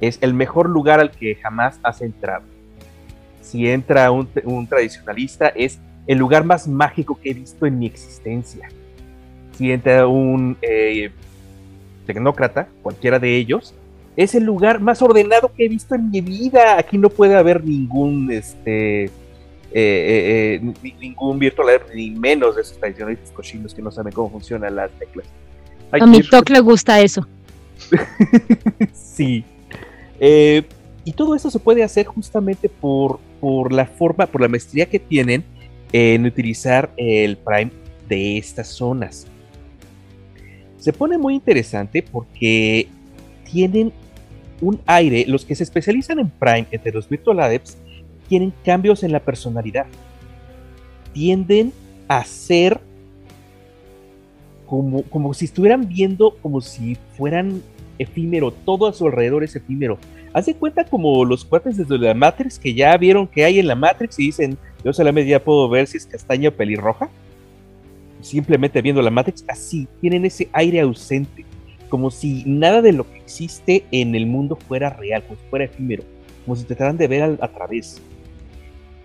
es 0.00 0.18
el 0.20 0.34
mejor 0.34 0.68
lugar 0.68 1.00
al 1.00 1.10
que 1.10 1.34
jamás 1.36 1.78
has 1.82 2.00
entrado. 2.02 2.44
Si 3.40 3.68
entra 3.68 4.10
un, 4.10 4.28
un, 4.44 4.66
tradicionalista, 4.66 5.48
es 5.48 5.78
el 6.06 6.18
lugar 6.18 6.44
más 6.44 6.68
mágico 6.68 7.18
que 7.20 7.30
he 7.30 7.34
visto 7.34 7.66
en 7.66 7.78
mi 7.78 7.86
existencia. 7.86 8.68
Si 9.56 9.72
entra 9.72 10.06
un 10.06 10.56
eh, 10.62 11.10
tecnócrata, 12.06 12.68
cualquiera 12.82 13.18
de 13.18 13.36
ellos, 13.36 13.74
es 14.16 14.34
el 14.34 14.44
lugar 14.44 14.80
más 14.80 15.00
ordenado 15.00 15.52
que 15.54 15.64
he 15.64 15.68
visto 15.68 15.94
en 15.94 16.10
mi 16.10 16.20
vida. 16.20 16.78
Aquí 16.78 16.98
no 16.98 17.08
puede 17.08 17.36
haber 17.36 17.64
ningún, 17.64 18.30
este, 18.30 19.10
eh, 19.70 20.60
eh, 20.62 20.92
ningún 20.98 21.38
virtual, 21.38 21.80
ni 21.94 22.10
menos 22.10 22.56
de 22.56 22.62
esos 22.62 22.78
tradicionalistas 22.78 23.30
cochinos 23.32 23.74
que 23.74 23.82
no 23.82 23.90
saben 23.90 24.12
cómo 24.12 24.30
funcionan 24.30 24.74
las 24.76 24.90
teclas. 24.92 25.26
Hay 25.92 26.00
a 26.00 26.06
mi 26.06 26.22
Toc 26.22 26.48
le 26.50 26.60
gusta 26.60 27.00
eso. 27.00 27.26
sí. 28.92 29.44
Eh, 30.18 30.62
y 31.04 31.12
todo 31.12 31.34
eso 31.34 31.50
se 31.50 31.58
puede 31.58 31.82
hacer 31.82 32.06
justamente 32.06 32.68
por, 32.68 33.20
por, 33.40 33.72
la 33.72 33.86
forma, 33.86 34.26
por 34.26 34.40
la 34.40 34.48
maestría 34.48 34.86
que 34.86 34.98
tienen 34.98 35.44
en 35.92 36.24
utilizar 36.24 36.90
el 36.96 37.36
Prime 37.36 37.70
de 38.08 38.38
estas 38.38 38.68
zonas. 38.68 39.26
Se 40.78 40.92
pone 40.92 41.18
muy 41.18 41.34
interesante 41.34 42.02
porque 42.02 42.88
tienen 43.50 43.92
un 44.60 44.80
aire, 44.86 45.24
los 45.26 45.44
que 45.44 45.54
se 45.54 45.62
especializan 45.62 46.18
en 46.18 46.30
Prime 46.30 46.66
entre 46.70 46.92
los 46.92 47.08
Virtual 47.08 47.40
Adepts 47.40 47.78
tienen 48.28 48.52
cambios 48.64 49.02
en 49.02 49.12
la 49.12 49.20
personalidad. 49.20 49.86
Tienden 51.12 51.72
a 52.06 52.24
ser 52.24 52.80
como, 54.66 55.02
como 55.04 55.32
si 55.34 55.46
estuvieran 55.46 55.88
viendo 55.88 56.36
como 56.42 56.60
si 56.60 56.96
fueran 57.16 57.62
efímero, 57.98 58.52
todo 58.52 58.86
a 58.86 58.92
su 58.92 59.06
alrededor 59.06 59.42
es 59.44 59.56
efímero. 59.56 59.98
Haz 60.32 60.46
de 60.46 60.54
cuenta 60.54 60.84
como 60.84 61.24
los 61.24 61.44
cuates 61.44 61.76
desde 61.76 61.98
la 61.98 62.14
Matrix 62.14 62.58
que 62.58 62.74
ya 62.74 62.96
vieron 62.96 63.26
que 63.26 63.44
hay 63.44 63.58
en 63.58 63.66
la 63.66 63.74
Matrix 63.74 64.18
y 64.18 64.26
dicen, 64.26 64.58
yo 64.84 64.92
solamente 64.92 65.30
ya 65.30 65.42
puedo 65.42 65.68
ver 65.68 65.86
si 65.86 65.96
es 65.96 66.06
castaña 66.06 66.50
o 66.50 66.52
pelirroja. 66.52 67.08
Simplemente 68.20 68.82
viendo 68.82 69.00
la 69.00 69.10
Matrix, 69.10 69.44
así, 69.48 69.88
tienen 70.00 70.24
ese 70.24 70.48
aire 70.52 70.80
ausente, 70.80 71.44
como 71.88 72.10
si 72.10 72.42
nada 72.46 72.82
de 72.82 72.92
lo 72.92 73.10
que 73.10 73.18
existe 73.18 73.84
en 73.90 74.14
el 74.14 74.26
mundo 74.26 74.56
fuera 74.56 74.90
real, 74.90 75.22
como 75.22 75.40
si 75.40 75.46
fuera 75.48 75.64
efímero, 75.64 76.02
como 76.44 76.56
si 76.56 76.64
trataran 76.64 76.96
de 76.96 77.08
ver 77.08 77.22
a, 77.22 77.44
a 77.44 77.48
través. 77.48 78.02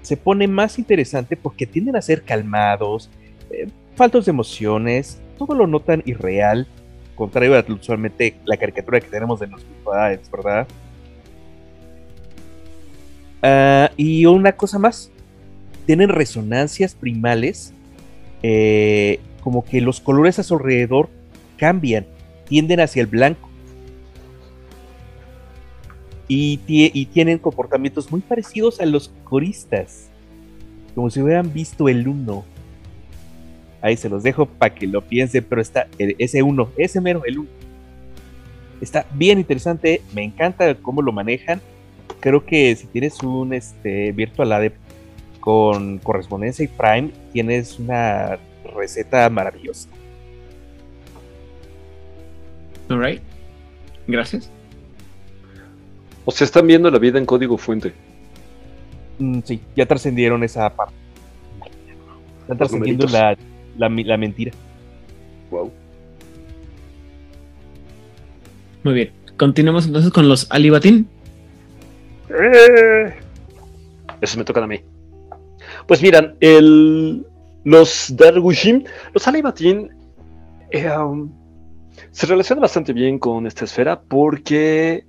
Se 0.04 0.16
pone 0.16 0.48
más 0.48 0.78
interesante 0.78 1.36
porque 1.36 1.66
tienden 1.66 1.96
a 1.96 2.02
ser 2.02 2.22
calmados, 2.22 3.10
eh, 3.50 3.68
faltos 3.96 4.26
de 4.26 4.32
emociones, 4.32 5.20
todo 5.38 5.56
lo 5.56 5.66
notan 5.66 6.04
irreal, 6.06 6.68
contrario 7.16 7.58
a 7.58 7.66
usualmente 7.74 8.36
la 8.46 8.58
caricatura 8.58 9.00
que 9.00 9.08
tenemos 9.08 9.40
de 9.40 9.48
los 9.48 9.66
virtuales, 9.68 10.30
¿verdad? 10.32 10.68
Uh, 13.44 13.94
y 13.98 14.26
una 14.26 14.54
cosa 14.54 14.80
más, 14.80 15.12
tienen 15.86 16.10
resonancias 16.10 16.96
primales, 16.96 17.74
eh, 18.42 19.20
como 19.42 19.66
que 19.66 19.82
los 19.82 20.00
colores 20.00 20.40
a 20.40 20.44
su 20.44 20.56
alrededor 20.56 21.10
cambian, 21.58 22.06
tienden 22.48 22.80
hacia 22.80 23.02
el 23.02 23.08
blanco. 23.08 23.50
Y, 26.28 26.58
tienen 27.14 27.38
comportamientos 27.38 28.12
muy 28.12 28.22
parecidos 28.22 28.80
a 28.80 28.86
los 28.86 29.12
coristas, 29.24 30.10
como 30.95 31.10
si 31.10 31.22
hubieran 31.22 31.54
visto 31.54 31.90
el 31.90 32.08
uno. 32.08 32.45
Ahí 33.82 33.98
se 33.98 34.10
los 34.10 34.24
dejo 34.24 34.45
para 34.45 34.74
que 34.74 34.88
lo 34.88 35.02
piensen, 35.02 35.45
pero 35.48 35.62
está 35.62 35.88
ese 35.98 36.41
uno, 36.41 36.70
ese 36.78 37.02
mero, 37.02 37.24
el 37.26 37.40
uno. 37.40 37.50
Está 38.80 39.06
bien 39.14 39.40
interesante, 39.40 40.02
me 40.14 40.24
encanta 40.24 40.76
cómo 40.76 41.02
lo 41.02 41.12
manejan. 41.12 41.62
Creo 42.20 42.45
que 42.45 42.76
si 42.76 42.88
tienes 42.88 43.22
un 43.22 43.54
este, 43.54 44.14
Virtual 44.14 44.52
Adept 44.54 44.78
con 45.41 46.00
correspondencia 46.00 46.64
y 46.64 46.70
Prime, 46.70 47.12
tienes 47.34 47.78
una 47.78 48.40
receta 48.76 49.30
maravillosa. 49.30 49.90
Alright, 52.90 53.22
gracias. 54.08 54.50
O 56.26 56.32
sea, 56.32 56.45
están 56.45 56.68
viendo 56.68 56.90
la 56.90 57.00
vida 57.00 57.20
en 57.20 57.26
código 57.26 57.58
fuente. 57.58 57.94
Mm, 59.20 59.40
sí, 59.44 59.62
ya 59.76 59.86
trascendieron 59.86 60.44
esa 60.44 60.70
parte. 60.70 60.95
Están 62.41 62.58
trascendiendo 62.58 63.08
la, 63.08 63.38
la 63.78 64.18
mentira. 64.18 64.52
Wow. 65.52 65.72
Muy 68.84 68.94
bien. 68.94 69.12
Continuamos 69.38 69.86
entonces 69.86 70.12
con 70.12 70.28
los 70.28 70.50
Alibatín. 70.52 71.08
Eh, 72.30 73.14
Eso 74.22 74.38
me 74.38 74.45
tocan 74.45 74.64
a 74.64 74.68
mí. 74.68 74.82
Pues 75.88 76.02
miran, 76.02 76.36
el, 76.40 77.26
los 77.64 78.14
Dargushim, 78.16 78.84
los 79.14 79.28
Alibatín, 79.28 79.90
eh, 80.72 80.90
um, 80.98 81.32
se 82.12 82.26
relacionan 82.26 82.62
bastante 82.62 82.94
bien 82.94 83.20
con 83.20 83.48
esta 83.48 83.66
esfera 83.66 84.02
porque 84.02 85.06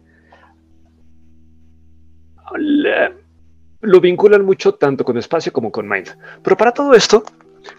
lo 3.85 4.01
vinculan 4.01 4.45
mucho 4.45 4.75
tanto 4.75 5.05
con 5.05 5.17
espacio 5.19 5.53
como 5.53 5.71
con 5.71 5.89
mind. 5.89 6.09
Pero 6.43 6.57
para 6.57 6.73
todo 6.73 6.95
esto, 6.95 7.23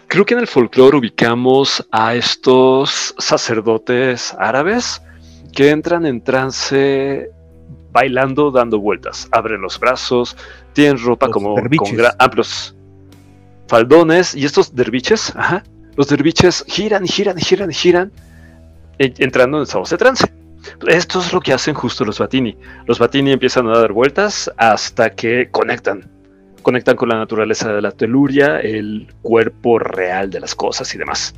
creo 0.06 0.24
que 0.24 0.34
en 0.34 0.40
el 0.40 0.46
folclore 0.46 0.96
ubicamos 0.96 1.86
a 1.90 2.14
estos 2.14 3.14
sacerdotes 3.18 4.34
árabes 4.38 5.02
que 5.52 5.70
entran 5.70 6.06
en 6.06 6.22
trance 6.22 7.30
bailando, 7.92 8.50
dando 8.50 8.78
vueltas. 8.78 9.28
Abren 9.32 9.60
los 9.60 9.78
brazos, 9.80 10.36
tienen 10.72 10.98
ropa 10.98 11.26
Los 11.26 11.34
como 11.34 11.54
derviches. 11.54 11.92
con 11.96 12.06
amplios 12.18 12.74
faldones 13.68 14.34
y 14.34 14.44
estos 14.44 14.74
derviches, 14.74 15.34
ajá, 15.34 15.64
los 15.96 16.08
derviches 16.08 16.64
giran 16.68 17.04
y 17.04 17.08
giran 17.08 17.38
y 17.38 17.42
giran 17.42 17.70
y 17.70 17.74
giran, 17.74 18.12
entrando 18.98 19.56
en 19.58 19.62
estados 19.64 19.90
de 19.90 19.96
trance. 19.96 20.26
Esto 20.86 21.20
es 21.20 21.32
lo 21.32 21.40
que 21.40 21.52
hacen 21.52 21.74
justo 21.74 22.04
los 22.04 22.18
Batini. 22.18 22.56
Los 22.86 22.98
Batini 22.98 23.32
empiezan 23.32 23.68
a 23.68 23.78
dar 23.78 23.92
vueltas 23.92 24.50
hasta 24.56 25.10
que 25.10 25.48
conectan. 25.50 26.10
Conectan 26.62 26.96
con 26.96 27.08
la 27.08 27.16
naturaleza 27.16 27.72
de 27.72 27.82
la 27.82 27.92
teluria, 27.92 28.60
el 28.60 29.12
cuerpo 29.22 29.78
real 29.78 30.30
de 30.30 30.40
las 30.40 30.54
cosas 30.54 30.94
y 30.94 30.98
demás. 30.98 31.34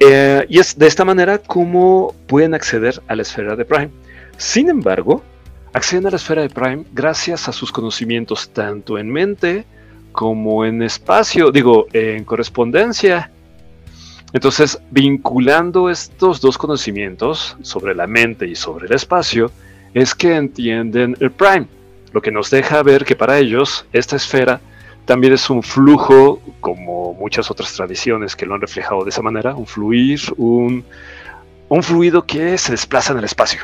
Eh, 0.00 0.46
y 0.48 0.58
es 0.58 0.78
de 0.78 0.86
esta 0.86 1.04
manera 1.04 1.38
como 1.38 2.14
pueden 2.26 2.54
acceder 2.54 3.02
a 3.08 3.14
la 3.14 3.22
esfera 3.22 3.56
de 3.56 3.64
Prime. 3.64 3.90
Sin 4.36 4.68
embargo, 4.68 5.22
acceden 5.72 6.06
a 6.06 6.10
la 6.10 6.16
esfera 6.16 6.42
de 6.42 6.48
Prime 6.48 6.84
gracias 6.92 7.48
a 7.48 7.52
sus 7.52 7.70
conocimientos 7.70 8.50
tanto 8.50 8.98
en 8.98 9.10
mente 9.10 9.64
como 10.12 10.64
en 10.64 10.82
espacio, 10.82 11.50
digo, 11.50 11.86
en 11.92 12.24
correspondencia. 12.24 13.31
Entonces, 14.32 14.80
vinculando 14.90 15.90
estos 15.90 16.40
dos 16.40 16.56
conocimientos 16.56 17.56
sobre 17.62 17.94
la 17.94 18.06
mente 18.06 18.46
y 18.46 18.54
sobre 18.54 18.86
el 18.86 18.92
espacio, 18.92 19.50
es 19.94 20.14
que 20.14 20.34
entienden 20.34 21.16
el 21.20 21.30
Prime, 21.30 21.66
lo 22.12 22.22
que 22.22 22.30
nos 22.30 22.50
deja 22.50 22.82
ver 22.82 23.04
que 23.04 23.16
para 23.16 23.38
ellos 23.38 23.84
esta 23.92 24.16
esfera 24.16 24.60
también 25.04 25.32
es 25.32 25.50
un 25.50 25.62
flujo, 25.62 26.40
como 26.60 27.12
muchas 27.14 27.50
otras 27.50 27.72
tradiciones 27.74 28.36
que 28.36 28.46
lo 28.46 28.54
han 28.54 28.60
reflejado 28.60 29.04
de 29.04 29.10
esa 29.10 29.22
manera, 29.22 29.54
un 29.54 29.66
fluir, 29.66 30.20
un, 30.36 30.84
un 31.68 31.82
fluido 31.82 32.24
que 32.24 32.56
se 32.56 32.72
desplaza 32.72 33.12
en 33.12 33.18
el 33.18 33.24
espacio. 33.24 33.62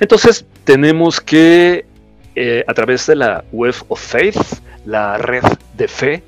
Entonces 0.00 0.46
tenemos 0.64 1.20
que, 1.20 1.84
eh, 2.34 2.64
a 2.66 2.74
través 2.74 3.06
de 3.06 3.16
la 3.16 3.44
Web 3.52 3.74
of 3.88 4.00
Faith, 4.00 4.38
la 4.86 5.18
red 5.18 5.44
de 5.76 5.88
fe, 5.88 6.22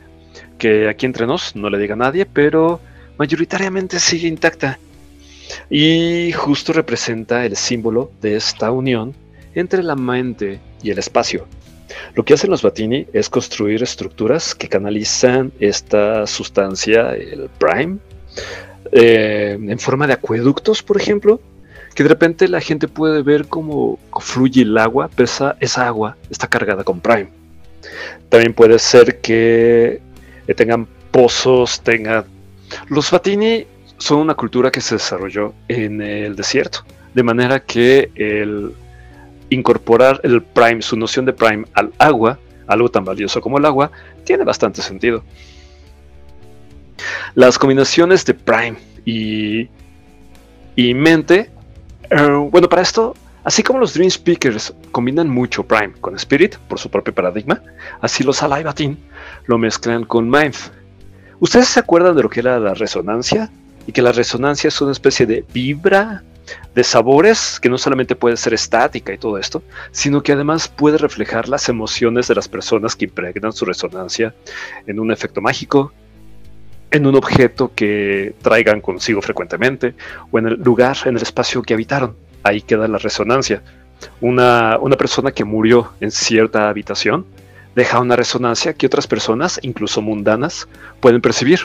que 0.59 0.89
aquí 0.89 1.07
entre 1.07 1.27
nos 1.27 1.57
no 1.57 1.71
le 1.71 1.79
diga 1.79 1.95
a 1.95 1.99
nadie, 1.99 2.27
pero 2.27 2.81
mayoritariamente 3.19 3.99
sigue 4.01 4.29
intacta. 4.29 4.79
Y 5.71 6.33
justo 6.33 6.73
representa 6.73 7.45
el 7.45 7.57
símbolo 7.57 8.11
de 8.21 8.37
esta 8.37 8.71
unión 8.71 9.15
entre 9.55 9.83
la 9.83 9.97
mente 9.97 10.61
y 10.83 10.91
el 10.91 10.99
espacio. 10.99 11.47
Lo 12.15 12.25
que 12.25 12.35
hacen 12.35 12.51
los 12.51 12.63
Batini 12.63 13.07
es 13.13 13.29
construir 13.29 13.83
estructuras 13.83 14.55
que 14.55 14.69
canalizan 14.69 15.53
esta 15.61 16.27
sustancia, 16.27 17.15
el 17.15 17.49
Prime, 17.59 17.99
eh, 18.93 19.57
en 19.61 19.79
forma 19.79 20.07
de 20.07 20.15
acueductos, 20.15 20.83
por 20.83 21.01
ejemplo, 21.01 21.41
que 21.95 22.03
de 22.03 22.09
repente 22.09 22.49
la 22.49 22.61
gente 22.61 22.89
puede 22.89 23.23
ver 23.23 23.47
cómo 23.47 23.99
fluye 24.21 24.63
el 24.63 24.77
agua, 24.77 25.09
pero 25.15 25.25
esa, 25.25 25.57
esa 25.61 25.87
agua 25.87 26.17
está 26.29 26.47
cargada 26.47 26.85
con 26.85 27.01
Prime. 27.01 27.29
También 28.29 28.53
puede 28.53 28.79
ser 28.79 29.21
que 29.21 30.01
tengan 30.55 30.87
pozos, 31.11 31.81
tengan... 31.81 32.25
Los 32.89 33.11
Batini 33.11 33.67
son 33.99 34.19
una 34.19 34.35
cultura 34.35 34.71
que 34.71 34.81
se 34.81 34.97
desarrolló 34.97 35.55
en 35.69 36.03
el 36.03 36.37
desierto, 36.37 36.81
de 37.15 37.23
manera 37.23 37.61
que 37.61 38.11
el 38.15 38.73
incorporar 39.51 40.21
el 40.25 40.43
Prime, 40.43 40.83
su 40.83 40.97
noción 40.97 41.25
de 41.25 41.33
Prime 41.33 41.65
al 41.75 41.93
agua, 41.99 42.39
algo 42.67 42.91
tan 42.91 43.05
valioso 43.05 43.41
como 43.41 43.59
el 43.59 43.65
agua, 43.65 43.91
tiene 44.25 44.45
bastante 44.45 44.83
sentido. 44.83 45.23
Las 47.35 47.59
combinaciones 47.59 48.25
de 48.25 48.35
Prime 48.35 48.77
y, 49.05 49.69
y 50.75 50.95
mente, 50.95 51.51
eh, 52.11 52.49
bueno, 52.51 52.69
para 52.69 52.83
esto, 52.83 53.15
así 53.45 53.63
como 53.63 53.79
los 53.79 53.95
Dream 53.95 54.11
Speakers 54.11 54.75
combinan 54.91 55.29
mucho 55.29 55.63
Prime 55.63 55.93
con 56.01 56.17
Spirit 56.17 56.57
por 56.69 56.79
su 56.79 56.91
propio 56.91 57.15
paradigma, 57.15 57.63
así 58.01 58.25
los 58.25 58.43
Alaibatin 58.43 58.99
lo 59.47 59.59
mezclan 59.59 60.05
con 60.05 60.29
Mind. 60.29 60.55
¿Ustedes 61.39 61.69
se 61.69 61.81
acuerdan 61.81 62.17
de 62.17 62.23
lo 62.23 62.31
que 62.31 62.41
era 62.41 62.59
la 62.59 62.75
resonancia? 62.75 63.51
Y 63.87 63.93
que 63.93 64.03
la 64.03 64.13
resonancia 64.13 64.69
es 64.69 64.81
una 64.81 64.93
especie 64.93 65.27
de 65.27 65.45
vibra 65.53 66.23
de 66.75 66.85
sabores 66.85 67.59
que 67.61 67.69
no 67.69 67.79
solamente 67.79 68.15
puede 68.15 68.37
ser 68.37 68.55
estática 68.55 69.13
y 69.13 69.19
todo 69.19 69.39
esto, 69.39 69.63
sino 69.91 70.23
que 70.23 70.33
además 70.33 70.69
puede 70.69 70.99
reflejar 70.99 71.49
las 71.49 71.69
emociones 71.69 72.29
de 72.29 72.35
las 72.35 72.49
personas 72.49 72.95
que 72.95 73.07
impregnan 73.07 73.53
su 73.53 73.65
resonancia 73.65 74.35
en 74.87 75.01
un 75.01 75.11
efecto 75.11 75.41
mágico, 75.41 75.93
en 76.91 77.07
un 77.07 77.17
objeto 77.17 77.73
que 77.75 78.35
traigan 78.43 78.81
consigo 78.81 79.21
frecuentemente 79.23 79.95
o 80.31 80.39
en 80.39 80.47
el 80.47 80.55
lugar, 80.55 80.97
en 81.05 81.17
el 81.17 81.23
espacio 81.23 81.63
que 81.63 81.75
habitaron. 81.75 82.17
Ahí 82.43 82.63
queda 82.63 82.87
la 82.87 82.99
resonancia. 82.99 83.63
Una, 84.21 84.79
una 84.79 84.97
persona 84.97 85.33
que 85.33 85.45
murió 85.45 85.93
en 86.01 86.11
cierta 86.11 86.69
habitación 86.69 87.27
deja 87.77 88.01
una 88.01 88.17
resonancia 88.17 88.73
que 88.73 88.87
otras 88.87 89.07
personas, 89.07 89.61
incluso 89.63 90.01
mundanas, 90.01 90.67
pueden 90.99 91.21
percibir. 91.21 91.61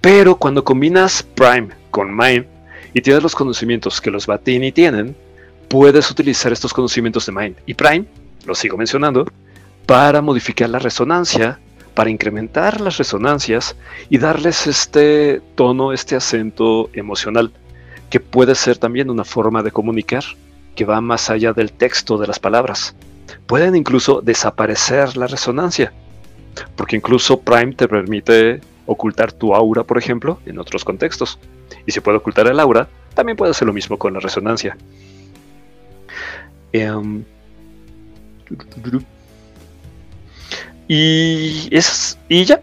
Pero 0.00 0.36
cuando 0.36 0.64
combinas 0.64 1.22
Prime 1.22 1.68
con 1.90 2.16
Mind 2.16 2.46
y 2.94 3.02
tienes 3.02 3.22
los 3.22 3.34
conocimientos 3.34 4.00
que 4.00 4.10
los 4.10 4.26
Batini 4.26 4.72
tienen, 4.72 5.14
puedes 5.68 6.10
utilizar 6.10 6.52
estos 6.52 6.72
conocimientos 6.72 7.26
de 7.26 7.32
Mind 7.32 7.56
y 7.66 7.74
Prime, 7.74 8.06
lo 8.46 8.54
sigo 8.54 8.78
mencionando, 8.78 9.26
para 9.84 10.22
modificar 10.22 10.70
la 10.70 10.78
resonancia, 10.78 11.60
para 11.92 12.08
incrementar 12.08 12.80
las 12.80 12.96
resonancias 12.96 13.76
y 14.08 14.16
darles 14.16 14.66
este 14.66 15.42
tono, 15.54 15.92
este 15.92 16.16
acento 16.16 16.88
emocional, 16.94 17.52
que 18.08 18.20
puede 18.20 18.54
ser 18.54 18.78
también 18.78 19.10
una 19.10 19.24
forma 19.24 19.62
de 19.62 19.70
comunicar 19.70 20.24
que 20.74 20.86
va 20.86 21.02
más 21.02 21.28
allá 21.28 21.52
del 21.52 21.72
texto 21.72 22.16
de 22.16 22.26
las 22.26 22.38
palabras. 22.38 22.94
Pueden 23.46 23.76
incluso 23.76 24.20
desaparecer 24.22 25.16
la 25.16 25.26
resonancia, 25.26 25.92
porque 26.76 26.96
incluso 26.96 27.40
Prime 27.40 27.72
te 27.74 27.88
permite 27.88 28.60
ocultar 28.86 29.32
tu 29.32 29.54
aura, 29.54 29.82
por 29.82 29.98
ejemplo, 29.98 30.38
en 30.46 30.58
otros 30.58 30.84
contextos. 30.84 31.38
Y 31.84 31.92
si 31.92 32.00
puede 32.00 32.18
ocultar 32.18 32.46
el 32.46 32.60
aura, 32.60 32.88
también 33.14 33.36
puede 33.36 33.50
hacer 33.50 33.66
lo 33.66 33.72
mismo 33.72 33.98
con 33.98 34.14
la 34.14 34.20
resonancia. 34.20 34.76
Em, 36.72 37.24
y, 40.88 41.68
es, 41.70 42.18
y 42.28 42.44
ya. 42.44 42.60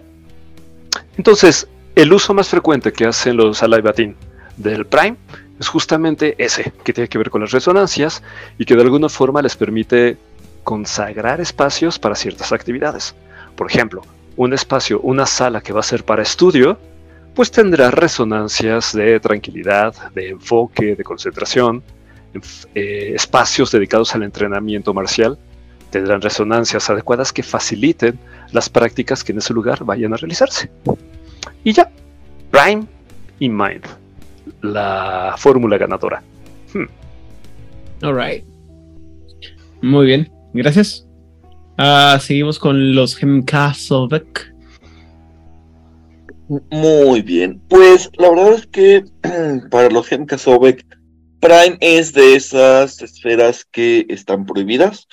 Entonces, 1.17 1.67
el 1.95 2.11
uso 2.13 2.33
más 2.33 2.49
frecuente 2.49 2.91
que 2.91 3.05
hacen 3.05 3.37
los 3.37 3.61
Alaibatin 3.61 4.15
del 4.57 4.85
Prime 4.85 5.17
es 5.59 5.67
justamente 5.67 6.35
ese, 6.37 6.71
que 6.83 6.93
tiene 6.93 7.07
que 7.07 7.17
ver 7.17 7.29
con 7.29 7.41
las 7.41 7.51
resonancias 7.51 8.23
y 8.57 8.65
que 8.65 8.75
de 8.75 8.81
alguna 8.81 9.09
forma 9.09 9.41
les 9.41 9.55
permite 9.55 10.17
consagrar 10.63 11.41
espacios 11.41 11.99
para 11.99 12.15
ciertas 12.15 12.51
actividades. 12.51 13.15
Por 13.55 13.69
ejemplo, 13.69 14.01
un 14.35 14.53
espacio, 14.53 14.99
una 15.01 15.25
sala 15.25 15.61
que 15.61 15.73
va 15.73 15.81
a 15.81 15.83
ser 15.83 16.03
para 16.03 16.23
estudio, 16.23 16.77
pues 17.35 17.51
tendrá 17.51 17.91
resonancias 17.91 18.93
de 18.93 19.19
tranquilidad, 19.19 20.11
de 20.13 20.29
enfoque, 20.29 20.95
de 20.95 21.03
concentración, 21.03 21.83
eh, 22.73 23.11
espacios 23.15 23.71
dedicados 23.71 24.13
al 24.15 24.23
entrenamiento 24.23 24.93
marcial, 24.93 25.37
tendrán 25.89 26.21
resonancias 26.21 26.89
adecuadas 26.89 27.31
que 27.31 27.43
faciliten 27.43 28.17
las 28.51 28.69
prácticas 28.69 29.23
que 29.23 29.31
en 29.31 29.39
ese 29.39 29.53
lugar 29.53 29.83
vayan 29.83 30.13
a 30.13 30.17
realizarse. 30.17 30.71
Y 31.63 31.73
ya, 31.73 31.89
Prime 32.49 32.85
y 33.39 33.49
Mind, 33.49 33.85
la 34.61 35.35
fórmula 35.37 35.77
ganadora. 35.77 36.23
All 38.01 38.15
right. 38.15 38.43
Muy 39.81 40.07
bien, 40.07 40.31
gracias. 40.61 41.07
Ah, 41.77 42.19
seguimos 42.21 42.59
con 42.59 42.95
los 42.95 43.21
Hemkasovek. 43.21 44.53
Muy 46.69 47.21
bien. 47.21 47.61
Pues 47.67 48.09
la 48.17 48.29
verdad 48.29 48.53
es 48.53 48.67
que 48.67 49.05
para 49.71 49.89
los 49.89 50.11
Hemka 50.11 50.37
Sobek, 50.37 50.85
Prime 51.39 51.77
es 51.81 52.13
de 52.13 52.35
esas 52.35 53.01
esferas 53.01 53.65
que 53.65 54.05
están 54.09 54.45
prohibidas 54.45 55.07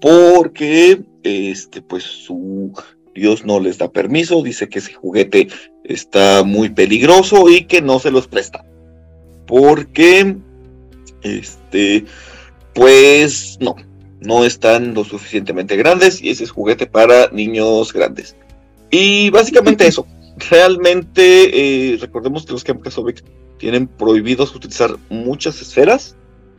porque 0.00 1.02
este 1.22 1.80
pues 1.80 2.02
su 2.02 2.72
Dios 3.14 3.44
no 3.44 3.60
les 3.60 3.78
da 3.78 3.90
permiso, 3.90 4.42
dice 4.42 4.68
que 4.68 4.80
ese 4.80 4.92
juguete 4.92 5.48
está 5.84 6.42
muy 6.44 6.68
peligroso 6.68 7.48
y 7.48 7.64
que 7.64 7.80
no 7.80 7.98
se 7.98 8.10
los 8.10 8.26
presta. 8.26 8.64
Porque 9.46 10.36
este 11.22 12.04
pues 12.74 13.56
no, 13.60 13.76
no 14.24 14.44
están 14.44 14.94
lo 14.94 15.04
suficientemente 15.04 15.76
grandes 15.76 16.22
y 16.22 16.30
ese 16.30 16.44
es 16.44 16.50
juguete 16.50 16.86
para 16.86 17.28
niños 17.30 17.92
grandes. 17.92 18.36
Y 18.90 19.30
básicamente 19.30 19.86
eso. 19.86 20.06
Realmente, 20.50 21.92
eh, 21.92 21.96
recordemos 22.00 22.44
que 22.44 22.52
los 22.52 22.64
Camp 22.64 22.82
Kazovic 22.82 23.22
tienen 23.58 23.86
prohibidos 23.86 24.54
utilizar 24.54 24.96
muchas 25.08 25.62
esferas 25.62 26.16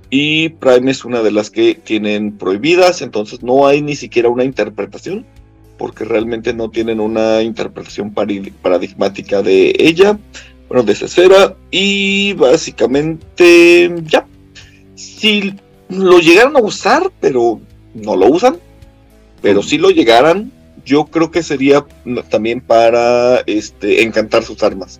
y 0.10 0.50
Prime 0.50 0.92
es 0.92 1.04
una 1.04 1.22
de 1.22 1.32
las 1.32 1.50
que 1.50 1.76
tienen 1.76 2.38
prohibidas, 2.38 3.02
entonces 3.02 3.44
no 3.44 3.68
hay 3.68 3.82
ni 3.82 3.96
siquiera 3.96 4.30
una 4.30 4.44
interpretación, 4.44 5.26
porque 5.78 6.06
realmente 6.06 6.54
no 6.54 6.70
tienen 6.70 7.00
una 7.00 7.42
interpretación 7.42 8.14
paradigmática 8.14 9.42
de 9.42 9.76
ella, 9.78 10.18
bueno, 10.70 10.84
de 10.84 10.94
esa 10.94 11.06
esfera, 11.06 11.56
y 11.72 12.34
básicamente 12.34 13.94
ya. 14.04 14.26
Si 14.96 15.54
lo 15.90 16.20
llegaran 16.20 16.56
a 16.56 16.60
usar, 16.60 17.12
pero 17.20 17.60
no 17.94 18.16
lo 18.16 18.28
usan, 18.28 18.58
pero 19.42 19.62
si 19.64 19.78
lo 19.78 19.90
llegaran, 19.90 20.52
yo 20.86 21.06
creo 21.06 21.32
que 21.32 21.44
sería 21.44 21.86
también 22.30 22.62
para 22.62 23.40
este 23.46 24.04
encantar 24.04 24.44
sus 24.44 24.62
armas. 24.64 25.00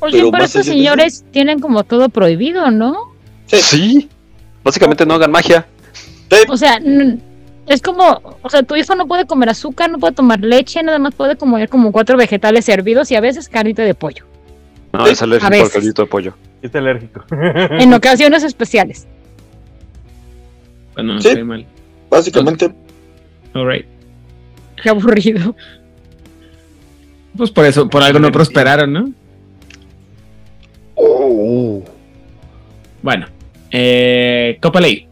Oye, 0.00 0.12
Pero 0.18 0.30
pero 0.30 0.42
más 0.42 0.50
estos 0.50 0.66
de 0.66 0.72
señores 0.72 1.24
tienen 1.30 1.60
como 1.60 1.84
todo 1.84 2.08
prohibido, 2.08 2.70
¿no? 2.70 3.12
Sí. 3.46 4.08
Básicamente 4.64 5.04
no 5.04 5.14
hagan 5.14 5.30
magia. 5.30 5.66
O 6.48 6.56
sea, 6.56 6.80
es 7.66 7.82
como, 7.82 8.20
o 8.42 8.48
sea, 8.50 8.62
tu 8.62 8.76
hijo 8.76 8.94
no 8.94 9.06
puede 9.06 9.26
comer 9.26 9.48
azúcar, 9.50 9.90
no 9.90 9.98
puede 9.98 10.14
tomar 10.14 10.40
leche, 10.40 10.82
nada 10.82 10.98
más 10.98 11.14
puede 11.14 11.36
comer 11.36 11.68
como 11.68 11.92
cuatro 11.92 12.16
vegetales 12.16 12.68
hervidos 12.68 13.10
y 13.10 13.16
a 13.16 13.20
veces 13.20 13.48
carnita 13.48 13.82
de 13.82 13.94
pollo. 13.94 14.24
No, 14.92 15.06
es 15.06 15.20
A 15.20 15.24
alérgico 15.24 15.46
al 15.46 15.52
veces. 15.52 15.72
caldito 15.72 16.02
de 16.02 16.08
pollo. 16.08 16.34
Es 16.62 16.74
alérgico. 16.74 17.24
En 17.30 17.92
ocasiones 17.94 18.42
especiales. 18.42 19.06
Bueno, 20.94 21.20
Sí. 21.20 21.28
estoy 21.28 21.44
mal. 21.44 21.66
Básicamente, 22.10 22.72
Alright. 23.54 23.86
Qué 24.82 24.88
aburrido. 24.90 25.54
Pues 27.36 27.50
por 27.50 27.64
eso, 27.64 27.88
por 27.88 28.02
algo 28.02 28.18
no 28.18 28.30
prosperaron, 28.32 28.92
¿no? 28.92 29.12
Oh. 30.94 31.82
Bueno, 33.02 33.26
eh, 33.70 34.58
Copa 34.60 34.80
Ley. 34.80 35.06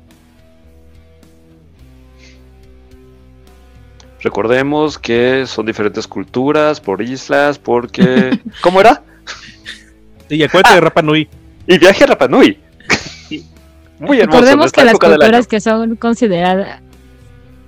Recordemos 4.20 4.98
que 4.98 5.44
son 5.46 5.66
diferentes 5.66 6.06
culturas, 6.08 6.80
por 6.80 7.00
islas, 7.02 7.58
porque... 7.58 8.38
¿Cómo 8.60 8.80
era? 8.80 9.02
Y 10.28 10.42
acuérdate 10.42 10.74
de 10.74 10.80
Rapa 10.80 11.02
Nui. 11.02 11.28
Y 11.68 11.78
viaje 11.78 12.02
a 12.04 12.06
Rapa 12.08 12.26
Nui. 12.26 12.58
Muy 14.00 14.18
hermoso. 14.20 14.40
Recordemos 14.40 14.72
que 14.72 14.84
las 14.84 14.98
culturas 14.98 15.46
que 15.46 15.60
son 15.60 15.96
consideradas, 15.96 16.80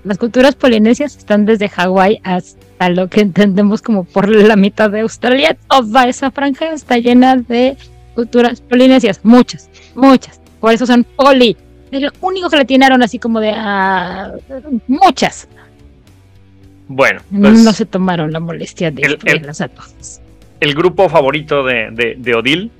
las 0.04 0.18
culturas 0.18 0.54
polinesias 0.54 1.16
están 1.16 1.44
desde 1.44 1.68
Hawái 1.68 2.20
hasta 2.24 2.88
lo 2.88 3.08
que 3.08 3.20
entendemos 3.20 3.82
como 3.82 4.04
por 4.04 4.28
la 4.28 4.56
mitad 4.56 4.90
de 4.90 5.00
Australia. 5.00 5.56
Toda 5.68 6.08
esa 6.08 6.30
franja 6.30 6.72
está 6.72 6.98
llena 6.98 7.36
de 7.36 7.76
culturas 8.14 8.60
polinesias, 8.62 9.20
muchas, 9.22 9.68
muchas. 9.94 10.40
Por 10.60 10.72
eso 10.72 10.86
son 10.86 11.04
poli. 11.04 11.56
Es 11.90 12.00
lo 12.02 12.10
único 12.20 12.48
que 12.48 12.56
le 12.56 12.64
tiraron 12.64 13.02
así 13.02 13.18
como 13.18 13.40
de 13.40 13.52
ah, 13.54 14.32
muchas. 14.86 15.48
Bueno, 16.88 17.20
pues 17.30 17.58
no 17.60 17.72
se 17.72 17.86
tomaron 17.86 18.32
la 18.32 18.40
molestia 18.40 18.90
de 18.90 19.02
el- 19.02 19.18
el- 19.24 19.48
a 19.48 19.68
todas. 19.68 20.20
el 20.60 20.74
grupo 20.74 21.08
favorito 21.08 21.64
de, 21.64 21.88
de, 21.92 22.16
de 22.18 22.34
Odil, 22.34 22.70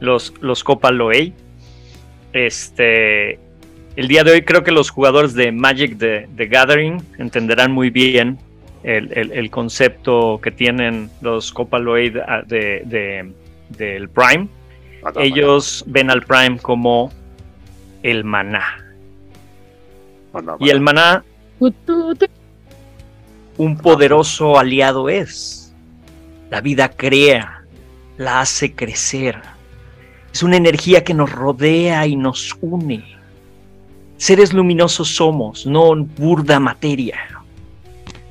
los, 0.00 0.32
los 0.40 0.62
Copa 0.64 0.90
Loei. 0.90 1.32
Este, 2.32 3.38
el 3.96 4.08
día 4.08 4.24
de 4.24 4.32
hoy 4.32 4.42
creo 4.42 4.64
que 4.64 4.72
los 4.72 4.90
jugadores 4.90 5.34
de 5.34 5.52
Magic 5.52 5.98
the, 5.98 6.28
the 6.36 6.46
Gathering 6.46 7.02
entenderán 7.18 7.72
muy 7.72 7.90
bien 7.90 8.38
el, 8.82 9.12
el- 9.16 9.32
el 9.32 9.50
concepto 9.50 10.40
que 10.42 10.50
tienen 10.50 11.10
los 11.20 11.52
Copa 11.52 11.78
Loei 11.78 12.10
de, 12.10 12.20
de- 12.46 12.82
de- 12.86 13.32
del 13.70 14.08
Prime. 14.08 14.48
Ellos 15.22 15.84
ven 15.86 16.10
al 16.10 16.22
Prime 16.22 16.58
como 16.58 17.12
el 18.02 18.24
maná. 18.24 18.64
Y 20.60 20.70
el 20.70 20.80
maná, 20.80 21.24
un 23.56 23.76
poderoso 23.78 24.58
aliado 24.58 25.08
es. 25.08 25.72
La 26.50 26.60
vida 26.60 26.88
crea, 26.88 27.62
la 28.18 28.40
hace 28.40 28.74
crecer. 28.74 29.40
Es 30.34 30.42
una 30.42 30.56
energía 30.56 31.04
que 31.04 31.14
nos 31.14 31.30
rodea 31.30 32.08
y 32.08 32.16
nos 32.16 32.56
une. 32.60 33.04
Seres 34.16 34.52
luminosos 34.52 35.14
somos, 35.14 35.64
no 35.64 35.94
burda 35.94 36.58
materia. 36.58 37.20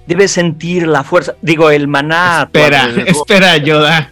Debes 0.06 0.32
sentir 0.32 0.86
la 0.86 1.06
fuerza, 1.06 1.36
digo, 1.42 1.70
el 1.72 1.88
maná. 1.88 2.44
Espera, 2.44 2.90
espera, 3.06 3.56
Yoda. 3.56 4.12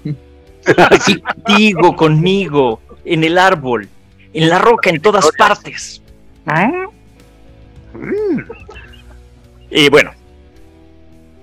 Aquí 0.89 1.19
contigo, 1.45 1.93
conmigo, 1.97 2.80
en 3.03 3.26
el 3.26 3.38
árbol, 3.38 3.89
en 4.34 4.47
la 4.47 4.57
roca, 4.57 4.89
en 4.89 5.01
todas 5.01 5.30
partes. 5.38 6.01
Y 9.69 9.89
bueno, 9.89 10.11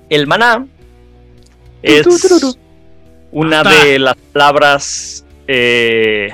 el 0.08 0.26
maná 0.26 0.66
es 1.82 2.56
una 3.32 3.62
de 3.62 3.98
las 3.98 4.16
palabras, 4.32 5.26
eh, 5.48 6.30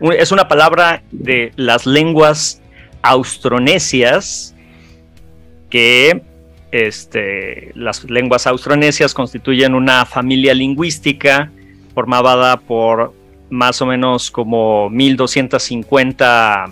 es 0.00 0.32
una 0.32 0.48
palabra 0.48 1.02
de 1.10 1.52
las 1.56 1.84
lenguas 1.84 2.62
austronesias 3.02 4.54
que 5.68 6.22
este, 6.70 7.72
las 7.74 8.04
lenguas 8.04 8.46
austronesias 8.46 9.14
constituyen 9.14 9.74
una 9.74 10.06
familia 10.06 10.54
lingüística 10.54 11.50
formada 11.92 12.56
por 12.56 13.12
más 13.50 13.82
o 13.82 13.86
menos 13.86 14.30
como 14.30 14.88
1250 14.90 16.66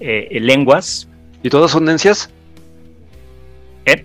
eh, 0.00 0.38
lenguas. 0.40 1.06
¿Y 1.42 1.50
todas 1.50 1.70
son 1.70 1.84
necias? 1.84 2.30
¿Eh? 3.84 4.04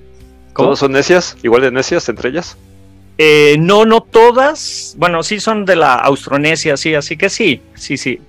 ¿Cómo? 0.54 0.68
¿Todas 0.68 0.80
son 0.80 0.92
necias? 0.92 1.38
¿Igual 1.44 1.62
de 1.62 1.72
necias 1.72 2.08
entre 2.10 2.30
ellas? 2.30 2.58
Eh, 3.18 3.56
no, 3.60 3.86
no 3.86 4.02
todas. 4.02 4.96
Bueno, 4.98 5.22
sí 5.24 5.40
son 5.40 5.66
de 5.66 5.76
la 5.76 5.96
Austronesia, 5.96 6.78
sí, 6.78 6.96
así 6.96 7.16
que 7.18 7.30
sí, 7.30 7.62
sí, 7.76 7.98
sí. 7.98 8.20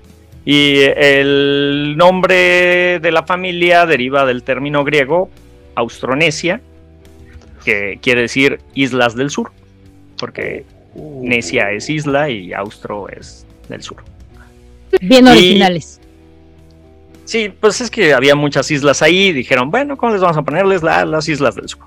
Y 0.45 0.81
el 0.81 1.95
nombre 1.97 3.01
de 3.01 3.11
la 3.13 3.23
familia 3.23 3.87
deriva 3.87 4.27
del 4.27 4.43
término 4.43 4.85
griego 4.85 5.31
Austronesia, 5.75 6.61
que 7.65 7.99
quiere 8.03 8.23
decir 8.23 8.61
islas 8.75 9.17
del 9.17 9.31
sur, 9.31 9.53
porque 10.19 10.65
Necia 10.95 11.71
es 11.73 11.89
isla 11.89 12.29
y 12.29 12.53
Austro 12.53 13.09
es 13.09 13.47
del 13.71 13.83
sur. 13.83 14.05
Bien 15.01 15.27
Y- 15.27 15.31
originales. 15.31 15.99
Sí, 17.25 17.51
pues 17.59 17.81
es 17.81 17.91
que 17.91 18.13
había 18.13 18.35
muchas 18.35 18.71
islas 18.71 19.01
ahí, 19.01 19.33
dijeron, 19.33 19.71
bueno, 19.71 19.97
¿cómo 19.97 20.13
les 20.13 20.21
vamos 20.21 20.37
a 20.37 20.43
ponerles 20.43 20.83
La- 20.83 21.07
las 21.07 21.27
islas 21.27 21.55
del 21.55 21.71
sur? 21.71 21.81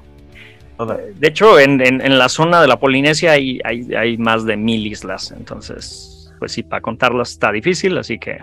De 1.19 1.27
hecho, 1.27 1.59
en, 1.59 1.81
en- 1.81 2.01
en 2.01 2.17
la 2.19 2.29
zona 2.29 2.61
de 2.61 2.67
la 2.67 2.79
Polinesia 2.79 3.31
hay, 3.33 3.59
hay, 3.63 3.93
hay 3.95 4.17
más 4.17 4.45
de 4.45 4.57
mil 4.57 4.85
islas, 4.85 5.31
entonces, 5.31 6.31
pues 6.39 6.51
sí, 6.51 6.63
para 6.63 6.81
contarlas 6.81 7.31
está 7.31 7.51
difícil, 7.51 7.97
así 7.97 8.19
que 8.19 8.37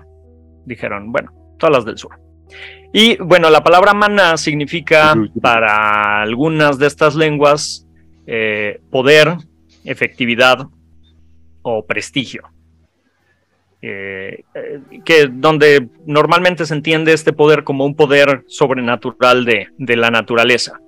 dijeron, 0.64 1.12
bueno, 1.12 1.32
todas 1.58 1.76
las 1.76 1.84
del 1.84 1.98
sur. 1.98 2.18
Y 2.92 3.16
bueno, 3.16 3.50
la 3.50 3.62
palabra 3.62 3.94
maná 3.94 4.36
significa 4.36 5.14
para 5.40 6.22
algunas 6.22 6.78
de 6.78 6.86
estas 6.86 7.14
lenguas 7.14 7.86
eh, 8.26 8.80
poder, 8.90 9.36
efectividad 9.84 10.66
o 11.62 11.84
prestigio. 11.86 12.42
Eh, 13.82 14.44
eh, 14.54 14.80
que 15.04 15.26
donde 15.30 15.88
normalmente 16.06 16.64
se 16.64 16.72
entiende 16.74 17.12
este 17.12 17.32
poder 17.34 17.64
como 17.64 17.84
un 17.84 17.94
poder 17.94 18.42
sobrenatural 18.46 19.44
de, 19.44 19.68
de 19.76 19.96
la 19.96 20.10
naturaleza. 20.10 20.80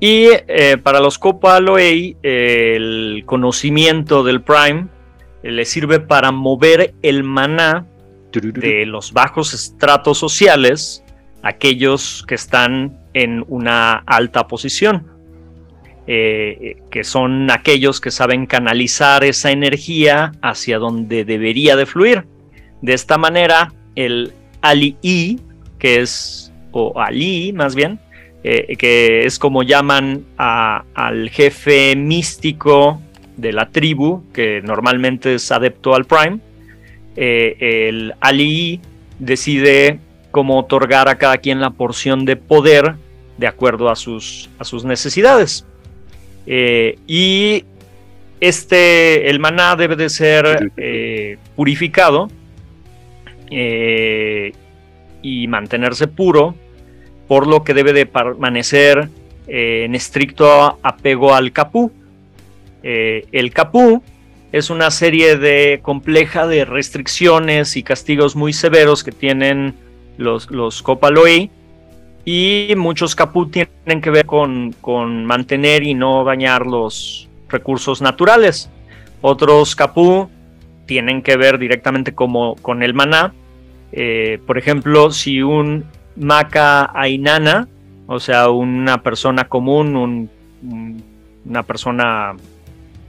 Y 0.00 0.28
eh, 0.46 0.78
para 0.80 1.00
los 1.00 1.18
Copa 1.18 1.58
Loei, 1.60 2.16
eh, 2.22 2.74
el 2.76 3.22
conocimiento 3.26 4.22
del 4.22 4.42
Prime 4.42 4.86
eh, 5.42 5.50
le 5.50 5.64
sirve 5.64 5.98
para 5.98 6.30
mover 6.30 6.94
el 7.02 7.24
maná 7.24 7.86
de 8.32 8.86
los 8.86 9.12
bajos 9.12 9.54
estratos 9.54 10.18
sociales 10.18 11.02
aquellos 11.42 12.24
que 12.28 12.34
están 12.36 12.96
en 13.14 13.44
una 13.48 13.94
alta 14.06 14.46
posición. 14.46 15.06
eh, 16.10 16.76
que 16.90 17.04
son 17.04 17.50
aquellos 17.50 18.00
que 18.00 18.10
saben 18.10 18.46
canalizar 18.46 19.24
esa 19.24 19.50
energía 19.50 20.32
hacia 20.40 20.78
donde 20.78 21.26
debería 21.26 21.76
de 21.76 21.84
fluir. 21.84 22.24
De 22.80 22.94
esta 22.94 23.18
manera, 23.18 23.74
el 23.94 24.32
Ali, 24.62 25.38
que 25.78 26.00
es, 26.00 26.50
o 26.72 26.98
Ali 26.98 27.52
más 27.52 27.74
bien, 27.74 28.00
eh, 28.44 28.76
que 28.76 29.26
es 29.26 29.38
como 29.38 29.64
llaman 29.64 30.24
al 30.36 31.28
jefe 31.30 31.96
místico 31.96 33.02
de 33.36 33.52
la 33.52 33.70
tribu, 33.70 34.22
que 34.32 34.62
normalmente 34.62 35.34
es 35.34 35.50
adepto 35.50 35.94
al 35.94 36.04
Prime, 36.04 36.38
eh, 37.16 37.88
el 37.88 38.14
Ali 38.20 38.80
decide 39.18 39.98
cómo 40.30 40.58
otorgar 40.60 41.08
a 41.08 41.18
cada 41.18 41.38
quien 41.38 41.60
la 41.60 41.70
porción 41.70 42.24
de 42.24 42.36
poder 42.36 42.94
de 43.38 43.48
acuerdo 43.48 43.90
a 43.90 43.96
sus, 43.96 44.48
a 44.58 44.64
sus 44.64 44.84
necesidades. 44.84 45.66
Eh, 46.46 46.96
y 47.08 47.64
este, 48.40 49.30
el 49.30 49.40
maná 49.40 49.74
debe 49.74 49.96
de 49.96 50.08
ser 50.08 50.70
purificado 51.56 52.28
y 53.50 55.48
mantenerse 55.48 56.06
puro, 56.06 56.54
por 57.28 57.46
lo 57.46 57.62
que 57.62 57.74
debe 57.74 57.92
de 57.92 58.06
permanecer 58.06 59.08
eh, 59.46 59.84
en 59.84 59.94
estricto 59.94 60.78
apego 60.82 61.34
al 61.34 61.52
capú. 61.52 61.92
Eh, 62.82 63.26
el 63.32 63.52
capú 63.52 64.02
es 64.50 64.70
una 64.70 64.90
serie 64.90 65.36
de 65.36 65.80
compleja 65.82 66.46
de 66.46 66.64
restricciones 66.64 67.76
y 67.76 67.82
castigos 67.82 68.34
muy 68.34 68.52
severos 68.52 69.04
que 69.04 69.12
tienen 69.12 69.74
los, 70.16 70.50
los 70.50 70.82
Copaloi 70.82 71.50
y 72.24 72.74
muchos 72.76 73.14
capú 73.14 73.46
tienen 73.48 74.00
que 74.00 74.10
ver 74.10 74.26
con, 74.26 74.74
con 74.80 75.24
mantener 75.24 75.82
y 75.82 75.94
no 75.94 76.24
dañar 76.24 76.66
los 76.66 77.28
recursos 77.48 78.00
naturales. 78.02 78.70
Otros 79.20 79.74
capú 79.76 80.28
tienen 80.86 81.22
que 81.22 81.36
ver 81.36 81.58
directamente 81.58 82.14
como 82.14 82.56
con 82.56 82.82
el 82.82 82.94
maná. 82.94 83.32
Eh, 83.92 84.38
por 84.46 84.58
ejemplo, 84.58 85.10
si 85.10 85.42
un 85.42 85.84
maca 86.18 86.90
ainana, 86.98 87.68
o 88.06 88.20
sea, 88.20 88.50
una 88.50 89.02
persona 89.02 89.44
común, 89.48 89.96
un- 89.96 90.30
un- 90.62 91.02
una 91.44 91.62
persona 91.62 92.34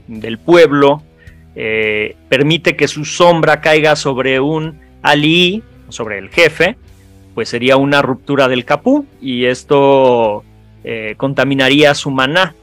del 0.06 0.38
pueblo, 0.38 1.02
eh, 1.54 2.16
permite 2.28 2.76
que 2.76 2.88
su 2.88 3.04
sombra 3.04 3.60
caiga 3.60 3.96
sobre 3.96 4.40
un 4.40 4.78
ali, 5.02 5.62
sobre 5.88 6.18
el 6.18 6.28
jefe, 6.30 6.76
pues 7.34 7.48
sería 7.48 7.76
una 7.76 8.02
ruptura 8.02 8.48
del 8.48 8.64
capú 8.64 9.06
y 9.20 9.46
esto 9.46 10.44
eh, 10.84 11.14
contaminaría 11.16 11.94
su 11.94 12.10
maná. 12.10 12.54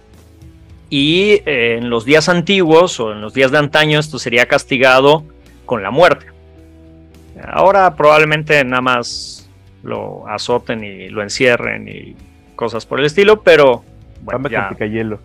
Y 0.90 1.42
eh, 1.46 1.78
en 1.80 1.90
los 1.90 2.06
días 2.06 2.30
antiguos 2.30 3.00
o 3.00 3.12
en 3.12 3.22
los 3.22 3.34
días 3.34 3.52
de 3.52 3.58
antaño 3.60 4.00
esto 4.00 4.18
sería 4.20 4.48
castigado 4.48 5.24
con 5.66 5.84
la 5.84 5.92
muerte. 5.92 6.26
Ahora 7.46 7.96
probablemente 7.96 8.64
nada 8.64 8.82
más 8.82 9.47
lo 9.84 10.28
azoten 10.28 10.84
y 10.84 11.10
lo 11.10 11.22
encierren 11.22 11.88
y 11.88 12.16
cosas 12.56 12.86
por 12.86 13.00
el 13.00 13.06
estilo, 13.06 13.42
pero 13.44 13.84
bueno, 14.22 14.50
ya, 14.50 14.68
con 14.68 14.76
picayelo. 14.78 15.20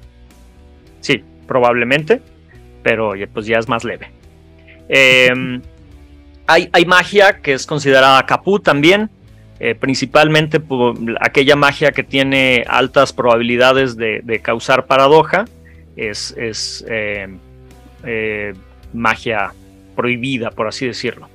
Sí, 1.01 1.23
probablemente, 1.47 2.21
pero 2.83 3.15
ya- 3.17 3.27
pues 3.27 3.47
ya 3.47 3.59
es 3.59 3.69
más 3.69 3.85
leve. 3.85 4.11
Eh, 4.89 5.33
hay, 6.47 6.69
hay 6.73 6.85
magia 6.85 7.41
que 7.41 7.55
es 7.55 7.67
considerada 7.67 8.25
capú 8.27 8.59
también, 8.61 9.11
eh, 9.61 9.75
principalmente 9.75 10.61
por 10.61 10.95
aquella 11.21 11.57
magia 11.57 11.93
que 11.93 12.03
tiene 12.03 12.65
altas 12.69 13.13
probabilidades 13.13 13.97
de, 13.97 14.21
de 14.25 14.41
causar 14.41 14.87
paradoja, 14.87 15.45
es, 15.97 16.35
es, 16.37 16.85
eh, 16.89 17.29
eh, 18.05 18.55
magia 18.93 19.53
prohibida, 19.95 20.51
por 20.51 20.67
así 20.67 20.87
decirlo. 20.87 21.29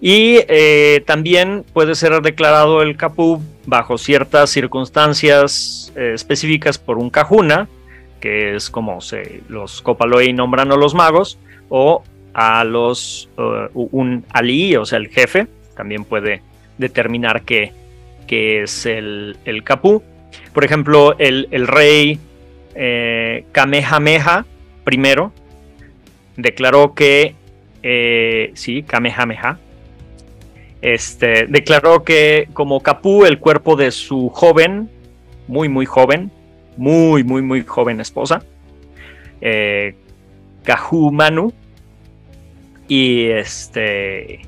Y 0.00 0.40
eh, 0.48 1.02
también 1.06 1.64
puede 1.74 1.94
ser 1.94 2.22
declarado 2.22 2.80
el 2.80 2.96
capú 2.96 3.42
bajo 3.66 3.98
ciertas 3.98 4.48
circunstancias 4.50 5.92
eh, 5.94 6.12
específicas 6.14 6.78
por 6.78 6.96
un 6.96 7.10
cajuna, 7.10 7.68
que 8.18 8.56
es 8.56 8.70
como 8.70 9.02
se, 9.02 9.42
los 9.48 9.82
Copaloi 9.82 10.32
nombran 10.32 10.72
a 10.72 10.76
los 10.76 10.94
magos, 10.94 11.38
o 11.68 12.02
a 12.32 12.64
los 12.64 13.28
eh, 13.36 13.68
un 13.74 14.24
Ali, 14.30 14.76
o 14.76 14.86
sea, 14.86 14.98
el 14.98 15.08
jefe, 15.08 15.48
también 15.76 16.04
puede 16.04 16.42
determinar 16.78 17.42
que, 17.42 17.72
que 18.26 18.62
es 18.62 18.86
el, 18.86 19.36
el 19.44 19.62
capú. 19.64 20.02
Por 20.54 20.64
ejemplo, 20.64 21.14
el, 21.18 21.48
el 21.50 21.66
rey 21.66 22.18
eh, 22.74 23.44
Kamehameha 23.52 24.46
I 24.90 24.98
declaró 26.36 26.94
que, 26.94 27.34
sí, 28.54 28.82
Kamehameha, 28.82 29.58
este, 30.82 31.46
declaró 31.46 32.04
que 32.04 32.48
como 32.52 32.80
capú 32.80 33.24
el 33.24 33.38
cuerpo 33.38 33.76
de 33.76 33.90
su 33.90 34.28
joven, 34.30 34.90
muy, 35.46 35.68
muy 35.68 35.86
joven, 35.86 36.30
muy, 36.76 37.24
muy, 37.24 37.42
muy 37.42 37.62
joven 37.62 38.00
esposa, 38.00 38.42
eh, 39.40 39.94
Kahumanu, 40.64 41.52
y 42.88 43.26
este, 43.26 44.40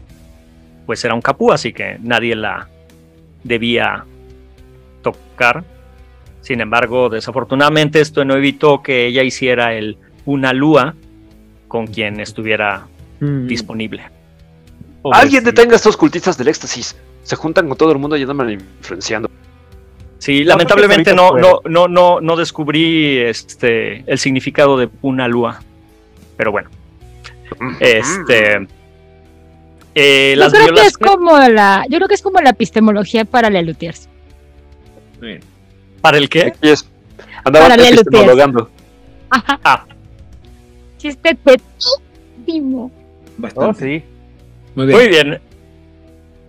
pues 0.86 1.04
era 1.04 1.14
un 1.14 1.22
capú, 1.22 1.52
así 1.52 1.72
que 1.72 1.98
nadie 2.00 2.34
la 2.34 2.68
debía 3.44 4.04
tocar. 5.02 5.64
Sin 6.40 6.60
embargo, 6.60 7.08
desafortunadamente 7.08 8.00
esto 8.00 8.24
no 8.24 8.34
evitó 8.34 8.82
que 8.82 9.06
ella 9.06 9.22
hiciera 9.22 9.74
el 9.74 9.96
una 10.24 10.52
lúa 10.52 10.94
con 11.68 11.86
quien 11.86 12.20
estuviera 12.20 12.86
disponible. 13.20 14.02
Alguien 15.10 15.42
detenga 15.44 15.74
a 15.74 15.76
estos 15.76 15.96
cultistas 15.96 16.38
del 16.38 16.48
éxtasis. 16.48 16.96
Se 17.22 17.36
juntan 17.36 17.68
con 17.68 17.76
todo 17.76 17.92
el 17.92 17.98
mundo 17.98 18.16
y 18.16 18.22
andan 18.22 18.50
influenciando. 18.50 19.30
Sí, 20.18 20.40
No, 20.40 20.50
lamentablemente 20.50 21.14
no, 21.14 21.36
no, 21.36 21.60
no, 21.64 21.88
no, 21.88 22.20
no 22.20 22.36
descubrí 22.36 23.18
este 23.18 24.04
el 24.06 24.18
significado 24.18 24.78
de 24.78 24.88
una 25.02 25.26
lúa. 25.26 25.60
Pero 26.36 26.52
bueno. 26.52 26.70
Este. 27.80 28.66
eh, 29.94 30.34
Yo 30.34 30.40
las 30.40 30.52
creo 30.52 30.74
que 30.74 30.86
es 30.86 30.96
como 30.96 31.36
la, 31.38 31.84
yo 31.88 31.98
creo 31.98 32.08
que 32.08 32.14
es 32.14 32.22
como 32.22 32.40
la 32.40 32.50
epistemología 32.50 33.24
para 33.24 33.50
la 33.50 33.62
Lutiers. 33.62 34.08
¿Para 36.00 36.18
el 36.18 36.28
qué? 36.28 36.52
Yes. 36.60 36.88
Andaba 37.44 37.66
Para 37.66 37.76
leer 37.76 37.94
los 37.94 38.02
epistemologando. 38.02 38.70
Ajá. 39.30 39.60
Ah. 39.64 39.84
Chiste 40.98 41.36
tetísimo. 41.44 42.90
Oh, 43.56 43.74
sí. 43.74 44.04
Muy 44.74 44.86
Muy 44.86 45.08
bien. 45.08 45.34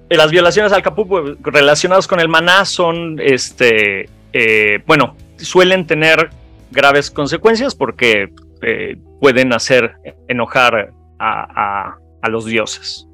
Eh, 0.10 0.18
Las 0.18 0.32
violaciones 0.32 0.72
al 0.72 0.82
capú 0.82 1.08
pues, 1.08 1.38
relacionadas 1.42 2.08
con 2.08 2.20
el 2.20 2.28
maná 2.30 2.66
son, 2.66 3.20
este, 3.20 4.10
eh, 4.34 4.82
bueno, 4.86 5.16
suelen 5.38 5.88
tener 5.88 6.30
graves 6.72 7.10
consecuencias 7.12 7.76
porque 7.76 8.34
eh, 8.62 8.98
pueden 9.20 9.54
hacer 9.54 9.96
enojar 10.28 10.94
a, 11.20 11.90
a- 11.90 11.98
a 12.22 12.30
los 12.30 12.46
dioses. 12.46 13.08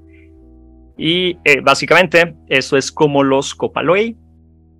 Y 0.98 1.38
eh, 1.46 1.62
básicamente 1.62 2.36
eso 2.48 2.76
es 2.78 2.92
como 2.92 3.24
los 3.24 3.56
Copaloi 3.56 4.16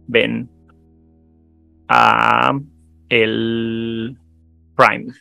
ven 0.08 0.50
a 1.88 2.52
el 3.10 4.18
Prime. 4.76 5.14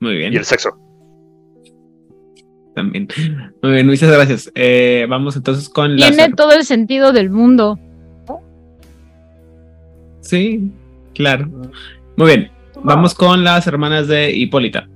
Muy 0.00 0.16
bien. 0.16 0.32
Y 0.32 0.36
el 0.36 0.44
sexo. 0.44 0.76
También. 2.76 3.08
Muy 3.62 3.72
bien, 3.72 3.86
muchas 3.86 4.10
gracias. 4.12 4.52
Eh, 4.54 5.06
vamos 5.08 5.34
entonces 5.34 5.70
con 5.70 5.96
la. 5.96 6.08
Tiene 6.08 6.34
todo 6.34 6.52
el 6.52 6.62
sentido 6.62 7.10
del 7.10 7.30
mundo. 7.30 7.78
Sí, 10.20 10.70
claro. 11.14 11.48
Muy 12.18 12.26
bien. 12.26 12.50
Vamos 12.82 13.14
con 13.14 13.44
las 13.44 13.66
hermanas 13.66 14.08
de 14.08 14.30
Hipólita. 14.30 14.86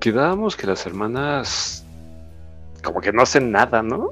Quedábamos 0.00 0.54
que 0.54 0.66
las 0.66 0.84
hermanas 0.84 1.86
como 2.82 3.00
que 3.00 3.10
no 3.10 3.22
hacen 3.22 3.50
nada, 3.50 3.82
¿no? 3.82 4.10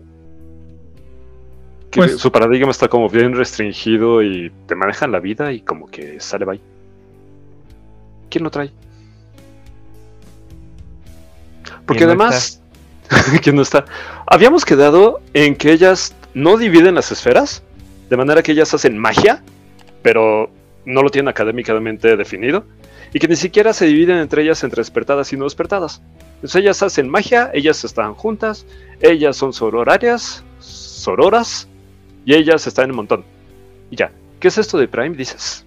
Que 1.91 2.01
Pues- 2.01 2.19
su 2.19 2.33
paradigma 2.33 2.71
está 2.71 2.89
como 2.89 3.11
bien 3.11 3.35
restringido 3.35 4.23
y 4.23 4.51
te 4.67 4.75
manejan 4.75 5.13
la 5.13 5.21
vida 5.21 5.53
y 5.53 5.61
como 5.61 5.87
que 5.87 6.19
sale 6.19 6.47
bye. 6.47 6.61
¿Quién 8.31 8.43
lo 8.45 8.51
trae? 8.51 8.73
Porque 11.87 12.05
¿Quién 12.05 12.17
no 12.19 12.25
además, 12.25 12.61
¿quién 13.43 13.57
no 13.57 13.63
está? 13.63 13.85
Habíamos 14.27 14.65
quedado 14.65 15.21
en 15.35 15.57
que 15.57 15.73
ellas 15.73 16.15
no 16.35 16.57
dividen 16.57 16.95
las 16.95 17.13
esferas, 17.13 17.63
de 18.11 18.17
manera 18.17 18.43
que 18.43 18.53
ellas 18.53 18.73
hacen 18.75 18.99
magia, 18.99 19.43
pero 20.03 20.51
no 20.85 21.03
lo 21.03 21.11
tienen 21.11 21.29
académicamente 21.29 22.17
definido, 22.17 22.65
y 23.13 23.19
que 23.19 23.29
ni 23.29 23.37
siquiera 23.37 23.73
se 23.73 23.87
dividen 23.87 24.19
entre 24.19 24.43
ellas 24.43 24.63
entre 24.65 24.81
despertadas 24.81 25.33
y 25.33 25.37
no 25.37 25.45
despertadas. 25.45 26.03
Entonces 26.37 26.57
ellas 26.61 26.83
hacen 26.83 27.09
magia, 27.09 27.51
ellas 27.55 27.83
están 27.85 28.15
juntas, 28.15 28.67
ellas 29.01 29.37
son 29.37 29.53
sororarias, 29.53 30.45
sororas, 30.59 31.69
y 32.25 32.35
ellas 32.35 32.67
están 32.67 32.87
en 32.87 32.91
un 32.91 32.97
montón. 32.97 33.25
Y 33.91 33.97
ya. 33.97 34.11
¿Qué 34.41 34.49
es 34.49 34.59
esto 34.59 34.77
de 34.77 34.87
Prime? 34.89 35.17
Dices. 35.17 35.65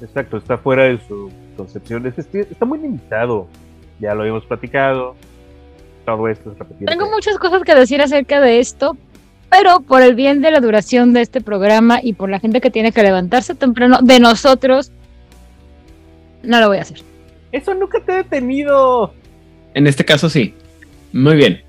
Exacto, 0.00 0.36
está 0.38 0.56
fuera 0.58 0.84
de 0.84 0.98
su 1.06 1.30
concepción. 1.56 2.06
Es- 2.06 2.18
es- 2.18 2.50
está 2.50 2.64
muy 2.64 2.78
limitado. 2.78 3.46
Ya 4.02 4.16
lo 4.16 4.22
habíamos 4.22 4.44
platicado. 4.44 5.14
Todo 6.04 6.26
esto 6.26 6.50
es 6.50 6.58
repetido. 6.58 6.90
Tengo 6.90 7.08
muchas 7.08 7.38
cosas 7.38 7.62
que 7.62 7.72
decir 7.76 8.02
acerca 8.02 8.40
de 8.40 8.58
esto, 8.58 8.96
pero 9.48 9.80
por 9.80 10.02
el 10.02 10.16
bien 10.16 10.40
de 10.40 10.50
la 10.50 10.60
duración 10.60 11.12
de 11.12 11.20
este 11.20 11.40
programa 11.40 12.00
y 12.02 12.14
por 12.14 12.28
la 12.28 12.40
gente 12.40 12.60
que 12.60 12.70
tiene 12.72 12.90
que 12.90 13.04
levantarse 13.04 13.54
temprano 13.54 14.00
de 14.02 14.18
nosotros, 14.18 14.90
no 16.42 16.58
lo 16.58 16.66
voy 16.66 16.78
a 16.78 16.82
hacer. 16.82 16.98
Eso 17.52 17.74
nunca 17.74 18.00
te 18.00 18.12
he 18.12 18.16
detenido. 18.16 19.14
En 19.74 19.86
este 19.86 20.04
caso 20.04 20.28
sí. 20.28 20.52
Muy 21.12 21.36
bien. 21.36 21.62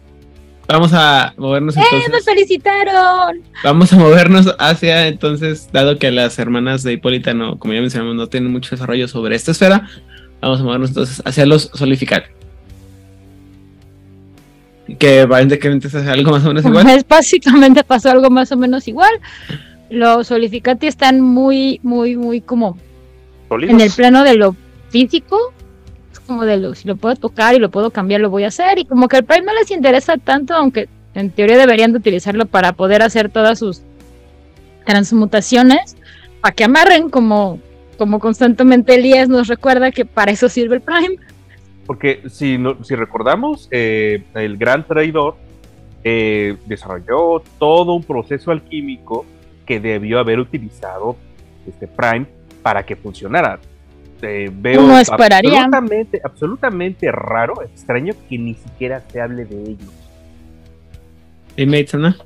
Vamos 0.68 0.92
a 0.94 1.34
movernos 1.38 1.78
¡Eh, 1.78 1.82
entonces. 1.84 2.10
me 2.10 2.22
felicitaron! 2.22 3.42
Vamos 3.64 3.94
a 3.94 3.98
movernos 3.98 4.56
hacia 4.58 5.08
entonces, 5.08 5.70
dado 5.72 6.00
que 6.00 6.10
las 6.10 6.40
hermanas 6.40 6.82
de 6.82 6.94
Hipólita 6.94 7.36
no, 7.36 7.60
como 7.60 7.74
ya 7.74 7.82
mencionamos, 7.82 8.16
no 8.16 8.28
tienen 8.28 8.52
mucho 8.52 8.72
desarrollo 8.72 9.08
sobre 9.08 9.36
esta 9.36 9.52
esfera, 9.52 9.90
vamos 10.44 10.60
a 10.60 10.64
movernos 10.64 10.90
entonces 10.90 11.22
hacia 11.26 11.46
los 11.46 11.72
solificar. 11.74 12.26
Que 15.00 15.22
aparentemente 15.22 15.88
es 15.88 15.96
algo 15.96 16.32
más 16.32 16.46
o 16.46 16.50
menos 16.50 16.66
igual. 16.66 16.84
Pues 16.84 17.08
básicamente 17.08 17.84
pasó 17.84 18.12
algo 18.12 18.30
más 18.30 18.52
o 18.52 18.58
menos 18.58 18.88
igual. 18.88 19.12
Los 19.90 20.28
solificati 20.28 20.88
están 20.88 21.22
muy, 21.22 21.80
muy, 21.84 22.18
muy 22.18 22.42
como 22.42 22.78
en 23.50 23.80
el 23.80 23.92
plano 23.92 24.24
de 24.24 24.36
lo 24.36 24.56
físico. 24.90 25.54
Es 26.12 26.20
como 26.20 26.46
de 26.46 26.58
lo, 26.58 26.76
si 26.76 26.88
lo 26.88 26.96
puedo 26.96 27.16
tocar 27.16 27.56
y 27.56 27.60
lo 27.60 27.72
puedo 27.72 27.92
cambiar, 27.92 28.22
lo 28.22 28.30
voy 28.30 28.44
a 28.44 28.48
hacer. 28.48 28.78
Y 28.80 28.86
como 28.86 29.08
que 29.08 29.18
al 29.18 29.24
Prime 29.24 29.46
no 29.46 29.54
les 29.54 29.72
interesa 29.72 30.18
tanto, 30.18 30.54
aunque 30.54 30.90
en 31.16 31.30
teoría 31.32 31.58
deberían 31.58 31.94
de 31.94 32.00
utilizarlo 32.00 32.46
para 32.46 32.74
poder 32.74 33.02
hacer 33.02 33.30
todas 33.30 33.60
sus 33.60 33.82
transmutaciones, 34.86 35.96
para 36.42 36.54
que 36.54 36.66
amarren 36.66 37.10
como, 37.10 37.60
como 37.98 38.20
constantemente 38.20 38.96
Elías 38.96 39.30
nos 39.30 39.48
recuerda 39.48 39.92
que 39.92 40.06
para 40.06 40.32
eso 40.32 40.50
sirve 40.50 40.76
el 40.76 40.82
Prime. 40.82 41.18
Porque 41.86 42.22
si, 42.30 42.58
no, 42.58 42.84
si 42.84 42.96
recordamos, 42.96 43.68
eh, 43.72 44.24
el 44.36 44.58
gran 44.58 44.86
traidor 44.88 45.36
eh, 46.04 46.58
desarrolló 46.66 47.44
todo 47.60 47.94
un 47.94 48.04
proceso 48.04 48.52
alquímico 48.52 49.26
que 49.66 49.80
debió 49.80 50.20
haber 50.20 50.40
utilizado 50.40 51.18
este 51.68 51.88
Prime 51.88 52.26
para 52.62 52.84
que 52.84 52.96
funcionara. 52.96 53.60
Eh, 54.22 54.50
veo 54.54 54.84
Uno 54.84 54.98
esperaría. 54.98 55.64
absolutamente, 55.66 56.22
absolutamente 56.24 57.12
raro, 57.12 57.62
extraño 57.62 58.14
que 58.30 58.38
ni 58.38 58.54
siquiera 58.54 59.04
se 59.12 59.20
hable 59.20 59.46
de 59.46 59.62
ellos. 59.72 59.92
Dime, 61.58 61.82
Itzana. 61.82 62.18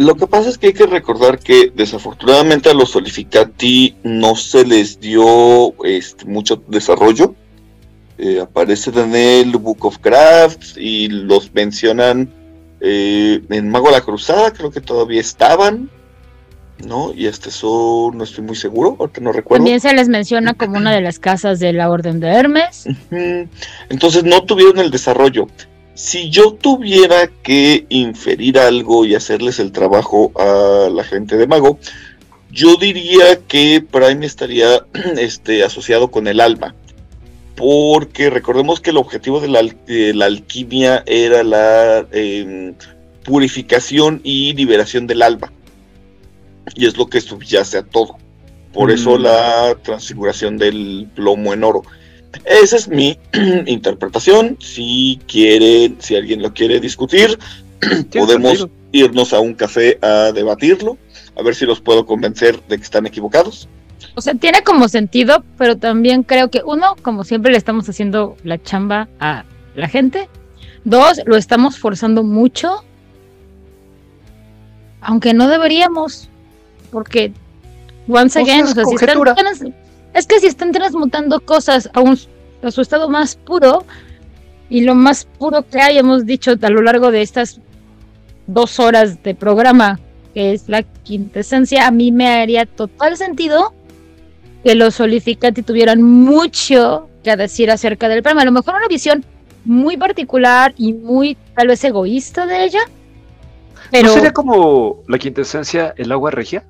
Lo 0.00 0.14
que 0.14 0.26
pasa 0.26 0.48
es 0.48 0.56
que 0.56 0.68
hay 0.68 0.72
que 0.72 0.86
recordar 0.86 1.38
que 1.38 1.70
desafortunadamente 1.74 2.70
a 2.70 2.74
los 2.74 2.92
Solificati 2.92 3.96
no 4.02 4.34
se 4.34 4.64
les 4.64 4.98
dio 4.98 5.74
este, 5.84 6.24
mucho 6.24 6.62
desarrollo. 6.68 7.34
Eh, 8.16 8.40
aparecen 8.40 8.96
en 8.98 9.14
el 9.14 9.58
Book 9.58 9.84
of 9.84 9.98
Crafts 9.98 10.74
y 10.78 11.08
los 11.08 11.52
mencionan 11.52 12.32
eh, 12.80 13.42
en 13.50 13.68
Mago 13.68 13.88
de 13.88 13.92
la 13.92 14.00
Cruzada, 14.00 14.54
creo 14.54 14.70
que 14.70 14.80
todavía 14.80 15.20
estaban, 15.20 15.90
¿no? 16.82 17.12
Y 17.12 17.26
hasta 17.26 17.50
eso 17.50 18.10
no 18.14 18.24
estoy 18.24 18.44
muy 18.44 18.56
seguro, 18.56 18.96
ahorita 18.98 19.20
no 19.20 19.32
recuerdo. 19.32 19.64
También 19.64 19.80
se 19.80 19.92
les 19.92 20.08
menciona 20.08 20.54
como 20.54 20.78
una 20.78 20.94
de 20.94 21.02
las 21.02 21.18
casas 21.18 21.58
de 21.60 21.74
la 21.74 21.90
Orden 21.90 22.20
de 22.20 22.28
Hermes. 22.28 22.86
Entonces 23.90 24.24
no 24.24 24.44
tuvieron 24.44 24.78
el 24.78 24.90
desarrollo. 24.90 25.46
Si 25.94 26.30
yo 26.30 26.52
tuviera 26.54 27.28
que 27.42 27.84
inferir 27.90 28.58
algo 28.58 29.04
y 29.04 29.14
hacerles 29.14 29.58
el 29.58 29.72
trabajo 29.72 30.32
a 30.38 30.88
la 30.90 31.04
gente 31.04 31.36
de 31.36 31.46
Mago, 31.46 31.78
yo 32.50 32.76
diría 32.76 33.38
que 33.46 33.84
Prime 33.90 34.24
estaría 34.24 34.84
este, 35.18 35.62
asociado 35.62 36.10
con 36.10 36.26
el 36.26 36.40
alma. 36.40 36.74
Porque 37.56 38.30
recordemos 38.30 38.80
que 38.80 38.90
el 38.90 38.96
objetivo 38.96 39.40
de 39.40 39.48
la, 39.48 39.58
al- 39.58 39.76
de 39.86 40.14
la 40.14 40.24
alquimia 40.26 41.02
era 41.06 41.42
la 41.44 42.06
em, 42.12 42.74
purificación 43.24 44.20
y 44.24 44.54
liberación 44.54 45.06
del 45.06 45.20
alma. 45.22 45.52
Y 46.74 46.86
es 46.86 46.96
lo 46.96 47.06
que 47.08 47.20
subyace 47.20 47.76
a 47.78 47.82
todo. 47.82 48.16
Por 48.72 48.90
eso 48.90 49.18
Mm. 49.18 49.22
la 49.22 49.76
transfiguración 49.82 50.56
del 50.56 51.08
plomo 51.14 51.52
en 51.52 51.64
oro. 51.64 51.82
Esa 52.44 52.76
es 52.76 52.88
mi 52.88 53.18
interpretación. 53.66 54.56
Si 54.60 55.20
quieren, 55.26 55.96
si 56.00 56.16
alguien 56.16 56.42
lo 56.42 56.52
quiere 56.52 56.80
discutir, 56.80 57.38
podemos 58.12 58.58
sentido. 58.58 58.70
irnos 58.92 59.32
a 59.32 59.40
un 59.40 59.54
café 59.54 59.98
a 60.02 60.32
debatirlo, 60.32 60.98
a 61.36 61.42
ver 61.42 61.54
si 61.54 61.66
los 61.66 61.80
puedo 61.80 62.06
convencer 62.06 62.60
de 62.68 62.76
que 62.76 62.84
están 62.84 63.06
equivocados. 63.06 63.68
O 64.14 64.20
sea, 64.20 64.34
tiene 64.34 64.62
como 64.62 64.88
sentido, 64.88 65.44
pero 65.56 65.76
también 65.76 66.22
creo 66.22 66.50
que 66.50 66.62
uno, 66.64 66.96
como 67.02 67.24
siempre 67.24 67.52
le 67.52 67.58
estamos 67.58 67.88
haciendo 67.88 68.36
la 68.44 68.60
chamba 68.62 69.08
a 69.18 69.44
la 69.74 69.88
gente. 69.88 70.28
Dos, 70.84 71.20
lo 71.26 71.36
estamos 71.36 71.78
forzando 71.78 72.22
mucho. 72.22 72.84
Aunque 75.00 75.34
no 75.34 75.48
deberíamos. 75.48 76.28
Porque, 76.90 77.32
once 78.08 78.40
again, 78.40 78.64
es 78.64 78.72
o 78.72 78.74
sea, 78.74 78.84
si 78.84 78.94
están 78.96 79.18
es 80.14 80.26
que 80.26 80.40
si 80.40 80.46
están 80.46 80.72
transmutando 80.72 81.40
cosas 81.40 81.90
a, 81.92 82.00
un, 82.00 82.18
a 82.62 82.70
su 82.70 82.80
estado 82.80 83.08
más 83.08 83.36
puro, 83.36 83.84
y 84.70 84.82
lo 84.82 84.94
más 84.94 85.26
puro 85.38 85.68
que 85.68 85.80
hay, 85.80 85.98
hemos 85.98 86.24
dicho 86.24 86.54
a 86.60 86.70
lo 86.70 86.80
largo 86.80 87.10
de 87.10 87.22
estas 87.22 87.60
dos 88.46 88.78
horas 88.78 89.22
de 89.22 89.34
programa, 89.34 89.98
que 90.32 90.52
es 90.52 90.68
la 90.68 90.82
quintesencia, 90.82 91.86
a 91.86 91.90
mí 91.90 92.12
me 92.12 92.28
haría 92.28 92.66
total 92.66 93.16
sentido 93.16 93.74
que 94.62 94.76
los 94.76 94.94
Solificati 94.94 95.62
tuvieran 95.62 96.02
mucho 96.02 97.08
que 97.24 97.36
decir 97.36 97.70
acerca 97.70 98.08
del 98.08 98.22
Prime. 98.22 98.40
A 98.40 98.44
lo 98.44 98.52
mejor 98.52 98.74
una 98.76 98.86
visión 98.86 99.24
muy 99.64 99.96
particular 99.96 100.72
y 100.76 100.92
muy 100.92 101.36
tal 101.56 101.68
vez 101.68 101.82
egoísta 101.82 102.46
de 102.46 102.64
ella. 102.64 102.80
Pero 103.90 104.08
¿No 104.08 104.14
sería 104.14 104.32
como 104.32 105.02
la 105.08 105.18
quintesencia 105.18 105.94
el 105.96 106.12
agua 106.12 106.30
regia? 106.30 106.64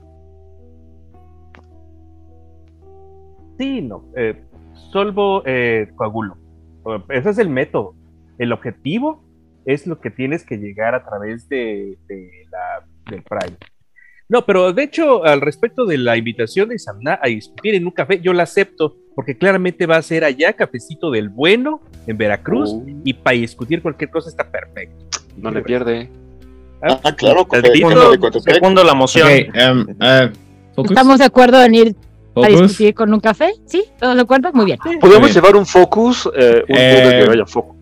Sí, 3.61 3.83
no. 3.83 4.07
Eh, 4.17 4.43
solvo 4.91 5.43
eh, 5.45 5.89
coagulo. 5.95 6.39
Eh, 6.87 6.99
Ese 7.11 7.29
es 7.31 7.39
el 7.39 7.51
método. 7.51 7.95
El 8.39 8.55
objetivo 8.55 9.23
es 9.67 9.87
lo 9.87 10.01
que 10.01 10.09
tienes 10.11 10.47
que 10.47 10.57
llegar 10.57 10.95
a 10.95 11.05
través 11.05 11.47
de, 11.51 11.99
de 12.09 12.31
la, 12.51 12.87
del 13.11 13.23
Prime. 13.23 13.59
No, 14.31 14.47
pero 14.47 14.73
de 14.73 14.85
hecho, 14.85 15.25
al 15.25 15.43
respecto 15.43 15.85
de 15.85 15.99
la 15.99 16.17
invitación 16.17 16.71
de 16.71 16.79
Samna 16.79 17.19
a 17.23 17.27
discutir 17.27 17.75
en 17.75 17.85
un 17.85 17.91
café, 17.91 18.19
yo 18.21 18.33
la 18.33 18.45
acepto, 18.45 18.97
porque 19.15 19.37
claramente 19.37 19.85
va 19.85 19.99
a 19.99 20.03
ser 20.03 20.25
allá, 20.25 20.55
cafecito 20.55 21.11
del 21.11 21.29
bueno, 21.29 21.83
en 22.07 22.17
Veracruz, 22.17 22.71
Oh. 22.73 22.87
y 23.05 23.13
para 23.13 23.37
discutir 23.37 23.83
cualquier 23.83 24.09
cosa 24.09 24.31
está 24.31 24.51
perfecto. 24.51 25.19
No 25.37 25.51
le 25.51 25.61
pierde. 25.61 26.09
Ah, 26.81 27.15
claro, 27.15 27.47
Segundo, 28.41 28.85
la 28.85 28.95
moción. 28.95 29.29
Em, 29.29 29.87
eh, 30.01 30.31
estamos 30.79 31.19
de 31.19 31.27
acuerdo 31.27 31.63
en 31.63 31.75
ir 31.75 31.97
a 32.37 32.49
discutir 32.49 32.95
con 32.95 33.13
un 33.13 33.21
café. 33.21 33.53
¿Sí? 33.67 33.85
¿Todos 33.99 34.15
de 34.17 34.23
acuerdo? 34.23 34.53
Muy 34.53 34.65
bien. 34.67 34.79
Podemos 35.01 35.29
bien. 35.29 35.35
llevar 35.35 35.57
un 35.57 35.67
focus, 35.67 36.29
eh, 36.37 36.65
un 36.69 36.77
Eh, 36.77 37.01
modo 37.03 37.11
que 37.11 37.29
vaya 37.29 37.47
focus. 37.47 37.77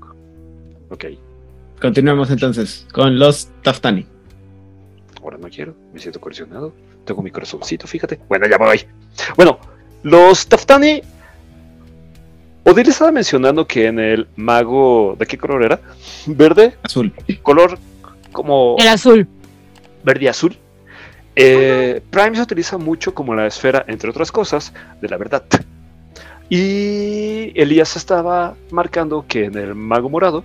Ok, 0.90 1.04
Continuemos 1.80 2.30
entonces 2.30 2.86
con 2.92 3.18
los 3.18 3.48
Taftani. 3.62 4.04
ahora 5.22 5.36
no 5.38 5.48
quiero, 5.48 5.74
me 5.92 6.00
siento 6.00 6.20
coercionado. 6.20 6.72
Tengo 7.04 7.22
mi 7.22 7.30
corazoncito, 7.30 7.86
fíjate. 7.86 8.18
Bueno, 8.28 8.46
ya 8.48 8.58
voy. 8.58 8.80
Bueno, 9.36 9.58
los 10.02 10.46
Taftani. 10.48 11.02
Odile 12.64 12.90
estaba 12.90 13.12
mencionando 13.12 13.66
que 13.66 13.86
en 13.86 13.98
el 13.98 14.26
mago. 14.36 15.14
¿De 15.18 15.24
qué 15.26 15.38
color 15.38 15.62
era? 15.62 15.80
¿Verde? 16.26 16.74
Azul. 16.82 17.12
Color 17.42 17.78
como. 18.32 18.76
El 18.78 18.88
azul. 18.88 19.26
verde 20.04 20.24
y 20.24 20.28
azul. 20.28 20.56
Eh, 21.40 22.02
Prime 22.10 22.34
se 22.34 22.42
utiliza 22.42 22.78
mucho 22.78 23.14
como 23.14 23.32
la 23.32 23.46
esfera, 23.46 23.84
entre 23.86 24.10
otras 24.10 24.32
cosas, 24.32 24.72
de 25.00 25.08
la 25.08 25.16
verdad. 25.16 25.44
Y 26.50 27.52
Elías 27.54 27.94
estaba 27.94 28.56
marcando 28.72 29.24
que 29.28 29.44
en 29.44 29.56
el 29.56 29.76
mago 29.76 30.10
morado 30.10 30.42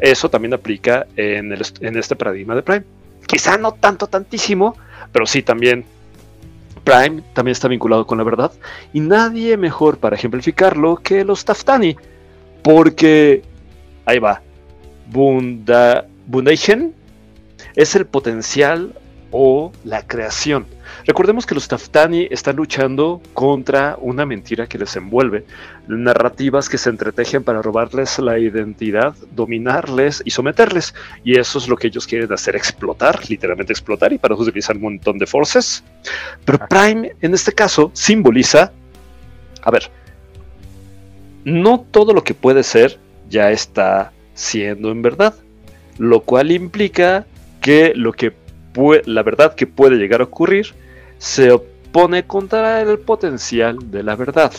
eso 0.00 0.28
también 0.30 0.52
aplica 0.52 1.06
en, 1.14 1.52
este 1.52 2.16
paradigma 2.16 2.56
de 2.56 2.62
Prime. 2.62 2.82
Quizá 3.24 3.56
no 3.56 3.70
tanto, 3.70 4.08
tantísimo, 4.08 4.76
pero 5.12 5.26
sí 5.26 5.42
también. 5.42 5.84
Prime 6.82 7.22
también 7.34 7.52
está 7.52 7.68
vinculado 7.68 8.04
con 8.04 8.18
la 8.18 8.24
verdad. 8.24 8.50
Y 8.92 8.98
nadie 8.98 9.56
mejor 9.56 9.98
para 9.98 10.16
ejemplificarlo 10.16 10.96
que 10.96 11.24
los 11.24 11.44
Taftani. 11.44 11.96
Porque, 12.64 13.42
ahí 14.06 14.18
va, 14.18 14.42
Bunda, 15.06 16.04
es 17.76 17.94
el 17.94 18.06
potencial 18.06 18.94
o 19.32 19.72
la 19.84 20.06
creación. 20.06 20.66
Recordemos 21.06 21.46
que 21.46 21.54
los 21.54 21.66
Taftani 21.66 22.28
están 22.30 22.56
luchando 22.56 23.20
contra 23.32 23.96
una 24.00 24.24
mentira 24.24 24.68
que 24.68 24.78
les 24.78 24.94
envuelve, 24.94 25.44
narrativas 25.88 26.68
que 26.68 26.78
se 26.78 26.90
entretejen 26.90 27.42
para 27.42 27.62
robarles 27.62 28.18
la 28.18 28.38
identidad, 28.38 29.14
dominarles 29.32 30.22
y 30.24 30.30
someterles. 30.30 30.94
Y 31.24 31.38
eso 31.38 31.58
es 31.58 31.66
lo 31.66 31.76
que 31.76 31.88
ellos 31.88 32.06
quieren 32.06 32.32
hacer, 32.32 32.54
explotar, 32.54 33.18
literalmente 33.28 33.72
explotar, 33.72 34.12
y 34.12 34.18
para 34.18 34.34
eso 34.34 34.44
utilizar 34.44 34.76
un 34.76 34.82
montón 34.82 35.18
de 35.18 35.26
forces. 35.26 35.82
Pero 36.44 36.58
Prime, 36.68 37.12
en 37.20 37.34
este 37.34 37.52
caso, 37.52 37.90
simboliza, 37.94 38.70
a 39.62 39.70
ver, 39.70 39.90
no 41.44 41.84
todo 41.90 42.12
lo 42.12 42.22
que 42.22 42.34
puede 42.34 42.62
ser 42.62 42.98
ya 43.28 43.50
está 43.50 44.12
siendo 44.34 44.90
en 44.90 45.02
verdad, 45.02 45.34
lo 45.98 46.20
cual 46.20 46.52
implica 46.52 47.26
que 47.60 47.92
lo 47.94 48.12
que 48.12 48.41
la 49.06 49.22
verdad 49.22 49.54
que 49.54 49.66
puede 49.66 49.96
llegar 49.96 50.20
a 50.20 50.24
ocurrir 50.24 50.74
se 51.18 51.52
opone 51.52 52.26
contra 52.26 52.80
el 52.80 52.98
potencial 52.98 53.78
de 53.90 54.02
la 54.02 54.16
verdad. 54.16 54.52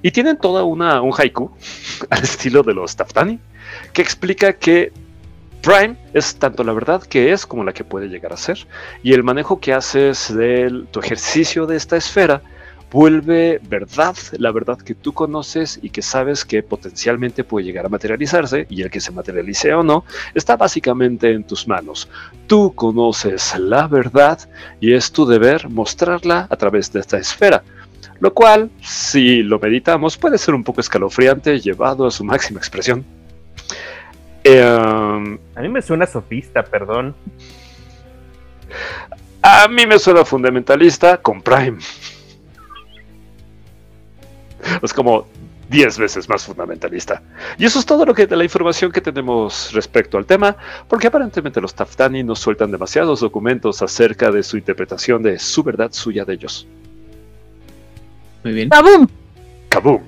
Y 0.00 0.10
tienen 0.10 0.38
toda 0.38 0.64
una 0.64 1.02
un 1.02 1.12
haiku 1.16 1.50
al 2.10 2.22
estilo 2.22 2.62
de 2.62 2.74
los 2.74 2.96
Taftani 2.96 3.38
que 3.92 4.02
explica 4.02 4.52
que 4.54 4.92
Prime 5.62 5.96
es 6.12 6.34
tanto 6.36 6.64
la 6.64 6.72
verdad 6.72 7.02
que 7.02 7.32
es 7.32 7.46
como 7.46 7.62
la 7.62 7.72
que 7.72 7.84
puede 7.84 8.08
llegar 8.08 8.32
a 8.32 8.36
ser. 8.36 8.66
Y 9.02 9.12
el 9.12 9.22
manejo 9.22 9.60
que 9.60 9.72
haces 9.72 10.34
de 10.34 10.84
tu 10.90 11.00
ejercicio 11.00 11.66
de 11.66 11.76
esta 11.76 11.96
esfera 11.96 12.42
vuelve 12.92 13.58
verdad 13.62 14.14
la 14.32 14.52
verdad 14.52 14.78
que 14.78 14.94
tú 14.94 15.14
conoces 15.14 15.80
y 15.82 15.88
que 15.88 16.02
sabes 16.02 16.44
que 16.44 16.62
potencialmente 16.62 17.42
puede 17.42 17.64
llegar 17.64 17.86
a 17.86 17.88
materializarse 17.88 18.66
y 18.68 18.82
el 18.82 18.90
que 18.90 19.00
se 19.00 19.10
materialice 19.10 19.72
o 19.72 19.82
no 19.82 20.04
está 20.34 20.56
básicamente 20.56 21.32
en 21.32 21.44
tus 21.44 21.66
manos. 21.66 22.08
Tú 22.46 22.74
conoces 22.74 23.58
la 23.58 23.88
verdad 23.88 24.38
y 24.78 24.92
es 24.92 25.10
tu 25.10 25.24
deber 25.24 25.70
mostrarla 25.70 26.46
a 26.50 26.56
través 26.56 26.92
de 26.92 27.00
esta 27.00 27.16
esfera. 27.16 27.64
Lo 28.20 28.32
cual, 28.32 28.70
si 28.80 29.42
lo 29.42 29.58
meditamos, 29.58 30.16
puede 30.16 30.38
ser 30.38 30.54
un 30.54 30.62
poco 30.62 30.80
escalofriante 30.80 31.58
llevado 31.58 32.06
a 32.06 32.10
su 32.10 32.22
máxima 32.22 32.60
expresión. 32.60 33.04
Em, 34.44 35.38
a 35.56 35.60
mí 35.60 35.68
me 35.68 35.82
suena 35.82 36.06
sofista, 36.06 36.62
perdón. 36.62 37.14
A 39.40 39.66
mí 39.66 39.86
me 39.86 39.98
suena 39.98 40.24
fundamentalista 40.24 41.16
con 41.16 41.42
Prime. 41.42 41.78
es 44.82 44.92
como 44.92 45.26
10 45.72 45.98
veces 45.98 46.28
más 46.28 46.44
fundamentalista. 46.44 47.22
Y 47.58 47.64
eso 47.64 47.78
es 47.78 47.86
todo 47.86 48.04
lo 48.04 48.14
que 48.14 48.26
de 48.26 48.36
la 48.36 48.44
información 48.44 48.92
que 48.92 49.00
tenemos 49.00 49.72
respecto 49.72 50.18
al 50.18 50.26
tema, 50.26 50.54
porque 50.86 51.06
aparentemente 51.06 51.60
los 51.60 51.74
Taftani 51.74 52.22
nos 52.22 52.38
sueltan 52.38 52.70
demasiados 52.70 53.20
documentos 53.20 53.82
acerca 53.82 54.30
de 54.30 54.42
su 54.42 54.56
interpretación 54.56 55.22
de 55.22 55.38
su 55.38 55.62
verdad 55.62 55.90
suya 55.92 56.24
de 56.24 56.34
ellos. 56.34 56.66
Muy 58.44 58.52
bien. 58.52 58.68
¡Kaboom! 58.68 59.08
¡Kaboom! 59.70 60.02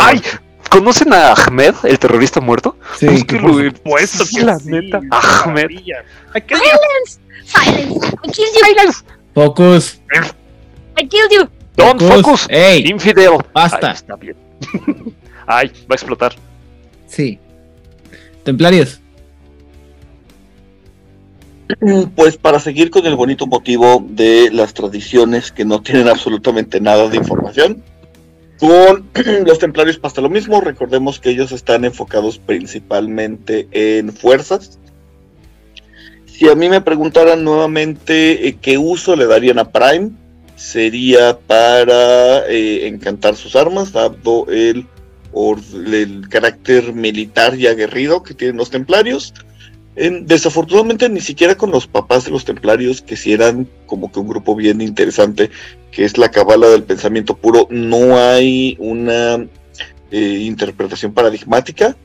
¡Ay! 0.00 0.22
¿Conocen 0.70 1.12
a 1.12 1.32
Ahmed, 1.32 1.74
el 1.84 1.98
terrorista 1.98 2.40
muerto? 2.40 2.76
Sí, 2.98 3.06
Búsquenlo, 3.06 3.52
por 3.52 3.64
supuesto 3.64 4.24
que 4.32 4.44
la 4.44 4.58
sí, 4.58 4.70
neta. 4.70 5.00
Ahmed. 5.10 5.68
¡Silence! 5.68 7.20
¡Silence! 7.44 8.06
I 8.22 8.30
killed 8.30 8.86
you! 8.86 8.92
Focus. 9.34 10.00
I 10.96 11.08
killed 11.08 11.30
you! 11.30 11.57
Don't 11.78 12.00
Focus. 12.00 12.22
focus. 12.22 12.46
Ey, 12.50 12.84
Infidel. 12.88 13.38
Basta. 13.54 13.88
Ay, 13.88 13.94
está 13.94 14.16
bien. 14.16 14.36
Ay, 15.46 15.68
va 15.68 15.92
a 15.92 15.94
explotar. 15.94 16.34
sí. 17.06 17.38
Templarios. 18.44 19.00
Pues 22.16 22.38
para 22.38 22.60
seguir 22.60 22.90
con 22.90 23.04
el 23.04 23.14
bonito 23.14 23.46
motivo 23.46 24.02
de 24.08 24.50
las 24.50 24.72
tradiciones 24.72 25.52
que 25.52 25.66
no 25.66 25.82
tienen 25.82 26.08
absolutamente 26.08 26.80
nada 26.80 27.08
de 27.10 27.18
información, 27.18 27.82
con 28.58 29.06
los 29.46 29.58
templarios 29.58 29.98
pasa 29.98 30.22
lo 30.22 30.30
mismo. 30.30 30.62
Recordemos 30.62 31.20
que 31.20 31.28
ellos 31.28 31.52
están 31.52 31.84
enfocados 31.84 32.38
principalmente 32.38 33.68
en 33.70 34.14
fuerzas. 34.14 34.78
Si 36.26 36.48
a 36.48 36.54
mí 36.54 36.70
me 36.70 36.80
preguntaran 36.80 37.44
nuevamente 37.44 38.48
eh, 38.48 38.56
qué 38.60 38.78
uso 38.78 39.14
le 39.14 39.26
darían 39.26 39.58
a 39.58 39.70
Prime, 39.70 40.10
sería 40.58 41.38
para 41.38 42.46
eh, 42.48 42.88
encantar 42.88 43.36
sus 43.36 43.54
armas, 43.56 43.92
dado 43.92 44.46
el, 44.48 44.86
carácter 46.28 46.92
militar 46.92 47.54
y 47.54 47.68
aguerrido 47.68 48.22
que 48.22 48.34
tienen 48.34 48.56
los 48.56 48.70
templarios. 48.70 49.32
En- 49.94 50.26
desafortunadamente 50.26 51.08
ni 51.08 51.20
siquiera 51.20 51.54
con 51.56 51.70
los 51.70 51.86
papás 51.86 52.24
de 52.24 52.32
los 52.32 52.44
templarios, 52.44 53.00
que 53.02 53.16
si 53.16 53.32
eran 53.32 53.68
como 53.86 54.10
que 54.10 54.18
un 54.20 54.28
grupo 54.28 54.56
bien 54.56 54.80
interesante, 54.80 55.50
que 55.92 56.04
es 56.04 56.18
la 56.18 56.30
cabala 56.30 56.68
del 56.68 56.82
pensamiento 56.82 57.36
puro, 57.36 57.68
no 57.70 58.18
hay 58.18 58.76
una 58.80 59.46
eh, 60.10 60.38
interpretación 60.42 61.12
paradigmática. 61.12 61.96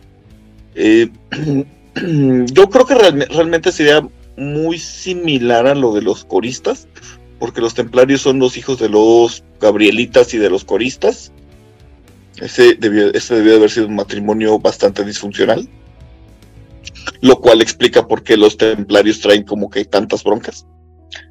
Eh, 0.75 1.09
yo 1.95 2.69
creo 2.69 2.85
que 2.85 2.95
realme- 2.95 3.27
realmente 3.29 3.71
sería 3.71 4.07
muy 4.37 4.77
similar 4.79 5.65
a 5.67 5.75
lo 5.75 5.93
de 5.93 6.01
los 6.03 6.23
coristas, 6.25 6.87
porque 7.39 7.61
los 7.61 7.73
templarios 7.73 8.21
son 8.21 8.39
los 8.39 8.57
hijos 8.57 8.79
de 8.79 8.89
los 8.89 9.43
gabrielitas 9.59 10.33
y 10.33 10.37
de 10.37 10.49
los 10.49 10.63
coristas. 10.63 11.31
Ese 12.39 12.75
debió, 12.75 13.13
ese 13.13 13.35
debió 13.35 13.55
haber 13.55 13.69
sido 13.69 13.87
un 13.87 13.95
matrimonio 13.95 14.59
bastante 14.59 15.03
disfuncional. 15.03 15.67
Lo 17.21 17.39
cual 17.39 17.61
explica 17.61 18.07
por 18.07 18.23
qué 18.23 18.37
los 18.37 18.57
templarios 18.57 19.19
traen 19.19 19.43
como 19.43 19.69
que 19.69 19.85
tantas 19.85 20.23
broncas. 20.23 20.65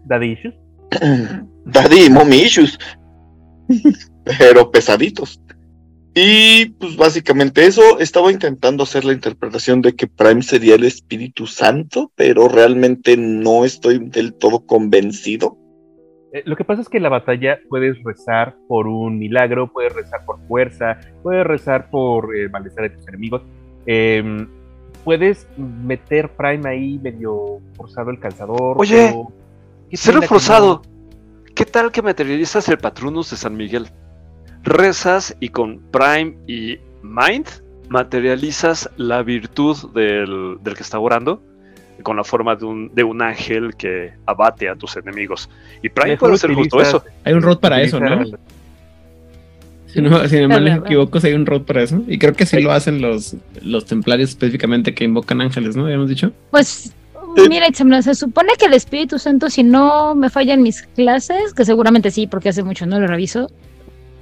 Daddy 0.04 0.32
issues. 0.32 0.54
Daddy 1.64 2.04
y 2.06 2.10
mommy 2.10 2.42
issues. 2.42 2.78
Pero 4.24 4.70
pesaditos. 4.70 5.40
Y 6.14 6.66
pues 6.66 6.96
básicamente 6.96 7.64
eso, 7.64 7.98
estaba 7.98 8.30
intentando 8.30 8.82
hacer 8.82 9.04
la 9.04 9.14
interpretación 9.14 9.80
de 9.80 9.94
que 9.94 10.06
Prime 10.06 10.42
sería 10.42 10.74
el 10.74 10.84
Espíritu 10.84 11.46
Santo, 11.46 12.12
pero 12.14 12.48
realmente 12.48 13.16
no 13.16 13.64
estoy 13.64 13.98
del 13.98 14.34
todo 14.34 14.66
convencido. 14.66 15.56
Eh, 16.32 16.42
lo 16.46 16.56
que 16.56 16.64
pasa 16.64 16.80
es 16.80 16.88
que 16.88 16.96
en 16.96 17.02
la 17.02 17.10
batalla 17.10 17.60
puedes 17.68 18.02
rezar 18.02 18.56
por 18.66 18.86
un 18.86 19.18
milagro, 19.18 19.70
puedes 19.70 19.92
rezar 19.92 20.24
por 20.24 20.40
fuerza, 20.48 20.98
puedes 21.22 21.46
rezar 21.46 21.90
por 21.90 22.34
el 22.34 22.50
malestar 22.50 22.90
de 22.90 22.96
tus 22.96 23.06
enemigos. 23.08 23.42
Em, 23.84 24.48
puedes 25.04 25.46
meter 25.58 26.30
Prime 26.30 26.66
ahí 26.68 26.98
medio 26.98 27.60
forzado 27.76 28.10
el 28.10 28.18
calzador. 28.18 28.76
Oye, 28.78 29.08
pero 29.10 29.32
¿qué 29.90 29.96
Ser 29.96 30.14
pena 30.14 30.20
que 30.20 30.24
reforzado. 30.26 30.82
¿Qué 31.54 31.66
tal 31.66 31.92
que 31.92 32.00
materializas 32.00 32.66
el 32.70 32.78
Patronus 32.78 33.30
de 33.30 33.36
San 33.36 33.54
Miguel? 33.54 33.88
Rezas 34.62 35.36
y 35.38 35.50
con 35.50 35.80
Prime 35.90 36.34
y 36.46 36.78
Mind 37.02 37.46
materializas 37.90 38.88
la 38.96 39.22
virtud 39.22 39.76
del, 39.92 40.56
del 40.62 40.74
que 40.74 40.82
está 40.82 40.98
orando 40.98 41.42
con 42.02 42.16
la 42.16 42.24
forma 42.24 42.56
de 42.56 42.64
un, 42.64 42.94
de 42.94 43.04
un 43.04 43.22
ángel 43.22 43.74
que 43.76 44.12
abate 44.26 44.68
a 44.68 44.76
tus 44.76 44.96
enemigos. 44.96 45.48
Y 45.82 45.88
Prime 45.88 46.16
puede 46.16 46.34
hacer 46.34 46.52
justo 46.52 46.80
eso. 46.80 47.04
Hay 47.24 47.32
un 47.32 47.42
rod 47.42 47.58
para 47.58 47.80
eso, 47.80 48.00
¿no? 48.00 48.24
Si 49.86 50.00
no, 50.00 50.26
si 50.26 50.40
no 50.40 50.60
me 50.60 50.74
equivoco, 50.74 51.20
si 51.20 51.26
hay 51.28 51.34
un 51.34 51.44
rod 51.44 51.62
para 51.62 51.82
eso. 51.82 52.02
Y 52.06 52.18
creo 52.18 52.32
que 52.32 52.46
sí 52.46 52.60
lo 52.60 52.72
hacen 52.72 53.02
los, 53.02 53.36
los 53.60 53.84
templarios 53.84 54.30
específicamente 54.30 54.94
que 54.94 55.04
invocan 55.04 55.40
ángeles, 55.40 55.76
¿no? 55.76 55.84
Habíamos 55.84 56.08
dicho. 56.08 56.32
Pues, 56.50 56.94
mira, 57.48 57.66
se 58.02 58.14
supone 58.14 58.52
que 58.58 58.66
el 58.66 58.74
Espíritu 58.74 59.18
Santo, 59.18 59.50
si 59.50 59.62
no 59.62 60.14
me 60.14 60.30
fallan 60.30 60.62
mis 60.62 60.82
clases, 60.82 61.52
que 61.52 61.64
seguramente 61.64 62.10
sí, 62.10 62.26
porque 62.26 62.48
hace 62.48 62.62
mucho 62.62 62.86
no 62.86 63.00
lo 63.00 63.06
reviso, 63.06 63.50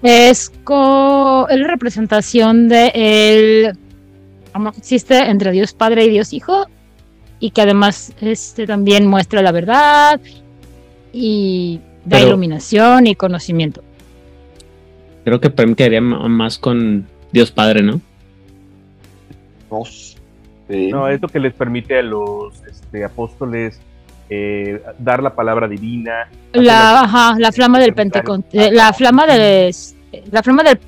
es, 0.03 0.51
co 0.65 1.47
es 1.49 1.59
la 1.59 1.69
representación 1.69 2.69
de 2.69 2.91
el 2.95 3.79
amor 4.53 4.73
que 4.73 4.79
existe 4.79 5.19
entre 5.19 5.53
Dios 5.53 5.73
Padre 5.73 6.05
y 6.05 6.11
Dios 6.11 6.33
Hijo, 6.33 6.67
y 7.41 7.51
que 7.51 7.63
además 7.63 8.13
este 8.21 8.67
también 8.67 9.07
muestra 9.07 9.43
la 9.43 9.51
verdad 9.51 10.21
y 11.13 11.81
da 12.05 12.19
Pero- 12.19 12.29
iluminación 12.29 13.07
y 13.07 13.15
conocimiento. 13.15 13.83
Creo 15.25 15.41
que 15.41 15.51
Prem 15.51 15.75
quedaría 15.75 16.01
más 16.01 16.59
con 16.59 17.07
Dios 17.33 17.51
Padre, 17.51 17.83
¿no? 17.83 18.01
No 19.71 19.85
sé. 19.85 20.17
No, 20.69 21.09
es 21.09 21.21
lo 21.21 21.29
que 21.29 21.41
les 21.41 21.53
permite 21.53 21.99
a 21.99 22.03
los 22.03 22.55
este, 22.65 23.05
apóstoles 23.05 23.81
eh, 24.29 24.81
dar 24.99 25.23
la 25.23 25.35
palabra 25.35 25.67
divina. 25.67 26.29
La, 26.53 27.01
ajá, 27.01 27.37
la 27.39 27.51
flama 27.51 27.81
del 27.81 27.93
Pentecostés, 27.93 28.73
la 28.73 28.93
flama 28.93 29.27
del, 29.27 29.75
la 30.31 30.43
flama 30.43 30.63
del 30.63 30.79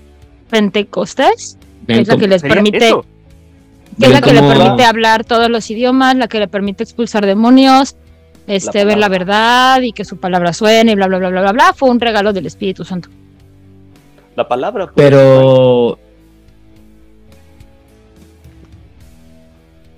Pentecostés, 0.48 1.58
que 1.86 2.00
es 2.00 2.08
la 2.08 2.16
que 2.16 2.28
les 2.28 2.42
permite 2.42 2.78
eso. 2.78 3.04
Que 3.98 4.06
es 4.06 4.12
la 4.12 4.20
que 4.20 4.32
le 4.32 4.40
permite 4.42 4.84
hablar 4.84 5.24
todos 5.24 5.48
los 5.50 5.70
idiomas, 5.70 6.16
la 6.16 6.28
que 6.28 6.38
le 6.38 6.48
permite 6.48 6.82
expulsar 6.82 7.26
demonios, 7.26 7.96
este, 8.46 8.84
ver 8.84 8.98
la 8.98 9.08
verdad 9.08 9.80
y 9.82 9.92
que 9.92 10.04
su 10.04 10.16
palabra 10.18 10.52
suene 10.52 10.92
y 10.92 10.94
bla 10.94 11.06
bla 11.06 11.18
bla 11.18 11.28
bla 11.30 11.40
bla 11.42 11.52
bla, 11.52 11.72
fue 11.74 11.90
un 11.90 12.00
regalo 12.00 12.32
del 12.32 12.46
Espíritu 12.46 12.84
Santo. 12.84 13.08
La 14.34 14.48
palabra. 14.48 14.86
pues, 14.86 14.94
Pero 14.96 15.98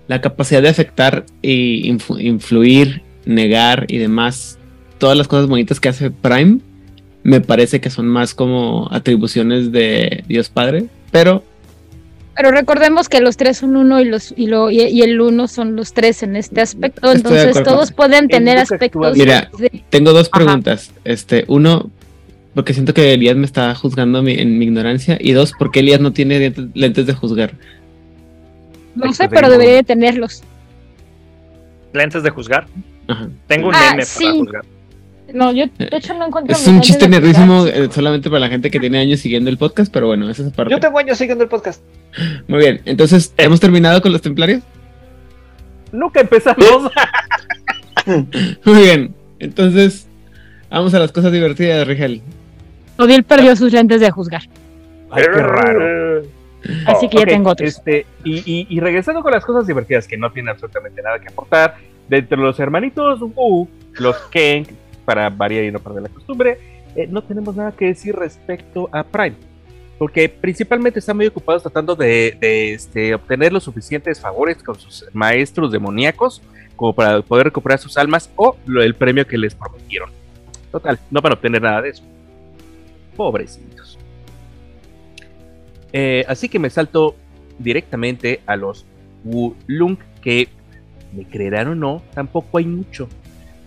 la 0.06 0.20
capacidad 0.20 0.60
de 0.60 0.68
afectar 0.68 1.24
e 1.42 1.82
influ- 1.84 2.20
influir 2.20 3.02
negar 3.24 3.86
y 3.88 3.98
demás, 3.98 4.58
todas 4.98 5.16
las 5.16 5.28
cosas 5.28 5.46
bonitas 5.46 5.80
que 5.80 5.88
hace 5.88 6.10
Prime, 6.10 6.58
me 7.22 7.40
parece 7.40 7.80
que 7.80 7.88
son 7.88 8.06
más 8.06 8.34
como 8.34 8.88
atribuciones 8.90 9.72
de 9.72 10.24
Dios 10.28 10.50
Padre, 10.50 10.86
pero 11.10 11.42
Pero 12.36 12.50
recordemos 12.50 13.08
que 13.08 13.20
los 13.20 13.36
tres 13.36 13.58
son 13.58 13.76
uno 13.76 14.00
y 14.00 14.04
los 14.06 14.34
y, 14.36 14.46
lo, 14.46 14.70
y, 14.70 14.80
y 14.82 15.02
el 15.02 15.20
uno 15.20 15.46
son 15.46 15.76
los 15.76 15.92
tres 15.92 16.22
en 16.24 16.34
este 16.36 16.60
aspecto, 16.60 17.12
Estoy 17.12 17.36
entonces 17.38 17.62
todos 17.62 17.92
pueden 17.92 18.28
tener 18.28 18.58
aspectos. 18.58 19.16
Mira, 19.16 19.50
de- 19.58 19.82
tengo 19.90 20.12
dos 20.12 20.28
Ajá. 20.32 20.44
preguntas. 20.44 20.90
Este, 21.04 21.44
uno, 21.46 21.90
porque 22.54 22.74
siento 22.74 22.92
que 22.92 23.12
Elías 23.14 23.36
me 23.36 23.46
está 23.46 23.74
juzgando 23.76 24.20
mi- 24.22 24.34
en 24.34 24.58
mi 24.58 24.64
ignorancia, 24.64 25.16
y 25.20 25.32
dos, 25.32 25.52
porque 25.58 25.80
Elías 25.80 26.00
no 26.00 26.12
tiene 26.12 26.52
lentes 26.74 27.06
de 27.06 27.14
juzgar. 27.14 27.52
no 28.96 29.12
sé, 29.12 29.28
pero 29.28 29.48
debería 29.48 29.74
de 29.76 29.82
tenerlos. 29.84 30.42
Lentes 31.92 32.22
de 32.24 32.30
juzgar. 32.30 32.66
Ajá. 33.06 33.28
Tengo 33.46 33.68
un 33.68 33.74
Ah, 33.74 33.90
meme 33.92 34.04
sí. 34.04 34.24
para 34.24 34.36
juzgar. 34.36 34.64
No, 35.32 35.52
yo 35.52 35.64
de 35.78 35.88
hecho 35.96 36.14
no 36.14 36.26
encuentro. 36.26 36.54
Es 36.54 36.66
un 36.66 36.80
chiste 36.80 37.08
nerdísimo 37.08 37.66
eh, 37.66 37.88
solamente 37.90 38.28
para 38.28 38.40
la 38.40 38.48
gente 38.48 38.70
que 38.70 38.78
tiene 38.78 38.98
años 38.98 39.20
siguiendo 39.20 39.48
el 39.50 39.56
podcast, 39.58 39.92
pero 39.92 40.06
bueno, 40.06 40.28
esa 40.28 40.42
es 40.42 40.52
aparte. 40.52 40.72
Yo 40.72 40.78
tengo 40.80 40.98
años 40.98 41.16
siguiendo 41.18 41.44
el 41.44 41.50
podcast. 41.50 41.82
Muy 42.46 42.58
bien, 42.58 42.80
entonces, 42.84 43.32
¿hemos 43.38 43.58
terminado 43.58 44.00
con 44.02 44.12
los 44.12 44.20
templarios? 44.22 44.62
Nunca 45.92 46.20
empezamos. 46.20 46.90
Muy 48.64 48.82
bien, 48.82 49.14
entonces, 49.38 50.06
vamos 50.70 50.92
a 50.94 50.98
las 50.98 51.10
cosas 51.12 51.32
divertidas, 51.32 51.86
Rigel. 51.86 52.20
Odiel 52.98 53.24
perdió 53.24 53.56
sus 53.56 53.72
lentes 53.72 54.00
de 54.00 54.10
juzgar. 54.10 54.42
Ay, 55.10 55.22
qué 55.24 55.40
raro. 55.40 56.22
Así 56.86 57.08
que 57.08 57.18
ya 57.18 57.26
tengo 57.26 57.50
otros. 57.50 57.68
Este, 57.68 58.06
y, 58.24 58.36
y- 58.50 58.66
y 58.70 58.80
regresando 58.80 59.22
con 59.22 59.32
las 59.32 59.44
cosas 59.44 59.66
divertidas 59.66 60.06
que 60.06 60.16
no 60.16 60.30
tienen 60.32 60.50
absolutamente 60.50 61.02
nada 61.02 61.18
que 61.18 61.28
aportar, 61.28 61.76
de 62.08 62.18
entre 62.18 62.38
los 62.38 62.58
hermanitos 62.60 63.20
Wu, 63.20 63.68
los 63.94 64.16
Kang, 64.32 64.66
para 65.04 65.28
variar 65.30 65.64
y 65.64 65.72
no 65.72 65.78
perder 65.78 66.02
la 66.02 66.08
costumbre, 66.08 66.58
eh, 66.96 67.06
no 67.08 67.22
tenemos 67.22 67.54
nada 67.56 67.72
que 67.72 67.86
decir 67.86 68.14
respecto 68.14 68.88
a 68.92 69.02
Prime. 69.02 69.36
Porque 69.98 70.28
principalmente 70.28 70.98
están 70.98 71.16
muy 71.16 71.26
ocupados 71.26 71.62
tratando 71.62 71.94
de, 71.94 72.36
este, 72.40 73.14
obtener 73.14 73.52
los 73.52 73.64
suficientes 73.64 74.20
favores 74.20 74.62
con 74.62 74.74
sus 74.78 75.06
maestros 75.12 75.70
demoníacos 75.70 76.42
como 76.74 76.92
para 76.92 77.22
poder 77.22 77.44
recuperar 77.44 77.78
sus 77.78 77.96
almas 77.96 78.28
o 78.34 78.56
el 78.66 78.94
premio 78.94 79.26
que 79.26 79.38
les 79.38 79.54
prometieron. 79.54 80.10
Total, 80.72 80.98
no 81.10 81.20
van 81.20 81.32
a 81.32 81.34
obtener 81.36 81.62
nada 81.62 81.82
de 81.82 81.90
eso. 81.90 82.02
Pobrecitos. 83.16 83.96
Eh, 85.92 86.24
así 86.26 86.48
que 86.48 86.58
me 86.58 86.68
salto 86.70 87.14
directamente 87.60 88.40
a 88.46 88.56
los 88.56 88.84
Wulung, 89.22 89.96
que 90.20 90.48
me 91.12 91.24
creerán 91.24 91.68
o 91.68 91.74
no, 91.76 92.02
tampoco 92.14 92.58
hay 92.58 92.66
mucho. 92.66 93.08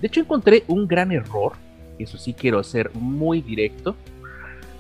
De 0.02 0.08
hecho, 0.08 0.20
encontré 0.20 0.64
un 0.68 0.88
gran 0.88 1.12
error, 1.12 1.54
eso 1.98 2.18
sí 2.18 2.34
quiero 2.34 2.64
ser 2.64 2.92
muy 2.94 3.42
directo. 3.42 3.96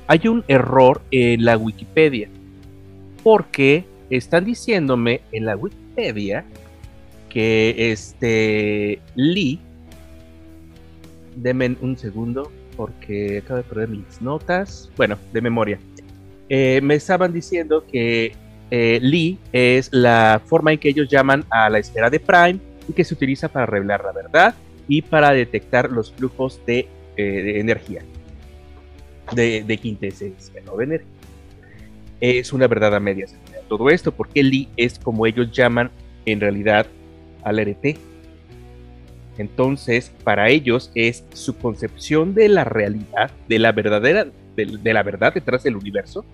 Hay 0.07 0.27
un 0.27 0.44
error 0.48 1.02
en 1.11 1.44
la 1.44 1.57
Wikipedia, 1.57 2.30
porque 3.23 3.85
están 4.10 4.45
diciéndome 4.45 5.22
en 5.31 5.45
la 5.45 5.56
Wikipedia 5.56 6.45
que 7.30 7.91
este 7.91 9.02
Lee, 9.15 9.60
denme 11.35 11.76
un 11.81 11.98
segundo, 11.98 12.52
porque 12.76 13.39
acabo 13.39 13.57
de 13.57 13.64
perder 13.64 13.89
mis 13.89 14.22
notas, 14.22 14.89
bueno, 14.95 15.18
de 15.34 15.41
memoria. 15.41 15.80
Eh, 16.48 16.80
me 16.81 16.95
estaban 16.95 17.34
diciendo 17.34 17.84
que 17.91 18.34
eh, 18.72 18.99
Lee 19.02 19.39
es 19.52 19.89
la 19.91 20.41
forma 20.45 20.72
en 20.72 20.80
que 20.80 20.89
ellos 20.89 21.10
llaman 21.10 21.44
a 21.49 21.69
la 21.69 21.80
esfera 21.80 22.10
de 22.10 22.19
Prime 22.19 22.60
y 22.88 22.94
que 22.94 23.03
se 23.03 23.14
utiliza 23.14 23.49
para 23.49 23.65
revelar 23.65 24.03
la 24.06 24.11
verdad 24.14 24.56
y 24.88 25.02
para 25.02 25.32
detectar 25.32 25.92
los 25.92 26.12
flujos 26.12 26.62
de, 26.66 26.88
eh, 27.18 27.60
energía, 27.60 28.02
de, 29.34 29.64
de. 29.64 29.78
De 29.78 30.84
energía. 30.84 31.08
Es 32.20 32.54
una 32.54 32.68
verdad 32.68 32.96
a 32.96 33.00
medias. 33.00 33.36
Todo 33.68 33.90
esto 33.90 34.12
porque 34.12 34.44
Lee 34.44 34.70
es 34.78 34.98
como 34.98 35.26
ellos 35.26 35.52
llaman 35.52 35.92
en 36.26 36.40
realidad 36.40 36.88
al 37.44 37.60
RT. 37.60 37.98
Entonces, 39.38 40.12
para 40.24 40.50
ellos 40.50 40.92
es 40.96 41.24
su 41.34 41.58
concepción 41.58 42.34
de 42.34 42.50
la 42.50 42.64
realidad, 42.64 43.30
de 43.48 43.60
la 43.60 43.72
verdadera, 43.72 44.28
de, 44.56 44.78
de 44.82 44.94
la 44.94 45.04
verdad 45.04 45.34
detrás 45.34 45.64
del 45.64 45.76
universo, 45.76 46.26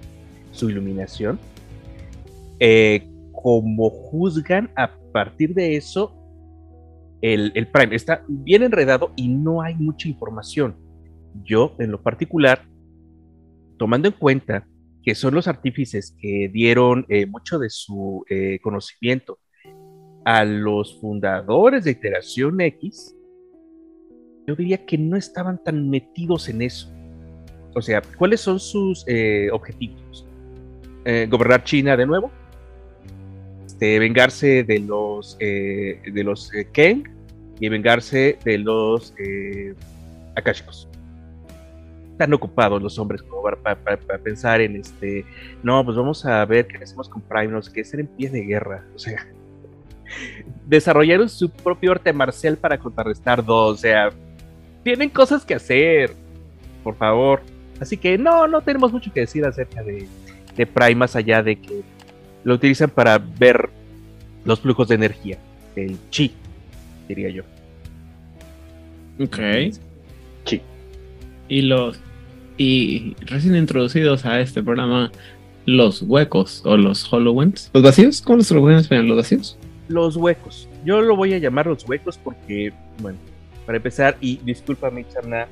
su 0.52 0.70
iluminación, 0.70 1.38
eh, 2.60 3.08
como 3.32 3.90
juzgan 3.90 4.70
a 4.78 4.92
partir 5.12 5.54
de 5.54 5.76
eso 5.76 6.16
el, 7.24 7.52
el 7.56 7.68
Prime. 7.68 7.96
Está 7.96 8.24
bien 8.28 8.62
enredado 8.62 9.14
y 9.16 9.30
no 9.30 9.62
hay 9.64 9.74
mucha 9.76 10.08
información. 10.08 10.76
Yo, 11.44 11.76
en 11.80 11.90
lo 11.90 12.04
particular, 12.04 12.68
tomando 13.80 14.10
en 14.10 14.14
cuenta 14.14 14.68
que 15.02 15.16
son 15.16 15.34
los 15.34 15.48
artífices 15.48 16.16
que 16.20 16.50
dieron 16.54 17.06
eh, 17.10 17.26
mucho 17.26 17.58
de 17.58 17.70
su 17.70 18.24
eh, 18.30 18.60
conocimiento 18.62 19.40
a 20.26 20.46
los 20.46 21.00
fundadores 21.02 21.86
de 21.86 21.92
Iteración 21.92 22.62
X, 22.62 23.16
yo 24.46 24.56
diría 24.56 24.86
que 24.86 24.98
no 24.98 25.18
estaban 25.18 25.62
tan 25.64 25.90
metidos 25.90 26.50
en 26.50 26.62
eso. 26.62 26.92
O 27.74 27.82
sea, 27.82 28.02
¿cuáles 28.18 28.42
son 28.42 28.60
sus 28.60 29.04
eh, 29.08 29.50
objetivos? 29.52 30.28
Eh, 31.06 31.28
¿Gobernar 31.30 31.64
China 31.64 31.98
de 31.98 32.06
nuevo? 32.06 32.32
Vengarse 34.00 34.64
de 34.64 34.80
los 34.80 35.36
eh, 35.42 36.02
de 36.06 36.24
los 36.24 36.54
eh, 36.54 36.68
Kang 36.74 37.04
y 37.60 37.68
vengarse 37.68 38.38
de 38.46 38.58
los 38.58 39.14
eh, 39.18 39.74
Akashicos. 40.36 40.88
Están 42.12 42.34
ocupados 42.34 42.82
los 42.82 42.98
hombres 42.98 43.22
como 43.24 43.42
para, 43.42 43.78
pensar 44.24 44.62
en 44.62 44.78
este. 44.78 45.26
No, 45.64 45.84
pues 45.84 45.98
vamos 45.98 46.26
a 46.26 46.46
ver 46.46 46.68
qué 46.68 46.78
hacemos 46.78 47.10
con 47.10 47.24
sé 47.62 47.74
qué, 47.74 47.84
ser 47.84 48.00
en 48.00 48.08
pie 48.08 48.30
de 48.30 48.42
guerra. 48.42 48.86
O 48.96 49.00
sea, 49.00 49.28
desarrollaron 50.66 51.28
su 51.28 51.50
propio 51.50 51.92
arte 51.92 52.14
marcial 52.14 52.56
para 52.56 52.78
contrarrestar 52.78 53.44
dos. 53.44 53.80
O 53.80 53.82
sea, 53.82 54.12
tienen 54.84 55.10
cosas 55.10 55.44
que 55.44 55.56
hacer. 55.56 56.14
Por 56.84 56.96
favor. 56.96 57.42
Así 57.82 57.98
que 57.98 58.18
no, 58.18 58.48
no 58.48 58.62
tenemos 58.62 58.94
mucho 58.94 59.12
que 59.12 59.22
decir 59.22 59.44
acerca 59.46 59.84
de, 59.84 60.08
de 60.56 60.66
Prime, 60.66 60.96
más 60.96 61.16
allá 61.18 61.44
de 61.44 61.60
que 61.60 61.82
lo 62.44 62.56
utilizan 62.56 62.90
para 62.90 63.18
ver 63.18 63.70
los 64.46 64.60
flujos 64.60 64.88
de 64.88 64.96
energía. 64.96 65.38
El 65.76 65.98
chi, 66.10 66.34
diría 67.08 67.30
yo. 67.30 67.44
Ok. 69.20 69.38
Y 71.50 71.62
los. 71.62 72.00
Y 72.58 73.16
recién 73.22 73.56
introducidos 73.56 74.26
a 74.26 74.40
este 74.40 74.64
programa, 74.64 75.12
los 75.66 76.02
huecos 76.04 76.62
o 76.66 76.78
los 76.78 77.12
HoloWens. 77.12 77.70
¿Los 77.74 77.84
vacíos? 77.84 78.22
¿Cómo 78.22 78.38
los 78.38 78.52
HoloWens? 78.52 78.90
¿Los 78.90 79.18
vacíos? 79.18 79.58
Los 79.88 80.16
huecos. 80.16 80.70
Yo 80.86 81.02
lo 81.02 81.16
voy 81.16 81.34
a 81.34 81.38
llamar 81.40 81.68
los 81.68 81.88
huecos 81.88 82.20
porque, 82.24 82.74
bueno, 83.02 83.18
para 83.66 83.78
empezar, 83.78 84.18
y 84.22 84.38
discúlpame, 84.44 85.06
Charna, 85.12 85.48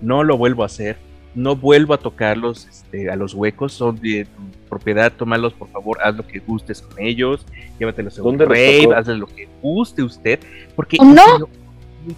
no 0.00 0.24
lo 0.24 0.36
vuelvo 0.36 0.62
a 0.62 0.66
hacer. 0.66 0.96
No 1.34 1.54
vuelvo 1.56 1.94
a 1.94 1.98
tocarlos 1.98 2.66
este, 2.66 3.08
a 3.10 3.16
los 3.16 3.34
huecos. 3.34 3.72
Son 3.72 3.96
de 4.00 4.24
tu 4.24 4.68
propiedad. 4.68 5.12
Tómalos, 5.12 5.52
por 5.52 5.68
favor. 5.68 5.98
Haz 6.02 6.16
lo 6.16 6.26
que 6.26 6.40
gustes 6.40 6.82
con 6.82 6.98
ellos. 7.00 7.46
Llévatelos 7.78 8.18
a 8.18 8.22
un 8.22 8.36
¿Dónde 8.36 8.46
los 8.46 8.52
rave. 8.56 8.94
Hazle 8.96 9.16
lo 9.16 9.26
que 9.26 9.48
guste 9.62 10.02
usted. 10.02 10.40
Porque 10.74 10.96
¿Oh, 11.00 11.04
no? 11.04 11.48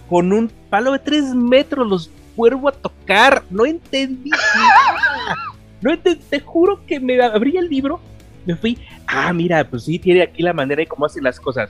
con 0.09 0.31
un 0.33 0.49
palo 0.69 0.93
de 0.93 0.99
tres 0.99 1.35
metros 1.35 1.87
los 1.87 2.09
vuelvo 2.35 2.69
a 2.69 2.71
tocar. 2.71 3.43
No 3.49 3.65
entendí 3.65 4.29
nada. 4.31 5.35
No 5.81 5.91
ente- 5.91 6.15
te 6.29 6.39
juro 6.39 6.83
que 6.87 6.99
me 6.99 7.21
abrí 7.21 7.57
el 7.57 7.69
libro. 7.69 7.99
Me 8.45 8.55
fui. 8.55 8.77
Ah, 9.05 9.31
mira, 9.31 9.63
pues 9.69 9.83
sí, 9.83 9.99
tiene 9.99 10.21
aquí 10.23 10.41
la 10.41 10.53
manera 10.53 10.79
de 10.79 10.87
cómo 10.87 11.05
hacen 11.05 11.23
las 11.23 11.39
cosas. 11.39 11.69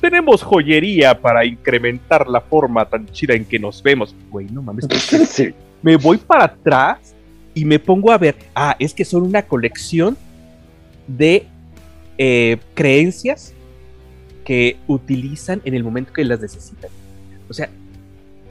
Tenemos 0.00 0.42
joyería 0.42 1.18
para 1.20 1.44
incrementar 1.44 2.28
la 2.28 2.40
forma 2.42 2.84
tan 2.84 3.06
chida 3.06 3.34
en 3.34 3.44
que 3.44 3.58
nos 3.58 3.82
vemos. 3.82 4.14
Güey, 4.30 4.46
no 4.50 4.62
mames. 4.62 4.86
Sí. 5.26 5.54
Me 5.86 5.96
voy 5.96 6.16
para 6.16 6.46
atrás 6.46 7.14
y 7.54 7.64
me 7.64 7.78
pongo 7.78 8.10
a 8.10 8.18
ver. 8.18 8.34
Ah, 8.56 8.74
es 8.76 8.92
que 8.92 9.04
son 9.04 9.22
una 9.22 9.42
colección 9.42 10.16
de 11.06 11.46
eh, 12.18 12.56
creencias 12.74 13.54
que 14.44 14.78
utilizan 14.88 15.62
en 15.64 15.74
el 15.74 15.84
momento 15.84 16.12
que 16.12 16.24
las 16.24 16.40
necesitan. 16.40 16.90
O 17.48 17.54
sea, 17.54 17.70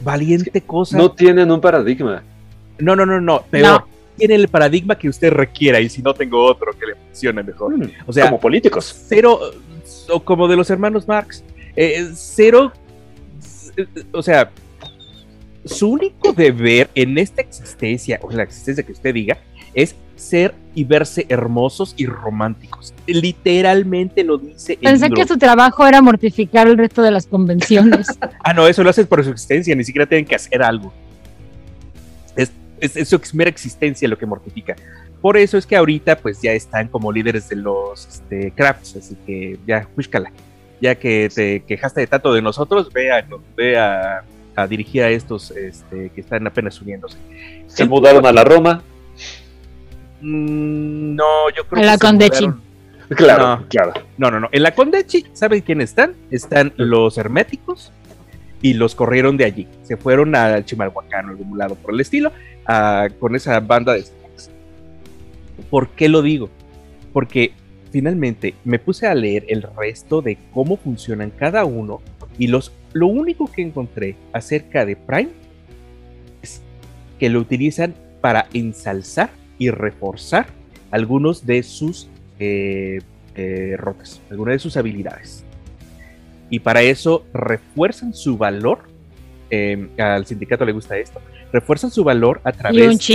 valiente 0.02 0.62
cosa. 0.62 0.98
No 0.98 1.12
tienen 1.12 1.52
un 1.52 1.60
paradigma. 1.60 2.24
No, 2.80 2.96
no, 2.96 3.06
no, 3.06 3.20
no. 3.20 3.42
Peor. 3.52 3.84
Tienen 4.16 4.40
el 4.40 4.48
paradigma 4.48 4.98
que 4.98 5.10
usted 5.10 5.30
requiera 5.34 5.82
y 5.82 5.90
si 5.90 6.02
no 6.02 6.14
tengo 6.14 6.42
otro 6.42 6.72
que 6.72 6.86
le 6.86 6.96
funcione 6.96 7.44
mejor. 7.44 7.74
O 8.08 8.14
sea, 8.14 8.24
Mm, 8.24 8.28
como 8.30 8.40
políticos. 8.40 8.96
Cero, 9.10 9.42
o 10.10 10.24
como 10.24 10.48
de 10.48 10.56
los 10.56 10.70
hermanos 10.70 11.06
Marx. 11.06 11.44
eh, 11.76 12.12
cero, 12.16 12.72
o 14.14 14.24
sea, 14.24 14.50
su 15.66 15.90
único 15.90 16.32
deber 16.34 16.90
en 16.96 17.18
esta 17.18 17.42
existencia, 17.42 18.20
o 18.22 18.32
en 18.32 18.38
la 18.38 18.44
existencia 18.44 18.84
que 18.84 18.92
usted 18.92 19.14
diga, 19.14 19.38
es 19.74 19.96
ser 20.16 20.54
y 20.74 20.84
verse 20.84 21.26
hermosos 21.30 21.94
y 21.98 22.06
románticos. 22.06 22.94
Literalmente 23.06 24.24
lo 24.24 24.38
dice 24.38 24.78
Pensé 24.82 25.10
que 25.10 25.28
su 25.28 25.38
trabajo 25.38 25.86
era 25.86 26.02
mortificar 26.02 26.68
el 26.68 26.78
resto 26.78 27.02
de 27.02 27.12
las 27.12 27.28
convenciones. 27.28 28.08
Ah, 28.44 28.54
no, 28.54 28.68
eso 28.68 28.84
lo 28.84 28.92
haces 28.92 29.08
por 29.08 29.24
su 29.24 29.32
existencia, 29.32 29.76
ni 29.76 29.84
siquiera 29.84 30.06
tienen 30.06 30.26
que 30.26 30.36
hacer 30.36 30.62
algo. 30.62 30.94
Es, 32.36 32.52
es, 32.80 32.96
es 32.96 33.10
su 33.10 33.20
mera 33.34 33.50
existencia 33.50 34.08
lo 34.08 34.20
que 34.20 34.28
mortifica. 34.28 34.76
Por 35.20 35.36
eso 35.38 35.58
es 35.58 35.66
que 35.66 35.76
ahorita 35.76 36.18
pues 36.20 36.42
ya 36.44 36.52
están 36.52 36.88
como 36.88 37.12
líderes 37.12 37.50
de 37.50 37.56
los 37.56 38.08
este, 38.08 38.52
crafts, 38.52 38.98
así 38.98 39.18
que 39.26 39.58
ya, 39.66 39.88
búscala. 39.96 40.32
Ya 40.80 40.94
que 40.94 41.30
te 41.34 41.62
quejaste 41.62 42.02
de 42.02 42.08
tanto 42.08 42.34
de 42.34 42.44
nosotros, 42.44 42.94
ve 42.94 43.12
a, 43.12 43.26
ve 43.58 43.80
a, 44.56 44.62
a 44.64 44.68
dirigir 44.68 45.04
a 45.04 45.10
estos 45.10 45.52
este, 45.52 46.10
que 46.10 46.22
están 46.22 46.46
apenas 46.48 46.82
uniéndose. 46.82 47.18
Se 47.68 47.86
mudaron 47.86 48.26
a 48.26 48.32
la 48.32 48.44
Roma. 48.44 48.82
Mm, 50.22 51.16
No, 51.16 51.50
yo 51.56 51.66
creo 51.68 51.80
A 51.80 51.82
que 51.82 51.86
la 51.88 51.98
Condechi. 51.98 52.46
mudaron. 52.48 52.66
Claro, 53.10 53.48
No. 53.60 53.68
claro. 53.68 53.94
No, 54.18 54.32
no, 54.32 54.40
no. 54.40 54.50
En 54.52 54.64
la 54.64 54.74
Condechi, 54.74 55.26
¿saben 55.34 55.62
quién 55.62 55.82
están? 55.82 56.14
Están 56.32 56.74
los 56.78 57.18
herméticos 57.18 57.92
y 58.62 58.74
los 58.74 58.96
corrieron 58.96 59.38
de 59.38 59.46
allí. 59.46 59.68
Se 59.84 59.96
fueron 59.98 60.36
al 60.36 60.66
Chimalhuacán 60.66 61.28
o 61.28 61.30
algún 61.30 61.58
lado 61.58 61.76
por 61.76 61.94
el 61.94 62.00
estilo 62.02 62.32
a- 62.66 63.08
con 63.20 63.36
esa 63.36 63.60
banda 63.60 63.94
de 63.94 64.02
snacks. 64.04 64.50
¿Por 65.70 65.90
qué 65.90 66.10
lo 66.10 66.22
digo? 66.24 66.50
Porque 67.14 67.54
finalmente 67.92 68.56
me 68.64 68.80
puse 68.80 69.06
a 69.08 69.14
leer 69.14 69.46
el 69.50 69.62
resto 69.78 70.22
de 70.24 70.38
cómo 70.54 70.76
funcionan 70.78 71.30
cada 71.30 71.64
uno 71.64 72.02
y 72.40 72.48
los, 72.48 72.72
lo 72.96 73.08
único 73.08 73.52
que 73.52 73.62
encontré 73.62 74.16
acerca 74.32 74.86
de 74.86 74.96
Prime 74.96 75.32
es 76.42 76.62
que 77.20 77.30
lo 77.30 77.42
utilizan 77.42 77.94
para 78.22 78.48
ensalzar 78.54 79.32
y 79.58 79.70
reforzar 79.70 80.48
algunos 80.92 81.46
de 81.46 81.62
sus 81.64 82.08
eh, 82.40 83.00
eh, 83.36 83.76
rotas, 83.78 84.22
algunas 84.32 84.54
de 84.54 84.60
sus 84.60 84.78
habilidades. 84.78 85.44
Y 86.50 86.60
para 86.60 86.84
eso 86.84 87.26
refuerzan 87.34 88.14
su 88.14 88.38
valor. 88.38 88.84
eh, 89.50 89.90
al 89.98 90.26
sindicato 90.26 90.64
le 90.64 90.72
gusta 90.72 90.98
esto. 90.98 91.20
Refuerzan 91.52 91.92
su 91.92 92.02
valor 92.06 92.40
a 92.46 92.54
través 92.54 93.06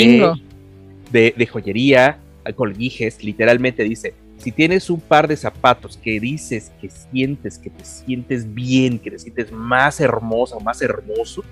de, 1.11 1.35
de 1.37 1.47
joyería, 1.47 2.19
colguijes. 2.55 3.25
Literalmente 3.25 3.83
dice: 3.83 4.13
si 4.41 4.53
tienes 4.53 4.89
un 4.91 5.01
par 5.01 5.29
de 5.29 5.37
zapatos 5.37 5.97
que 5.97 6.19
dices 6.19 6.73
que 6.81 6.89
sientes 6.91 7.59
que 7.59 7.71
te 7.71 7.85
sientes 7.85 8.53
bien, 8.53 8.99
que 8.99 9.11
te 9.11 9.19
sientes 9.19 9.53
más 9.53 10.01
hermosa 10.01 10.57
o 10.57 10.61
más 10.61 10.81
hermoso, 10.83 11.45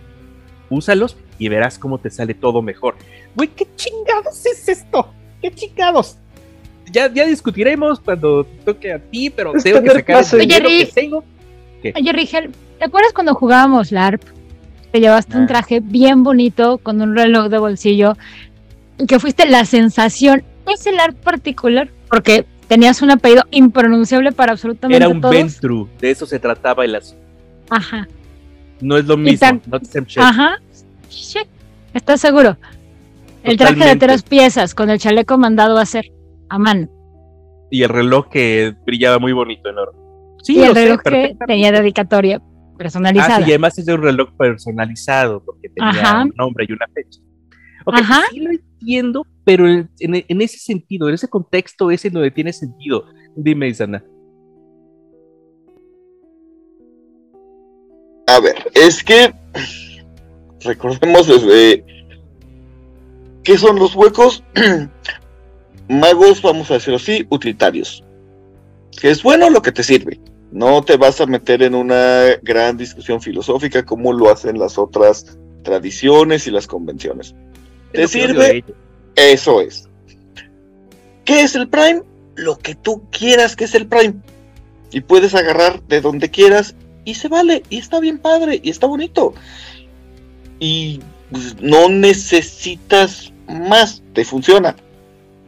úsalos 0.70 1.16
y 1.38 1.48
verás 1.48 1.78
cómo 1.78 1.98
te 1.98 2.10
sale 2.10 2.34
todo 2.34 2.62
mejor. 2.62 2.96
Güey, 3.36 3.48
¿qué 3.48 3.66
chingados 3.76 4.44
es 4.46 4.68
esto? 4.68 5.12
¿Qué 5.40 5.50
chingados? 5.52 6.16
Ya, 6.90 7.12
ya 7.12 7.26
discutiremos 7.26 8.00
cuando 8.00 8.44
toque 8.64 8.92
a 8.92 8.98
ti, 8.98 9.28
pero 9.30 9.54
Es 9.54 9.62
tengo 9.62 9.82
que 9.82 9.90
sacar 9.90 10.24
el. 10.24 10.34
Oye, 10.34 10.40
dinero 10.46 10.68
que 10.68 10.78
Rick. 10.84 10.94
tengo. 10.94 11.24
¿Qué? 11.82 11.92
Oye, 11.94 12.12
Rigel, 12.12 12.50
¿te 12.78 12.84
acuerdas 12.86 13.12
cuando 13.12 13.34
jugábamos 13.34 13.92
LARP? 13.92 14.22
Te 14.90 15.00
llevaste 15.00 15.36
un 15.36 15.42
Ah. 15.44 15.48
traje 15.48 15.80
bien 15.80 16.22
bonito 16.22 16.78
con 16.78 17.02
un 17.02 17.14
reloj 17.14 17.48
de 17.50 17.58
bolsillo 17.58 18.16
y 18.98 19.04
que 19.06 19.18
fuiste 19.20 19.46
la 19.46 19.66
sensación. 19.66 20.42
¿Es 20.66 20.86
el 20.86 20.96
LARP 20.96 21.16
particular? 21.22 21.90
Porque 22.10 22.46
tenías 22.68 23.02
un 23.02 23.10
apellido 23.10 23.42
impronunciable 23.50 24.32
para 24.32 24.52
absolutamente 24.52 24.96
Era 24.96 25.08
un 25.08 25.20
todos. 25.20 25.34
Ventru, 25.34 25.88
de 26.00 26.10
eso 26.10 26.26
se 26.26 26.38
trataba 26.38 26.84
el 26.84 26.94
asunto. 26.94 27.24
Ajá. 27.70 28.06
No 28.80 28.96
es 28.96 29.04
lo 29.06 29.16
mismo, 29.16 29.38
tan- 29.40 29.60
shit. 30.06 30.18
Ajá. 30.22 30.58
¿Estás 31.94 32.20
seguro? 32.20 32.56
El 33.42 33.56
traje 33.56 33.84
de 33.84 33.96
tres 33.96 34.22
piezas 34.22 34.74
con 34.74 34.90
el 34.90 34.98
chaleco 34.98 35.38
mandado 35.38 35.78
a 35.78 35.82
hacer 35.82 36.04
a 36.48 36.58
mano. 36.58 36.88
Y 37.70 37.82
el 37.82 37.88
reloj 37.88 38.28
que 38.28 38.74
brillaba 38.86 39.18
muy 39.18 39.32
bonito 39.32 39.68
en 39.68 39.78
oro. 39.78 39.92
Sí, 40.42 40.56
y 40.56 40.62
el 40.62 40.74
sé, 40.74 40.84
reloj 40.84 41.00
que 41.02 41.36
tenía 41.46 41.72
dedicatoria 41.72 42.40
personalizada. 42.76 43.36
Ah, 43.36 43.38
sí, 43.38 43.44
y 43.48 43.50
además 43.52 43.78
es 43.78 43.86
de 43.86 43.94
un 43.94 44.02
reloj 44.02 44.30
personalizado, 44.38 45.42
porque 45.44 45.68
tenía 45.70 45.90
Ajá. 45.90 46.22
un 46.24 46.32
nombre 46.36 46.66
y 46.68 46.72
una 46.72 46.86
fecha. 46.94 47.20
Ok, 47.84 47.96
Ajá. 47.98 48.22
sí 48.30 48.40
lo 48.40 48.50
entiendo, 48.80 49.26
pero 49.44 49.68
en, 49.68 49.90
en- 50.00 50.24
en 50.28 50.40
ese 50.42 50.58
sentido, 50.58 51.08
en 51.08 51.14
ese 51.14 51.28
contexto, 51.28 51.90
ese 51.90 52.10
donde 52.10 52.30
tiene 52.30 52.52
sentido. 52.52 53.04
Dime, 53.36 53.68
Isana. 53.68 54.04
A 58.26 58.40
ver, 58.40 58.56
es 58.74 59.02
que 59.02 59.32
recordemos 60.60 61.26
desde 61.26 61.84
qué 63.42 63.56
son 63.56 63.78
los 63.78 63.94
huecos 63.94 64.44
magos, 65.88 66.42
vamos 66.42 66.70
a 66.70 66.74
decirlo 66.74 66.96
así, 66.96 67.26
utilitarios. 67.30 68.04
Que 69.00 69.10
es 69.10 69.22
bueno 69.22 69.48
lo 69.48 69.62
que 69.62 69.72
te 69.72 69.82
sirve. 69.82 70.20
No 70.50 70.82
te 70.82 70.96
vas 70.96 71.20
a 71.20 71.26
meter 71.26 71.62
en 71.62 71.74
una 71.74 72.36
gran 72.42 72.76
discusión 72.76 73.20
filosófica 73.20 73.84
como 73.84 74.12
lo 74.12 74.30
hacen 74.30 74.58
las 74.58 74.76
otras 74.78 75.38
tradiciones 75.62 76.46
y 76.46 76.50
las 76.50 76.66
convenciones. 76.66 77.34
¿Te 77.92 78.02
Es 78.04 78.10
sirve? 78.10 78.64
Eso 79.16 79.60
es. 79.60 79.88
¿Qué 81.24 81.42
es 81.42 81.54
el 81.54 81.68
Prime? 81.68 82.02
Lo 82.36 82.58
que 82.58 82.74
tú 82.74 83.02
quieras 83.10 83.56
que 83.56 83.64
es 83.64 83.74
el 83.74 83.86
Prime. 83.86 84.14
Y 84.90 85.00
puedes 85.00 85.34
agarrar 85.34 85.82
de 85.82 86.00
donde 86.00 86.30
quieras 86.30 86.74
y 87.04 87.14
se 87.14 87.28
vale. 87.28 87.62
Y 87.68 87.78
está 87.78 88.00
bien 88.00 88.18
padre 88.18 88.60
y 88.62 88.70
está 88.70 88.86
bonito. 88.86 89.34
Y 90.58 91.00
pues, 91.30 91.56
no 91.60 91.88
necesitas 91.88 93.32
más. 93.46 94.02
Te 94.12 94.24
funciona. 94.24 94.76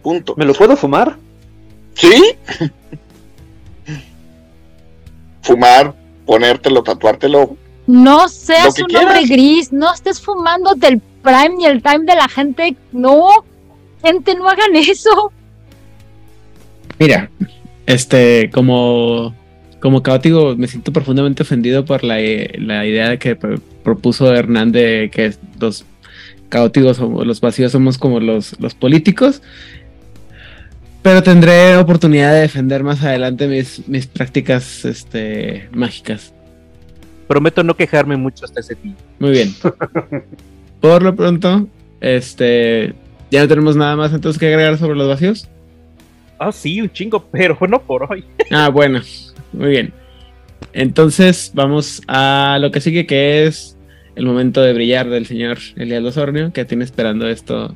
Punto. 0.03 0.35
¿Me 0.37 0.45
lo 0.45 0.55
puedo 0.55 0.77
fumar? 0.77 1.17
¿Sí? 1.95 2.37
Fumar, 5.43 5.95
ponértelo, 6.27 6.83
tatuártelo. 6.83 7.57
No 7.87 8.29
seas 8.29 8.79
un 8.79 8.95
hombre 8.95 9.27
gris, 9.27 9.73
no 9.73 9.93
estés 9.93 10.21
fumando 10.21 10.75
del 10.75 11.03
prime 11.23 11.57
ni 11.59 11.67
el 11.67 11.83
time 11.83 12.05
de 12.05 12.15
la 12.15 12.29
gente. 12.29 12.77
No, 12.93 13.29
gente, 14.03 14.35
no 14.35 14.49
hagan 14.49 14.75
eso. 14.77 15.33
Mira, 16.99 17.31
este, 17.87 18.51
como, 18.53 19.35
como 19.81 20.03
caótico, 20.03 20.55
me 20.57 20.67
siento 20.69 20.93
profundamente 20.93 21.43
ofendido 21.43 21.85
por 21.85 22.05
la, 22.05 22.21
eh, 22.21 22.53
la 22.59 22.87
idea 22.87 23.19
que 23.19 23.37
pro- 23.37 23.61
propuso 23.83 24.35
Hernán 24.35 24.73
de 24.73 25.11
que 25.13 25.33
los 25.59 25.85
caóticos 26.49 26.99
o 27.01 27.25
los 27.25 27.41
vacíos 27.41 27.73
somos 27.73 27.97
como 27.97 28.21
los, 28.21 28.59
los 28.61 28.75
políticos. 28.75 29.41
Pero 31.03 31.23
tendré 31.23 31.79
oportunidad 31.79 32.35
de 32.35 32.41
defender 32.41 32.85
más 32.85 33.03
adelante 33.03 33.47
mis, 33.49 33.89
mis 33.89 34.07
prácticas 34.07 34.85
este, 34.85 35.69
mágicas. 35.73 36.35
Prometo 37.27 37.63
no 37.65 37.75
quejarme 37.75 38.19
mucho 38.19 38.45
hasta 38.45 38.61
ese 38.61 38.75
día. 38.83 38.95
Muy 39.19 39.31
bien. 39.31 39.55
Por 40.81 41.03
lo 41.03 41.15
pronto, 41.15 41.69
este, 42.01 42.95
ya 43.31 43.43
no 43.43 43.49
tenemos 43.49 43.77
nada 43.77 43.97
más 43.97 44.13
entonces 44.13 44.41
que 44.41 44.47
agregar 44.47 44.79
sobre 44.79 44.97
los 44.97 45.09
vacíos. 45.09 45.49
Ah, 46.39 46.53
sí, 46.53 46.81
un 46.81 46.91
chingo, 46.91 47.23
pero 47.31 47.59
no 47.69 47.81
por 47.83 48.11
hoy. 48.11 48.25
Ah, 48.51 48.69
bueno, 48.69 49.01
muy 49.53 49.69
bien. 49.69 49.93
Entonces 50.73 51.53
vamos 51.55 52.03
a 52.09 52.59
lo 52.61 52.71
que 52.71 52.81
sigue, 52.81 53.07
que 53.07 53.47
es 53.47 53.77
el 54.17 54.27
momento 54.27 54.61
de 54.61 54.73
brillar 54.73 55.09
del 55.09 55.27
señor 55.27 55.59
Elias 55.77 56.03
Osornio, 56.05 56.53
que 56.53 56.65
tiene 56.65 56.85
esperando 56.85 57.29
esto 57.29 57.75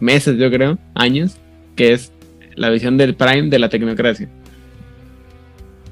meses, 0.00 0.36
yo 0.36 0.50
creo, 0.50 0.78
años, 0.94 1.36
que 1.76 1.92
es 1.92 2.12
la 2.54 2.70
visión 2.70 2.96
del 2.96 3.14
Prime 3.14 3.48
de 3.48 3.58
la 3.58 3.68
tecnocracia. 3.68 4.28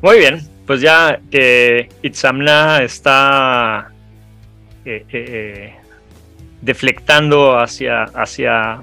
Muy 0.03 0.19
bien, 0.19 0.41
pues 0.66 0.81
ya 0.81 1.20
que 1.31 1.89
Itzamna 2.03 2.83
está 2.83 3.93
eh, 4.85 5.05
eh, 5.12 5.24
eh, 5.29 5.74
deflectando 6.63 7.59
hacia, 7.59 8.05
hacia, 8.05 8.83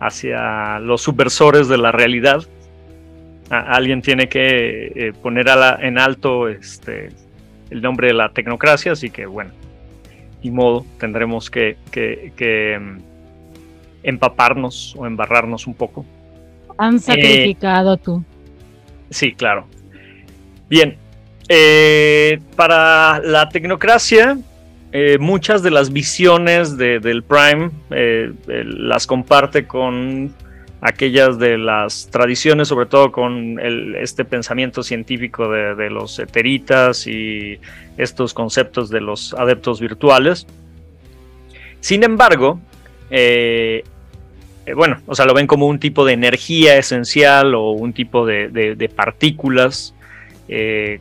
hacia 0.00 0.78
los 0.80 1.02
subversores 1.02 1.68
de 1.68 1.78
la 1.78 1.92
realidad, 1.92 2.42
a- 3.50 3.60
alguien 3.76 4.02
tiene 4.02 4.28
que 4.28 4.92
eh, 4.94 5.12
poner 5.22 5.48
a 5.48 5.56
la- 5.56 5.78
en 5.80 5.98
alto 5.98 6.48
este, 6.48 7.10
el 7.70 7.80
nombre 7.82 8.08
de 8.08 8.14
la 8.14 8.30
tecnocracia, 8.30 8.92
así 8.92 9.10
que 9.10 9.26
bueno, 9.26 9.50
ni 10.42 10.50
modo, 10.50 10.84
tendremos 10.98 11.50
que, 11.50 11.76
que- 11.90 12.32
que, 12.36 12.78
mm, 12.80 12.98
empaparnos 14.02 14.94
o 14.96 15.06
embarrarnos 15.06 15.66
un 15.66 15.74
poco. 15.74 16.04
Han 16.78 17.00
sacrificado 17.00 17.96
tú. 17.96 18.22
Sí, 19.10 19.32
claro. 19.32 19.66
Bien, 20.68 20.96
eh, 21.48 22.38
para 22.56 23.18
la 23.20 23.48
tecnocracia, 23.48 24.38
eh, 24.98 25.18
muchas 25.18 25.62
de 25.62 25.70
las 25.70 25.92
visiones 25.92 26.78
de- 26.78 27.00
del 27.00 27.22
Prime 27.22 27.68
eh, 27.90 28.32
eh, 28.48 28.64
las 28.64 29.06
comparte 29.06 29.66
con 29.66 30.32
aquellas 30.80 31.38
de 31.38 31.58
las 31.58 32.08
tradiciones, 32.10 32.68
sobre 32.68 32.86
todo 32.86 33.12
con 33.12 33.60
este 33.60 34.24
pensamiento 34.24 34.82
científico 34.82 35.50
de, 35.50 35.90
los 35.90 36.18
eteritas 36.18 37.06
y 37.06 37.60
estos 37.98 38.32
conceptos 38.32 38.88
de 38.88 39.02
los 39.02 39.34
adeptos 39.34 39.82
virtuales. 39.82 40.46
Sin 41.80 42.02
embargo, 42.02 42.58
bueno, 44.74 45.02
o 45.06 45.14
sea, 45.14 45.26
lo 45.26 45.34
ven 45.34 45.46
como 45.46 45.66
un 45.66 45.78
tipo 45.78 46.06
de 46.06 46.14
energía 46.14 46.78
esencial 46.78 47.54
o 47.54 47.72
un 47.72 47.92
tipo 47.92 48.24
de, 48.24 48.90
partículas, 48.96 49.94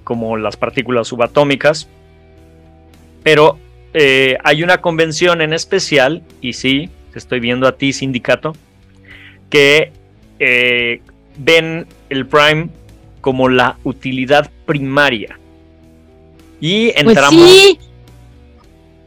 como 0.04 0.36
las 0.36 0.58
partículas 0.58 1.08
subatómicas. 1.08 1.88
Pero 3.24 3.60
eh, 3.98 4.38
hay 4.44 4.62
una 4.62 4.82
convención 4.82 5.42
en 5.42 5.54
especial, 5.54 6.22
y 6.42 6.52
sí, 6.52 6.90
te 7.14 7.20
estoy 7.20 7.40
viendo 7.40 7.66
a 7.66 7.78
ti, 7.78 7.94
sindicato, 7.94 8.54
que 9.50 9.94
eh, 10.38 11.00
ven 11.38 11.88
el 12.10 12.28
Prime 12.28 12.68
como 13.22 13.48
la 13.48 13.78
utilidad 13.86 14.52
primaria. 14.66 15.40
Y 16.60 16.92
Pues 16.92 17.06
entramos 17.06 17.50
sí, 17.50 17.80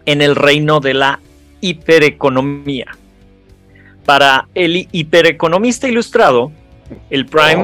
en 0.07 0.23
el 0.23 0.35
reino 0.35 0.81
de 0.81 0.95
la 0.95 1.21
hipereconomía. 1.61 2.87
Para 4.07 4.49
el 4.55 4.89
hipereconomista 4.91 5.87
ilustrado, 5.87 6.51
el 7.11 7.27
Prime 7.27 7.63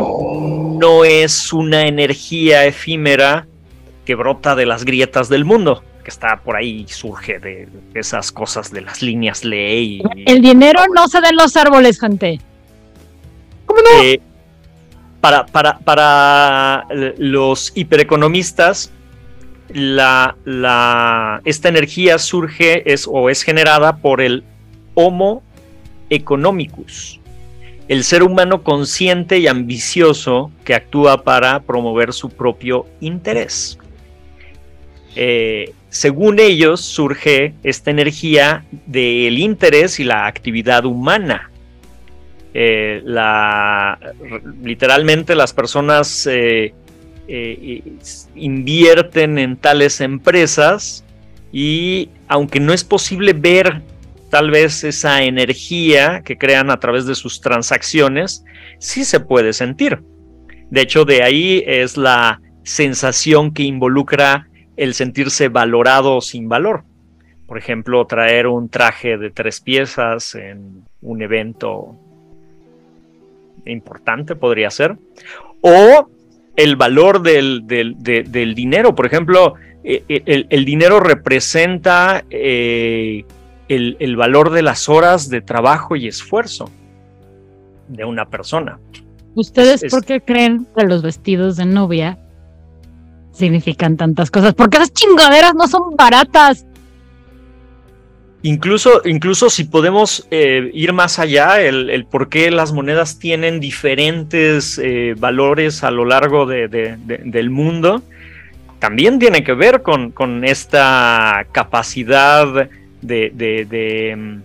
no 0.79 1.07
es 1.07 1.55
una 1.55 1.87
energía 1.87 2.67
efímera 2.67 3.47
que 4.05 4.15
brota 4.15 4.55
de 4.55 4.67
las 4.67 4.85
grietas 4.85 5.31
del 5.31 5.47
mundo, 5.47 5.83
que 6.05 6.11
está 6.11 6.37
por 6.37 6.55
ahí, 6.55 6.85
surge 6.89 7.39
de 7.39 7.67
esas 7.95 8.31
cosas 8.31 8.71
de 8.71 8.83
las 8.83 9.03
líneas 9.03 9.45
ley. 9.45 10.03
el 10.27 10.41
dinero 10.43 10.81
no 10.95 11.09
se 11.09 11.21
da 11.21 11.31
en 11.31 11.37
los 11.37 11.57
árboles, 11.57 11.99
gente. 11.99 12.39
Eh, 14.03 14.21
para, 15.21 15.47
para, 15.47 15.79
para 15.79 16.87
los 17.19 17.73
hipereconomistas, 17.75 18.93
la, 19.71 20.37
la- 20.45 21.41
esta 21.45 21.69
energía 21.71 22.19
surge 22.19 22.93
es, 22.93 23.09
o 23.11 23.31
es 23.31 23.43
generada 23.43 23.97
por 23.97 24.21
el 24.21 24.45
Homo 24.95 25.43
economicus, 26.11 27.19
el 27.89 28.05
ser 28.05 28.23
humano 28.23 28.63
consciente 28.63 29.39
y 29.39 29.47
ambicioso 29.49 30.53
que 30.65 30.75
actúa 30.75 31.25
para 31.25 31.61
promover 31.61 32.13
su 32.13 32.29
propio 32.29 32.87
interés. 33.01 33.79
Eh, 35.17 35.73
según 35.95 36.41
ellos, 36.41 36.81
surge 36.81 37.55
esta 37.63 37.93
energía 37.93 38.65
del 38.85 39.39
interés 39.39 40.01
y 40.01 40.05
la 40.05 40.27
actividad 40.27 40.85
humana. 40.87 41.53
Eh, 42.53 43.01
literalmente 44.61 45.37
las 45.37 45.53
personas 45.53 46.27
eh, 46.27 46.75
eh, 47.29 47.83
invierten 48.35 49.39
en 49.39 49.57
tales 49.57 50.01
empresas 50.01 51.05
y 51.53 52.09
aunque 52.27 52.59
no 52.59 52.73
es 52.73 52.83
posible 52.83 53.33
ver 53.33 53.81
tal 54.31 54.51
vez 54.51 54.83
esa 54.83 55.23
energía 55.23 56.23
que 56.25 56.37
crean 56.37 56.71
a 56.73 56.81
través 56.81 57.07
de 57.07 57.15
sus 57.15 57.41
transacciones, 57.41 58.45
sí 58.81 59.05
se 59.05 59.21
puede 59.21 59.53
sentir. 59.53 60.03
De 60.71 60.81
hecho, 60.81 61.05
de 61.05 61.23
ahí 61.23 61.63
es 61.65 61.97
la 61.97 62.41
sensación 62.65 63.55
que 63.55 63.63
involucra 63.63 64.49
el 64.77 64.95
sentirse 64.95 65.49
valorado 65.49 66.21
sin 66.21 66.49
valor. 66.49 66.85
Por 67.47 67.59
ejemplo, 67.59 68.07
traer 68.07 68.47
un 68.47 68.69
traje 68.69 69.19
de 69.19 69.31
tres 69.31 69.61
piezas 69.61 70.35
en 70.35 70.83
un 71.03 71.23
evento 71.23 71.95
importante 73.67 74.37
podría 74.37 74.71
ser. 74.71 74.97
O 75.61 76.09
el 76.57 76.77
valor 76.77 77.23
del, 77.23 77.67
del- 77.67 77.97
de- 77.99 78.23
del 78.23 78.55
dinero. 78.55 78.95
Por 78.95 79.07
ejemplo, 79.07 79.55
eh, 79.83 80.05
eh, 80.09 80.23
el, 80.27 80.47
el 80.51 80.65
dinero 80.65 81.01
representa 81.01 82.25
eh, 82.31 83.25
el, 83.69 83.97
el 83.99 84.17
valor 84.17 84.51
de 84.51 84.63
las 84.63 84.89
horas 84.89 85.29
de 85.29 85.41
trabajo 85.41 85.97
y 85.97 86.07
esfuerzo 86.07 86.71
de 87.89 88.05
una 88.05 88.27
persona. 88.29 88.79
¿Ustedes 89.35 89.83
Es- 89.83 89.91
por 89.91 90.05
qué 90.05 90.21
creen 90.21 90.67
que 90.77 90.85
los 90.85 91.03
vestidos 91.03 91.57
de 91.57 91.67
novia 91.67 92.19
significan 93.35 93.97
tantas 93.97 94.31
cosas? 94.31 94.55
Porque 94.55 94.77
esas 94.79 94.93
chingaderas 94.93 95.55
no 95.55 95.67
son 95.69 95.97
baratas. 95.97 96.65
Incluso, 98.43 99.01
incluso 99.07 99.49
si 99.49 99.65
podemos 99.65 100.27
eh, 100.31 100.71
ir 100.75 100.93
más 100.93 101.19
allá, 101.19 101.63
el, 101.63 101.89
el 101.89 102.05
por 102.05 102.29
qué 102.29 102.51
las 102.51 102.73
monedas 102.73 103.19
tienen 103.19 103.59
diferentes 103.59 104.79
eh, 104.79 105.15
valores 105.19 105.83
a 105.83 105.91
lo 105.91 106.05
largo 106.05 106.45
de- 106.45 106.69
de- 106.69 106.97
de- 106.99 107.19
del 107.25 107.49
mundo, 107.49 108.03
también 108.81 109.19
tiene 109.19 109.43
que 109.43 109.55
ver 109.55 109.81
con, 109.81 110.11
con 110.11 110.45
esta 110.45 111.47
capacidad 111.53 112.69
de, 113.01 114.15
mm, 114.15 114.37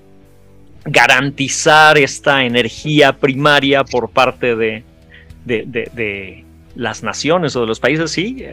garantizar 0.85 1.97
esta 1.97 2.45
energía 2.45 3.11
primaria 3.17 3.83
por 3.83 4.09
parte 4.11 4.55
de 4.55 4.83
las 6.75 7.03
naciones 7.03 7.53
o 7.57 7.61
de 7.61 7.67
los 7.67 7.81
países, 7.81 8.11
¿sí? 8.11 8.45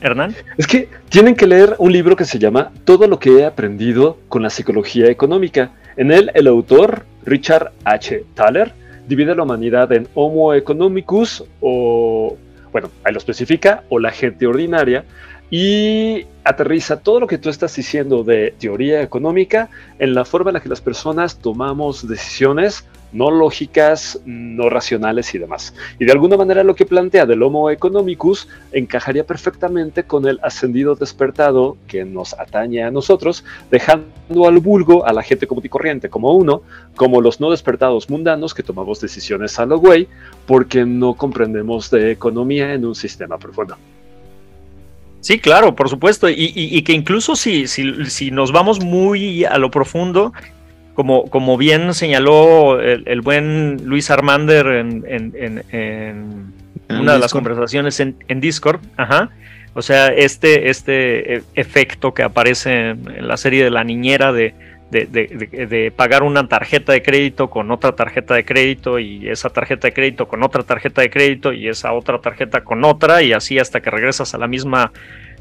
Hernán. 0.00 0.34
Es 0.56 0.66
que 0.66 0.88
tienen 1.08 1.34
que 1.34 1.46
leer 1.46 1.74
un 1.78 1.92
libro 1.92 2.16
que 2.16 2.24
se 2.24 2.38
llama 2.38 2.72
Todo 2.84 3.06
lo 3.06 3.18
que 3.18 3.38
he 3.38 3.44
aprendido 3.44 4.18
con 4.28 4.42
la 4.42 4.50
psicología 4.50 5.06
económica. 5.06 5.70
En 5.96 6.10
él, 6.10 6.30
el 6.34 6.46
autor, 6.46 7.04
Richard 7.24 7.72
H. 7.84 8.24
Thaler, 8.34 8.72
divide 9.08 9.34
la 9.34 9.42
humanidad 9.42 9.92
en 9.92 10.08
Homo 10.14 10.54
economicus 10.54 11.44
o, 11.60 12.36
bueno, 12.72 12.90
ahí 13.04 13.12
lo 13.12 13.18
especifica, 13.18 13.84
o 13.88 13.98
la 13.98 14.10
gente 14.10 14.46
ordinaria, 14.46 15.04
y 15.50 16.24
aterriza 16.44 17.00
todo 17.00 17.20
lo 17.20 17.26
que 17.26 17.38
tú 17.38 17.48
estás 17.48 17.74
diciendo 17.76 18.24
de 18.24 18.54
teoría 18.58 19.02
económica 19.02 19.70
en 19.98 20.14
la 20.14 20.24
forma 20.24 20.50
en 20.50 20.54
la 20.54 20.60
que 20.60 20.68
las 20.68 20.80
personas 20.80 21.38
tomamos 21.38 22.06
decisiones 22.06 22.84
no 23.12 23.30
lógicas, 23.30 24.20
no 24.24 24.70
racionales 24.70 25.34
y 25.34 25.38
demás. 25.38 25.74
Y 25.98 26.04
de 26.04 26.12
alguna 26.12 26.36
manera 26.36 26.64
lo 26.64 26.74
que 26.74 26.86
plantea 26.86 27.26
del 27.26 27.42
Homo 27.42 27.70
economicus 27.70 28.48
encajaría 28.72 29.24
perfectamente 29.24 30.04
con 30.04 30.26
el 30.26 30.40
ascendido 30.42 30.94
despertado 30.94 31.76
que 31.86 32.04
nos 32.04 32.34
atañe 32.34 32.82
a 32.82 32.90
nosotros, 32.90 33.44
dejando 33.70 34.46
al 34.46 34.58
vulgo, 34.58 35.06
a 35.06 35.12
la 35.12 35.22
gente 35.22 35.46
común 35.46 35.64
y 35.64 35.68
corriente 35.68 36.08
como 36.08 36.34
uno, 36.34 36.62
como 36.96 37.20
los 37.20 37.40
no 37.40 37.50
despertados 37.50 38.08
mundanos 38.08 38.54
que 38.54 38.62
tomamos 38.62 39.00
decisiones 39.00 39.58
a 39.58 39.66
lo 39.66 39.78
güey 39.78 40.08
porque 40.46 40.84
no 40.84 41.14
comprendemos 41.14 41.90
de 41.90 42.10
economía 42.10 42.72
en 42.72 42.84
un 42.86 42.94
sistema 42.94 43.38
profundo. 43.38 43.76
Sí, 45.22 45.38
claro, 45.38 45.74
por 45.74 45.88
supuesto. 45.88 46.28
Y, 46.28 46.34
y- 46.34 46.76
y 46.76 46.82
que 46.82 46.92
incluso 46.92 47.34
si, 47.36 47.66
si, 47.68 48.04
si 48.10 48.30
nos 48.30 48.52
vamos 48.52 48.84
muy 48.84 49.44
a 49.44 49.56
lo 49.56 49.70
profundo, 49.70 50.32
como, 50.94 51.24
como 51.30 51.56
bien 51.56 51.94
señaló 51.94 52.78
el, 52.80 53.04
el 53.06 53.20
buen 53.22 53.78
Luis 53.86 54.10
Armander 54.10 54.66
en, 54.66 55.04
en- 55.08 55.64
en- 55.70 56.52
una 56.90 57.14
de 57.14 57.18
las 57.20 57.32
conversaciones 57.32 57.98
en, 58.00 58.16
en 58.28 58.40
Discord, 58.40 58.80
ajá. 58.98 59.30
O 59.74 59.80
sea, 59.80 60.08
este, 60.08 60.68
este 60.68 61.36
e- 61.36 61.42
efecto 61.54 62.12
que 62.12 62.22
aparece 62.22 62.90
en, 62.90 63.10
en 63.16 63.26
la 63.28 63.38
serie 63.38 63.64
de 63.64 63.70
la 63.70 63.84
niñera 63.84 64.30
de, 64.32 64.54
de- 64.92 65.26
de- 65.26 65.66
de- 65.66 65.90
pagar 65.90 66.22
una 66.22 66.46
tarjeta 66.46 66.92
de 66.92 67.02
crédito 67.02 67.48
con 67.48 67.70
otra 67.70 67.92
tarjeta 67.92 68.34
de 68.34 68.44
crédito 68.44 68.98
y 68.98 69.28
esa 69.28 69.48
tarjeta 69.48 69.88
de 69.88 69.94
crédito 69.94 70.28
con 70.28 70.42
otra 70.42 70.62
tarjeta 70.62 71.00
de 71.00 71.08
crédito 71.10 71.52
y 71.52 71.66
esa 71.68 71.92
otra 71.94 72.18
tarjeta 72.18 72.62
con 72.62 72.84
otra 72.84 73.22
y 73.22 73.32
así 73.32 73.58
hasta 73.58 73.80
que 73.80 73.90
regresas 73.90 74.34
a 74.34 74.38
la 74.38 74.46
misma 74.46 74.92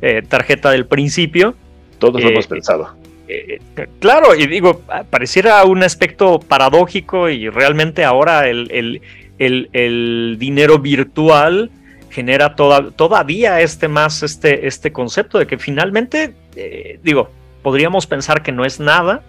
eh, 0.02 0.24
tarjeta 0.28 0.72
del 0.72 0.86
principio. 0.88 1.54
Todos 2.00 2.22
lo 2.24 2.30
Eh, 2.30 2.32
hemos 2.32 2.48
pensado. 2.48 2.96
Eh, 3.28 3.60
claro, 4.00 4.34
y 4.36 4.48
digo, 4.48 4.82
ah, 4.90 5.04
pareciera 5.10 5.64
un 5.66 5.84
aspecto 5.84 6.40
paradójico 6.40 7.30
y 7.30 7.50
realmente 7.50 8.04
ahora 8.04 8.48
el, 8.48 8.70
el- 8.72 9.02
el- 9.38 9.70
el 9.74 10.38
dinero 10.40 10.80
virtual 10.80 11.70
genera 12.10 12.56
toda- 12.56 12.92
todavía 12.92 13.62
este 13.62 13.88
más 13.88 14.24
este, 14.24 14.68
este 14.68 14.92
concepto 14.92 15.38
de 15.40 15.46
que 15.48 15.58
finalmente, 15.58 16.34
eh, 16.56 17.00
digo, 17.04 17.30
podríamos 17.64 18.08
pensar 18.08 18.42
que 18.44 18.52
no 18.52 18.66
es 18.66 18.80
nada, 18.80 19.22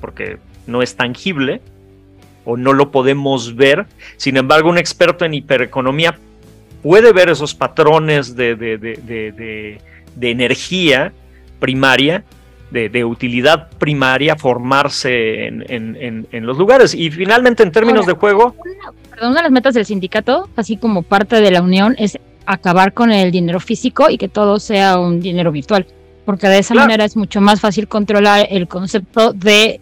porque 0.00 0.38
no 0.66 0.82
es 0.82 0.96
tangible 0.96 1.60
o 2.44 2.56
no 2.56 2.72
lo 2.72 2.90
podemos 2.90 3.54
ver. 3.56 3.86
Sin 4.16 4.36
embargo, 4.36 4.70
un 4.70 4.78
experto 4.78 5.24
en 5.24 5.34
hipereconomía 5.34 6.18
puede 6.82 7.12
ver 7.12 7.28
esos 7.28 7.54
patrones 7.54 8.34
de, 8.36 8.56
de- 8.56 8.78
de- 8.78 9.78
de- 10.16 10.30
energía 10.30 11.12
primaria, 11.58 12.24
de, 12.70 12.88
de 12.88 13.04
utilidad 13.04 13.68
primaria, 13.78 14.36
formarse 14.36 15.46
en, 15.46 15.64
en- 15.68 15.96
en- 16.00 16.26
en 16.32 16.46
los 16.46 16.56
lugares. 16.56 16.94
Y 16.94 17.10
finalmente, 17.10 17.62
en 17.62 17.72
términos 17.72 18.06
de 18.06 18.12
juego, 18.14 18.54
Perdón, 19.10 19.32
una 19.32 19.40
de 19.40 19.42
las 19.44 19.52
metas 19.52 19.74
del 19.74 19.84
sindicato, 19.84 20.48
así 20.56 20.76
como 20.78 21.02
parte 21.02 21.40
de 21.40 21.50
la 21.50 21.60
unión, 21.62 21.94
es 21.98 22.18
acabar 22.46 22.94
con 22.94 23.12
el 23.12 23.30
dinero 23.30 23.60
físico 23.60 24.08
y 24.08 24.16
que 24.16 24.28
todo 24.28 24.58
sea 24.58 24.98
un 24.98 25.20
dinero 25.20 25.52
virtual. 25.52 25.86
Porque 26.24 26.48
de 26.48 26.58
esa 26.60 26.72
Claro. 26.74 26.86
manera 26.88 27.04
es 27.04 27.16
mucho 27.16 27.40
más 27.40 27.60
fácil 27.60 27.86
controlar 27.88 28.46
el 28.50 28.66
concepto 28.68 29.32
de 29.32 29.80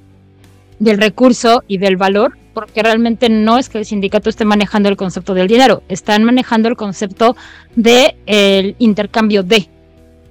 del 0.78 0.98
recurso 0.98 1.64
y 1.66 1.78
del 1.78 1.96
valor, 1.96 2.36
porque 2.55 2.82
realmente 2.82 3.28
no 3.28 3.59
es 3.59 3.68
que 3.68 3.78
el 3.78 3.84
sindicato 3.84 4.30
esté 4.30 4.44
manejando 4.44 4.88
el 4.88 4.96
concepto 4.96 5.34
del 5.34 5.48
dinero, 5.48 5.82
están 5.88 6.24
manejando 6.24 6.68
el 6.68 6.76
concepto 6.76 7.36
de 7.76 8.16
el 8.26 8.74
intercambio 8.78 9.42
de. 9.42 9.68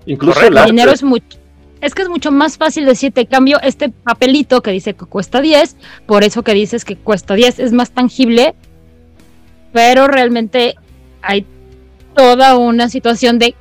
Incluso 0.06 0.42
el 0.42 0.66
dinero 0.66 0.92
es 0.92 1.04
mucho. 1.04 1.38
es 1.82 1.94
que 1.94 2.02
es 2.02 2.10
mucho 2.10 2.32
más 2.32 2.58
fácil 2.58 2.86
decirte, 2.86 3.26
cambio 3.28 3.60
este 3.62 3.90
papelito 3.90 4.62
que 4.62 4.72
dice 4.72 4.94
que 4.94 5.06
cuesta 5.06 5.42
10, 5.42 5.76
por 6.06 6.24
eso 6.24 6.44
que 6.44 6.54
dices 6.54 6.86
que 6.86 6.96
cuesta 6.96 7.36
10 7.36 7.60
es 7.60 7.72
más 7.72 7.92
tangible, 7.92 8.56
pero 9.74 10.08
realmente 10.08 10.76
hay 11.22 11.46
toda 12.16 12.58
una 12.58 12.90
situación 12.90 13.38
de 13.38 13.56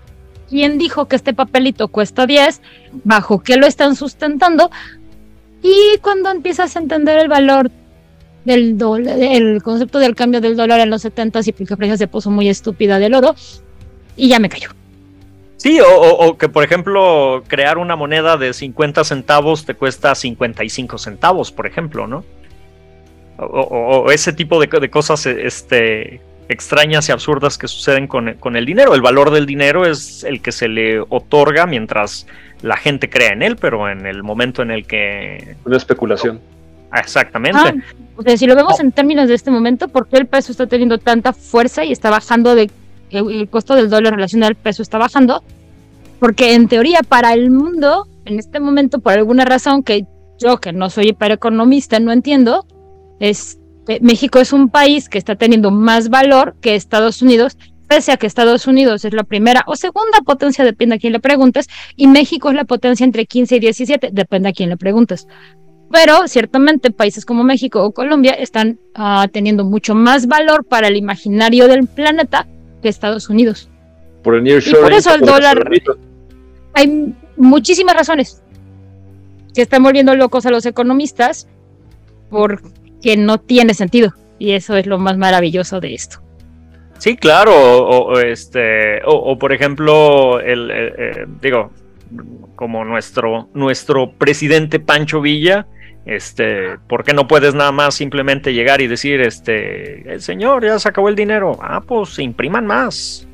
quién 0.49 0.79
dijo 0.79 1.07
que 1.07 1.17
este 1.17 1.35
papelito 1.35 1.89
cuesta 1.89 2.27
10, 2.27 2.63
bajo 3.05 3.43
qué 3.43 3.57
lo 3.57 3.67
están 3.67 3.97
sustentando, 3.97 4.71
y 5.63 5.99
cuando 6.01 6.31
empiezas 6.31 6.77
a 6.77 6.79
entender 6.79 7.19
el 7.19 7.29
valor 7.29 7.71
del 8.45 9.61
concepto 9.65 9.99
del 9.99 10.15
cambio 10.15 10.41
del 10.41 10.57
dólar 10.57 10.81
en 10.81 10.91
los 10.91 11.03
70 11.03 11.41
y 11.47 11.53
porque 11.53 11.75
Francia 11.77 11.97
se 11.97 12.07
puso 12.07 12.31
muy 12.31 12.49
estúpida 12.49 12.99
del 12.99 13.15
oro, 13.15 13.35
y 14.17 14.29
ya 14.29 14.39
me 14.39 14.49
cayó. 14.49 14.69
Sí, 15.57 15.79
o, 15.81 16.37
que 16.39 16.49
por 16.49 16.63
ejemplo 16.63 17.43
crear 17.49 17.77
una 17.79 17.97
moneda 17.97 18.37
de 18.37 18.53
50 18.53 19.03
centavos 19.05 19.65
te 19.65 19.75
cuesta 19.75 20.15
55 20.15 20.99
centavos, 20.99 21.51
por 21.51 21.67
ejemplo, 21.67 22.07
¿no? 22.07 22.25
O, 23.39 24.11
ese 24.13 24.33
tipo 24.33 24.61
de, 24.61 24.69
co- 24.69 24.81
de 24.81 24.91
cosas 24.91 25.27
este, 25.27 26.21
extrañas 26.49 27.09
y 27.09 27.13
absurdas 27.13 27.59
que 27.59 27.69
suceden 27.69 28.07
con 28.07 28.57
el 28.57 28.65
dinero. 28.65 28.95
El 28.95 29.03
valor 29.03 29.31
del 29.31 29.45
dinero 29.47 29.85
es 29.87 30.25
el 30.25 30.41
que 30.41 30.53
se 30.53 30.69
le 30.69 31.01
otorga 31.01 31.67
mientras 31.67 32.27
la 32.63 32.77
gente 32.77 33.09
crea 33.09 33.33
en 33.33 33.43
él, 33.43 33.57
pero 33.57 33.89
en 33.91 34.07
el 34.07 34.23
momento 34.23 34.63
en 34.63 34.71
el 34.71 34.87
que... 34.87 35.57
Una 35.65 35.77
especulación. 35.77 36.41
Exactamente. 36.95 37.59
Ah, 37.59 37.75
o 38.17 38.23
sea, 38.23 38.37
si 38.37 38.47
lo 38.47 38.55
vemos 38.55 38.81
en 38.81 38.93
términos 38.93 39.29
de 39.29 39.35
este 39.35 39.51
momento, 39.51 39.89
¿por 39.89 40.09
qué 40.09 40.17
el 40.17 40.27
peso 40.27 40.53
está 40.53 40.67
teniendo 40.67 40.99
tanta 40.99 41.33
fuerza 41.33 41.85
y 41.85 41.93
está 41.93 42.11
bajando 42.11 42.55
de 42.55 42.71
el, 43.11 43.31
el 43.31 43.49
costo 43.49 43.75
del 43.75 43.91
dólar 43.91 44.13
en 44.13 44.19
relación 44.19 44.45
al 44.45 44.55
peso 44.55 44.83
está 44.83 44.99
bajando? 44.99 45.43
Porque 46.19 46.55
en 46.55 46.69
teoría 46.69 47.01
para 47.07 47.35
el 47.35 47.51
mundo, 47.51 48.07
en 48.25 48.39
este 48.39 48.61
momento, 48.61 49.01
por 49.01 49.13
alguna 49.13 49.45
razón 49.45 49.83
que 49.83 50.07
yo, 50.39 50.59
que 50.59 50.73
no 50.73 50.91
soy 50.91 51.09
hipereconomista, 51.09 52.01
no 52.01 52.13
entiendo, 52.13 52.67
es, 53.21 53.59
eh, 53.89 53.99
México 54.01 54.39
es 54.39 54.53
un 54.53 54.69
país 54.69 55.09
que 55.09 55.19
está 55.19 55.37
teniendo 55.37 55.71
más 55.71 56.09
valor 56.09 56.57
que 56.61 56.75
Estados 56.75 57.23
Unidos, 57.23 57.57
pese 57.87 58.13
a 58.13 58.17
que 58.17 58.27
Estados 58.27 58.67
Unidos 58.67 59.05
es 59.05 59.13
la 59.13 59.25
primera 59.25 59.63
o 59.67 59.77
segunda 59.77 60.21
potencia, 60.25 60.65
depende 60.65 60.97
a 60.97 60.99
quién 60.99 61.13
le 61.13 61.21
preguntes, 61.21 61.69
y 61.97 62.07
México 62.07 62.51
es 62.51 62.57
la 62.57 62.65
potencia 62.65 63.05
entre 63.05 63.27
15 63.27 63.57
y 63.57 63.61
17, 63.61 64.11
depende 64.13 64.49
a 64.49 64.53
quién 64.53 64.71
le 64.71 64.77
preguntes. 64.77 65.27
Pero 65.91 66.27
ciertamente 66.27 66.91
países 66.91 67.25
como 67.25 67.45
México 67.45 67.85
o 67.85 67.93
Colombia 67.93 68.33
están 68.33 68.79
ah, 68.95 69.29
teniendo 69.33 69.65
mucho 69.65 69.95
más 69.95 70.27
valor 70.27 70.65
para 70.65 70.89
el 70.89 70.97
imaginario 70.97 71.69
del 71.69 71.87
planeta 71.87 72.47
que 72.83 72.89
Estados 72.89 73.31
Unidos. 73.31 73.69
Por 74.23 74.35
el 74.35 74.47
Y 74.49 74.73
por 74.73 74.93
eso 74.93 75.15
el 75.15 75.21
dólar, 75.21 75.71
hay 76.75 77.15
muchísimas 77.37 77.95
razones 77.95 78.43
que 79.55 79.63
están 79.63 79.83
volviendo 79.83 80.15
locos 80.17 80.45
a 80.47 80.51
los 80.51 80.67
economistas 80.67 81.47
porque 82.29 83.17
no 83.17 83.39
tiene 83.39 83.73
sentido. 83.73 84.13
Y 84.39 84.53
eso 84.53 84.77
es 84.77 84.87
lo 84.87 84.99
más 84.99 85.17
maravilloso 85.17 85.81
de 85.81 85.95
esto. 85.95 86.26
Sí, 86.99 87.17
claro, 87.17 87.53
o, 87.55 88.13
o, 88.15 88.19
este, 88.21 89.03
o, 89.05 89.13
o, 89.13 89.39
por 89.39 89.53
ejemplo, 89.53 90.41
el, 90.41 90.71
eh, 90.71 90.95
eh, 90.99 91.25
digo, 91.43 91.71
como 92.55 92.85
nuestro, 92.85 93.49
nuestro 93.55 94.13
presidente 94.13 94.81
Pancho 94.81 95.21
Villa, 95.21 95.67
este, 96.07 96.79
¿por 96.89 97.05
qué 97.05 97.13
no 97.13 97.27
puedes 97.29 97.55
nada 97.55 97.73
más 97.73 97.95
simplemente 97.95 98.55
llegar 98.55 98.81
y 98.81 98.87
decir, 98.87 99.21
este, 99.21 100.15
"Eh, 100.15 100.21
señor, 100.21 100.65
ya 100.65 100.79
se 100.79 100.89
acabó 100.89 101.09
el 101.09 101.17
dinero? 101.17 101.59
Ah, 101.61 101.81
pues 101.87 102.19
impriman 102.19 102.67
más. 102.67 103.27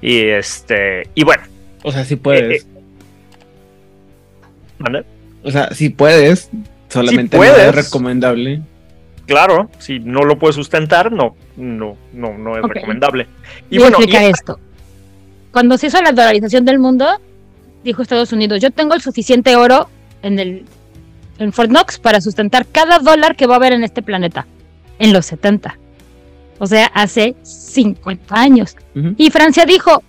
Y 0.00 0.20
este, 0.28 1.08
y 1.14 1.22
bueno. 1.24 1.42
O 1.84 1.92
sea, 1.92 2.04
sí 2.04 2.16
puedes. 2.16 2.64
eh, 2.64 2.66
¿mande? 4.78 5.04
O 5.44 5.50
sea, 5.50 5.70
si 5.72 5.90
puedes, 5.90 6.50
solamente 6.88 7.36
no 7.36 7.42
puedes. 7.42 7.58
es 7.68 7.74
recomendable. 7.74 8.62
Claro, 9.26 9.70
si 9.78 9.98
no 10.00 10.24
lo 10.24 10.38
puedes 10.38 10.56
sustentar, 10.56 11.12
no, 11.12 11.36
no, 11.56 11.96
no, 12.12 12.36
no 12.38 12.56
es 12.56 12.62
recomendable. 12.62 13.28
Y 13.70 13.78
bueno, 13.78 13.96
explicar 13.98 14.22
y- 14.24 14.30
esto. 14.30 14.58
Cuando 15.52 15.76
se 15.78 15.88
hizo 15.88 16.00
la 16.02 16.12
dolarización 16.12 16.64
del 16.64 16.78
mundo, 16.78 17.06
dijo 17.84 18.02
Estados 18.02 18.32
Unidos, 18.32 18.60
yo 18.60 18.70
tengo 18.70 18.94
el 18.94 19.02
suficiente 19.02 19.54
oro 19.56 19.88
en 20.22 20.38
el 20.38 20.64
en 21.38 21.52
Fort 21.52 21.70
Knox 21.70 21.98
para 21.98 22.20
sustentar 22.20 22.66
cada 22.66 22.98
dólar 22.98 23.36
que 23.36 23.46
va 23.46 23.54
a 23.54 23.56
haber 23.56 23.72
en 23.72 23.84
este 23.84 24.02
planeta 24.02 24.46
en 24.98 25.12
los 25.12 25.26
70. 25.26 25.76
O 26.58 26.66
sea, 26.66 26.86
hace 26.94 27.34
50 27.42 28.34
años. 28.38 28.76
Y 29.16 29.30
Francia 29.30 29.64
dijo, 29.64 30.02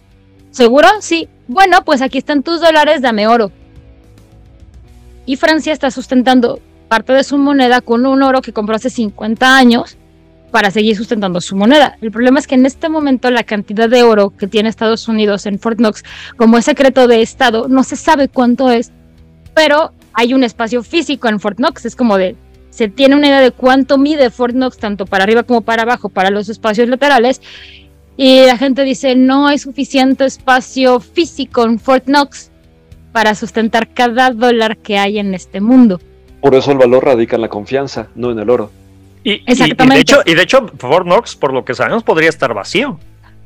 ¿seguro? 0.51 0.87
Sí. 0.99 1.27
Bueno, 1.47 1.83
pues 1.83 2.01
aquí 2.01 2.19
están 2.19 2.43
tus 2.43 2.61
dólares, 2.61 3.01
dame 3.01 3.25
oro. 3.27 3.51
Y 5.25 5.35
Francia 5.37 5.73
está 5.73 5.89
sustentando 5.89 6.59
parte 6.93 7.13
de 7.13 7.23
su 7.23 7.39
moneda 7.39 7.81
con 7.81 8.05
un 8.05 8.21
oro 8.21 8.43
que 8.43 8.53
compró 8.53 8.75
hace 8.75 8.91
50 8.91 9.57
años 9.57 9.97
para 10.51 10.69
seguir 10.69 10.95
sustentando 10.95 11.41
su 11.41 11.55
moneda. 11.55 11.97
El 12.01 12.11
problema 12.11 12.37
es 12.37 12.45
que 12.45 12.53
en 12.53 12.67
este 12.67 12.87
momento 12.87 13.31
la 13.31 13.43
cantidad 13.43 13.89
de 13.89 14.03
oro 14.03 14.29
que 14.29 14.45
tiene 14.45 14.69
Estados 14.69 15.07
Unidos 15.07 15.47
en 15.47 15.57
Fort 15.57 15.79
Knox, 15.79 16.03
como 16.37 16.59
es 16.59 16.65
secreto 16.65 17.07
de 17.07 17.23
Estado, 17.23 17.67
no 17.67 17.83
se 17.83 17.95
sabe 17.95 18.27
cuánto 18.27 18.69
es, 18.69 18.91
pero 19.55 19.91
hay 20.13 20.35
un 20.35 20.43
espacio 20.43 20.83
físico 20.83 21.27
en 21.27 21.39
Fort 21.39 21.57
Knox. 21.57 21.83
Es 21.87 21.95
como 21.95 22.15
de, 22.15 22.35
se 22.69 22.89
tiene 22.89 23.15
una 23.15 23.25
idea 23.25 23.41
de 23.41 23.49
cuánto 23.49 23.97
mide 23.97 24.29
Fort 24.29 24.53
Knox, 24.53 24.77
tanto 24.77 25.07
para 25.07 25.23
arriba 25.23 25.41
como 25.41 25.61
para 25.61 25.81
abajo, 25.81 26.09
para 26.09 26.29
los 26.29 26.47
espacios 26.47 26.87
laterales. 26.89 27.41
Y 28.17 28.45
la 28.45 28.59
gente 28.59 28.83
dice, 28.83 29.15
no 29.15 29.47
hay 29.47 29.57
suficiente 29.57 30.25
espacio 30.25 30.99
físico 30.99 31.65
en 31.65 31.79
Fort 31.79 32.05
Knox 32.05 32.51
para 33.11 33.33
sustentar 33.33 33.91
cada 33.95 34.29
dólar 34.29 34.77
que 34.77 34.99
hay 34.99 35.17
en 35.17 35.33
este 35.33 35.59
mundo. 35.59 35.99
Por 36.43 36.53
eso 36.55 36.71
el 36.73 36.77
valor 36.77 37.05
radica 37.05 37.37
en 37.37 37.41
la 37.41 37.47
confianza, 37.49 38.07
no 38.15 38.29
en 38.31 38.37
el 38.37 38.49
oro. 38.49 38.69
Y, 39.23 39.31
y- 39.31 39.33
y 39.35 39.43
Exactamente. 39.47 39.95
de 39.95 40.01
hecho, 40.01 40.21
y 40.25 40.35
de 40.35 40.43
hecho, 40.43 40.67
Fort 40.77 41.05
Knox, 41.05 41.35
por 41.37 41.53
lo 41.53 41.63
que 41.65 41.73
sabemos, 41.73 42.03
podría 42.03 42.29
estar 42.29 42.53
vacío. 42.53 42.99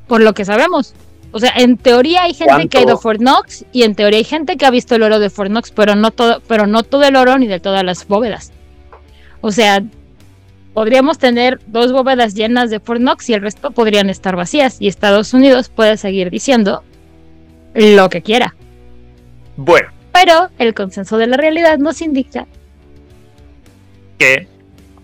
por 0.08 0.20
lo 0.22 0.34
que 0.34 0.44
sabemos. 0.46 0.94
O 1.32 1.40
sea, 1.40 1.52
en 1.58 1.78
teoría 1.78 2.24
hay 2.24 2.34
gente 2.34 2.68
que 2.70 2.78
ha 2.80 2.82
ido 2.82 2.96
a. 2.96 2.98
Fort 2.98 3.20
Knox 3.20 3.66
y 3.72 3.84
en 3.84 3.94
teoría 3.94 4.18
hay 4.18 4.24
gente 4.24 4.58
que 4.58 4.66
ha 4.66 4.72
visto 4.72 4.96
el 4.96 5.04
oro 5.04 5.20
de 5.20 5.30
Fort 5.30 5.50
Knox, 5.52 5.70
pero 5.72 5.96
no 5.96 6.10
todo, 6.12 6.42
pero 6.48 6.66
no 6.66 6.82
todo 6.84 7.04
el 7.04 7.16
oro 7.16 7.38
ni 7.38 7.46
de 7.48 7.60
todas 7.60 7.84
las 7.84 8.08
bóvedas. 8.08 8.52
O 9.42 9.52
sea, 9.52 9.84
podríamos 10.74 11.18
tener 11.20 11.60
dos 11.68 11.92
bóvedas 11.92 12.34
llenas 12.34 12.70
de 12.72 12.80
Fort 12.80 13.00
Knox 13.02 13.30
y 13.30 13.34
el 13.34 13.42
resto 13.42 13.72
podrían 13.72 14.10
estar 14.10 14.36
vacías 14.36 14.78
y 14.80 14.88
Estados 14.88 15.34
Unidos 15.34 15.70
puede 15.70 15.98
seguir 15.98 16.32
diciendo 16.32 16.82
lo 17.76 18.10
que 18.10 18.22
quiera. 18.24 18.56
Bueno, 19.58 19.90
Pero 20.14 20.50
el 20.58 20.74
consenso 20.74 21.18
de 21.18 21.28
la 21.28 21.38
realidad 21.38 21.78
nos 21.78 22.02
indica 22.02 22.48
que 24.18 24.48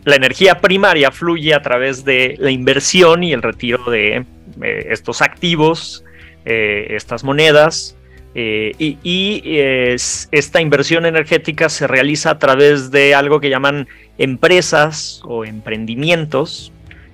la 0.05 0.15
energía 0.15 0.59
primaria 0.59 1.11
fluye 1.11 1.53
a 1.53 1.61
través 1.61 2.03
de 2.03 2.35
la 2.39 2.51
inversión 2.51 3.23
y 3.23 3.31
el 3.33 3.41
retiro 3.41 3.89
de 3.89 4.25
eh, 4.61 4.87
estos 4.89 5.21
activos, 5.21 6.03
eh, 6.45 6.87
estas 6.89 7.23
monedas, 7.23 7.95
eh, 8.35 8.73
y, 8.79 8.97
y, 9.03 9.41
es- 9.59 10.27
esta 10.31 10.59
inversión 10.59 11.05
energética 11.05 11.69
se 11.69 11.87
realiza 11.87 12.31
a 12.31 12.39
través 12.39 12.91
de 12.91 13.15
algo 13.15 13.39
que 13.39 13.49
llaman 13.49 13.87
empresas 14.17 15.21
o 15.23 15.45
emprendimientos, 15.45 16.71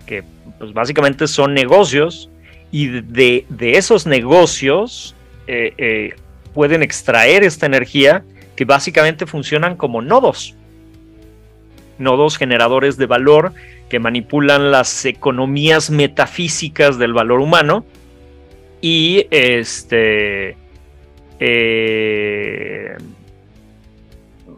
que 0.07 0.23
pues, 0.57 0.73
básicamente 0.73 1.27
son 1.27 1.53
negocios, 1.53 2.30
y 2.71 2.88
de, 2.88 3.45
esos 3.59 4.05
negocios 4.05 5.15
pueden 6.53 6.84
extraer 6.84 7.43
esta 7.43 7.65
energía 7.65 8.23
que 8.55 8.63
básicamente 8.63 9.26
funcionan 9.26 9.76
como 9.76 10.03
nodos 10.03 10.55
nodos 11.99 12.38
generadores 12.38 12.97
de 12.97 13.05
valor 13.05 13.53
que 13.89 13.99
manipulan 13.99 14.71
las 14.71 15.05
economías 15.05 15.89
metafísicas 15.89 16.97
del 16.97 17.13
valor 17.13 17.39
humano. 17.39 17.85
Y 18.81 19.27
este 19.30 20.55
eh, 21.39 22.95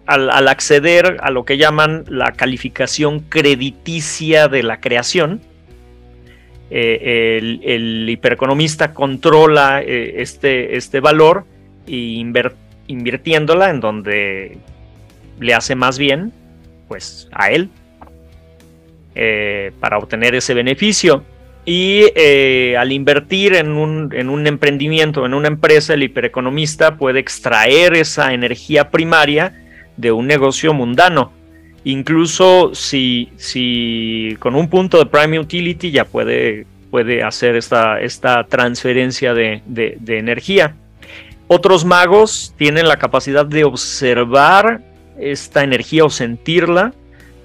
al, 0.05 0.47
acceder 0.47 1.17
a 1.21 1.31
lo 1.31 1.45
que 1.45 1.57
llaman 1.57 2.05
la 2.07 2.33
calificación 2.33 3.21
crediticia 3.21 4.47
de 4.47 4.63
la 4.63 4.79
creación 4.79 5.41
eh, 6.69 7.37
el, 7.39 7.61
el 7.63 8.09
hipereconomista 8.09 8.93
controla 8.93 9.81
eh, 9.81 10.21
este, 10.21 10.77
este 10.77 10.99
valor 10.99 11.45
inver- 11.87 12.53
invirtiéndola 12.87 13.69
en 13.69 13.79
donde 13.79 14.57
le 15.39 15.53
hace 15.53 15.75
más 15.75 15.97
bien 15.97 16.31
pues 16.91 17.29
a 17.31 17.51
él 17.51 17.69
eh, 19.15 19.71
para 19.79 19.97
obtener 19.97 20.35
ese 20.35 20.53
beneficio. 20.53 21.23
Y 21.63 22.03
eh, 22.15 22.75
al 22.77 22.91
invertir 22.91 23.53
en 23.53 23.71
un, 23.71 24.09
en 24.13 24.27
un 24.27 24.45
emprendimiento, 24.45 25.25
en 25.25 25.33
una 25.33 25.47
empresa, 25.47 25.93
el 25.93 26.03
hipereconomista 26.03 26.97
puede 26.97 27.21
extraer 27.21 27.93
esa 27.93 28.33
energía 28.33 28.89
primaria 28.89 29.53
de 29.95 30.11
un 30.11 30.27
negocio 30.27 30.73
mundano. 30.73 31.31
Incluso 31.85 32.75
si, 32.75 33.29
si 33.37 34.35
con 34.39 34.55
un 34.55 34.69
punto 34.69 34.97
de 34.97 35.05
Prime 35.05 35.39
Utility 35.39 35.91
ya 35.91 36.03
puede, 36.03 36.65
puede 36.89 37.23
hacer 37.23 37.55
esta, 37.55 38.01
esta 38.01 38.43
transferencia 38.43 39.33
de, 39.33 39.61
de- 39.65 39.95
de 39.97 40.17
energía. 40.17 40.75
Otros 41.47 41.85
magos 41.85 42.53
tienen 42.57 42.85
la 42.89 42.97
capacidad 42.97 43.45
de 43.45 43.63
observar 43.63 44.81
esta 45.21 45.63
energía 45.63 46.05
o 46.05 46.09
sentirla, 46.09 46.93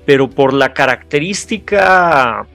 pero 0.05 0.31
por 0.31 0.53
la 0.53 0.73
característica 0.73 2.47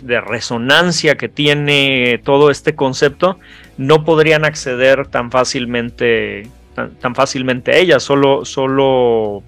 de 0.00 0.20
resonancia 0.20 1.16
que 1.16 1.28
tiene 1.28 2.20
todo 2.24 2.50
este 2.50 2.74
concepto, 2.74 3.38
no 3.76 4.04
podrían 4.04 4.44
acceder 4.44 5.06
tan 5.08 5.30
fácilmente, 5.30 6.48
tan, 6.74 7.14
fácilmente 7.14 7.72
a 7.72 7.76
ella. 7.76 8.00
Solo, 8.00 8.44
solo 8.44 9.42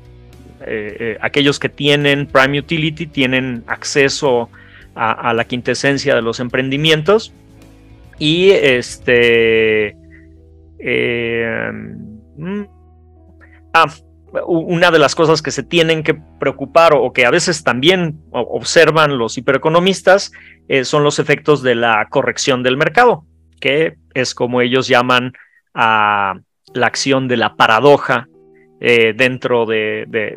eh, 0.66 0.96
eh, 0.98 1.18
aquellos 1.20 1.58
que 1.58 1.68
tienen 1.68 2.26
Prime 2.26 2.58
Utility 2.58 3.06
tienen 3.06 3.62
acceso 3.66 4.50
a, 4.94 5.32
la 5.32 5.44
quintesencia 5.44 6.14
de 6.14 6.22
los 6.22 6.40
emprendimientos. 6.40 7.32
Y 8.18 8.50
este. 8.50 9.96
Eh, 10.80 11.70
mm, 12.36 12.62
ah, 13.74 13.86
una 14.46 14.90
de 14.90 14.98
las 14.98 15.14
cosas 15.14 15.42
que 15.42 15.50
se 15.50 15.62
tienen 15.62 16.02
que 16.02 16.14
preocupar 16.38 16.92
o 16.94 17.12
que 17.12 17.24
a 17.26 17.30
veces 17.30 17.64
también 17.64 18.20
observan 18.30 19.18
los 19.18 19.38
hipereconomistas 19.38 20.32
son 20.82 21.02
los 21.02 21.18
efectos 21.18 21.62
de 21.62 21.74
la 21.74 22.06
corrección 22.10 22.62
del 22.62 22.76
mercado, 22.76 23.24
que 23.60 23.96
es 24.14 24.34
como 24.34 24.60
ellos 24.60 24.86
llaman 24.86 25.32
a 25.74 26.40
la 26.74 26.86
acción 26.86 27.28
de 27.28 27.36
la 27.36 27.56
paradoja 27.56 28.28
eh, 28.80 29.12
dentro 29.16 29.66
de, 29.66 30.04
de, 30.06 30.28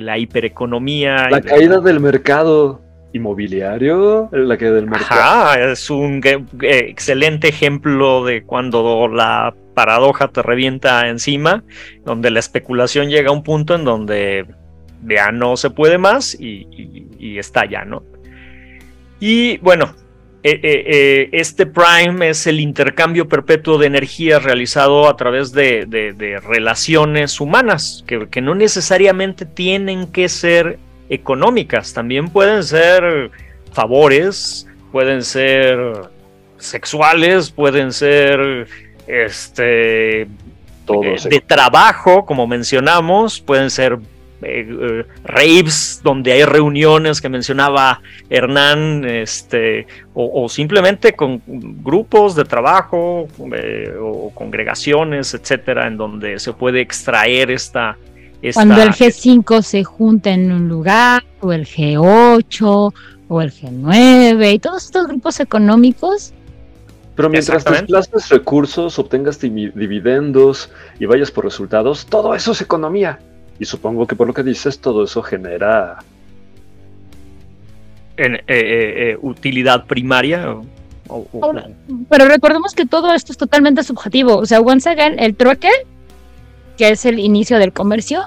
la 0.00 0.18
hipereconomía. 0.18 1.28
La 1.30 1.40
caída 1.40 1.80
del 1.80 2.00
mercado 2.00 2.82
inmobiliario, 3.12 4.28
la 4.32 4.56
caída 4.56 4.74
del 4.74 4.86
mercado. 4.86 5.72
es 5.72 5.90
un 5.90 6.20
excelente 6.62 7.48
ejemplo 7.48 8.24
de 8.24 8.42
cuando 8.42 9.08
la 9.08 9.54
paradoja 9.74 10.28
te 10.28 10.42
revienta 10.42 11.08
encima, 11.08 11.64
donde 12.04 12.30
la 12.30 12.40
especulación 12.40 13.08
llega 13.08 13.30
a 13.30 13.32
un 13.32 13.42
punto 13.42 13.74
en 13.74 13.84
donde 13.84 14.46
ya 15.06 15.32
no 15.32 15.56
se 15.56 15.70
puede 15.70 15.98
más 15.98 16.34
y, 16.38 16.66
y, 16.70 17.06
y 17.18 17.38
estalla, 17.38 17.84
¿no? 17.84 18.02
Y 19.20 19.58
bueno, 19.58 19.94
eh, 20.42 20.58
eh, 20.62 20.84
eh, 20.86 21.28
este 21.32 21.66
Prime 21.66 22.30
es 22.30 22.46
el 22.46 22.60
intercambio 22.60 23.28
perpetuo 23.28 23.76
de 23.76 23.86
energía 23.86 24.38
realizado 24.38 25.06
a 25.06 25.14
través 25.14 25.52
de, 25.52 26.40
relaciones 26.42 27.40
humanas, 27.42 28.04
que, 28.06 28.40
no 28.40 28.54
necesariamente 28.54 29.44
tienen 29.44 30.10
que 30.10 30.30
ser 30.30 30.78
económicas, 31.10 31.92
también 31.92 32.30
pueden 32.30 32.62
ser 32.62 33.30
favores, 33.72 34.66
pueden 34.92 35.22
ser 35.22 35.78
sexuales, 36.56 37.50
pueden 37.50 37.92
ser 37.92 38.66
este, 39.06 40.28
de 41.28 41.42
trabajo, 41.46 42.24
como 42.24 42.46
mencionamos, 42.46 43.40
pueden 43.40 43.70
ser 43.70 43.98
eh, 44.42 44.66
eh, 44.68 45.04
raves 45.24 46.00
donde 46.02 46.32
hay 46.32 46.44
reuniones 46.44 47.20
que 47.20 47.28
mencionaba 47.28 48.00
Hernán, 48.30 49.04
este, 49.04 49.86
o, 50.14 50.48
simplemente 50.48 51.12
con 51.12 51.42
grupos 51.46 52.34
de 52.34 52.44
trabajo 52.44 53.28
eh, 53.54 53.92
o 54.00 54.30
congregaciones, 54.34 55.34
etcétera, 55.34 55.86
en 55.86 55.98
donde 55.98 56.38
se 56.38 56.52
puede 56.54 56.80
extraer 56.80 57.50
esta, 57.50 57.98
Cuando 58.54 58.82
el 58.82 58.90
G5 58.90 59.62
se 59.62 59.84
junta 59.84 60.30
en 60.30 60.50
un 60.50 60.68
lugar, 60.68 61.24
o 61.40 61.52
el 61.52 61.66
G8, 61.66 62.94
o 63.28 63.40
el 63.42 63.52
G9, 63.52 64.54
y 64.54 64.58
todos 64.58 64.84
estos 64.86 65.06
grupos 65.06 65.40
económicos 65.40 66.32
pero 67.20 67.28
mientras 67.28 67.62
desplaces 67.64 68.30
recursos, 68.30 68.98
obtengas 68.98 69.38
dividendos 69.38 70.70
y 70.98 71.04
vayas 71.04 71.30
por 71.30 71.44
resultados, 71.44 72.06
todo 72.06 72.34
eso 72.34 72.52
es 72.52 72.62
economía. 72.62 73.18
Y 73.58 73.66
supongo 73.66 74.06
que 74.06 74.16
por 74.16 74.26
lo 74.26 74.32
que 74.32 74.42
dices, 74.42 74.78
todo 74.78 75.04
eso 75.04 75.22
genera... 75.22 75.98
En, 78.16 78.36
eh, 78.36 78.40
eh, 78.46 79.10
eh, 79.10 79.18
utilidad 79.20 79.84
primaria. 79.84 80.56
pero 82.08 82.26
recordemos 82.26 82.74
que 82.74 82.86
todo 82.86 83.12
esto 83.12 83.32
es 83.32 83.36
totalmente 83.36 83.82
subjetivo. 83.82 84.38
O 84.38 84.46
sea, 84.46 84.60
once 84.60 84.88
again, 84.88 85.18
el 85.18 85.36
trueque, 85.36 85.68
que 86.80 86.88
es 86.88 87.04
el 87.04 87.18
inicio 87.18 87.58
del 87.58 87.74
comercio, 87.74 88.22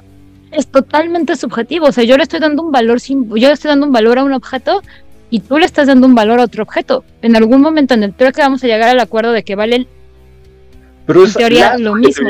es 0.51 0.67
totalmente 0.67 1.35
subjetivo. 1.35 1.87
O 1.87 1.91
sea, 1.91 2.03
yo 2.03 2.17
le 2.17 2.21
estoy 2.21 2.39
dando 2.39 2.61
un 2.61 2.71
valor, 2.71 2.99
yo 3.01 3.47
le 3.47 3.51
estoy 3.51 3.69
dando 3.69 3.87
un 3.87 3.91
valor 3.91 4.19
a 4.19 4.23
un 4.23 4.31
objeto 4.31 4.83
y 5.31 5.39
tú 5.39 5.57
le 5.57 5.65
estás 5.65 5.87
dando 5.87 6.05
un 6.05 6.13
valor 6.13 6.39
a 6.39 6.43
otro 6.43 6.61
objeto. 6.61 7.03
En 7.23 7.35
algún 7.35 7.61
momento 7.61 7.95
en 7.95 8.03
el 8.03 8.13
trueque 8.13 8.41
vamos 8.41 8.63
a 8.63 8.67
llegar 8.67 8.89
al 8.89 8.99
acuerdo 8.99 9.31
de 9.31 9.41
que 9.41 9.55
valen 9.55 9.87
Pero 11.07 11.23
es 11.23 11.33
teoría 11.33 11.79
lo 11.79 11.95
mismo. 11.95 12.29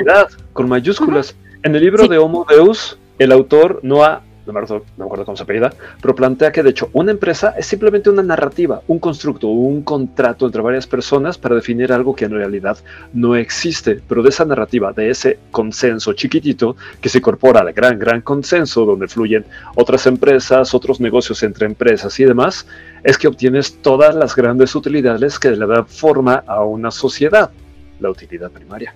Con 0.54 0.70
mayúsculas. 0.70 1.36
En 1.62 1.76
el 1.76 1.84
libro 1.84 2.08
de 2.08 2.18
Homo 2.18 2.46
Deus, 2.48 2.98
el 3.20 3.34
autor 3.34 3.82
no 3.84 4.06
ha, 4.06 4.22
no 4.46 4.54
me, 4.54 4.60
acuerdo, 4.60 4.86
no 4.98 5.04
me 5.04 5.06
acuerdo 5.06 5.26
cómo 5.26 5.38
se 5.38 5.44
apellida, 5.44 5.74
pero 6.02 6.16
plantea 6.16 6.52
que 6.52 6.64
de 6.64 6.72
hecho 6.72 6.90
una 6.94 7.12
empresa 7.12 7.54
es 7.58 7.66
simplemente 7.66 8.10
una 8.10 8.24
narrativa, 8.24 8.82
un 8.88 9.00
constructo, 9.00 9.48
un 9.48 9.84
contrato 9.84 10.46
entre 10.46 10.62
varias 10.62 10.88
personas 10.88 11.38
para 11.38 11.56
definir 11.56 11.92
algo 11.94 12.16
que 12.16 12.26
en 12.26 12.32
realidad 12.32 12.78
no 13.14 13.36
existe. 13.36 14.02
Pero 14.08 14.22
de 14.22 14.30
esa 14.30 14.46
narrativa, 14.46 14.92
de 14.92 15.10
ese 15.10 15.40
consenso 15.52 16.14
chiquitito 16.14 16.76
que 17.00 17.10
se 17.10 17.20
incorpora 17.20 17.62
al 17.62 17.74
gran, 17.74 17.98
gran 17.98 18.22
consenso 18.22 18.86
donde 18.86 19.08
fluyen 19.08 19.46
otras 19.76 20.06
empresas, 20.08 20.74
otros 20.74 21.00
negocios 21.00 21.44
entre 21.44 21.66
empresas 21.66 22.20
y 22.20 22.26
demás, 22.26 22.68
es 23.04 23.18
que 23.18 23.28
obtienes 23.28 23.82
todas 23.82 24.16
las 24.16 24.36
grandes 24.36 24.76
utilidades 24.76 25.40
que 25.40 25.52
le 25.52 25.66
dan 25.66 25.88
forma 25.88 26.44
a 26.48 26.64
una 26.64 26.92
sociedad. 26.92 27.52
La 28.00 28.10
utilidad 28.10 28.52
primaria. 28.52 28.94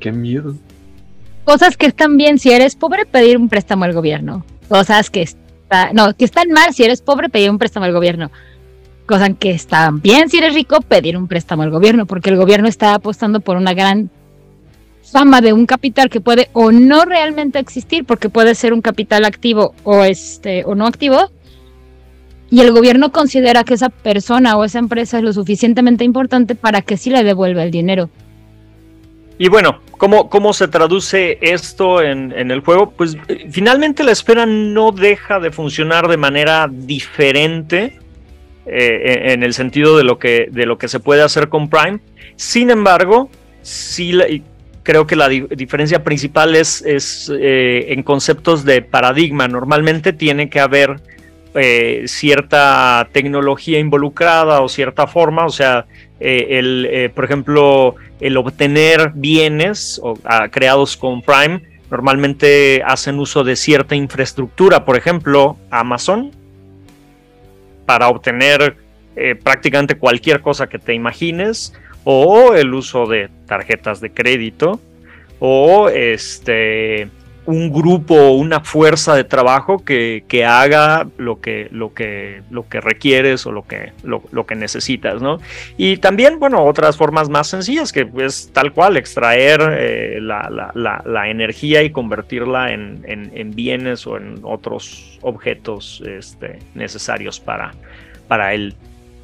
Qué 0.00 0.10
miedo 0.10 0.54
cosas 1.44 1.76
que 1.76 1.86
están 1.86 2.16
bien 2.16 2.38
si 2.38 2.50
eres 2.50 2.74
pobre, 2.74 3.06
pedir 3.06 3.36
un 3.36 3.48
préstamo 3.48 3.84
al 3.84 3.92
gobierno. 3.92 4.44
Cosas 4.68 5.10
que 5.10 5.22
está, 5.22 5.92
no, 5.92 6.14
que 6.14 6.24
están 6.24 6.50
mal 6.50 6.72
si 6.72 6.84
eres 6.84 7.02
pobre, 7.02 7.28
pedir 7.28 7.50
un 7.50 7.58
préstamo 7.58 7.86
al 7.86 7.92
gobierno. 7.92 8.30
Cosas 9.06 9.30
que 9.38 9.50
están 9.50 10.00
bien 10.00 10.30
si 10.30 10.38
eres 10.38 10.54
rico, 10.54 10.80
pedir 10.80 11.16
un 11.16 11.28
préstamo 11.28 11.62
al 11.62 11.70
gobierno, 11.70 12.06
porque 12.06 12.30
el 12.30 12.36
gobierno 12.36 12.68
está 12.68 12.94
apostando 12.94 13.40
por 13.40 13.56
una 13.56 13.74
gran 13.74 14.10
fama 15.02 15.40
de 15.40 15.52
un 15.52 15.66
capital 15.66 16.08
que 16.08 16.20
puede 16.20 16.48
o 16.54 16.72
no 16.72 17.04
realmente 17.04 17.58
existir, 17.58 18.04
porque 18.04 18.30
puede 18.30 18.54
ser 18.54 18.72
un 18.72 18.80
capital 18.80 19.24
activo 19.24 19.74
o 19.84 20.04
este 20.04 20.64
o 20.64 20.74
no 20.74 20.86
activo. 20.86 21.30
Y 22.50 22.60
el 22.60 22.72
gobierno 22.72 23.12
considera 23.12 23.64
que 23.64 23.74
esa 23.74 23.88
persona 23.88 24.56
o 24.56 24.64
esa 24.64 24.78
empresa 24.78 25.18
es 25.18 25.24
lo 25.24 25.32
suficientemente 25.32 26.04
importante 26.04 26.54
para 26.54 26.82
que 26.82 26.96
sí 26.96 27.10
le 27.10 27.24
devuelva 27.24 27.62
el 27.62 27.70
dinero. 27.70 28.10
Y 29.38 29.48
bueno, 29.48 29.80
¿cómo, 29.98 30.28
cómo 30.30 30.52
se 30.52 30.68
traduce 30.68 31.38
esto 31.40 32.00
en, 32.02 32.32
el 32.32 32.60
juego? 32.60 32.90
Pues 32.90 33.16
eh, 33.28 33.46
finalmente 33.50 34.04
la 34.04 34.12
esfera 34.12 34.46
no 34.46 34.92
deja 34.92 35.40
de 35.40 35.50
funcionar 35.50 36.08
de 36.08 36.16
manera 36.16 36.68
diferente 36.70 37.98
eh, 38.66 39.32
en 39.32 39.42
el 39.42 39.54
sentido 39.54 39.96
de 39.96 40.04
lo, 40.04 40.18
que, 40.18 40.48
de 40.50 40.66
lo 40.66 40.78
que 40.78 40.88
se 40.88 41.00
puede 41.00 41.22
hacer 41.22 41.48
con 41.48 41.68
Prime. 41.68 41.98
Sin 42.36 42.70
embargo, 42.70 43.28
sí 43.62 44.12
creo 44.84 45.06
que 45.06 45.16
la 45.16 45.28
diferencia 45.28 46.04
principal 46.04 46.54
es, 46.54 46.82
es 46.82 47.32
eh, 47.34 47.86
en 47.88 48.02
conceptos 48.02 48.64
de 48.64 48.82
paradigma. 48.82 49.48
Normalmente 49.48 50.12
tiene 50.12 50.48
que 50.48 50.60
haber 50.60 51.00
cierta 52.06 53.08
tecnología 53.12 53.78
involucrada 53.78 54.60
o 54.60 54.68
cierta 54.68 55.06
forma, 55.06 55.46
o 55.46 55.50
sea, 55.50 55.86
el, 56.18 57.12
por 57.14 57.24
ejemplo, 57.24 57.94
el 58.20 58.36
obtener 58.36 59.12
bienes 59.14 60.00
ah, 60.24 60.48
creados 60.50 60.96
con 60.96 61.22
Prime 61.22 61.62
normalmente 61.90 62.82
hacen 62.84 63.18
uso 63.18 63.44
de 63.44 63.54
cierta 63.54 63.94
infraestructura, 63.94 64.84
por 64.84 64.96
ejemplo, 64.96 65.56
Amazon, 65.70 66.32
para 67.86 68.08
obtener 68.08 68.76
eh, 69.16 69.34
prácticamente 69.36 69.96
cualquier 69.96 70.40
cosa 70.40 70.66
que 70.66 70.78
te 70.78 70.94
imagines, 70.94 71.72
o 72.04 72.54
el 72.54 72.74
uso 72.74 73.06
de 73.06 73.30
tarjetas 73.46 74.00
de 74.00 74.10
crédito, 74.10 74.80
o 75.38 75.88
este 75.88 77.08
un 77.46 77.72
grupo, 77.72 78.30
una 78.30 78.60
fuerza 78.60 79.14
de 79.14 79.24
trabajo 79.24 79.84
que, 79.84 80.24
que, 80.28 80.44
haga 80.44 81.06
lo 81.18 81.40
que, 81.40 81.68
lo, 81.70 81.92
que, 81.92 82.42
lo 82.50 82.68
que 82.68 82.80
requieres 82.80 83.46
o 83.46 83.52
lo 83.52 83.66
que, 83.66 83.92
lo, 84.02 84.46
que 84.46 84.54
necesitas, 84.54 85.20
¿no? 85.20 85.38
Y 85.76 85.98
también, 85.98 86.38
bueno, 86.38 86.64
otras 86.64 86.96
formas 86.96 87.28
más 87.28 87.48
sencillas 87.48 87.92
que 87.92 88.08
es 88.18 88.50
tal 88.52 88.72
cual 88.72 88.96
extraer 88.96 89.60
eh, 89.78 90.18
la, 90.20 90.72
la, 90.74 91.28
energía 91.28 91.82
y 91.82 91.90
convertirla 91.90 92.72
en, 92.72 93.02
en, 93.06 93.50
bienes 93.54 94.06
o 94.06 94.16
en 94.16 94.40
otros 94.42 95.18
objetos 95.22 96.02
este, 96.06 96.58
necesarios 96.74 97.40
para, 97.40 97.72
para 98.28 98.54
el, 98.54 98.74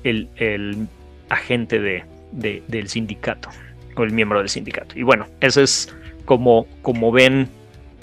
el, 0.05 0.29
el 0.37 0.89
agente 1.29 1.79
de, 1.79 2.05
de, 2.33 2.63
del 2.69 2.89
sindicato 2.89 3.49
o 3.97 4.03
el 4.03 4.13
miembro 4.13 4.39
del 4.39 4.49
sindicato. 4.49 4.99
Y 4.99 5.03
bueno, 5.03 5.27
eso 5.41 5.63
es 5.63 5.95
como, 6.25 6.67
como 6.83 7.13
ven 7.13 7.49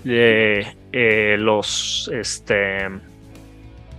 eh, 0.09 1.35
los, 1.39 2.09
este, 2.13 2.89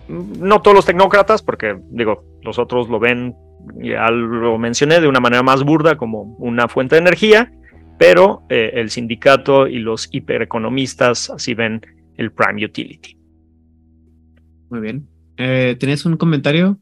no 0.09 0.63
todos 0.63 0.75
los 0.75 0.87
tecnócratas, 0.87 1.43
porque 1.43 1.79
digo, 1.91 2.25
los 2.43 2.59
otros 2.59 2.89
lo 2.89 2.99
ven 2.99 3.35
Ya 3.77 4.11
lo 4.11 4.59
mencioné 4.59 5.01
de 5.01 5.09
una 5.09 5.21
manera 5.21 5.43
más 5.43 5.65
burda 5.65 5.97
como 5.97 6.23
una 6.39 6.69
fuente 6.69 6.95
de 6.95 7.01
energía, 7.01 7.53
pero 7.99 8.43
eh, 8.49 8.71
el 8.75 8.91
sindicato 8.91 9.67
y 9.67 9.79
los 9.79 10.09
hipereconomistas 10.11 11.31
así 11.31 11.55
ven 11.55 11.81
el 12.17 12.33
Prime 12.33 12.65
Utility. 12.65 13.17
Muy 14.71 14.81
bien. 14.81 15.09
Eh, 15.37 15.77
¿Tienes 15.79 16.05
un 16.07 16.17
comentario? 16.17 16.79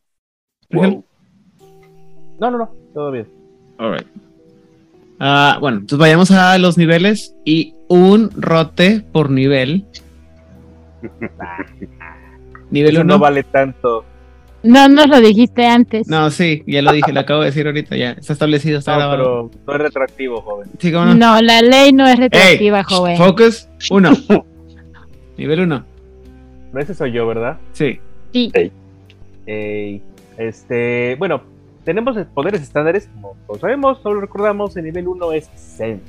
No, 0.71 2.51
no, 2.51 2.59
no, 2.59 2.71
todo 2.93 3.11
bien. 3.11 3.27
Alright. 3.79 4.07
Ah, 5.19 5.59
bueno, 5.61 5.79
entonces 5.79 5.99
vayamos 5.99 6.31
a 6.31 6.59
los 6.59 6.77
niveles 6.79 7.35
y 7.45 7.75
un 7.89 8.31
rote 8.37 9.03
por 9.13 9.31
nivel. 9.31 9.85
Nivel 12.71 12.95
Eso 12.95 13.03
1. 13.03 13.15
no 13.15 13.19
vale 13.21 13.43
tanto. 13.45 14.05
No 14.65 14.89
nos 14.89 15.07
lo 15.09 15.21
dijiste 15.21 15.65
antes. 15.67 16.09
No, 16.09 16.31
sí, 16.31 16.65
ya 16.67 16.83
lo 16.83 16.93
dije, 16.93 17.13
lo 17.13 17.21
acabo 17.21 17.41
de 17.41 17.47
decir 17.47 17.67
ahorita, 17.67 17.97
ya 17.97 18.13
está 18.13 18.33
establecido, 18.33 18.81
está 18.81 18.93
No, 18.93 18.99
grabado. 18.99 19.51
pero 19.51 19.63
no 19.67 19.75
es 19.75 19.81
retroactivo, 19.81 20.41
joven. 20.41 20.69
Sí, 20.79 20.91
cómo 20.91 21.05
no. 21.07 21.15
No, 21.15 21.41
la 21.43 21.63
ley 21.63 21.93
no 21.93 22.05
es 22.09 22.15
Ey, 22.15 22.21
retroactiva, 22.23 22.83
joven. 22.83 23.17
Focus, 23.17 23.69
uno. 23.91 24.11
Nivel 25.39 25.61
1. 25.61 25.85
Ese 26.79 26.95
soy 26.95 27.13
yo, 27.13 27.27
¿verdad? 27.29 27.59
Sí. 27.73 28.01
Sí. 28.33 28.51
Ey, 29.47 30.03
este, 30.37 31.15
bueno, 31.21 31.43
tenemos 31.87 32.19
poderes 32.35 32.61
estándares, 32.61 33.09
como 33.15 33.35
todos 33.47 33.61
sabemos, 33.63 34.03
solo 34.03 34.21
recordamos, 34.21 34.77
el 34.77 34.85
nivel 34.85 35.09
1 35.09 35.33
es 35.33 35.49
Sense. 35.55 36.03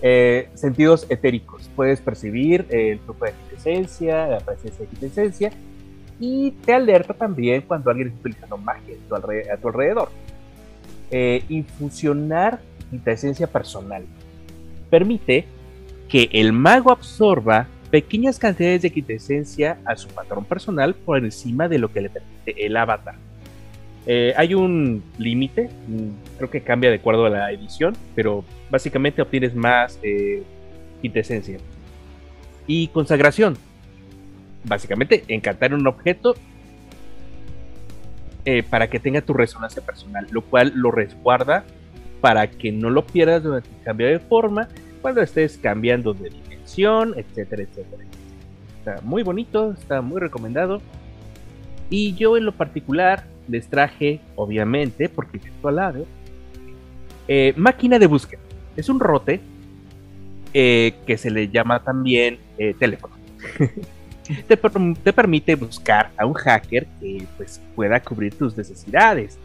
Eh, 0.00 0.48
sentidos 0.54 1.06
etéricos. 1.10 1.68
Puedes 1.74 2.00
percibir 2.00 2.66
el 2.70 2.98
flujo 3.00 3.24
de 3.26 3.32
quintesencia, 3.32 4.26
la 4.28 4.40
presencia 4.40 4.80
de 4.84 4.86
quintesencia, 4.86 5.52
y 6.20 6.52
te 6.52 6.72
alerta 6.72 7.12
también 7.14 7.62
cuando 7.62 7.90
alguien 7.90 8.08
está 8.08 8.20
utilizando 8.20 8.56
magia 8.58 8.94
a 8.94 9.08
tu, 9.08 9.14
alre- 9.14 9.50
a 9.52 9.56
tu 9.58 9.68
alrededor. 9.68 10.08
Eh, 11.10 11.44
infusionar 11.48 12.60
quintesencia 12.90 13.46
personal. 13.46 14.04
Permite 14.88 15.46
que 16.08 16.28
el 16.32 16.52
mago 16.52 16.90
absorba 16.92 17.66
pequeñas 17.90 18.38
cantidades 18.38 18.82
de 18.82 18.90
quintesencia 18.92 19.78
a 19.84 19.96
su 19.96 20.08
patrón 20.08 20.44
personal 20.44 20.94
por 20.94 21.18
encima 21.18 21.68
de 21.68 21.78
lo 21.78 21.92
que 21.92 22.02
le 22.02 22.10
permite 22.10 22.64
el 22.66 22.76
avatar. 22.76 23.14
Eh, 24.06 24.32
hay 24.36 24.54
un 24.54 25.02
límite, 25.18 25.68
mm, 25.88 26.36
creo 26.38 26.50
que 26.50 26.60
cambia 26.60 26.90
de 26.90 26.96
acuerdo 26.96 27.26
a 27.26 27.30
la 27.30 27.50
edición, 27.50 27.94
pero 28.14 28.44
básicamente 28.70 29.20
obtienes 29.20 29.54
más 29.54 29.98
eh, 30.02 30.44
quintesencia. 31.02 31.58
Y 32.68 32.88
consagración. 32.88 33.58
Básicamente, 34.64 35.24
encantar 35.28 35.74
un 35.74 35.86
objeto 35.86 36.34
eh, 38.44 38.62
para 38.62 38.88
que 38.88 39.00
tenga 39.00 39.20
tu 39.22 39.32
resonancia 39.32 39.82
personal, 39.82 40.26
lo 40.30 40.42
cual 40.42 40.72
lo 40.74 40.92
resguarda 40.92 41.64
para 42.20 42.48
que 42.48 42.72
no 42.72 42.90
lo 42.90 43.04
pierdas 43.06 43.42
durante 43.42 43.68
el 43.68 43.82
cambio 43.84 44.06
de 44.06 44.18
forma, 44.18 44.68
cuando 45.02 45.20
estés 45.20 45.58
cambiando 45.58 46.14
de 46.14 46.30
dimensión, 46.30 47.14
etcétera, 47.16 47.62
etcétera. 47.62 48.04
Está 48.78 49.00
muy 49.02 49.22
bonito, 49.22 49.72
está 49.72 50.00
muy 50.00 50.20
recomendado. 50.20 50.80
Y 51.90 52.14
yo 52.14 52.36
en 52.36 52.44
lo 52.44 52.52
particular 52.52 53.24
les 53.48 53.68
traje, 53.68 54.20
obviamente, 54.34 55.08
porque 55.08 55.38
esto 55.38 55.68
al 55.68 55.76
lado, 55.76 56.06
eh, 57.28 57.52
máquina 57.56 57.98
de 57.98 58.06
búsqueda. 58.06 58.40
Es 58.76 58.88
un 58.88 59.00
rote 59.00 59.40
eh, 60.52 60.94
que 61.06 61.16
se 61.18 61.30
le 61.30 61.48
llama 61.48 61.82
también 61.82 62.38
eh, 62.58 62.74
teléfono. 62.78 63.14
te, 64.48 64.56
per- 64.56 64.72
te 65.02 65.12
permite 65.12 65.54
buscar 65.54 66.10
a 66.16 66.26
un 66.26 66.34
hacker 66.34 66.86
que 67.00 67.24
pues, 67.36 67.60
pueda 67.74 68.00
cubrir 68.00 68.34
tus 68.34 68.56
necesidades. 68.56 69.38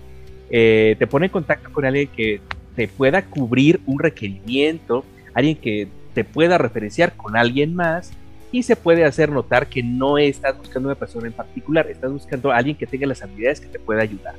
Te 0.50 1.08
pone 1.10 1.28
en 1.28 1.32
contacto 1.32 1.72
con 1.72 1.86
alguien 1.86 2.10
que 2.10 2.42
te 2.76 2.90
pueda 2.90 3.22
cubrir 3.22 3.80
un 3.86 4.00
requerimiento, 4.00 5.06
alguien 5.34 5.56
que 5.56 5.88
te 6.14 6.26
pueda 6.26 6.58
referenciar 6.58 7.14
con 7.16 7.38
alguien 7.38 7.74
más 7.74 8.12
y 8.52 8.64
se 8.64 8.76
puede 8.76 9.06
hacer 9.06 9.30
notar 9.32 9.68
que 9.68 9.82
no 9.84 10.18
estás 10.18 10.58
buscando 10.58 10.90
una 10.90 10.96
persona 10.98 11.28
en 11.28 11.34
particular, 11.34 11.88
estás 11.90 12.12
buscando 12.12 12.52
a 12.52 12.58
alguien 12.58 12.76
que 12.76 12.86
tenga 12.88 13.08
las 13.08 13.22
habilidades 13.22 13.62
que 13.62 13.68
te 13.68 13.80
pueda 13.80 14.02
ayudar. 14.02 14.36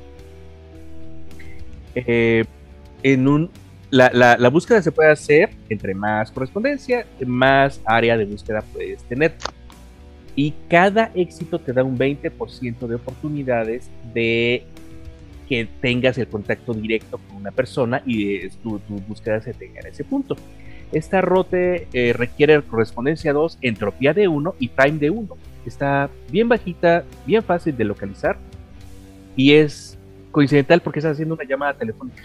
Eh, 1.95 2.45
en 3.03 3.27
un, 3.27 3.49
la, 3.89 4.09
la- 4.13 4.37
la 4.37 4.49
búsqueda 4.49 4.81
se 4.81 4.91
puede 4.91 5.11
hacer 5.11 5.51
entre 5.69 5.93
más 5.93 6.31
correspondencia, 6.31 7.05
más 7.25 7.81
área 7.85 8.17
de 8.17 8.25
búsqueda 8.25 8.61
puedes 8.73 9.03
tener. 9.03 9.33
Y 10.35 10.53
cada 10.67 11.11
éxito 11.13 11.59
te 11.59 11.73
da 11.73 11.83
un 11.83 11.97
20% 11.97 12.87
de 12.87 12.95
oportunidades 12.95 13.89
de 14.13 14.65
que 15.47 15.67
tengas 15.81 16.17
el 16.17 16.27
contacto 16.27 16.73
directo 16.73 17.19
con 17.19 17.37
una 17.37 17.51
persona 17.51 18.01
y 18.05 18.35
eh, 18.37 18.51
tu, 18.63 18.79
tu 18.79 18.95
búsqueda 19.01 19.41
se 19.41 19.53
tenga 19.53 19.81
en 19.81 19.87
ese 19.87 20.03
punto. 20.03 20.35
Esta 20.93 21.21
rote 21.21 21.87
eh, 21.93 22.13
requiere 22.13 22.61
correspondencia 22.61 23.33
2, 23.33 23.57
entropía 23.61 24.13
de 24.13 24.27
1 24.27 24.55
y 24.59 24.67
time 24.69 24.99
de 24.99 25.09
1. 25.09 25.37
Está 25.65 26.09
bien 26.29 26.47
bajita, 26.47 27.03
bien 27.25 27.43
fácil 27.43 27.75
de 27.75 27.83
localizar 27.83 28.37
y 29.35 29.53
es 29.53 29.97
coincidental 30.31 30.81
porque 30.81 30.99
estás 30.99 31.13
haciendo 31.13 31.35
una 31.35 31.45
llamada 31.45 31.73
telefónica. 31.73 32.23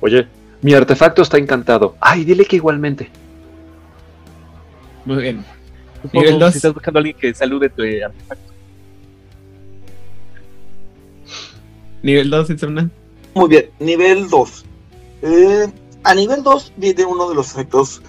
Oye, 0.00 0.26
mi 0.62 0.74
artefacto 0.74 1.22
está 1.22 1.38
encantado. 1.38 1.96
Ay, 2.00 2.24
dile 2.24 2.44
que 2.44 2.56
igualmente. 2.56 3.08
Muy 5.04 5.22
bien. 5.22 5.44
Supongo, 6.02 6.24
Nivel 6.24 6.38
dos. 6.38 6.52
Si 6.52 6.58
estás 6.58 6.74
buscando 6.74 6.98
a 6.98 7.00
alguien 7.00 7.16
que 7.16 7.34
salude 7.34 7.68
tu 7.68 7.82
eh, 7.82 8.04
artefacto. 8.04 8.52
Nivel 12.02 12.30
2, 12.30 12.50
Itzamna. 12.50 12.88
Muy 13.34 13.48
bien, 13.48 13.70
nivel 13.80 14.28
2. 14.28 14.64
Eh, 15.22 15.66
a 16.06 16.14
nivel 16.14 16.44
2 16.44 16.74
viene 16.76 17.04
uno 17.04 17.28
de 17.28 17.34
los 17.34 17.50
efectos 17.50 18.00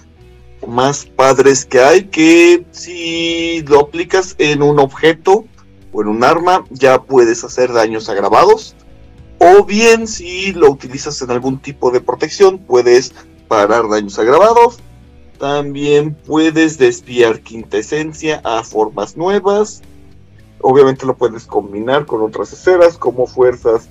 más 0.64 1.04
padres 1.04 1.64
que 1.64 1.80
hay, 1.80 2.04
que 2.04 2.64
si 2.70 3.62
lo 3.62 3.80
aplicas 3.80 4.36
en 4.38 4.62
un 4.62 4.78
objeto 4.78 5.44
o 5.92 6.02
en 6.02 6.06
un 6.06 6.22
arma, 6.22 6.64
ya 6.70 7.02
puedes 7.02 7.42
hacer 7.42 7.72
daños 7.72 8.08
agravados. 8.08 8.76
O 9.38 9.64
bien 9.64 10.06
si 10.06 10.52
lo 10.52 10.70
utilizas 10.70 11.20
en 11.22 11.32
algún 11.32 11.58
tipo 11.58 11.90
de 11.90 12.00
protección, 12.00 12.58
puedes 12.58 13.12
parar 13.48 13.88
daños 13.88 14.16
agravados. 14.16 14.78
También 15.40 16.14
puedes 16.14 16.78
desviar 16.78 17.40
quintesencia 17.40 18.40
a 18.44 18.62
formas 18.62 19.16
nuevas. 19.16 19.82
Obviamente 20.60 21.04
lo 21.04 21.16
puedes 21.16 21.46
combinar 21.46 22.06
con 22.06 22.22
otras 22.22 22.52
esferas 22.52 22.96
como 22.96 23.26
fuerzas, 23.26 23.88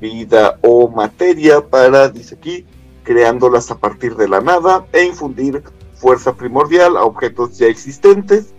vida 0.00 0.60
o 0.62 0.88
materia 0.88 1.60
para, 1.60 2.08
dice 2.08 2.36
aquí, 2.36 2.64
creándolas 3.08 3.70
a 3.70 3.78
partir 3.78 4.16
de 4.16 4.28
la 4.28 4.42
nada 4.42 4.84
e 4.92 5.02
infundir 5.02 5.62
fuerza 5.94 6.34
primordial 6.34 6.94
a 6.94 7.04
objetos 7.04 7.56
ya 7.56 7.66
existentes 7.66 8.52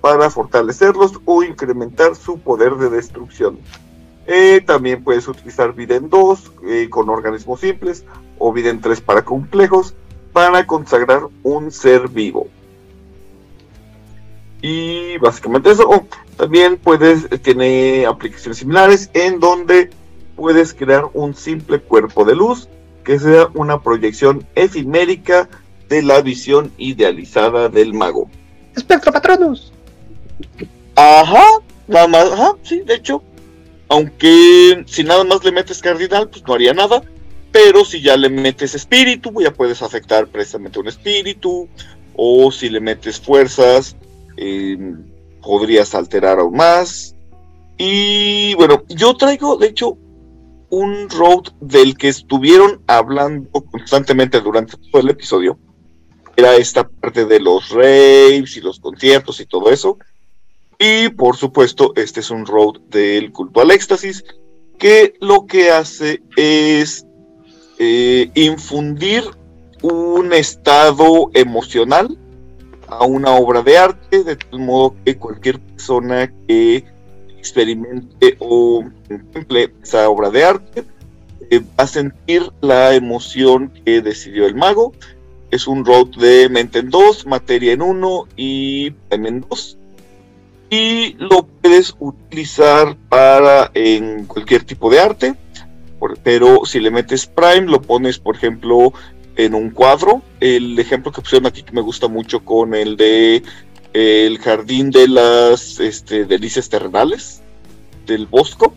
para 0.00 0.30
fortalecerlos 0.30 1.20
o 1.26 1.42
incrementar 1.42 2.16
su 2.16 2.38
poder 2.38 2.76
de 2.76 2.88
destrucción. 2.88 3.58
Eh, 4.26 4.62
también 4.64 5.04
puedes 5.04 5.28
utilizar 5.28 5.74
vida 5.74 5.96
en 5.96 6.08
2 6.08 6.52
eh, 6.64 6.86
con 6.88 7.10
organismos 7.10 7.60
simples 7.60 8.06
o 8.38 8.50
vida 8.50 8.70
en 8.70 8.80
3 8.80 9.02
para 9.02 9.26
complejos 9.26 9.94
para 10.32 10.66
consagrar 10.66 11.24
un 11.42 11.70
ser 11.70 12.08
vivo. 12.08 12.46
Y 14.62 15.18
básicamente 15.18 15.70
eso. 15.70 15.86
Oh, 15.86 16.06
también 16.38 16.78
puedes, 16.78 17.30
eh, 17.30 17.36
tiene 17.36 18.06
aplicaciones 18.06 18.56
similares 18.56 19.10
en 19.12 19.38
donde 19.38 19.90
puedes 20.34 20.72
crear 20.72 21.10
un 21.12 21.34
simple 21.34 21.78
cuerpo 21.78 22.24
de 22.24 22.34
luz 22.34 22.70
que 23.04 23.18
sea 23.18 23.48
una 23.54 23.82
proyección 23.82 24.46
efimérica 24.54 25.48
de 25.88 26.02
la 26.02 26.22
visión 26.22 26.72
idealizada 26.78 27.68
del 27.68 27.94
mago. 27.94 28.30
Espectro 28.74 29.12
Patronus. 29.12 29.72
Ajá, 30.94 31.44
nada 31.86 32.08
más, 32.08 32.32
ajá, 32.32 32.56
sí, 32.62 32.80
de 32.80 32.94
hecho. 32.94 33.22
Aunque 33.88 34.84
si 34.86 35.04
nada 35.04 35.24
más 35.24 35.44
le 35.44 35.52
metes 35.52 35.80
cardinal, 35.80 36.28
pues 36.28 36.42
no 36.46 36.54
haría 36.54 36.72
nada. 36.72 37.02
Pero 37.50 37.84
si 37.84 38.00
ya 38.00 38.16
le 38.16 38.30
metes 38.30 38.74
espíritu, 38.74 39.30
ya 39.42 39.52
puedes 39.52 39.82
afectar 39.82 40.26
precisamente 40.26 40.78
un 40.78 40.88
espíritu. 40.88 41.68
O 42.14 42.50
si 42.50 42.70
le 42.70 42.80
metes 42.80 43.20
fuerzas, 43.20 43.96
eh, 44.38 44.78
podrías 45.42 45.94
alterar 45.94 46.38
aún 46.38 46.56
más. 46.56 47.14
Y 47.76 48.54
bueno, 48.54 48.84
yo 48.88 49.14
traigo, 49.16 49.56
de 49.56 49.68
hecho, 49.68 49.98
un 50.72 51.10
road 51.10 51.52
del 51.60 51.98
que 51.98 52.08
estuvieron 52.08 52.80
hablando 52.86 53.50
constantemente 53.70 54.40
durante 54.40 54.78
todo 54.78 55.02
el 55.02 55.10
episodio. 55.10 55.58
Era 56.34 56.56
esta 56.56 56.88
parte 56.88 57.26
de 57.26 57.40
los 57.40 57.68
raves 57.68 58.56
y 58.56 58.62
los 58.62 58.80
conciertos 58.80 59.38
y 59.40 59.44
todo 59.44 59.70
eso. 59.70 59.98
Y 60.78 61.10
por 61.10 61.36
supuesto, 61.36 61.92
este 61.94 62.20
es 62.20 62.30
un 62.30 62.46
road 62.46 62.80
del 62.88 63.32
culto 63.32 63.60
al 63.60 63.70
éxtasis, 63.70 64.24
que 64.78 65.12
lo 65.20 65.46
que 65.46 65.70
hace 65.70 66.22
es 66.38 67.04
eh, 67.78 68.30
infundir 68.34 69.24
un 69.82 70.32
estado 70.32 71.30
emocional 71.34 72.16
a 72.88 73.04
una 73.04 73.32
obra 73.32 73.60
de 73.62 73.76
arte, 73.76 74.24
de 74.24 74.36
tal 74.36 74.60
modo 74.60 74.94
que 75.04 75.18
cualquier 75.18 75.60
persona 75.60 76.32
que 76.48 76.86
experimente 77.42 78.36
o 78.38 78.84
contemple 79.08 79.74
esa 79.82 80.08
obra 80.08 80.30
de 80.30 80.44
arte, 80.44 80.84
eh, 81.50 81.58
va 81.58 81.84
a 81.84 81.86
sentir 81.88 82.52
la 82.60 82.94
emoción 82.94 83.72
que 83.84 84.00
decidió 84.00 84.46
el 84.46 84.54
mago. 84.54 84.92
Es 85.50 85.66
un 85.66 85.84
road 85.84 86.06
de 86.18 86.48
mente 86.48 86.78
en 86.78 86.88
2, 86.88 87.26
materia 87.26 87.72
en 87.72 87.82
1 87.82 88.28
y 88.36 88.92
time 89.08 89.28
en 89.28 89.40
2. 89.40 89.76
Y 90.70 91.14
lo 91.14 91.42
puedes 91.60 91.96
utilizar 91.98 92.96
para 93.08 93.72
en 93.74 94.24
cualquier 94.26 94.62
tipo 94.62 94.88
de 94.88 95.00
arte. 95.00 95.34
pero 96.22 96.64
si 96.64 96.78
le 96.80 96.90
metes 96.90 97.26
Prime, 97.26 97.66
lo 97.66 97.82
pones, 97.82 98.18
por 98.18 98.36
ejemplo, 98.36 98.92
en 99.36 99.54
un 99.54 99.70
cuadro. 99.70 100.22
El 100.38 100.78
ejemplo 100.78 101.10
que 101.10 101.22
pusieron 101.22 101.46
aquí 101.46 101.62
que 101.62 101.72
me 101.72 101.80
gusta 101.80 102.06
mucho 102.06 102.44
con 102.44 102.74
el 102.74 102.96
de 102.96 103.42
el 103.92 104.38
jardín 104.38 104.90
de 104.90 105.08
las 105.08 105.80
este, 105.80 106.24
delicias 106.24 106.68
terrenales 106.68 107.42
del 108.06 108.26
Bosco, 108.26 108.74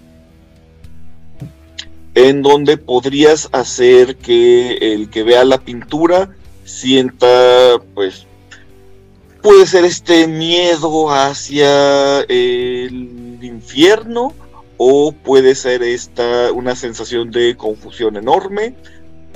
en 2.13 2.41
donde 2.41 2.77
podrías 2.77 3.49
hacer 3.51 4.17
que 4.17 4.77
el 4.93 5.09
que 5.09 5.23
vea 5.23 5.43
la 5.43 5.59
pintura 5.59 6.35
sienta, 6.63 7.81
pues, 7.93 8.25
puede 9.41 9.67
ser 9.67 9.85
este 9.85 10.27
miedo 10.27 11.11
hacia 11.11 12.21
el 12.21 13.37
infierno 13.41 14.33
o 14.77 15.11
puede 15.11 15.55
ser 15.55 15.83
esta 15.83 16.51
una 16.51 16.75
sensación 16.75 17.31
de 17.31 17.55
confusión 17.55 18.17
enorme 18.17 18.75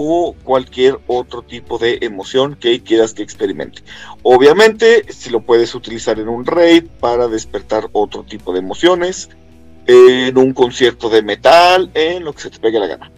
o 0.01 0.33
cualquier 0.45 0.97
otro 1.07 1.41
tipo 1.41 1.77
de 1.77 1.97
emoción 1.99 2.55
que 2.55 2.81
quieras 2.81 3.13
que 3.13 3.21
experimente. 3.21 3.81
Obviamente, 4.23 5.03
si 5.11 5.29
lo 5.29 5.41
puedes 5.41 5.75
utilizar 5.75 6.17
en 6.19 6.29
un 6.29 6.45
raid 6.45 6.85
para 7.01 7.27
despertar 7.27 7.89
otro 7.91 8.23
tipo 8.23 8.53
de 8.53 8.59
emociones, 8.59 9.29
en 9.87 10.37
un 10.37 10.53
concierto 10.53 11.09
de 11.09 11.21
metal, 11.21 11.91
en 11.93 12.23
lo 12.23 12.31
que 12.31 12.43
se 12.43 12.49
te 12.49 12.59
pegue 12.59 12.79
la 12.79 12.87
gana. 12.87 13.11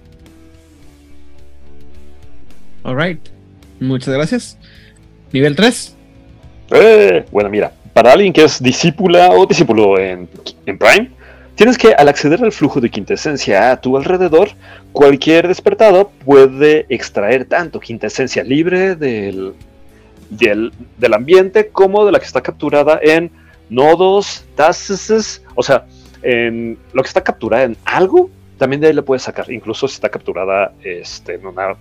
Alright. 2.83 3.19
Muchas 3.79 4.15
gracias. 4.15 4.57
Nivel 5.31 5.55
3. 5.55 5.95
Eh, 6.71 7.25
bueno, 7.31 7.49
mira, 7.51 7.73
para 7.93 8.13
alguien 8.13 8.33
que 8.33 8.43
es 8.43 8.61
discípula 8.61 9.29
o 9.29 9.45
discípulo 9.45 9.99
en, 9.99 10.27
en 10.65 10.77
Prime, 10.79 11.11
tienes 11.61 11.77
que 11.77 11.93
al 11.93 12.09
acceder 12.09 12.43
al 12.43 12.51
flujo 12.51 12.81
de 12.81 12.89
quintesencia 12.89 13.71
a 13.71 13.79
tu 13.79 13.95
alrededor, 13.95 14.49
cualquier 14.93 15.47
despertado 15.47 16.09
puede 16.25 16.87
extraer 16.89 17.45
tanto 17.45 17.79
quintesencia 17.79 18.43
libre 18.43 18.95
del, 18.95 19.53
del, 20.31 20.73
del 20.97 21.13
ambiente 21.13 21.67
como 21.67 22.03
de 22.03 22.13
la 22.13 22.19
que 22.19 22.25
está 22.25 22.41
capturada 22.41 22.99
en 23.03 23.29
nodos, 23.69 24.43
tasks, 24.55 25.43
o 25.53 25.61
sea, 25.61 25.85
en 26.23 26.79
lo 26.93 27.03
que 27.03 27.07
está 27.07 27.23
capturada 27.23 27.65
en 27.65 27.77
algo, 27.85 28.31
también 28.57 28.81
de 28.81 28.87
ahí 28.87 28.93
le 28.93 29.03
puedes 29.03 29.21
sacar, 29.21 29.51
incluso 29.51 29.87
si 29.87 29.93
está 29.93 30.09
capturada 30.09 30.73
este, 30.83 31.35
en 31.35 31.45
una 31.45 31.75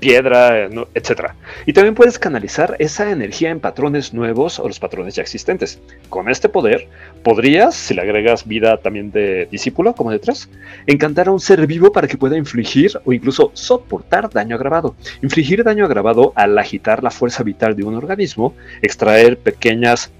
piedra, 0.00 0.68
etcétera. 0.94 1.36
Y 1.66 1.72
también 1.72 1.94
puedes 1.94 2.18
canalizar 2.18 2.74
esa 2.78 3.10
energía 3.10 3.50
en 3.50 3.60
patrones 3.60 4.12
nuevos 4.12 4.58
o 4.58 4.66
los 4.66 4.80
patrones 4.80 5.14
ya 5.14 5.22
existentes. 5.22 5.78
Con 6.08 6.28
este 6.28 6.48
poder, 6.48 6.88
podrías, 7.22 7.76
si 7.76 7.94
le 7.94 8.00
agregas 8.00 8.48
vida 8.48 8.78
también 8.78 9.12
de 9.12 9.46
discípulo, 9.50 9.94
como 9.94 10.10
de 10.10 10.18
tres, 10.18 10.48
encantar 10.86 11.28
a 11.28 11.32
un 11.32 11.38
ser 11.38 11.66
vivo 11.66 11.92
para 11.92 12.08
que 12.08 12.16
pueda 12.16 12.36
infligir 12.36 12.98
o 13.04 13.12
incluso 13.12 13.50
soportar 13.54 14.30
daño 14.30 14.56
agravado. 14.56 14.96
Infligir 15.22 15.62
daño 15.62 15.84
agravado 15.84 16.32
al 16.34 16.58
agitar 16.58 17.02
la 17.02 17.10
fuerza 17.10 17.42
vital 17.44 17.76
de 17.76 17.84
un 17.84 17.94
organismo, 17.94 18.54
extraer 18.82 19.38
pequeñas. 19.38 20.10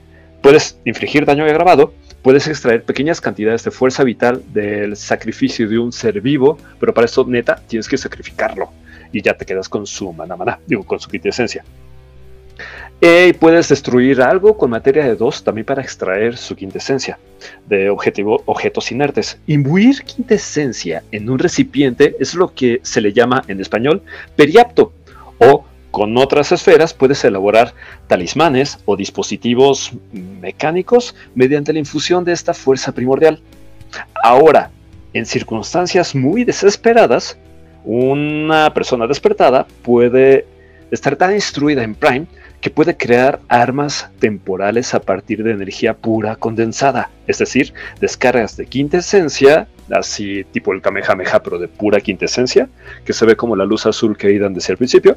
Puedes 0.42 0.78
infligir 0.84 1.24
daño 1.24 1.44
agravado, 1.44 1.94
puedes 2.22 2.46
extraer 2.48 2.82
pequeñas 2.82 3.20
cantidades 3.20 3.64
de 3.64 3.70
fuerza 3.70 4.04
vital 4.04 4.42
del 4.52 4.96
sacrificio 4.96 5.68
de 5.68 5.78
un 5.78 5.90
ser 5.92 6.20
vivo, 6.20 6.58
pero 6.78 6.92
para 6.92 7.06
eso, 7.06 7.24
neta, 7.26 7.62
tienes 7.66 7.88
que 7.88 7.96
sacrificarlo 7.96 8.70
y 9.12 9.22
ya 9.22 9.34
te 9.34 9.44
quedas 9.44 9.68
con 9.68 9.86
su 9.86 10.12
mana 10.12 10.36
mana, 10.36 10.58
digo, 10.66 10.84
con 10.84 11.00
su 11.00 11.08
quintesencia. 11.08 11.64
Eh, 13.00 13.28
Y 13.30 13.32
puedes 13.32 13.70
destruir 13.70 14.20
algo 14.20 14.58
con 14.58 14.68
materia 14.70 15.04
de 15.04 15.16
2 15.16 15.44
también 15.44 15.64
para 15.64 15.80
extraer 15.80 16.36
su 16.36 16.54
quintesencia 16.54 17.18
de 17.66 17.88
objetivo, 17.88 18.42
objetos 18.44 18.92
inertes. 18.92 19.38
Imbuir 19.46 20.02
quintesencia 20.04 21.02
en 21.10 21.30
un 21.30 21.38
recipiente 21.38 22.16
es 22.20 22.34
lo 22.34 22.52
que 22.52 22.80
se 22.82 23.00
le 23.00 23.14
llama 23.14 23.42
en 23.48 23.58
español 23.60 24.02
periapto 24.36 24.92
o 25.38 25.64
con 25.90 26.16
otras 26.18 26.52
esferas 26.52 26.94
puedes 26.94 27.24
elaborar 27.24 27.74
talismanes 28.06 28.78
o 28.84 28.96
dispositivos 28.96 29.92
mecánicos 30.12 31.16
mediante 31.34 31.72
la 31.72 31.80
infusión 31.80 32.24
de 32.24 32.32
esta 32.32 32.54
fuerza 32.54 32.92
primordial. 32.92 33.40
Ahora, 34.22 34.70
en 35.14 35.26
circunstancias 35.26 36.14
muy 36.14 36.44
desesperadas, 36.44 37.36
una 37.84 38.72
persona 38.74 39.06
despertada 39.06 39.66
puede 39.82 40.46
estar 40.90 41.16
tan 41.16 41.34
instruida 41.34 41.82
en 41.82 41.94
Prime 41.94 42.26
que 42.60 42.70
puede 42.70 42.96
crear 42.96 43.40
armas 43.48 44.10
temporales 44.18 44.94
a 44.94 45.00
partir 45.00 45.42
de 45.42 45.52
energía 45.52 45.94
pura 45.94 46.36
condensada, 46.36 47.10
es 47.26 47.38
decir, 47.38 47.72
descargas 48.00 48.56
de 48.56 48.66
quintesencia, 48.66 49.66
así 49.90 50.44
tipo 50.44 50.72
el 50.72 50.82
Kamehameha, 50.82 51.42
pero 51.42 51.58
de 51.58 51.68
pura 51.68 52.00
quintesencia, 52.00 52.68
que 53.04 53.14
se 53.14 53.24
ve 53.24 53.34
como 53.34 53.56
la 53.56 53.64
luz 53.64 53.86
azul 53.86 54.16
que 54.16 54.30
iban 54.30 54.52
desde 54.52 54.72
el 54.72 54.76
principio, 54.76 55.16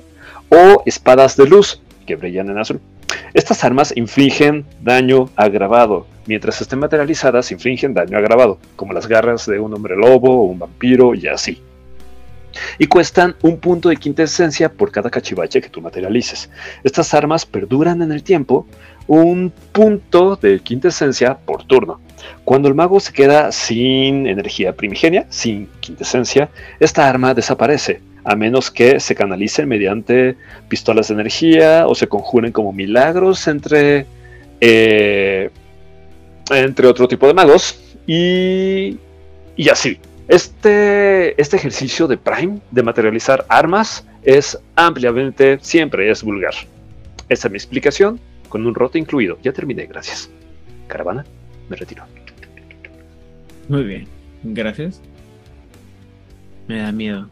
o 0.50 0.84
espadas 0.86 1.36
de 1.36 1.48
luz 1.48 1.82
que 2.06 2.16
brillan 2.16 2.50
en 2.50 2.60
azul. 2.60 2.80
Estas 3.34 3.64
armas 3.64 3.94
infligen 3.98 4.66
daño 4.82 5.30
agravado, 5.36 6.08
mientras 6.26 6.62
estén 6.62 6.80
materializadas 6.80 7.52
infligen 7.52 7.94
daño 7.94 8.18
agravado, 8.18 8.58
como 8.78 8.94
las 8.94 9.08
garras 9.08 9.46
de 9.46 9.60
un 9.60 9.74
hombre 9.74 9.98
lobo 9.98 10.44
o 10.44 10.44
un 10.44 10.60
vampiro 10.60 11.14
y 11.14 11.28
así 11.28 11.62
y 12.78 12.88
cuestan 12.88 13.36
un 13.42 13.58
punto 13.60 13.90
de 13.90 13.98
quintesencia 13.98 14.72
por 14.72 14.92
cada 14.92 15.10
cachivache 15.10 15.62
que 15.62 15.70
tú 15.70 15.82
materialices. 15.82 16.50
Estas 16.84 17.14
armas 17.14 17.46
perduran 17.46 18.02
en 18.02 18.12
el 18.12 18.24
tiempo 18.24 18.68
un 19.08 19.52
punto 19.72 20.36
de 20.36 20.60
quintesencia 20.60 21.38
por 21.38 21.66
turno. 21.66 22.00
Cuando 22.46 22.68
el 22.68 22.76
mago 22.76 23.00
se 23.00 23.12
queda 23.12 23.52
sin 23.52 24.28
energía 24.28 24.74
primigenia, 24.74 25.26
sin 25.30 25.68
quintesencia, 25.80 26.50
esta 26.80 27.08
arma 27.08 27.34
desaparece, 27.34 28.02
a 28.24 28.36
menos 28.36 28.72
que 28.72 29.00
se 29.00 29.16
canalicen 29.16 29.68
mediante 29.68 30.38
pistolas 30.70 31.10
de 31.10 31.16
energía 31.16 31.88
o 31.88 31.96
se 31.96 32.08
conjuren 32.08 32.52
como 32.52 32.72
milagros 32.72 33.48
entre, 33.48 34.06
eh, 34.62 35.50
entre 36.50 36.88
otro 36.88 37.08
tipo 37.08 37.28
de 37.28 37.34
magos 37.34 37.80
y, 38.08 38.98
y 39.58 39.70
así. 39.70 40.00
Este, 40.28 41.40
este 41.42 41.58
ejercicio 41.58 42.08
de 42.08 42.18
Prime 42.18 42.60
de 42.72 42.84
materializar 42.84 43.46
armas 43.50 44.08
es 44.24 44.58
ampliamente, 44.76 45.60
siempre 45.62 46.10
es 46.10 46.24
vulgar. 46.24 46.54
Esa 47.30 47.48
es 47.48 47.52
mi 47.52 47.58
explicación, 47.58 48.20
con 48.50 48.66
un 48.66 48.76
rote 48.76 49.00
incluido. 49.00 49.38
Ya 49.42 49.52
terminé, 49.52 49.86
gracias. 49.86 50.30
Caravana, 50.88 51.26
me 51.70 51.76
retiro. 51.76 52.04
Muy 53.68 53.84
bien. 53.84 54.08
Gracias. 54.44 55.02
Me 56.68 56.80
da 56.80 56.92
miedo. 56.92 57.30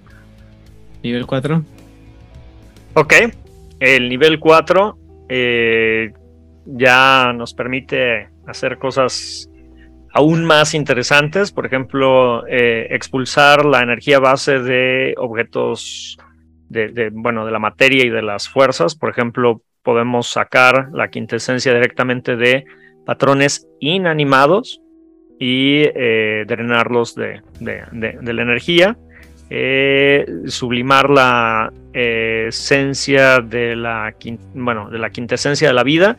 Nivel 1.04 1.26
4. 1.26 1.64
Ok, 2.94 3.14
el 3.80 4.10
nivel 4.10 4.40
4 4.40 4.98
eh, 5.30 6.14
ya 6.66 7.32
nos 7.34 7.54
permite 7.54 8.30
hacer 8.46 8.78
cosas 8.78 9.50
aún 10.14 10.46
más 10.46 10.74
interesantes, 10.74 11.52
por 11.52 11.66
ejemplo, 11.66 12.46
eh, 12.48 12.88
expulsar 12.92 13.66
la 13.66 13.82
energía 13.82 14.20
base 14.20 14.60
de 14.60 15.14
objetos, 15.18 16.18
de, 16.70 17.10
bueno, 17.14 17.46
de 17.46 17.52
la 17.52 17.60
materia 17.60 18.04
y 18.06 18.10
de 18.10 18.22
las 18.22 18.50
fuerzas. 18.50 18.96
Por 18.96 19.10
ejemplo, 19.10 19.62
podemos 19.84 20.28
sacar 20.28 20.90
la 20.94 21.10
quintesencia 21.10 21.74
directamente 21.74 22.36
de 22.36 22.66
patrones 23.06 23.68
inanimados 23.80 24.82
y 25.40 25.84
eh, 25.96 26.44
drenarlos 26.48 27.16
de, 27.16 27.42
la 27.60 28.42
energía. 28.42 28.98
Eh, 29.54 30.26
sublimar 30.46 31.10
la 31.10 31.74
esencia 31.92 33.42
de 33.42 33.76
la, 33.76 34.16
bueno, 34.54 34.90
de 34.90 34.98
la 34.98 35.10
quintesencia 35.10 35.68
de 35.68 35.74
la 35.74 35.84
vida 35.84 36.18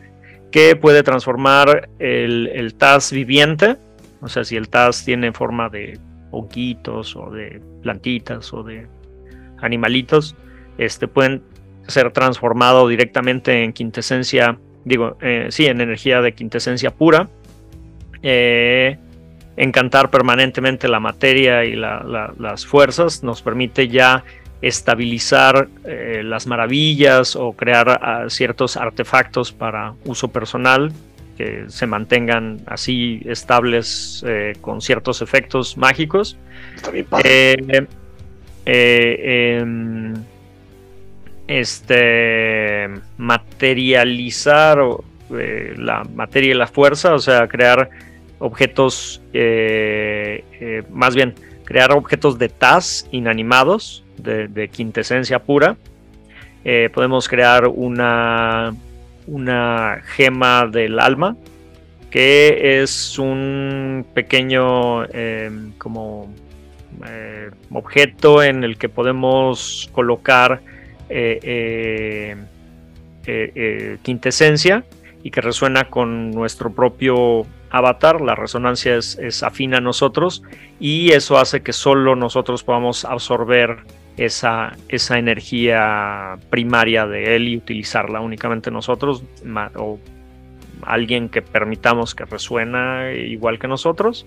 que 0.53 0.75
puede 0.75 1.01
transformar 1.01 1.89
el, 1.97 2.47
el 2.53 2.75
TAS 2.75 3.11
viviente, 3.11 3.75
o 4.21 4.27
sea, 4.27 4.43
si 4.43 4.55
el 4.55 4.69
TAS 4.69 5.03
tiene 5.03 5.33
forma 5.33 5.67
de 5.67 5.97
honguitos 6.29 7.15
o 7.15 7.31
de 7.31 7.59
plantitas 7.81 8.53
o 8.53 8.61
de 8.61 8.87
animalitos, 9.63 10.35
este, 10.77 11.07
pueden 11.07 11.41
ser 11.87 12.11
transformado 12.11 12.87
directamente 12.87 13.63
en 13.63 13.73
quintesencia, 13.73 14.59
digo, 14.85 15.17
eh, 15.21 15.47
sí, 15.49 15.65
en 15.65 15.81
energía 15.81 16.21
de 16.21 16.33
quintesencia 16.33 16.91
pura. 16.91 17.29
Eh, 18.21 18.99
encantar 19.57 20.11
permanentemente 20.11 20.87
la 20.87 20.99
materia 20.99 21.65
y 21.65 21.75
la, 21.75 22.03
la, 22.03 22.31
las 22.37 22.63
fuerzas 22.67 23.23
nos 23.23 23.41
permite 23.41 23.87
ya 23.87 24.23
estabilizar 24.63 25.67
eh, 25.83 26.21
las 26.23 26.47
maravillas 26.47 27.35
o 27.35 27.51
crear 27.51 27.89
uh, 28.25 28.29
ciertos 28.29 28.77
artefactos 28.77 29.51
para 29.51 29.93
uso 30.05 30.29
personal 30.29 30.93
que 31.37 31.65
se 31.67 31.85
mantengan 31.85 32.61
así 32.65 33.21
estables 33.25 34.23
eh, 34.25 34.53
con 34.61 34.79
ciertos 34.79 35.21
efectos 35.21 35.75
mágicos. 35.75 36.37
Está 36.75 36.91
bien 36.91 37.05
padre. 37.05 37.87
Eh, 38.65 39.57
em, 39.57 40.13
este 41.47 42.87
materializar 43.17 44.79
la 45.29 46.03
materia 46.15 46.51
y 46.51 46.53
la 46.53 46.67
fuerza, 46.67 47.13
o 47.13 47.19
sea, 47.19 47.49
crear 47.49 47.89
objetos, 48.39 49.21
más 50.89 51.15
bien, 51.15 51.35
crear 51.65 51.91
objetos 51.91 52.37
de 52.37 52.47
TAS 52.47 53.09
inanimados, 53.11 54.02
de, 54.17 54.69
quintesencia 54.69 55.39
pura. 55.39 55.75
Eh, 56.63 56.89
podemos 56.93 57.27
crear 57.27 57.67
una, 57.67 58.73
una 59.27 60.01
gema 60.15 60.67
del 60.67 60.99
alma, 60.99 61.35
que 62.09 62.81
es 62.81 63.19
un 63.19 64.05
pequeño 64.13 65.03
em, 65.05 65.73
como 65.77 66.33
eh, 67.07 67.49
objeto 67.71 68.43
en 68.43 68.63
el 68.63 68.77
que 68.77 68.87
podemos 68.87 69.89
colocar 69.91 70.61
eh, 71.09 72.37
quintesencia 74.03 74.83
y 75.23 75.31
que 75.31 75.41
resuena 75.41 75.89
con 75.89 76.31
nuestro 76.31 76.71
propio 76.71 77.45
avatar. 77.71 78.21
La 78.21 78.35
resonancia 78.35 78.95
es, 78.95 79.17
es 79.17 79.43
afín 79.43 79.73
a 79.73 79.81
nosotros 79.81 80.43
y 80.79 81.11
eso 81.11 81.37
hace 81.37 81.61
que 81.61 81.73
solo 81.73 82.15
nosotros 82.15 82.63
podamos 82.63 83.05
absorber 83.05 83.77
esa, 84.17 84.75
esa 84.89 85.17
energía 85.17 86.37
primaria 86.49 87.05
de 87.07 87.35
él 87.35 87.47
y 87.47 87.57
utilizarla 87.57 88.19
únicamente 88.21 88.69
nosotros 88.71 89.23
o 89.75 89.99
alguien 90.83 91.29
que 91.29 91.41
permitamos 91.41 92.13
que 92.15 92.25
resuena 92.25 93.11
igual 93.13 93.57
que 93.59 93.67
nosotros. 93.67 94.25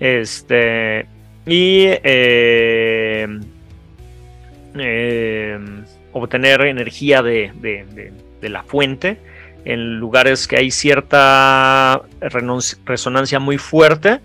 Este, 0.00 1.06
y 1.46 1.84
eh, 1.86 3.26
eh, 4.76 5.58
obtener 6.12 6.60
energía 6.62 7.22
de, 7.22 7.52
de- 7.60 7.84
de- 8.40 8.48
la 8.48 8.62
fuente 8.62 9.18
en 9.64 9.98
lugares 9.98 10.46
que 10.46 10.56
hay 10.56 10.70
cierta 10.70 12.02
resonancia 12.86 13.38
muy 13.40 13.58
fuerte. 13.58 14.20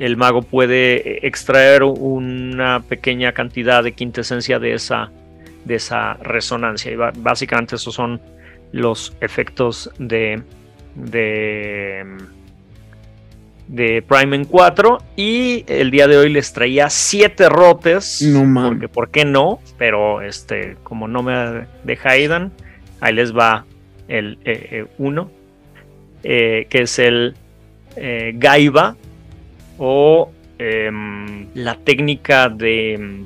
El 0.00 0.16
mago 0.16 0.40
puede 0.40 1.26
extraer 1.26 1.82
una 1.82 2.80
pequeña 2.80 3.32
cantidad 3.32 3.84
de 3.84 3.92
quintesencia 3.92 4.58
de 4.58 4.72
esa, 4.72 5.10
de 5.66 5.74
esa 5.74 6.14
resonancia. 6.14 6.90
Y 6.90 6.96
básicamente 6.96 7.76
esos 7.76 7.94
son 7.94 8.18
los 8.72 9.14
efectos 9.20 9.90
de, 9.98 10.42
de, 10.94 12.16
de 13.68 14.00
Prime 14.00 14.36
en 14.36 14.46
4. 14.46 15.02
Y 15.16 15.66
el 15.68 15.90
día 15.90 16.08
de 16.08 16.16
hoy 16.16 16.30
les 16.30 16.50
traía 16.54 16.88
7 16.88 17.50
rotes. 17.50 18.22
No 18.22 18.46
mames. 18.46 18.70
Porque, 18.70 18.88
¿por 18.88 19.10
qué 19.10 19.26
no? 19.26 19.60
Pero 19.76 20.22
este, 20.22 20.78
como 20.82 21.08
no 21.08 21.22
me 21.22 21.66
deja 21.84 22.12
Aidan, 22.12 22.52
ahí 23.02 23.12
les 23.12 23.36
va 23.36 23.66
el 24.08 24.38
1, 24.96 25.30
que 26.22 26.68
es 26.70 26.98
el 26.98 27.34
eh, 27.96 28.32
Gaiba 28.34 28.96
o 29.82 30.30
em, 30.58 31.46
la 31.54 31.74
técnica 31.74 32.48
de. 32.50 32.94
em, 32.94 33.22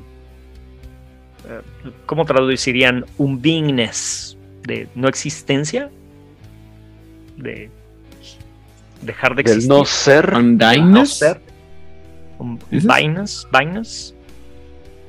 eh, 1.49 1.91
¿Cómo 2.05 2.23
traducirían? 2.25 3.05
Un 3.17 3.41
beingness, 3.41 4.37
de 4.63 4.87
no 4.95 5.09
existencia, 5.09 5.89
de 7.37 7.69
dejar 9.01 9.35
de 9.35 9.43
Del 9.43 9.51
existir. 9.57 9.69
no 9.77 9.83
ser. 9.85 10.31
No 10.31 11.05
ser. 11.05 11.41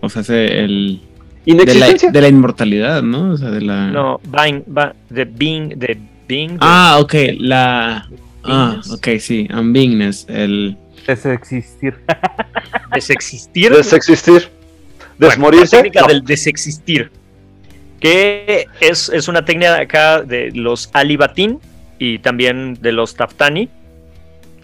O 0.00 0.08
sea, 0.08 0.22
ese, 0.22 0.64
el. 0.64 1.00
De 1.44 1.54
la, 1.54 1.62
Inexistencia. 1.62 2.10
de 2.10 2.20
la 2.20 2.28
inmortalidad, 2.28 3.02
¿no? 3.04 3.30
O 3.30 3.36
sea, 3.36 3.50
de 3.50 3.60
la. 3.60 3.86
No, 3.92 4.20
vain, 4.28 4.64
va, 4.76 4.94
de 5.10 5.24
being, 5.24 5.68
de 5.78 5.96
being. 6.26 6.48
de- 6.54 6.58
Ah, 6.60 6.98
ok, 7.00 7.14
la. 7.38 8.08
Ah, 8.42 8.68
Beingness. 8.82 8.90
ok, 8.90 9.08
sí, 9.20 9.48
unbeingness, 9.56 10.26
el. 10.28 10.76
Desexistir. 11.14 11.94
desexistir. 12.94 13.72
Desexistir. 13.72 14.32
Bueno, 14.32 15.16
la 15.18 15.28
Desmorirse. 15.28 15.76
técnica 15.76 16.00
No. 16.02 16.06
del 16.08 16.24
desexistir. 16.24 17.10
Que 18.00 18.66
es, 18.80 19.08
es 19.08 19.28
una 19.28 19.44
técnica 19.44 19.76
acá 19.80 20.22
de 20.22 20.50
los 20.52 20.90
Alibatín 20.92 21.58
y 21.98 22.18
también 22.18 22.74
de 22.74 22.92
los 22.92 23.14
Taftani. 23.14 23.68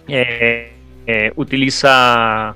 Eh, 0.08 0.72
eh, 1.06 1.32
utiliza 1.36 2.54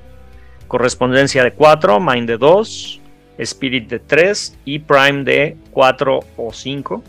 correspondencia 0.67 1.43
de 1.43 1.51
4, 1.51 1.99
Mind 1.99 2.27
de 2.27 2.37
2, 2.37 3.01
Spirit 3.39 3.89
de 3.89 3.99
3 3.99 4.57
y 4.65 4.79
Prime 4.79 5.23
de 5.23 5.55
4 5.71 6.19
o 6.37 6.53
5. 6.53 7.03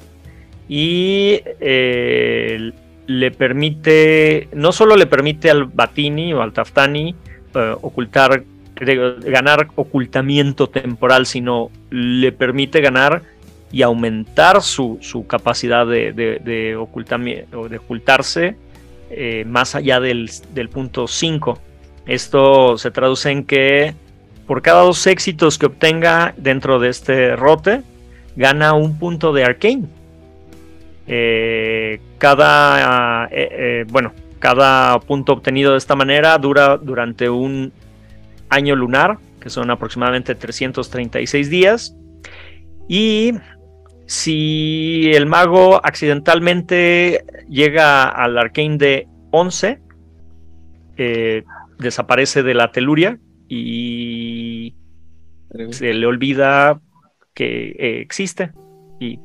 Y 0.68 1.40
eh, 1.60 2.72
le 3.09 3.30
permite, 3.30 4.48
no 4.53 4.70
solo 4.70 4.95
le 4.95 5.06
permite 5.06 5.51
al 5.51 5.64
Batini 5.64 6.35
o 6.35 6.43
al 6.43 6.53
Taftani 6.53 7.14
eh, 7.54 7.74
ocultar, 7.80 8.45
ganar 8.77 9.69
ocultamiento 9.74 10.69
temporal, 10.69 11.24
sino 11.27 11.70
le 11.90 12.30
permite 12.32 12.82
ganar 12.82 13.22
y 13.72 13.80
aumentar 13.82 14.62
su, 14.62 14.98
su 15.01 15.27
capacidad 15.27 15.87
de, 15.87 16.12
de, 16.12 16.38
de 16.45 16.77
de 17.69 17.78
ocultarse 17.78 18.56
eh, 19.11 19.45
más 19.46 19.74
allá 19.74 20.01
del, 20.01 20.30
del 20.53 20.69
punto 20.69 21.09
5. 21.09 21.59
Esto 22.06 22.77
se 22.77 22.90
traduce 22.90 23.30
en 23.30 23.45
que 23.45 23.95
por 24.46 24.61
cada 24.61 24.82
dos 24.82 25.06
éxitos 25.06 25.59
que 25.59 25.66
obtenga 25.66 26.35
dentro 26.37 26.78
de 26.78 26.90
este 26.90 27.37
rote, 27.37 27.82
gana 28.37 28.74
un 28.74 28.98
punto 28.98 29.32
de 29.32 29.45
arcane. 29.45 29.85
Eh, 31.09 32.01
cada, 32.19 33.27
eh, 33.27 33.48
eh, 33.51 33.85
bueno, 33.88 34.12
cada 34.38 34.98
punto 35.01 35.32
obtenido 35.32 35.72
de 35.72 35.78
esta 35.78 35.96
manera 35.96 36.38
dura 36.38 36.77
durante 36.77 37.28
un 37.28 37.72
año 38.51 38.77
lunar, 38.77 39.19
que 39.40 39.51
son 39.51 39.70
aproximadamente 39.70 40.35
336 40.35 41.51
días. 41.51 41.96
Y 42.88 43.32
si 44.06 45.11
el 45.12 45.27
mago 45.27 45.85
accidentalmente 45.85 47.24
llega 47.48 48.09
al 48.09 48.38
arcane 48.38 48.78
de 48.78 49.09
11, 49.30 49.80
eh, 50.96 51.45
desaparece 51.78 52.43
de 52.43 52.54
la 52.54 52.72
teluria 52.72 53.19
y 53.48 54.74
se 55.70 55.95
le 55.95 56.06
olvida 56.06 56.80
que 57.35 57.69
eh, 57.78 58.01
existe 58.01 58.53
y 58.98 59.20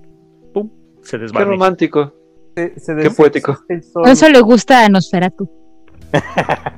se 1.03 1.17
Qué 1.17 1.23
desvanece. 1.23 1.51
romántico. 1.51 2.13
Se- 2.55 2.79
se 2.79 2.95
Qué 2.95 3.09
poético. 3.11 3.57
eso 4.05 4.29
le 4.29 4.41
gusta 4.41 4.85
a 4.85 4.89
Nosferatu. 4.89 5.49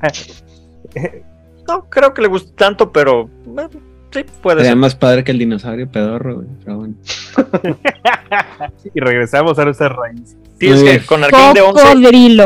No 1.68 1.90
creo 1.90 2.14
que 2.14 2.22
le 2.22 2.28
guste 2.28 2.52
tanto, 2.56 2.92
pero 2.92 3.28
bueno, 3.46 3.70
sí 4.12 4.24
puede 4.42 4.58
Sería 4.60 4.72
ser. 4.72 4.78
más 4.78 4.96
padre 4.96 5.24
que 5.24 5.32
el 5.32 5.40
dinosaurio 5.40 5.90
pedorro, 5.90 6.36
güey. 6.36 6.48
Pero 6.64 6.78
bueno. 6.78 6.94
y 8.94 9.00
regresamos 9.00 9.58
a 9.58 9.66
nuestras 9.66 9.92
raíces. 9.92 10.38
Sí, 10.60 10.68
es 10.70 10.84
que 10.84 11.06
con 11.06 11.24
Arcane 11.24 11.54
de 11.56 11.62
11, 11.62 11.82
Cocodrilo. 11.84 12.46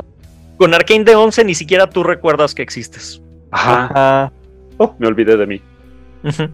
con 0.58 0.74
Arcane 0.74 1.04
de 1.04 1.16
11 1.16 1.44
ni 1.44 1.54
siquiera 1.54 1.90
tú 1.90 2.02
recuerdas 2.04 2.56
que 2.56 2.62
existes. 2.62 3.22
Ajá. 3.52 4.32
Oh, 4.78 4.96
me 5.00 5.08
olvidé 5.08 5.36
de 5.36 5.46
mí. 5.46 5.62
Ujú. 6.24 6.48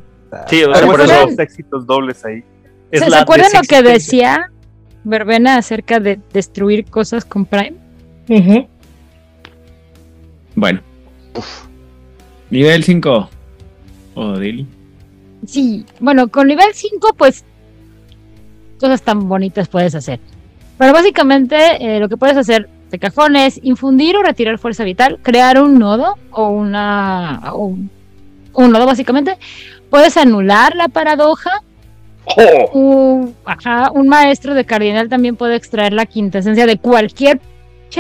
Sí, 0.48 0.64
o 0.64 0.74
sea, 0.74 0.86
por 0.88 0.98
¿Se 1.08 1.24
eso 1.24 1.42
éxitos 1.42 1.86
dobles 1.86 2.26
ahí. 2.26 2.44
es 2.92 3.02
¿Se, 3.04 3.16
acuerdan 3.16 3.52
lo 3.54 3.62
que 3.62 3.84
decía 3.84 4.52
Verbena 5.06 5.58
acerca 5.58 6.00
de 6.00 6.20
destruir 6.34 6.86
cosas 6.86 7.24
con 7.24 7.46
Prime? 7.46 7.76
Bueno. 10.56 10.82
Nivel 12.50 12.84
5. 12.84 13.30
Odil. 14.16 14.68
Sí, 15.46 15.86
bueno, 16.00 16.28
con 16.30 16.48
nivel 16.48 16.74
5, 16.74 17.14
pues 17.18 17.46
cosas 18.80 19.02
tan 19.04 19.30
bonitas 19.30 19.68
puedes 19.68 19.94
hacer. 19.96 20.20
Pero 20.78 20.92
básicamente 20.92 21.56
eh, 21.80 22.00
lo 22.00 22.10
que 22.10 22.18
puedes 22.18 22.36
hacer 22.36 22.70
de 22.90 23.00
cajón 23.00 23.36
es 23.36 23.60
infundir 23.64 24.18
o 24.18 24.24
retirar 24.24 24.58
fuerza 24.58 24.84
vital, 24.84 25.20
crear 25.22 25.62
un 25.62 25.78
nodo 25.80 26.18
o 26.32 26.50
una. 26.50 27.42
o 27.54 27.66
un, 27.66 27.90
un 28.54 28.72
nodo 28.72 28.86
básicamente. 28.86 29.38
Puedes 29.90 30.18
anular 30.18 30.76
la 30.76 30.88
paradoja. 30.88 31.62
¡Oh! 32.38 32.70
Un, 32.74 33.36
ajá, 33.46 33.92
un 33.92 34.08
maestro 34.08 34.54
de 34.54 34.66
cardinal 34.66 35.10
también 35.10 35.36
puede 35.36 35.56
extraer 35.56 35.94
la 35.94 36.06
quintesencia 36.06 36.66
de 36.66 36.78
cualquier 36.78 37.40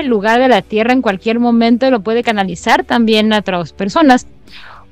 lugar 0.04 0.42
de 0.42 0.50
la 0.50 0.62
tierra 0.62 0.92
en 0.92 1.02
cualquier 1.02 1.40
momento 1.40 1.88
y 1.88 1.90
lo 1.92 2.02
puede 2.02 2.22
canalizar 2.24 2.84
también 2.84 3.32
a 3.32 3.40
otras 3.40 3.72
personas. 3.72 4.28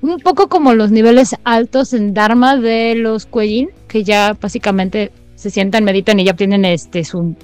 Un 0.01 0.19
poco 0.19 0.47
como 0.47 0.73
los 0.73 0.91
niveles 0.91 1.35
altos 1.43 1.93
en 1.93 2.13
Dharma 2.13 2.57
de 2.57 2.95
los 2.95 3.29
Kuei-Jin, 3.29 3.69
que 3.87 4.03
ya 4.03 4.35
básicamente 4.39 5.11
se 5.35 5.49
sientan, 5.49 5.83
meditan 5.83 6.19
y 6.19 6.25
ya 6.25 6.31
obtienen 6.31 6.63
este 6.65 7.03
su 7.03 7.35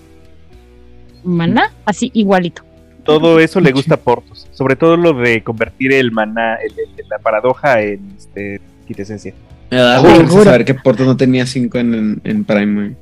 maná, 1.23 1.71
así 1.85 2.11
igualito. 2.13 2.63
todo 3.03 3.39
eso 3.39 3.59
le 3.59 3.71
gusta 3.71 3.95
a 3.95 3.97
Portos. 3.97 4.47
Sobre 4.51 4.75
todo 4.75 4.95
lo 4.95 5.13
de 5.13 5.43
convertir 5.43 5.91
el 5.93 6.11
maná, 6.11 6.55
el- 6.55 6.71
el- 6.79 7.07
la 7.09 7.17
paradoja 7.17 7.81
en 7.81 8.13
este, 8.15 8.61
quitesencia. 8.87 9.33
Me 9.69 9.77
da 9.77 10.01
vergüenza 10.01 10.43
saber 10.43 10.65
que 10.65 10.73
Porto 10.73 11.05
no 11.05 11.15
tenía 11.15 11.45
5 11.45 11.77
en, 11.77 11.93
en, 11.93 12.21
en 12.23 12.43
Prime. 12.43 12.95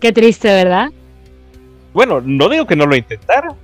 Qué 0.00 0.12
triste, 0.12 0.48
¿verdad? 0.48 0.90
Bueno, 1.92 2.20
no 2.20 2.48
digo 2.48 2.66
que 2.66 2.76
no 2.76 2.86
lo 2.86 2.96
intentara. 2.96 3.54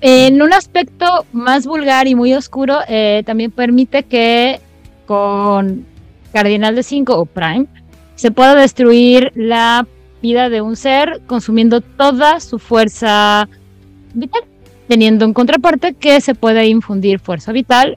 En 0.00 0.42
un 0.42 0.52
aspecto 0.52 1.24
más 1.32 1.66
vulgar 1.66 2.06
y 2.06 2.14
muy 2.14 2.34
oscuro, 2.34 2.78
eh, 2.88 3.22
también 3.24 3.50
permite 3.50 4.02
que 4.02 4.60
con 5.06 5.86
Cardinal 6.32 6.74
de 6.74 6.82
5 6.82 7.18
o 7.18 7.24
Prime 7.24 7.66
se 8.14 8.30
pueda 8.30 8.54
destruir 8.54 9.32
la 9.34 9.86
vida 10.22 10.48
de 10.48 10.60
un 10.60 10.76
ser 10.76 11.22
consumiendo 11.26 11.80
toda 11.80 12.40
su 12.40 12.58
fuerza 12.58 13.48
vital, 14.12 14.42
teniendo 14.88 15.24
en 15.24 15.32
contraparte 15.32 15.94
que 15.94 16.20
se 16.20 16.34
puede 16.34 16.66
infundir 16.66 17.18
fuerza 17.18 17.52
vital, 17.52 17.96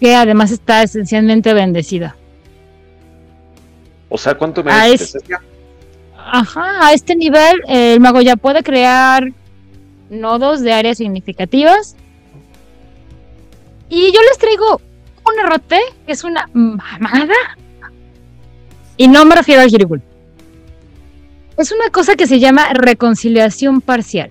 que 0.00 0.14
además 0.14 0.50
está 0.50 0.82
esencialmente 0.82 1.52
bendecida. 1.54 2.16
O 4.14 4.18
sea, 4.18 4.34
¿cuánto 4.34 4.62
me 4.62 4.70
es- 4.92 4.98
presencia? 5.00 5.40
Ajá, 6.16 6.86
a 6.86 6.92
este 6.92 7.16
nivel 7.16 7.62
el 7.66 7.98
mago 7.98 8.20
ya 8.20 8.36
puede 8.36 8.62
crear 8.62 9.32
nodos 10.10 10.60
de 10.60 10.72
áreas 10.72 10.98
significativas. 10.98 11.96
Y 13.88 14.12
yo 14.12 14.20
les 14.28 14.38
traigo 14.38 14.80
un 15.26 15.38
errote, 15.40 15.80
que 16.06 16.12
es 16.12 16.24
una 16.24 16.48
mamada. 16.52 17.34
Y 18.98 19.08
no 19.08 19.24
me 19.24 19.34
refiero 19.34 19.62
al 19.62 19.70
Girigul. 19.70 20.02
Es 21.56 21.72
una 21.72 21.88
cosa 21.90 22.14
que 22.14 22.26
se 22.26 22.38
llama 22.38 22.72
reconciliación 22.74 23.80
parcial. 23.80 24.30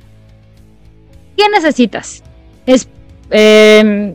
¿Qué 1.36 1.50
necesitas? 1.50 2.24
Es 2.68 2.88
em, 3.32 4.14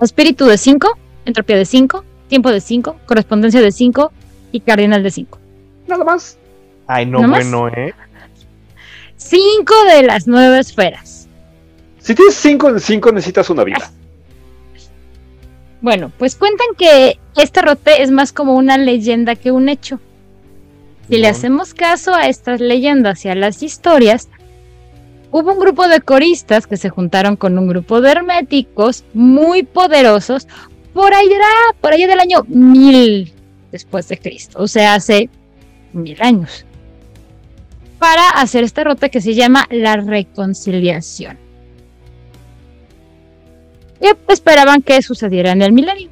espíritu 0.00 0.46
de 0.46 0.56
5, 0.58 0.96
entropía 1.24 1.56
de 1.56 1.64
5, 1.64 2.04
tiempo 2.30 2.50
de 2.50 2.62
5, 2.62 2.96
correspondencia 3.04 3.60
de 3.60 3.72
5 3.72 4.10
y 4.52 4.60
cardinal 4.60 5.02
de 5.02 5.10
5. 5.10 5.38
Nada 5.86 6.04
más. 6.04 6.38
Ay, 6.86 7.04
no, 7.04 7.28
bueno, 7.28 7.68
¿eh? 7.68 7.92
5 9.16 9.74
de 9.92 10.02
las 10.04 10.26
nueve 10.26 10.58
esferas. 10.58 11.28
Si 11.98 12.14
tienes 12.14 12.34
5 12.36 12.70
en 12.70 12.80
5, 12.80 13.12
necesitas 13.12 13.50
una 13.50 13.64
vida. 13.64 13.90
Bueno, 15.82 16.10
pues 16.18 16.36
cuentan 16.36 16.68
que 16.78 17.18
este 17.36 17.62
rote 17.62 18.02
es 18.02 18.10
más 18.10 18.32
como 18.32 18.54
una 18.54 18.78
leyenda 18.78 19.34
que 19.34 19.50
un 19.50 19.68
hecho. 19.68 20.00
Si 21.08 21.18
le 21.18 21.28
hacemos 21.28 21.74
caso 21.74 22.14
a 22.14 22.28
estas 22.28 22.60
leyendas 22.60 23.24
y 23.24 23.28
a 23.28 23.34
las 23.34 23.62
historias, 23.62 24.28
hubo 25.30 25.52
un 25.52 25.58
grupo 25.58 25.88
de 25.88 26.00
coristas 26.00 26.66
que 26.66 26.76
se 26.76 26.90
juntaron 26.90 27.36
con 27.36 27.58
un 27.58 27.68
grupo 27.68 28.00
de 28.00 28.12
herméticos 28.12 29.04
muy 29.12 29.62
poderosos 29.64 30.46
por 30.92 31.14
allá, 31.14 31.46
por 31.80 31.92
allá 31.92 32.06
del 32.06 32.20
año 32.20 32.44
1000 32.48 33.32
después 33.70 34.08
de 34.08 34.18
Cristo, 34.18 34.58
o 34.60 34.68
sea, 34.68 34.94
hace 34.94 35.28
mil 35.92 36.20
años, 36.20 36.64
para 37.98 38.28
hacer 38.30 38.64
este 38.64 38.84
rote 38.84 39.10
que 39.10 39.20
se 39.20 39.34
llama 39.34 39.66
la 39.70 39.96
reconciliación. 39.96 41.38
Y 44.00 44.32
esperaban 44.32 44.82
que 44.82 45.02
sucediera 45.02 45.52
en 45.52 45.62
el 45.62 45.72
milenio. 45.72 46.08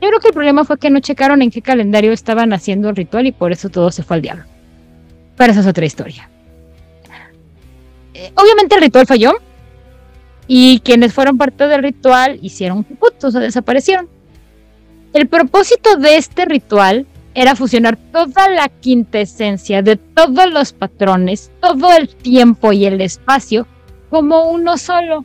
Yo 0.00 0.08
creo 0.08 0.20
que 0.20 0.28
el 0.28 0.34
problema 0.34 0.64
fue 0.64 0.78
que 0.78 0.90
no 0.90 1.00
checaron 1.00 1.42
en 1.42 1.50
qué 1.50 1.60
calendario 1.60 2.12
estaban 2.12 2.52
haciendo 2.52 2.90
el 2.90 2.96
ritual 2.96 3.26
y 3.26 3.32
por 3.32 3.52
eso 3.52 3.68
todo 3.68 3.90
se 3.90 4.02
fue 4.02 4.16
al 4.16 4.22
diablo. 4.22 4.44
Pero 5.36 5.50
esa 5.50 5.62
es 5.62 5.66
otra 5.66 5.86
historia. 5.86 6.30
Eh, 8.12 8.30
obviamente 8.36 8.76
el 8.76 8.82
ritual 8.82 9.06
falló 9.06 9.32
y 10.46 10.80
quienes 10.80 11.12
fueron 11.12 11.38
parte 11.38 11.66
del 11.66 11.82
ritual 11.82 12.38
hicieron 12.42 12.84
put, 12.84 13.22
o 13.24 13.30
sea, 13.30 13.40
desaparecieron. 13.40 14.08
El 15.12 15.28
propósito 15.28 15.96
de 15.96 16.16
este 16.16 16.44
ritual 16.44 17.06
era 17.34 17.56
fusionar 17.56 17.96
toda 17.96 18.48
la 18.48 18.68
quintesencia 18.68 19.82
de 19.82 19.96
todos 19.96 20.50
los 20.50 20.72
patrones, 20.72 21.50
todo 21.60 21.92
el 21.92 22.08
tiempo 22.08 22.72
y 22.72 22.84
el 22.86 23.00
espacio 23.00 23.66
como 24.10 24.50
uno 24.50 24.78
solo 24.78 25.24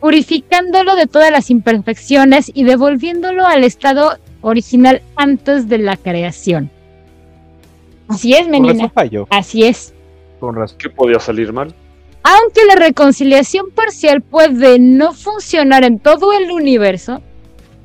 purificándolo 0.00 0.96
de 0.96 1.06
todas 1.06 1.30
las 1.30 1.50
imperfecciones 1.50 2.50
y 2.52 2.64
devolviéndolo 2.64 3.46
al 3.46 3.64
estado 3.64 4.18
original 4.40 5.02
antes 5.16 5.68
de 5.68 5.78
la 5.78 5.96
creación. 5.96 6.70
Así 8.08 8.32
es, 8.32 8.42
Con 8.42 8.50
menina. 8.50 8.72
razón 8.72 8.90
falló. 8.92 9.26
Así 9.30 9.64
es. 9.64 9.94
Con 10.40 10.56
razón. 10.56 10.78
¿Qué 10.78 10.90
podía 10.90 11.20
salir 11.20 11.52
mal? 11.52 11.74
Aunque 12.22 12.64
la 12.66 12.74
reconciliación 12.74 13.70
parcial 13.70 14.20
puede 14.20 14.78
no 14.78 15.14
funcionar 15.14 15.84
en 15.84 15.98
todo 15.98 16.32
el 16.32 16.50
universo, 16.50 17.22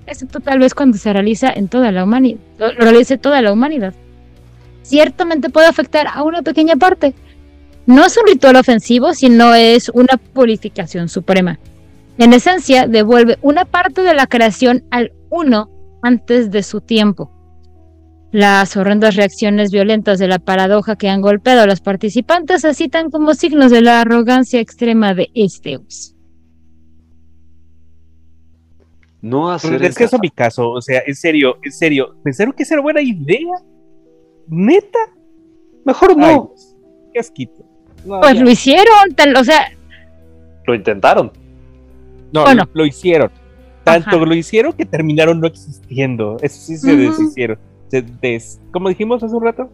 excepto 0.08 0.40
tal 0.40 0.60
vez 0.60 0.74
cuando 0.74 0.98
se 0.98 1.14
realiza 1.14 1.52
en 1.52 1.68
toda 1.68 1.92
la 1.92 2.04
humanidad, 2.04 2.40
lo 2.58 2.70
realice 2.72 3.18
toda 3.18 3.42
la 3.42 3.54
humanidad, 3.54 3.94
ciertamente 4.82 5.50
puede 5.50 5.68
afectar 5.68 6.08
a 6.14 6.24
una 6.24 6.42
pequeña 6.42 6.76
parte. 6.76 7.14
No 7.86 8.06
es 8.06 8.18
un 8.18 8.28
ritual 8.28 8.56
ofensivo, 8.56 9.14
sino 9.14 9.54
es 9.54 9.90
una 9.90 10.18
purificación 10.18 11.08
suprema. 11.08 11.60
En 12.18 12.34
esencia, 12.34 12.88
devuelve 12.88 13.38
una 13.42 13.66
parte 13.66 14.02
de 14.02 14.14
la 14.14 14.28
creación 14.28 14.84
al 14.90 15.12
uno 15.30 15.70
antes 16.02 16.52
de 16.52 16.64
su 16.64 16.82
tiempo. 16.82 17.32
Las 18.36 18.76
horrendas 18.76 19.16
reacciones 19.16 19.72
violentas 19.72 20.20
de 20.20 20.28
la 20.28 20.40
paradoja 20.40 20.98
que 20.98 21.08
han 21.08 21.22
golpeado 21.22 21.62
a 21.62 21.66
los 21.68 21.80
participantes 21.80 22.64
se 22.64 22.74
citan 22.74 23.10
como 23.10 23.34
signos 23.34 23.72
de 23.72 23.82
la 23.82 24.02
arrogancia 24.02 24.60
extrema 24.60 25.14
de 25.14 25.30
Esteus. 25.34 26.14
No 29.22 29.50
hacer 29.50 29.82
es 29.86 29.96
que 29.96 30.04
eso 30.04 30.18
es 30.18 30.22
mi 30.22 30.30
caso, 30.32 30.70
o 30.70 30.82
sea, 30.82 31.02
en 31.08 31.16
serio, 31.16 31.60
en 31.64 31.72
serio, 31.72 32.18
¿pensaron 32.26 32.52
que 32.54 32.64
esa 32.64 32.74
era 32.76 32.82
buena 32.82 33.02
idea? 33.02 33.56
¿Neta? 34.50 35.00
Mejor 35.86 36.18
no. 36.18 36.26
Ay, 36.54 36.66
qué 37.14 37.20
asquito. 37.22 37.64
No, 38.06 38.20
Pues 38.20 38.34
ya. 38.36 38.44
lo 38.44 38.50
hicieron, 38.50 39.16
tal- 39.16 39.38
o 39.38 39.46
sea, 39.46 39.72
Lo 40.68 40.76
intentaron. 40.76 41.32
No, 42.34 42.44
Bueno. 42.44 42.66
lo, 42.74 42.82
lo 42.82 42.86
hicieron. 42.86 43.32
Tanto 43.86 44.18
Ajá. 44.18 44.26
lo 44.26 44.36
hicieron 44.36 44.74
que 44.74 44.86
terminaron 44.86 45.40
no 45.40 45.48
existiendo. 45.48 46.36
Eso 46.42 46.60
sí 46.60 46.76
se 46.76 46.98
deshicieron. 46.98 47.58
Se 47.90 48.02
des, 48.02 48.60
¿Cómo 48.72 48.90
dijimos 48.90 49.24
hace 49.24 49.36
un 49.36 49.44
rato? 49.44 49.70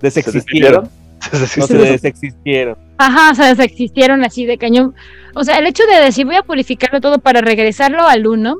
Desexistieron. 0.00 0.88
despidieron? 1.32 1.56
No, 1.56 1.66
se 1.66 1.78
desexistieron. 1.78 2.76
ajá, 2.98 3.32
o 3.32 3.34
sea, 3.34 3.54
se 3.54 3.64
existieron 3.64 4.24
así 4.24 4.46
de 4.46 4.58
cañón. 4.58 4.94
O 5.34 5.44
sea, 5.44 5.58
el 5.58 5.66
hecho 5.66 5.82
de 5.86 6.04
decir 6.04 6.24
voy 6.24 6.36
a 6.36 6.42
purificarlo 6.42 7.00
todo 7.00 7.18
para 7.18 7.40
regresarlo 7.40 8.06
al 8.06 8.26
uno. 8.26 8.56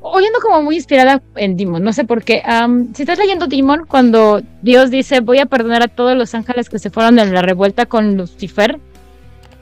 Oyendo 0.00 0.38
como 0.40 0.62
muy 0.62 0.76
inspirada 0.76 1.20
en 1.34 1.56
Demon, 1.56 1.82
no 1.82 1.92
sé 1.92 2.04
por 2.04 2.22
qué. 2.22 2.40
Am, 2.44 2.94
si 2.94 3.02
estás 3.02 3.18
leyendo 3.18 3.48
Demon, 3.48 3.86
cuando 3.88 4.40
Dios 4.62 4.90
dice 4.90 5.20
voy 5.20 5.38
a 5.38 5.46
perdonar 5.46 5.82
a 5.82 5.88
todos 5.88 6.16
los 6.16 6.34
ángeles 6.34 6.68
que 6.68 6.78
se 6.78 6.90
fueron 6.90 7.18
en 7.18 7.34
la 7.34 7.42
revuelta 7.42 7.86
con 7.86 8.16
Lucifer, 8.16 8.78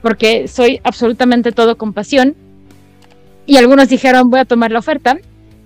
porque 0.03 0.47
soy 0.47 0.79
absolutamente 0.83 1.51
todo 1.51 1.77
compasión. 1.77 2.35
Y 3.47 3.57
algunos 3.57 3.89
dijeron 3.89 4.29
voy 4.29 4.41
a 4.41 4.45
tomar 4.45 4.71
la 4.71 4.79
oferta. 4.79 5.17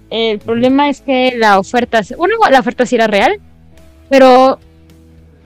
El 0.09 0.39
problema 0.39 0.89
es 0.89 1.01
que 1.01 1.35
la 1.37 1.59
oferta, 1.59 2.01
uno, 2.17 2.33
la 2.49 2.59
oferta 2.59 2.85
sí 2.85 2.95
era 2.95 3.07
real, 3.07 3.39
pero 4.09 4.59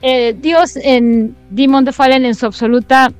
eh, 0.02 0.34
Dios 0.38 0.76
en 0.76 1.34
Demon 1.50 1.84
the 1.84 1.92
Fallen 1.92 2.24
en 2.24 2.34
su 2.34 2.46
absoluta 2.46 3.12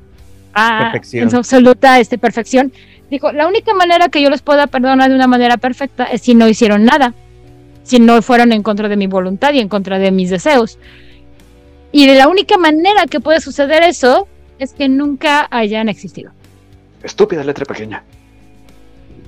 ah, 0.53 0.79
Perfección. 0.91 1.23
en 1.23 1.31
su 1.31 1.37
absoluta 1.37 1.99
este, 1.99 2.17
perfección 2.17 2.71
dijo 3.09 3.31
la 3.31 3.47
única 3.47 3.73
manera 3.73 4.09
que 4.09 4.21
yo 4.21 4.29
los 4.29 4.41
pueda 4.41 4.67
perdonar 4.67 5.09
de 5.09 5.15
una 5.15 5.27
manera 5.27 5.57
perfecta 5.57 6.05
es 6.05 6.21
si 6.21 6.35
no 6.35 6.47
hicieron 6.47 6.85
nada 6.85 7.13
si 7.83 7.99
no 7.99 8.21
fueron 8.21 8.51
en 8.51 8.61
contra 8.61 8.87
de 8.87 8.97
mi 8.97 9.07
voluntad 9.07 9.53
y 9.53 9.59
en 9.59 9.67
contra 9.67 9.99
de 9.99 10.11
mis 10.11 10.29
deseos 10.29 10.77
y 11.91 12.05
de 12.05 12.15
la 12.15 12.27
única 12.27 12.57
manera 12.57 13.05
que 13.07 13.19
puede 13.19 13.41
suceder 13.41 13.81
eso 13.83 14.27
es 14.59 14.73
que 14.73 14.87
nunca 14.87 15.47
hayan 15.49 15.89
existido 15.89 16.31
Estúpida 17.03 17.43
letra 17.43 17.65
pequeña. 17.65 18.03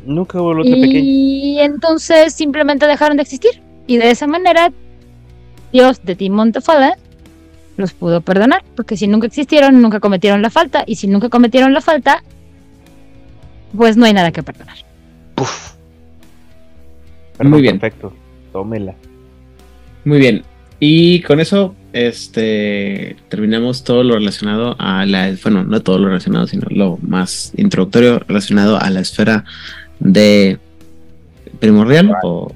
Nunca 0.07 0.41
hubo 0.41 0.49
otra 0.49 0.63
pequeña. 0.63 0.99
y 0.99 1.59
entonces 1.59 2.33
simplemente 2.33 2.87
dejaron 2.87 3.17
de 3.17 3.23
existir 3.23 3.61
y 3.85 3.97
de 3.97 4.09
esa 4.09 4.25
manera 4.25 4.71
Dios 5.71 6.03
de 6.03 6.15
Timon 6.15 6.51
the 6.51 6.61
Fallen 6.61 6.93
los 7.77 7.93
pudo 7.93 8.21
perdonar, 8.21 8.63
porque 8.75 8.97
si 8.97 9.07
nunca 9.07 9.27
existieron, 9.27 9.81
nunca 9.81 9.99
cometieron 9.99 10.41
la 10.41 10.49
falta, 10.49 10.83
y 10.87 10.95
si 10.95 11.07
nunca 11.07 11.29
cometieron 11.29 11.73
la 11.73 11.81
falta, 11.81 12.23
pues 13.75 13.95
no 13.95 14.05
hay 14.05 14.13
nada 14.13 14.31
que 14.31 14.41
perdonar. 14.41 14.77
Perdón, 17.37 17.51
Muy 17.51 17.61
bien. 17.61 17.79
Perfecto. 17.79 18.13
Tómela. 18.51 18.95
Muy 20.05 20.17
bien. 20.17 20.43
Y 20.79 21.21
con 21.21 21.39
eso, 21.39 21.75
este, 21.93 23.15
terminamos 23.29 23.83
todo 23.83 24.03
lo 24.03 24.15
relacionado 24.15 24.75
a 24.79 25.05
la, 25.05 25.35
bueno, 25.43 25.63
no 25.63 25.81
todo 25.81 25.99
lo 25.99 26.07
relacionado, 26.07 26.47
sino 26.47 26.65
lo 26.69 26.97
más 27.01 27.53
introductorio 27.57 28.19
relacionado 28.19 28.79
a 28.81 28.89
la 28.89 29.01
esfera 29.01 29.45
de 29.99 30.59
primordial 31.59 32.13
o 32.23 32.53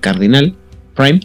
cardinal, 0.00 0.54
prime. 0.94 1.20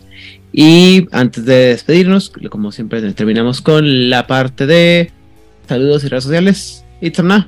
Y 0.52 1.08
antes 1.11 1.45
de 1.45 1.68
despedirnos, 1.68 2.32
como 2.50 2.72
siempre, 2.72 3.02
terminamos 3.14 3.61
con 3.61 4.10
la 4.10 4.26
parte 4.26 4.66
de 4.66 5.11
Saludos 5.69 6.03
y 6.03 6.08
redes 6.08 6.24
sociales. 6.24 6.84
Itzana. 7.00 7.48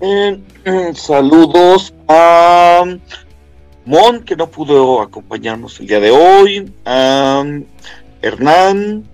Eh, 0.00 0.40
eh, 0.64 0.92
saludos 0.96 1.94
a 2.08 2.84
Mon, 3.84 4.24
que 4.24 4.34
no 4.34 4.48
pudo 4.48 5.00
acompañarnos 5.00 5.78
el 5.78 5.86
día 5.86 6.00
de 6.00 6.10
hoy, 6.10 6.72
a 6.84 7.44
Hernán, 8.20 9.04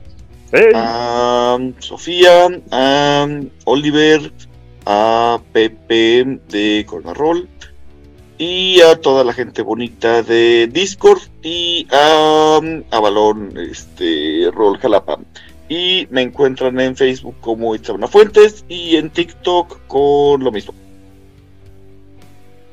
a 0.75 1.59
Sofía, 1.79 2.49
a 2.71 3.27
Oliver, 3.67 4.33
a 4.91 5.39
Pepe 5.53 6.41
de 6.49 6.87
Cornarol 6.89 7.47
y 8.39 8.81
a 8.81 8.99
toda 8.99 9.23
la 9.23 9.35
gente 9.35 9.61
bonita 9.61 10.23
de 10.23 10.67
Discord 10.67 11.21
y 11.43 11.87
a 11.93 12.59
Avalón, 12.91 13.53
este, 13.59 14.51
Rol 14.51 14.79
Jalapa. 14.79 15.19
Y 15.69 16.09
me 16.11 16.23
encuentran 16.23 16.81
en 16.81 16.97
Facebook 16.97 17.35
como 17.43 17.75
Itzabana 17.75 18.07
Fuentes 18.07 18.65
y 18.67 18.97
en 18.97 19.11
TikTok 19.11 19.87
con 19.89 20.43
lo 20.43 20.51
mismo. 20.51 20.73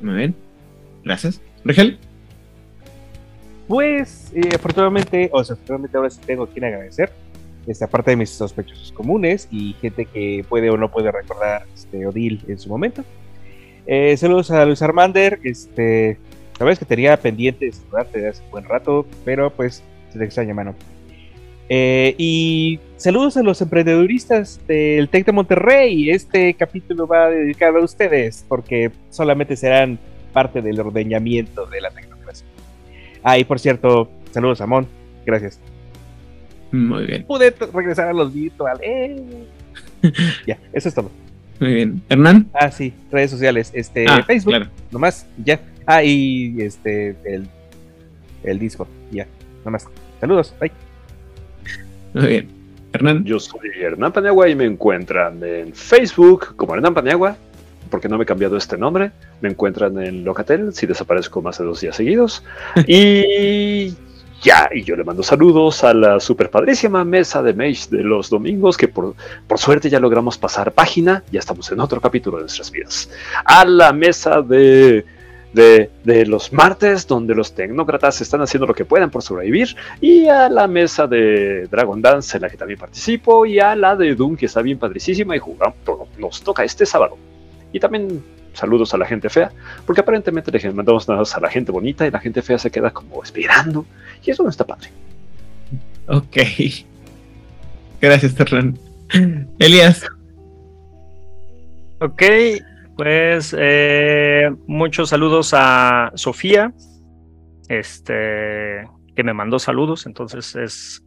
Muy 0.00 0.14
bien. 0.14 0.34
Gracias. 1.04 1.42
Rigel. 1.64 1.98
Pues, 3.68 4.32
eh, 4.34 4.54
afortunadamente, 4.54 5.28
o 5.32 5.44
sea, 5.44 5.52
afortunadamente 5.52 5.96
ahora 5.98 6.08
sí 6.08 6.20
tengo 6.24 6.44
a 6.44 6.48
quien 6.48 6.64
agradecer. 6.64 7.12
Esta 7.66 7.86
parte 7.88 8.12
de 8.12 8.16
mis 8.16 8.30
sospechosos 8.30 8.92
comunes 8.92 9.48
y 9.50 9.74
gente 9.80 10.06
que 10.06 10.44
puede 10.48 10.70
o 10.70 10.76
no 10.76 10.90
puede 10.90 11.10
recordar 11.10 11.66
este, 11.74 12.06
Odil 12.06 12.42
en 12.46 12.58
su 12.58 12.68
momento. 12.68 13.04
Eh, 13.86 14.16
saludos 14.16 14.50
a 14.50 14.64
Luis 14.64 14.82
Armander. 14.82 15.40
Este, 15.42 16.18
la 16.58 16.64
verdad 16.64 16.72
es 16.72 16.78
que 16.78 16.84
tenía 16.84 17.16
pendiente 17.16 17.66
de 17.66 17.72
saludarte 17.72 18.18
desde 18.18 18.28
hace 18.28 18.44
un 18.44 18.50
buen 18.50 18.64
rato, 18.64 19.06
pero 19.24 19.50
pues 19.50 19.82
se 20.12 20.18
te 20.18 20.24
extraña, 20.24 20.54
mano. 20.54 20.74
Eh, 21.68 22.14
y 22.16 22.78
saludos 22.96 23.36
a 23.36 23.42
los 23.42 23.60
emprendeduristas 23.60 24.60
del 24.66 25.08
TEC 25.08 25.26
de 25.26 25.32
Monterrey. 25.32 26.10
Este 26.10 26.54
capítulo 26.54 27.06
va 27.06 27.30
dedicado 27.30 27.78
a 27.78 27.82
ustedes 27.82 28.44
porque 28.48 28.92
solamente 29.10 29.56
serán 29.56 29.98
parte 30.32 30.62
del 30.62 30.78
ordeñamiento 30.80 31.66
de 31.66 31.80
la 31.80 31.90
tecnocracia. 31.90 32.46
Ah, 33.22 33.38
y 33.38 33.44
por 33.44 33.58
cierto, 33.58 34.08
saludos 34.30 34.60
a 34.60 34.66
Mon. 34.66 34.86
Gracias. 35.24 35.58
Muy 36.72 37.06
bien. 37.06 37.24
Pude 37.24 37.54
regresar 37.72 38.08
a 38.08 38.12
los 38.12 38.32
virtual. 38.32 38.78
¡Eh! 38.82 39.22
ya, 40.46 40.58
eso 40.72 40.88
es 40.88 40.94
todo. 40.94 41.10
Muy 41.60 41.74
bien. 41.74 42.02
Hernán. 42.08 42.48
Ah, 42.52 42.70
sí, 42.70 42.92
redes 43.10 43.30
sociales. 43.30 43.70
Este, 43.74 44.04
Ah, 44.08 44.22
Facebook, 44.26 44.50
claro. 44.54 44.70
nomás, 44.90 45.26
ya. 45.44 45.60
Ah, 45.86 46.02
y 46.02 46.56
este, 46.60 47.16
el, 47.24 47.48
el 48.44 48.58
Discord, 48.58 48.88
ya, 49.10 49.26
nomás. 49.64 49.86
Saludos, 50.20 50.54
bye. 50.60 50.72
Muy 52.14 52.26
bien. 52.26 52.48
Hernán. 52.92 53.24
Yo 53.24 53.38
soy 53.38 53.70
Hernán 53.80 54.12
Paniagua 54.12 54.48
y 54.48 54.54
me 54.54 54.64
encuentran 54.64 55.42
en 55.44 55.72
Facebook 55.74 56.56
como 56.56 56.74
Hernán 56.74 56.94
Paniagua, 56.94 57.36
porque 57.90 58.08
no 58.08 58.16
me 58.16 58.24
he 58.24 58.26
cambiado 58.26 58.56
este 58.56 58.76
nombre. 58.78 59.10
Me 59.40 59.48
encuentran 59.50 59.98
en 60.02 60.24
Locatel 60.24 60.72
si 60.72 60.86
desaparezco 60.86 61.42
más 61.42 61.58
de 61.58 61.64
dos 61.64 61.80
días 61.80 61.94
seguidos. 61.96 62.42
y 62.86 63.94
ya, 64.42 64.68
y 64.72 64.82
yo 64.82 64.96
le 64.96 65.04
mando 65.04 65.22
saludos 65.22 65.82
a 65.84 65.94
la 65.94 66.20
super 66.20 66.50
padrísima 66.50 67.04
mesa 67.04 67.42
de 67.42 67.54
Mage 67.54 67.88
de 67.90 68.02
los 68.02 68.30
domingos, 68.30 68.76
que 68.76 68.88
por, 68.88 69.14
por 69.46 69.58
suerte 69.58 69.90
ya 69.90 70.00
logramos 70.00 70.38
pasar 70.38 70.72
página, 70.72 71.22
ya 71.32 71.40
estamos 71.40 71.70
en 71.72 71.80
otro 71.80 72.00
capítulo 72.00 72.36
de 72.36 72.44
nuestras 72.44 72.70
vidas. 72.70 73.10
A 73.44 73.64
la 73.64 73.92
mesa 73.92 74.42
de 74.42 75.04
de, 75.56 75.90
de 76.04 76.26
los 76.26 76.52
martes, 76.52 77.06
donde 77.06 77.34
los 77.34 77.54
tecnócratas 77.54 78.20
están 78.20 78.42
haciendo 78.42 78.66
lo 78.66 78.74
que 78.74 78.84
puedan 78.84 79.10
por 79.10 79.22
sobrevivir, 79.22 79.74
y 80.02 80.28
a 80.28 80.50
la 80.50 80.66
mesa 80.66 81.06
de 81.06 81.66
Dragon 81.70 82.02
Dance, 82.02 82.36
en 82.36 82.42
la 82.42 82.50
que 82.50 82.58
también 82.58 82.78
participo, 82.78 83.46
y 83.46 83.58
a 83.58 83.74
la 83.74 83.96
de 83.96 84.14
Doom, 84.14 84.36
que 84.36 84.46
está 84.46 84.60
bien 84.60 84.78
padricísima, 84.78 85.34
y 85.34 85.38
jugamos, 85.38 85.76
nos 86.18 86.42
toca 86.42 86.62
este 86.62 86.84
sábado. 86.84 87.16
Y 87.72 87.80
también 87.80 88.22
saludos 88.52 88.92
a 88.92 88.98
la 88.98 89.06
gente 89.06 89.30
fea, 89.30 89.50
porque 89.86 90.02
aparentemente 90.02 90.50
le 90.50 90.72
mandamos 90.72 91.08
nada 91.08 91.22
a 91.30 91.40
la 91.40 91.48
gente 91.48 91.72
bonita 91.72 92.06
y 92.06 92.10
la 92.10 92.20
gente 92.20 92.42
fea 92.42 92.58
se 92.58 92.70
queda 92.70 92.90
como 92.90 93.22
esperando, 93.22 93.86
y 94.26 94.30
eso 94.30 94.42
no 94.42 94.50
está 94.50 94.64
padre. 94.64 94.88
Ok. 96.08 96.36
Gracias, 98.00 98.38
Hernán. 98.38 98.78
Elías. 99.58 100.06
Ok, 101.98 102.22
pues 102.96 103.56
eh, 103.58 104.50
muchos 104.66 105.08
saludos 105.08 105.52
a 105.54 106.12
Sofía, 106.14 106.72
este, 107.68 108.86
que 109.14 109.24
me 109.24 109.32
mandó 109.32 109.58
saludos, 109.58 110.04
entonces 110.04 110.54
es 110.56 111.02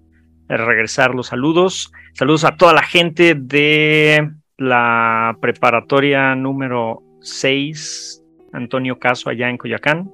regresar 0.48 1.14
los 1.14 1.28
saludos. 1.28 1.92
Saludos 2.14 2.44
a 2.44 2.56
toda 2.58 2.74
la 2.74 2.82
gente 2.82 3.36
de 3.36 4.32
la 4.58 5.38
preparatoria 5.40 6.34
número 6.36 7.04
6, 7.22 8.24
Antonio 8.52 8.98
Caso, 8.98 9.30
allá 9.30 9.50
en 9.50 9.58
Coyacán. 9.58 10.12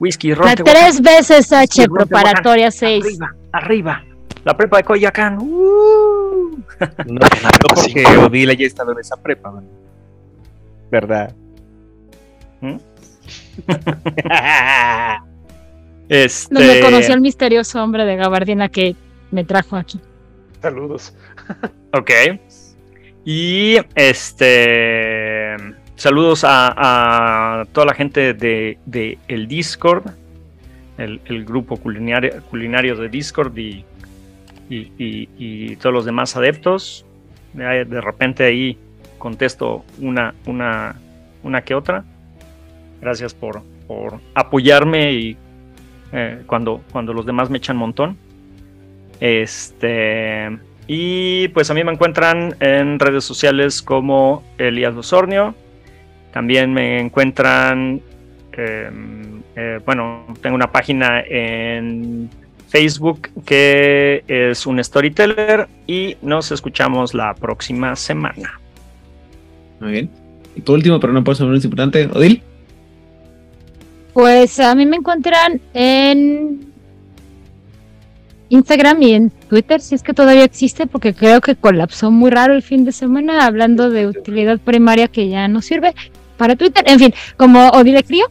Whisky, 0.00 0.34
ron, 0.34 0.46
La 0.46 0.54
tres 0.54 1.00
veces 1.00 1.52
H, 1.52 1.82
Whisky, 1.82 1.88
preparatoria 1.88 2.70
Tehuacán. 2.70 3.02
6. 3.02 3.04
Arriba, 3.04 3.34
arriba. 3.52 4.04
La 4.44 4.56
prepa 4.56 4.76
de 4.78 4.84
Coyacán. 4.84 5.38
Uh. 5.38 6.58
No, 7.06 7.14
no 7.14 7.74
porque 7.74 8.06
Odile 8.06 8.56
ya 8.56 8.64
ha 8.64 8.66
estado 8.66 8.92
en 8.92 9.00
esa 9.00 9.16
prepa, 9.16 9.50
man. 9.50 9.64
¿verdad? 10.90 11.34
¿Mm? 12.60 12.76
Este... 16.08 16.54
Donde 16.54 16.80
conocí 16.80 17.12
al 17.12 17.20
misterioso 17.20 17.84
hombre 17.84 18.06
de 18.06 18.16
gabardina 18.16 18.70
que 18.70 18.96
me 19.30 19.44
trajo 19.44 19.76
aquí. 19.76 20.00
Saludos. 20.62 21.14
Ok. 21.92 22.10
Y 23.26 23.76
este. 23.94 25.54
Saludos 25.98 26.44
a, 26.46 27.66
toda 27.72 27.86
la 27.86 27.92
gente 27.92 28.32
de, 28.32 29.18
el 29.26 29.48
Discord, 29.48 30.04
el, 30.96 31.44
grupo 31.44 31.76
culinario, 31.76 32.40
culinario 32.50 32.94
de 32.94 33.08
Discord 33.08 33.58
y, 33.58 33.84
y, 34.70 35.74
todos 35.74 35.92
los 35.92 36.04
demás 36.04 36.36
adeptos. 36.36 37.04
De, 37.52 38.00
repente 38.00 38.44
ahí 38.44 38.78
contesto 39.18 39.84
una, 39.98 40.36
una, 40.46 40.94
una 41.42 41.62
que 41.62 41.74
otra. 41.74 42.04
Gracias 43.00 43.34
por, 43.34 43.64
por 43.88 44.20
apoyarme 44.34 45.12
y 45.14 45.36
eh, 46.12 46.42
cuando, 46.46 46.80
cuando 46.92 47.12
los 47.12 47.26
demás 47.26 47.50
me 47.50 47.58
echan 47.58 47.76
montón. 47.76 48.16
Este. 49.18 50.58
Y 50.86 51.48
pues 51.48 51.72
a 51.72 51.74
mí 51.74 51.82
me 51.82 51.90
encuentran 51.90 52.54
en 52.60 53.00
redes 53.00 53.24
sociales 53.24 53.82
como 53.82 54.44
Elías 54.58 54.94
Losornio. 54.94 55.56
También 56.32 56.72
me 56.72 57.00
encuentran. 57.00 58.00
eh, 58.56 58.90
eh, 59.56 59.80
bueno, 59.84 60.26
tengo 60.40 60.54
una 60.54 60.70
página 60.70 61.20
en 61.20 62.28
Facebook 62.68 63.28
que 63.44 64.24
es 64.28 64.66
un 64.66 64.82
storyteller. 64.82 65.68
Y 65.86 66.16
nos 66.22 66.52
escuchamos 66.52 67.14
la 67.14 67.34
próxima 67.34 67.96
semana. 67.96 68.60
Muy 69.80 69.92
bien. 69.92 70.10
Y 70.54 70.60
por 70.60 70.74
último, 70.74 70.98
pero 70.98 71.12
no 71.12 71.22
por 71.22 71.34
eso 71.34 71.46
menos 71.46 71.64
importante, 71.64 72.08
Odil. 72.12 72.42
Pues 74.12 74.58
a 74.58 74.74
mí 74.74 74.84
me 74.86 74.96
encuentran 74.96 75.60
en 75.74 76.72
Instagram 78.48 79.02
y 79.02 79.12
en 79.12 79.30
Twitter, 79.30 79.80
si 79.80 79.94
es 79.94 80.02
que 80.02 80.14
todavía 80.14 80.42
existe, 80.44 80.86
porque 80.86 81.14
creo 81.14 81.40
que 81.40 81.54
colapsó 81.54 82.10
muy 82.10 82.30
raro 82.30 82.54
el 82.54 82.62
fin 82.62 82.84
de 82.84 82.92
semana, 82.92 83.46
hablando 83.46 83.90
de 83.90 84.08
utilidad 84.08 84.58
primaria 84.58 85.06
que 85.06 85.28
ya 85.28 85.46
no 85.46 85.62
sirve 85.62 85.94
para 86.38 86.56
Twitter. 86.56 86.82
En 86.86 86.98
fin, 86.98 87.14
como 87.36 87.68
Odile 87.68 88.02
Crío, 88.02 88.26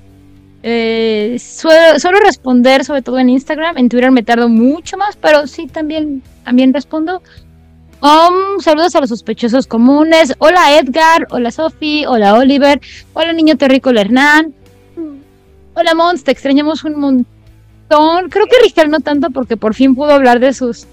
eh, 0.64 1.38
suelo, 1.40 2.00
suelo 2.00 2.20
responder 2.20 2.84
sobre 2.84 3.04
todo 3.04 3.20
en 3.20 3.30
Instagram, 3.30 3.78
en 3.78 3.90
Twitter 3.90 4.10
me 4.12 4.24
tardo 4.24 4.50
mucho 4.50 4.98
más, 4.98 5.16
pero 5.16 5.46
sí 5.46 5.68
también, 5.68 6.24
también 6.44 6.74
respondo. 6.74 7.22
Um, 8.02 8.60
saludos 8.60 8.96
a 8.96 9.02
los 9.02 9.10
sospechosos 9.10 9.66
comunes. 9.66 10.34
Hola 10.40 10.78
Edgar, 10.78 11.28
hola 11.30 11.52
Sofi, 11.52 12.06
hola 12.06 12.36
Oliver, 12.36 12.80
hola 13.14 13.34
niño 13.34 13.58
terrícola 13.58 14.02
Hernán. 14.02 14.54
Hola 15.74 15.94
Mons, 15.94 16.24
te 16.24 16.32
extrañamos 16.32 16.84
un 16.84 17.00
montón. 17.00 18.30
Creo 18.30 18.46
que 18.48 18.56
Rigel 18.64 18.90
no 18.90 19.00
tanto 19.00 19.30
porque 19.30 19.58
por 19.58 19.74
fin 19.74 19.96
pudo 19.96 20.12
hablar 20.12 20.40
de 20.40 20.54
sus 20.54 20.88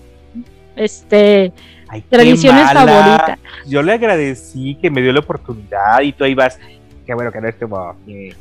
este 0.77 1.53
Ay, 1.89 2.03
tradiciones 2.09 2.73
favoritas. 2.73 3.39
Yo 3.67 3.83
le 3.83 3.93
agradecí 3.93 4.77
que 4.81 4.91
me 4.91 5.01
dio 5.01 5.13
la 5.13 5.21
oportunidad 5.21 6.01
y 6.03 6.13
tú 6.13 6.25
ahí 6.25 6.35
vas. 6.35 6.59
Qué 7.07 7.15
bueno 7.15 7.31
que 7.33 7.41
no 7.41 7.49
estuvo. 7.49 7.97
eh, 8.07 8.35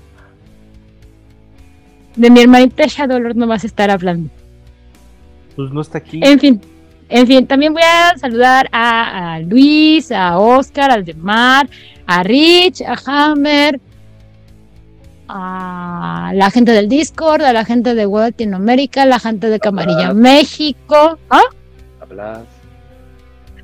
De 2.15 2.29
mi 2.29 2.41
hermanita 2.41 2.85
Shadowlord 2.87 3.35
no 3.35 3.47
vas 3.47 3.63
a 3.63 3.67
estar 3.67 3.89
hablando. 3.89 4.29
Pues 5.55 5.71
no 5.71 5.81
está 5.81 5.97
aquí. 5.99 6.19
En 6.23 6.39
fin, 6.39 6.61
en 7.09 7.27
fin, 7.27 7.45
también 7.47 7.73
voy 7.73 7.83
a 7.83 8.17
saludar 8.17 8.69
a, 8.71 9.33
a 9.35 9.39
Luis, 9.39 10.11
a 10.11 10.37
Oscar, 10.39 10.91
al 10.91 11.03
Demar, 11.05 11.69
a 12.07 12.23
Rich, 12.23 12.81
a 12.81 12.95
Hammer, 13.05 13.79
a 15.27 16.31
la 16.35 16.51
gente 16.51 16.71
del 16.71 16.89
Discord, 16.89 17.41
a 17.43 17.53
la 17.53 17.65
gente 17.65 17.93
de 17.95 18.05
Web 18.05 18.31
Latinoamérica, 18.31 19.03
a 19.03 19.05
la 19.05 19.19
gente 19.19 19.49
de 19.49 19.59
Camarilla 19.59 20.13
México. 20.13 21.17
¿Ah? 21.29 21.41
Hablas. 22.01 22.39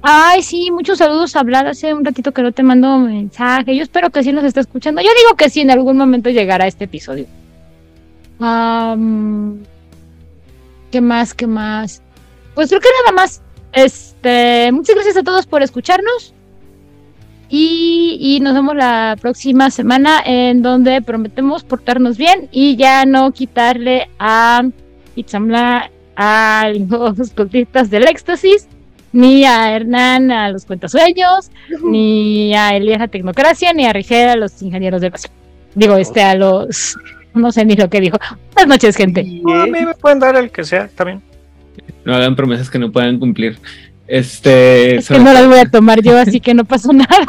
Ay, 0.01 0.41
sí, 0.43 0.71
muchos 0.71 0.97
saludos 0.97 1.35
a. 1.35 1.41
Hace 1.41 1.93
un 1.93 2.05
ratito 2.05 2.31
que 2.31 2.41
no 2.41 2.51
te 2.51 2.63
mando 2.63 2.99
mensaje. 2.99 3.75
Yo 3.75 3.83
espero 3.83 4.09
que 4.09 4.23
sí 4.23 4.31
nos 4.31 4.45
esté 4.45 4.61
escuchando. 4.61 5.01
Yo 5.01 5.09
digo 5.23 5.35
que 5.35 5.49
sí, 5.49 5.61
en 5.61 5.71
algún 5.71 5.97
momento 5.97 6.29
llegará 6.29 6.67
este 6.67 6.85
episodio. 6.85 7.25
¿Qué 10.91 11.01
más? 11.01 11.33
¿Qué 11.33 11.47
más? 11.47 12.01
Pues 12.55 12.69
creo 12.69 12.79
que 12.79 12.87
nada 13.03 13.15
más. 13.15 13.41
Este, 13.73 14.71
muchas 14.71 14.95
gracias 14.95 15.17
a 15.17 15.23
todos 15.23 15.45
por 15.45 15.61
escucharnos. 15.61 16.33
Y, 17.49 18.17
y 18.19 18.39
nos 18.41 18.53
vemos 18.53 18.75
la 18.75 19.17
próxima 19.19 19.71
semana 19.71 20.21
en 20.23 20.61
donde 20.61 21.01
prometemos 21.01 21.63
portarnos 21.63 22.15
bien 22.15 22.47
y 22.51 22.75
ya 22.75 23.05
no 23.05 23.31
quitarle 23.31 24.07
a 24.19 24.61
Itzamla 25.15 25.89
a 26.15 26.71
los 26.87 27.31
cultistas 27.35 27.89
del 27.89 28.07
éxtasis, 28.07 28.67
ni 29.11 29.45
a 29.45 29.75
Hernán 29.75 30.31
a 30.31 30.49
los 30.49 30.65
cuentasueños, 30.65 31.51
ni 31.83 32.53
a 32.55 32.75
Elías 32.75 33.01
a 33.01 33.07
Tecnocracia, 33.07 33.73
ni 33.73 33.85
a 33.85 33.93
Rigel 33.93 34.29
a 34.29 34.35
los 34.35 34.61
ingenieros 34.61 35.01
del 35.01 35.11
vacío. 35.11 35.31
Digo, 35.75 35.95
este, 35.97 36.21
a 36.21 36.35
los. 36.35 36.97
No 37.33 37.51
sé 37.51 37.63
ni 37.65 37.75
lo 37.75 37.89
que 37.89 38.01
dijo. 38.01 38.17
Buenas 38.53 38.69
noches, 38.69 38.95
gente. 38.95 39.23
No, 39.23 39.61
a 39.61 39.65
mí 39.65 39.85
me 39.85 39.93
pueden 39.93 40.19
dar 40.19 40.35
el 40.35 40.51
que 40.51 40.63
sea, 40.63 40.89
bien. 41.05 41.21
No 42.05 42.15
hagan 42.15 42.35
promesas 42.35 42.69
que 42.69 42.79
no 42.79 42.91
puedan 42.91 43.19
cumplir. 43.19 43.57
Este. 44.07 44.95
Es 44.95 45.07
que 45.07 45.19
no 45.19 45.31
las 45.31 45.47
voy 45.47 45.59
a 45.59 45.65
tomar 45.71 46.01
yo, 46.01 46.17
así 46.17 46.39
que 46.39 46.53
no 46.53 46.65
pasó 46.65 46.91
nada. 46.91 47.25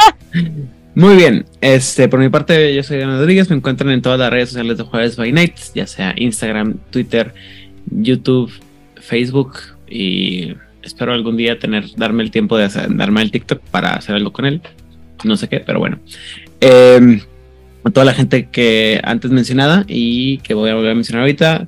Muy 0.94 1.14
bien, 1.14 1.46
este, 1.60 2.08
por 2.08 2.18
mi 2.18 2.28
parte, 2.28 2.74
yo 2.74 2.82
soy 2.82 2.98
Daniel 2.98 3.20
Rodríguez, 3.20 3.48
me 3.48 3.56
encuentran 3.56 3.90
en 3.90 4.02
todas 4.02 4.18
las 4.18 4.30
redes 4.30 4.48
sociales 4.48 4.76
de 4.76 4.84
Jueves 4.84 5.16
by 5.16 5.30
Night, 5.30 5.54
ya 5.72 5.86
sea 5.86 6.12
Instagram, 6.16 6.78
Twitter, 6.90 7.32
YouTube, 7.86 8.50
Facebook 8.96 9.52
y 9.88 10.56
espero 10.82 11.12
algún 11.12 11.36
día 11.36 11.58
tener, 11.58 11.94
darme 11.96 12.22
el 12.22 12.30
tiempo 12.30 12.56
de 12.56 12.68
darme 12.88 13.22
el 13.22 13.30
TikTok 13.30 13.60
para 13.70 13.94
hacer 13.94 14.14
algo 14.14 14.32
con 14.32 14.46
él, 14.46 14.60
no 15.24 15.36
sé 15.36 15.48
qué, 15.48 15.60
pero 15.60 15.78
bueno. 15.78 15.98
Eh, 16.60 17.20
a 17.82 17.90
toda 17.90 18.04
la 18.04 18.12
gente 18.12 18.48
que 18.50 19.00
antes 19.04 19.30
mencionada 19.30 19.84
y 19.88 20.38
que 20.38 20.54
voy 20.54 20.70
a 20.70 20.74
volver 20.74 20.90
a 20.92 20.94
mencionar 20.94 21.22
ahorita, 21.22 21.66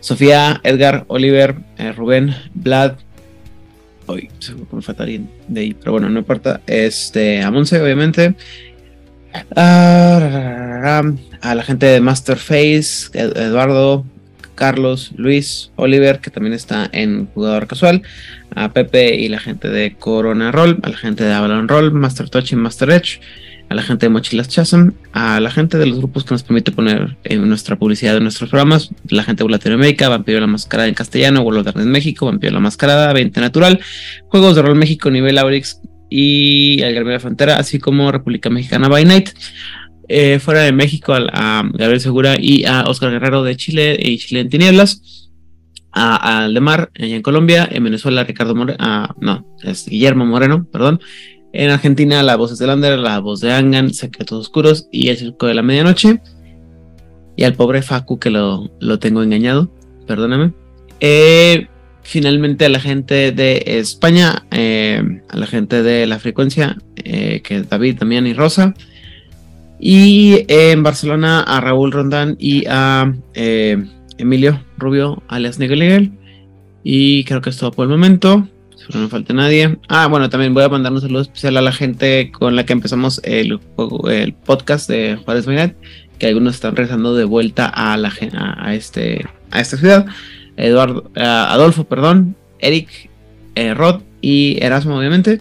Sofía, 0.00 0.60
Edgar, 0.64 1.04
Oliver, 1.08 1.56
eh, 1.78 1.92
Rubén, 1.92 2.34
Vlad, 2.54 2.94
Hoy 4.06 4.28
seguro 4.38 4.68
que 4.68 4.76
me 4.76 4.82
falta 4.82 5.06
de 5.06 5.20
ahí, 5.56 5.72
pero 5.72 5.92
bueno, 5.92 6.10
no 6.10 6.18
importa. 6.18 6.60
Este, 6.66 7.40
a 7.42 7.50
Monse, 7.50 7.80
obviamente. 7.80 8.34
Ah, 9.56 11.02
a 11.40 11.54
la 11.54 11.62
gente 11.62 11.86
de 11.86 12.00
Masterface, 12.00 13.08
Ed- 13.14 13.36
Eduardo, 13.36 14.04
Carlos, 14.54 15.12
Luis, 15.16 15.70
Oliver, 15.76 16.20
que 16.20 16.30
también 16.30 16.54
está 16.54 16.88
en 16.92 17.26
jugador 17.26 17.66
casual. 17.66 18.02
A 18.54 18.72
Pepe 18.72 19.16
y 19.16 19.28
la 19.28 19.40
gente 19.40 19.68
de 19.68 19.94
Corona 19.94 20.52
Roll, 20.52 20.78
a 20.82 20.88
la 20.88 20.96
gente 20.96 21.24
de 21.24 21.32
Avalon 21.32 21.68
Roll, 21.68 21.92
Master 21.92 22.30
Touch 22.30 22.52
y 22.52 22.56
Master 22.56 22.90
Edge. 22.90 23.20
A 23.70 23.74
la 23.74 23.82
gente 23.82 24.06
de 24.06 24.10
Mochilas 24.10 24.48
Chasm, 24.48 24.90
a 25.12 25.40
la 25.40 25.50
gente 25.50 25.78
de 25.78 25.86
los 25.86 25.98
grupos 25.98 26.24
que 26.24 26.34
nos 26.34 26.42
permite 26.42 26.70
poner 26.70 27.16
en 27.24 27.48
nuestra 27.48 27.76
publicidad 27.76 28.12
de 28.12 28.20
nuestros 28.20 28.50
programas, 28.50 28.90
la 29.08 29.24
gente 29.24 29.42
de 29.42 29.48
Latinoamérica, 29.48 30.10
Vampiro 30.10 30.38
la 30.38 30.46
Mascarada 30.46 30.86
en 30.86 30.94
castellano, 30.94 31.40
World 31.40 31.60
of 31.60 31.64
Darkness 31.64 31.86
México, 31.86 32.26
Vampiro 32.26 32.52
la 32.52 32.60
Mascarada, 32.60 33.12
20 33.14 33.40
Natural, 33.40 33.80
Juegos 34.28 34.54
de 34.54 34.62
Rol 34.62 34.76
México, 34.76 35.10
Nivel 35.10 35.38
Aurix 35.38 35.80
y 36.10 36.82
El 36.82 36.94
Gremio 36.94 37.12
de 37.12 37.14
la 37.14 37.20
Frontera, 37.20 37.56
así 37.56 37.78
como 37.78 38.12
República 38.12 38.50
Mexicana 38.50 38.88
by 38.88 39.04
Night. 39.06 39.30
Eh, 40.08 40.38
fuera 40.38 40.62
de 40.62 40.72
México, 40.72 41.14
a, 41.14 41.62
Gabriel 41.72 42.00
Segura 42.00 42.36
y 42.38 42.64
a 42.64 42.84
Oscar 42.84 43.10
Guerrero 43.10 43.42
de 43.42 43.56
Chile 43.56 43.96
y 44.00 44.18
Chile 44.18 44.40
en 44.40 44.48
Tinieblas. 44.48 45.30
A, 45.96 46.16
a 46.16 46.44
Aldemar, 46.44 46.90
en 46.94 47.22
Colombia, 47.22 47.68
en 47.70 47.84
Venezuela, 47.84 48.24
Ricardo 48.24 48.56
Moreno, 48.56 49.14
no, 49.20 49.46
es 49.62 49.86
Guillermo 49.86 50.26
Moreno, 50.26 50.66
perdón. 50.72 51.00
En 51.52 51.70
Argentina, 51.70 52.20
la 52.24 52.34
voz 52.34 52.58
de 52.58 52.66
Lander, 52.66 52.98
la 52.98 53.20
voz 53.20 53.40
de 53.40 53.52
Angan, 53.52 53.94
Secretos 53.94 54.40
Oscuros 54.40 54.88
y 54.90 55.08
El 55.10 55.18
Circo 55.18 55.46
de 55.46 55.54
la 55.54 55.62
Medianoche. 55.62 56.20
Y 57.36 57.44
al 57.44 57.54
pobre 57.54 57.82
Facu 57.82 58.18
que 58.18 58.30
lo, 58.30 58.72
lo 58.80 58.98
tengo 58.98 59.22
engañado, 59.22 59.72
perdóname. 60.04 60.52
Eh, 60.98 61.68
finalmente 62.02 62.64
a 62.64 62.68
la 62.68 62.80
gente 62.80 63.32
de 63.32 63.62
España, 63.66 64.46
eh, 64.50 65.02
a 65.28 65.36
la 65.36 65.46
gente 65.46 65.82
de 65.82 66.06
la 66.06 66.18
frecuencia, 66.18 66.76
eh, 66.96 67.40
que 67.42 67.58
es 67.58 67.68
David 67.68 67.98
también 67.98 68.26
y 68.26 68.34
Rosa. 68.34 68.74
Y 69.78 70.44
en 70.48 70.82
Barcelona 70.82 71.40
a 71.40 71.60
Raúl 71.60 71.92
Rondán 71.92 72.36
y 72.38 72.64
a 72.68 73.12
eh, 73.34 73.84
Emilio 74.18 74.60
Rubio, 74.78 75.22
alias 75.28 75.58
Nigel 75.58 76.12
Y 76.82 77.24
creo 77.24 77.40
que 77.40 77.50
es 77.50 77.56
todo 77.56 77.72
por 77.72 77.84
el 77.84 77.90
momento. 77.90 78.48
Espero 78.76 79.00
no 79.00 79.08
falte 79.08 79.32
nadie. 79.32 79.78
Ah, 79.88 80.06
bueno, 80.08 80.28
también 80.28 80.52
voy 80.52 80.62
a 80.62 80.68
mandar 80.68 80.92
un 80.92 81.00
saludo 81.00 81.22
especial 81.22 81.56
a 81.56 81.62
la 81.62 81.72
gente 81.72 82.30
con 82.30 82.54
la 82.54 82.66
que 82.66 82.74
empezamos 82.74 83.20
el, 83.24 83.58
el 84.10 84.32
podcast 84.34 84.90
de 84.90 85.18
Juárez 85.24 85.46
Night, 85.46 85.74
que 86.18 86.26
algunos 86.26 86.54
están 86.54 86.76
regresando 86.76 87.14
de 87.14 87.24
vuelta 87.24 87.70
a, 87.74 87.94
a, 87.94 88.74
este, 88.74 89.26
a 89.50 89.60
esta 89.60 89.76
ciudad. 89.78 90.06
Eduardo, 90.56 91.10
ah, 91.16 91.48
Adolfo, 91.50 91.84
perdón, 91.84 92.36
Eric, 92.58 93.10
eh, 93.54 93.74
Rod 93.74 94.02
y 94.20 94.62
Erasmo, 94.62 94.98
obviamente. 94.98 95.40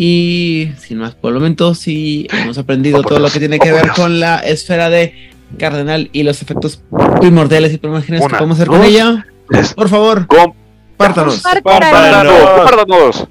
Y 0.00 0.70
sin 0.78 0.98
más 0.98 1.16
por 1.16 1.32
el 1.32 1.40
momento, 1.40 1.74
sí 1.74 2.28
hemos 2.30 2.56
aprendido 2.56 3.02
todo 3.02 3.18
lo 3.18 3.28
que 3.30 3.40
tiene 3.40 3.58
que 3.58 3.72
ver 3.72 3.88
con 3.96 4.20
la 4.20 4.38
esfera 4.38 4.88
de 4.90 5.12
Cardenal 5.58 6.08
y 6.12 6.22
los 6.22 6.40
efectos 6.40 6.80
primordiales 7.20 7.74
y 7.74 7.78
primordiales 7.78 8.22
que 8.22 8.28
podemos 8.28 8.58
hacer 8.58 8.68
con 8.68 8.84
ella. 8.84 9.26
Por 9.74 9.88
favor, 9.88 10.28
compártanos. 10.28 11.42
Compártanos. 11.42 12.32
Compártanos. 12.32 13.28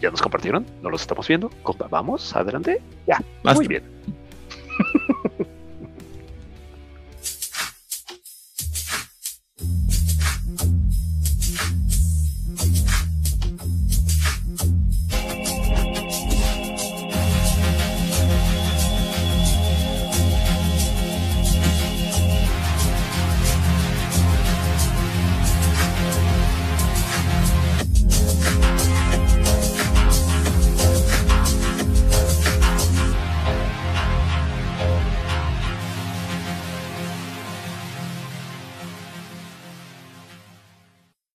¿Ya 0.00 0.10
nos 0.10 0.22
compartieron? 0.22 0.64
¿No 0.82 0.88
los 0.88 1.02
estamos 1.02 1.28
viendo? 1.28 1.50
Vamos, 1.90 2.34
adelante. 2.34 2.80
Ya. 3.06 3.22
Basta. 3.42 3.58
Muy 3.58 3.68
bien. 3.68 3.82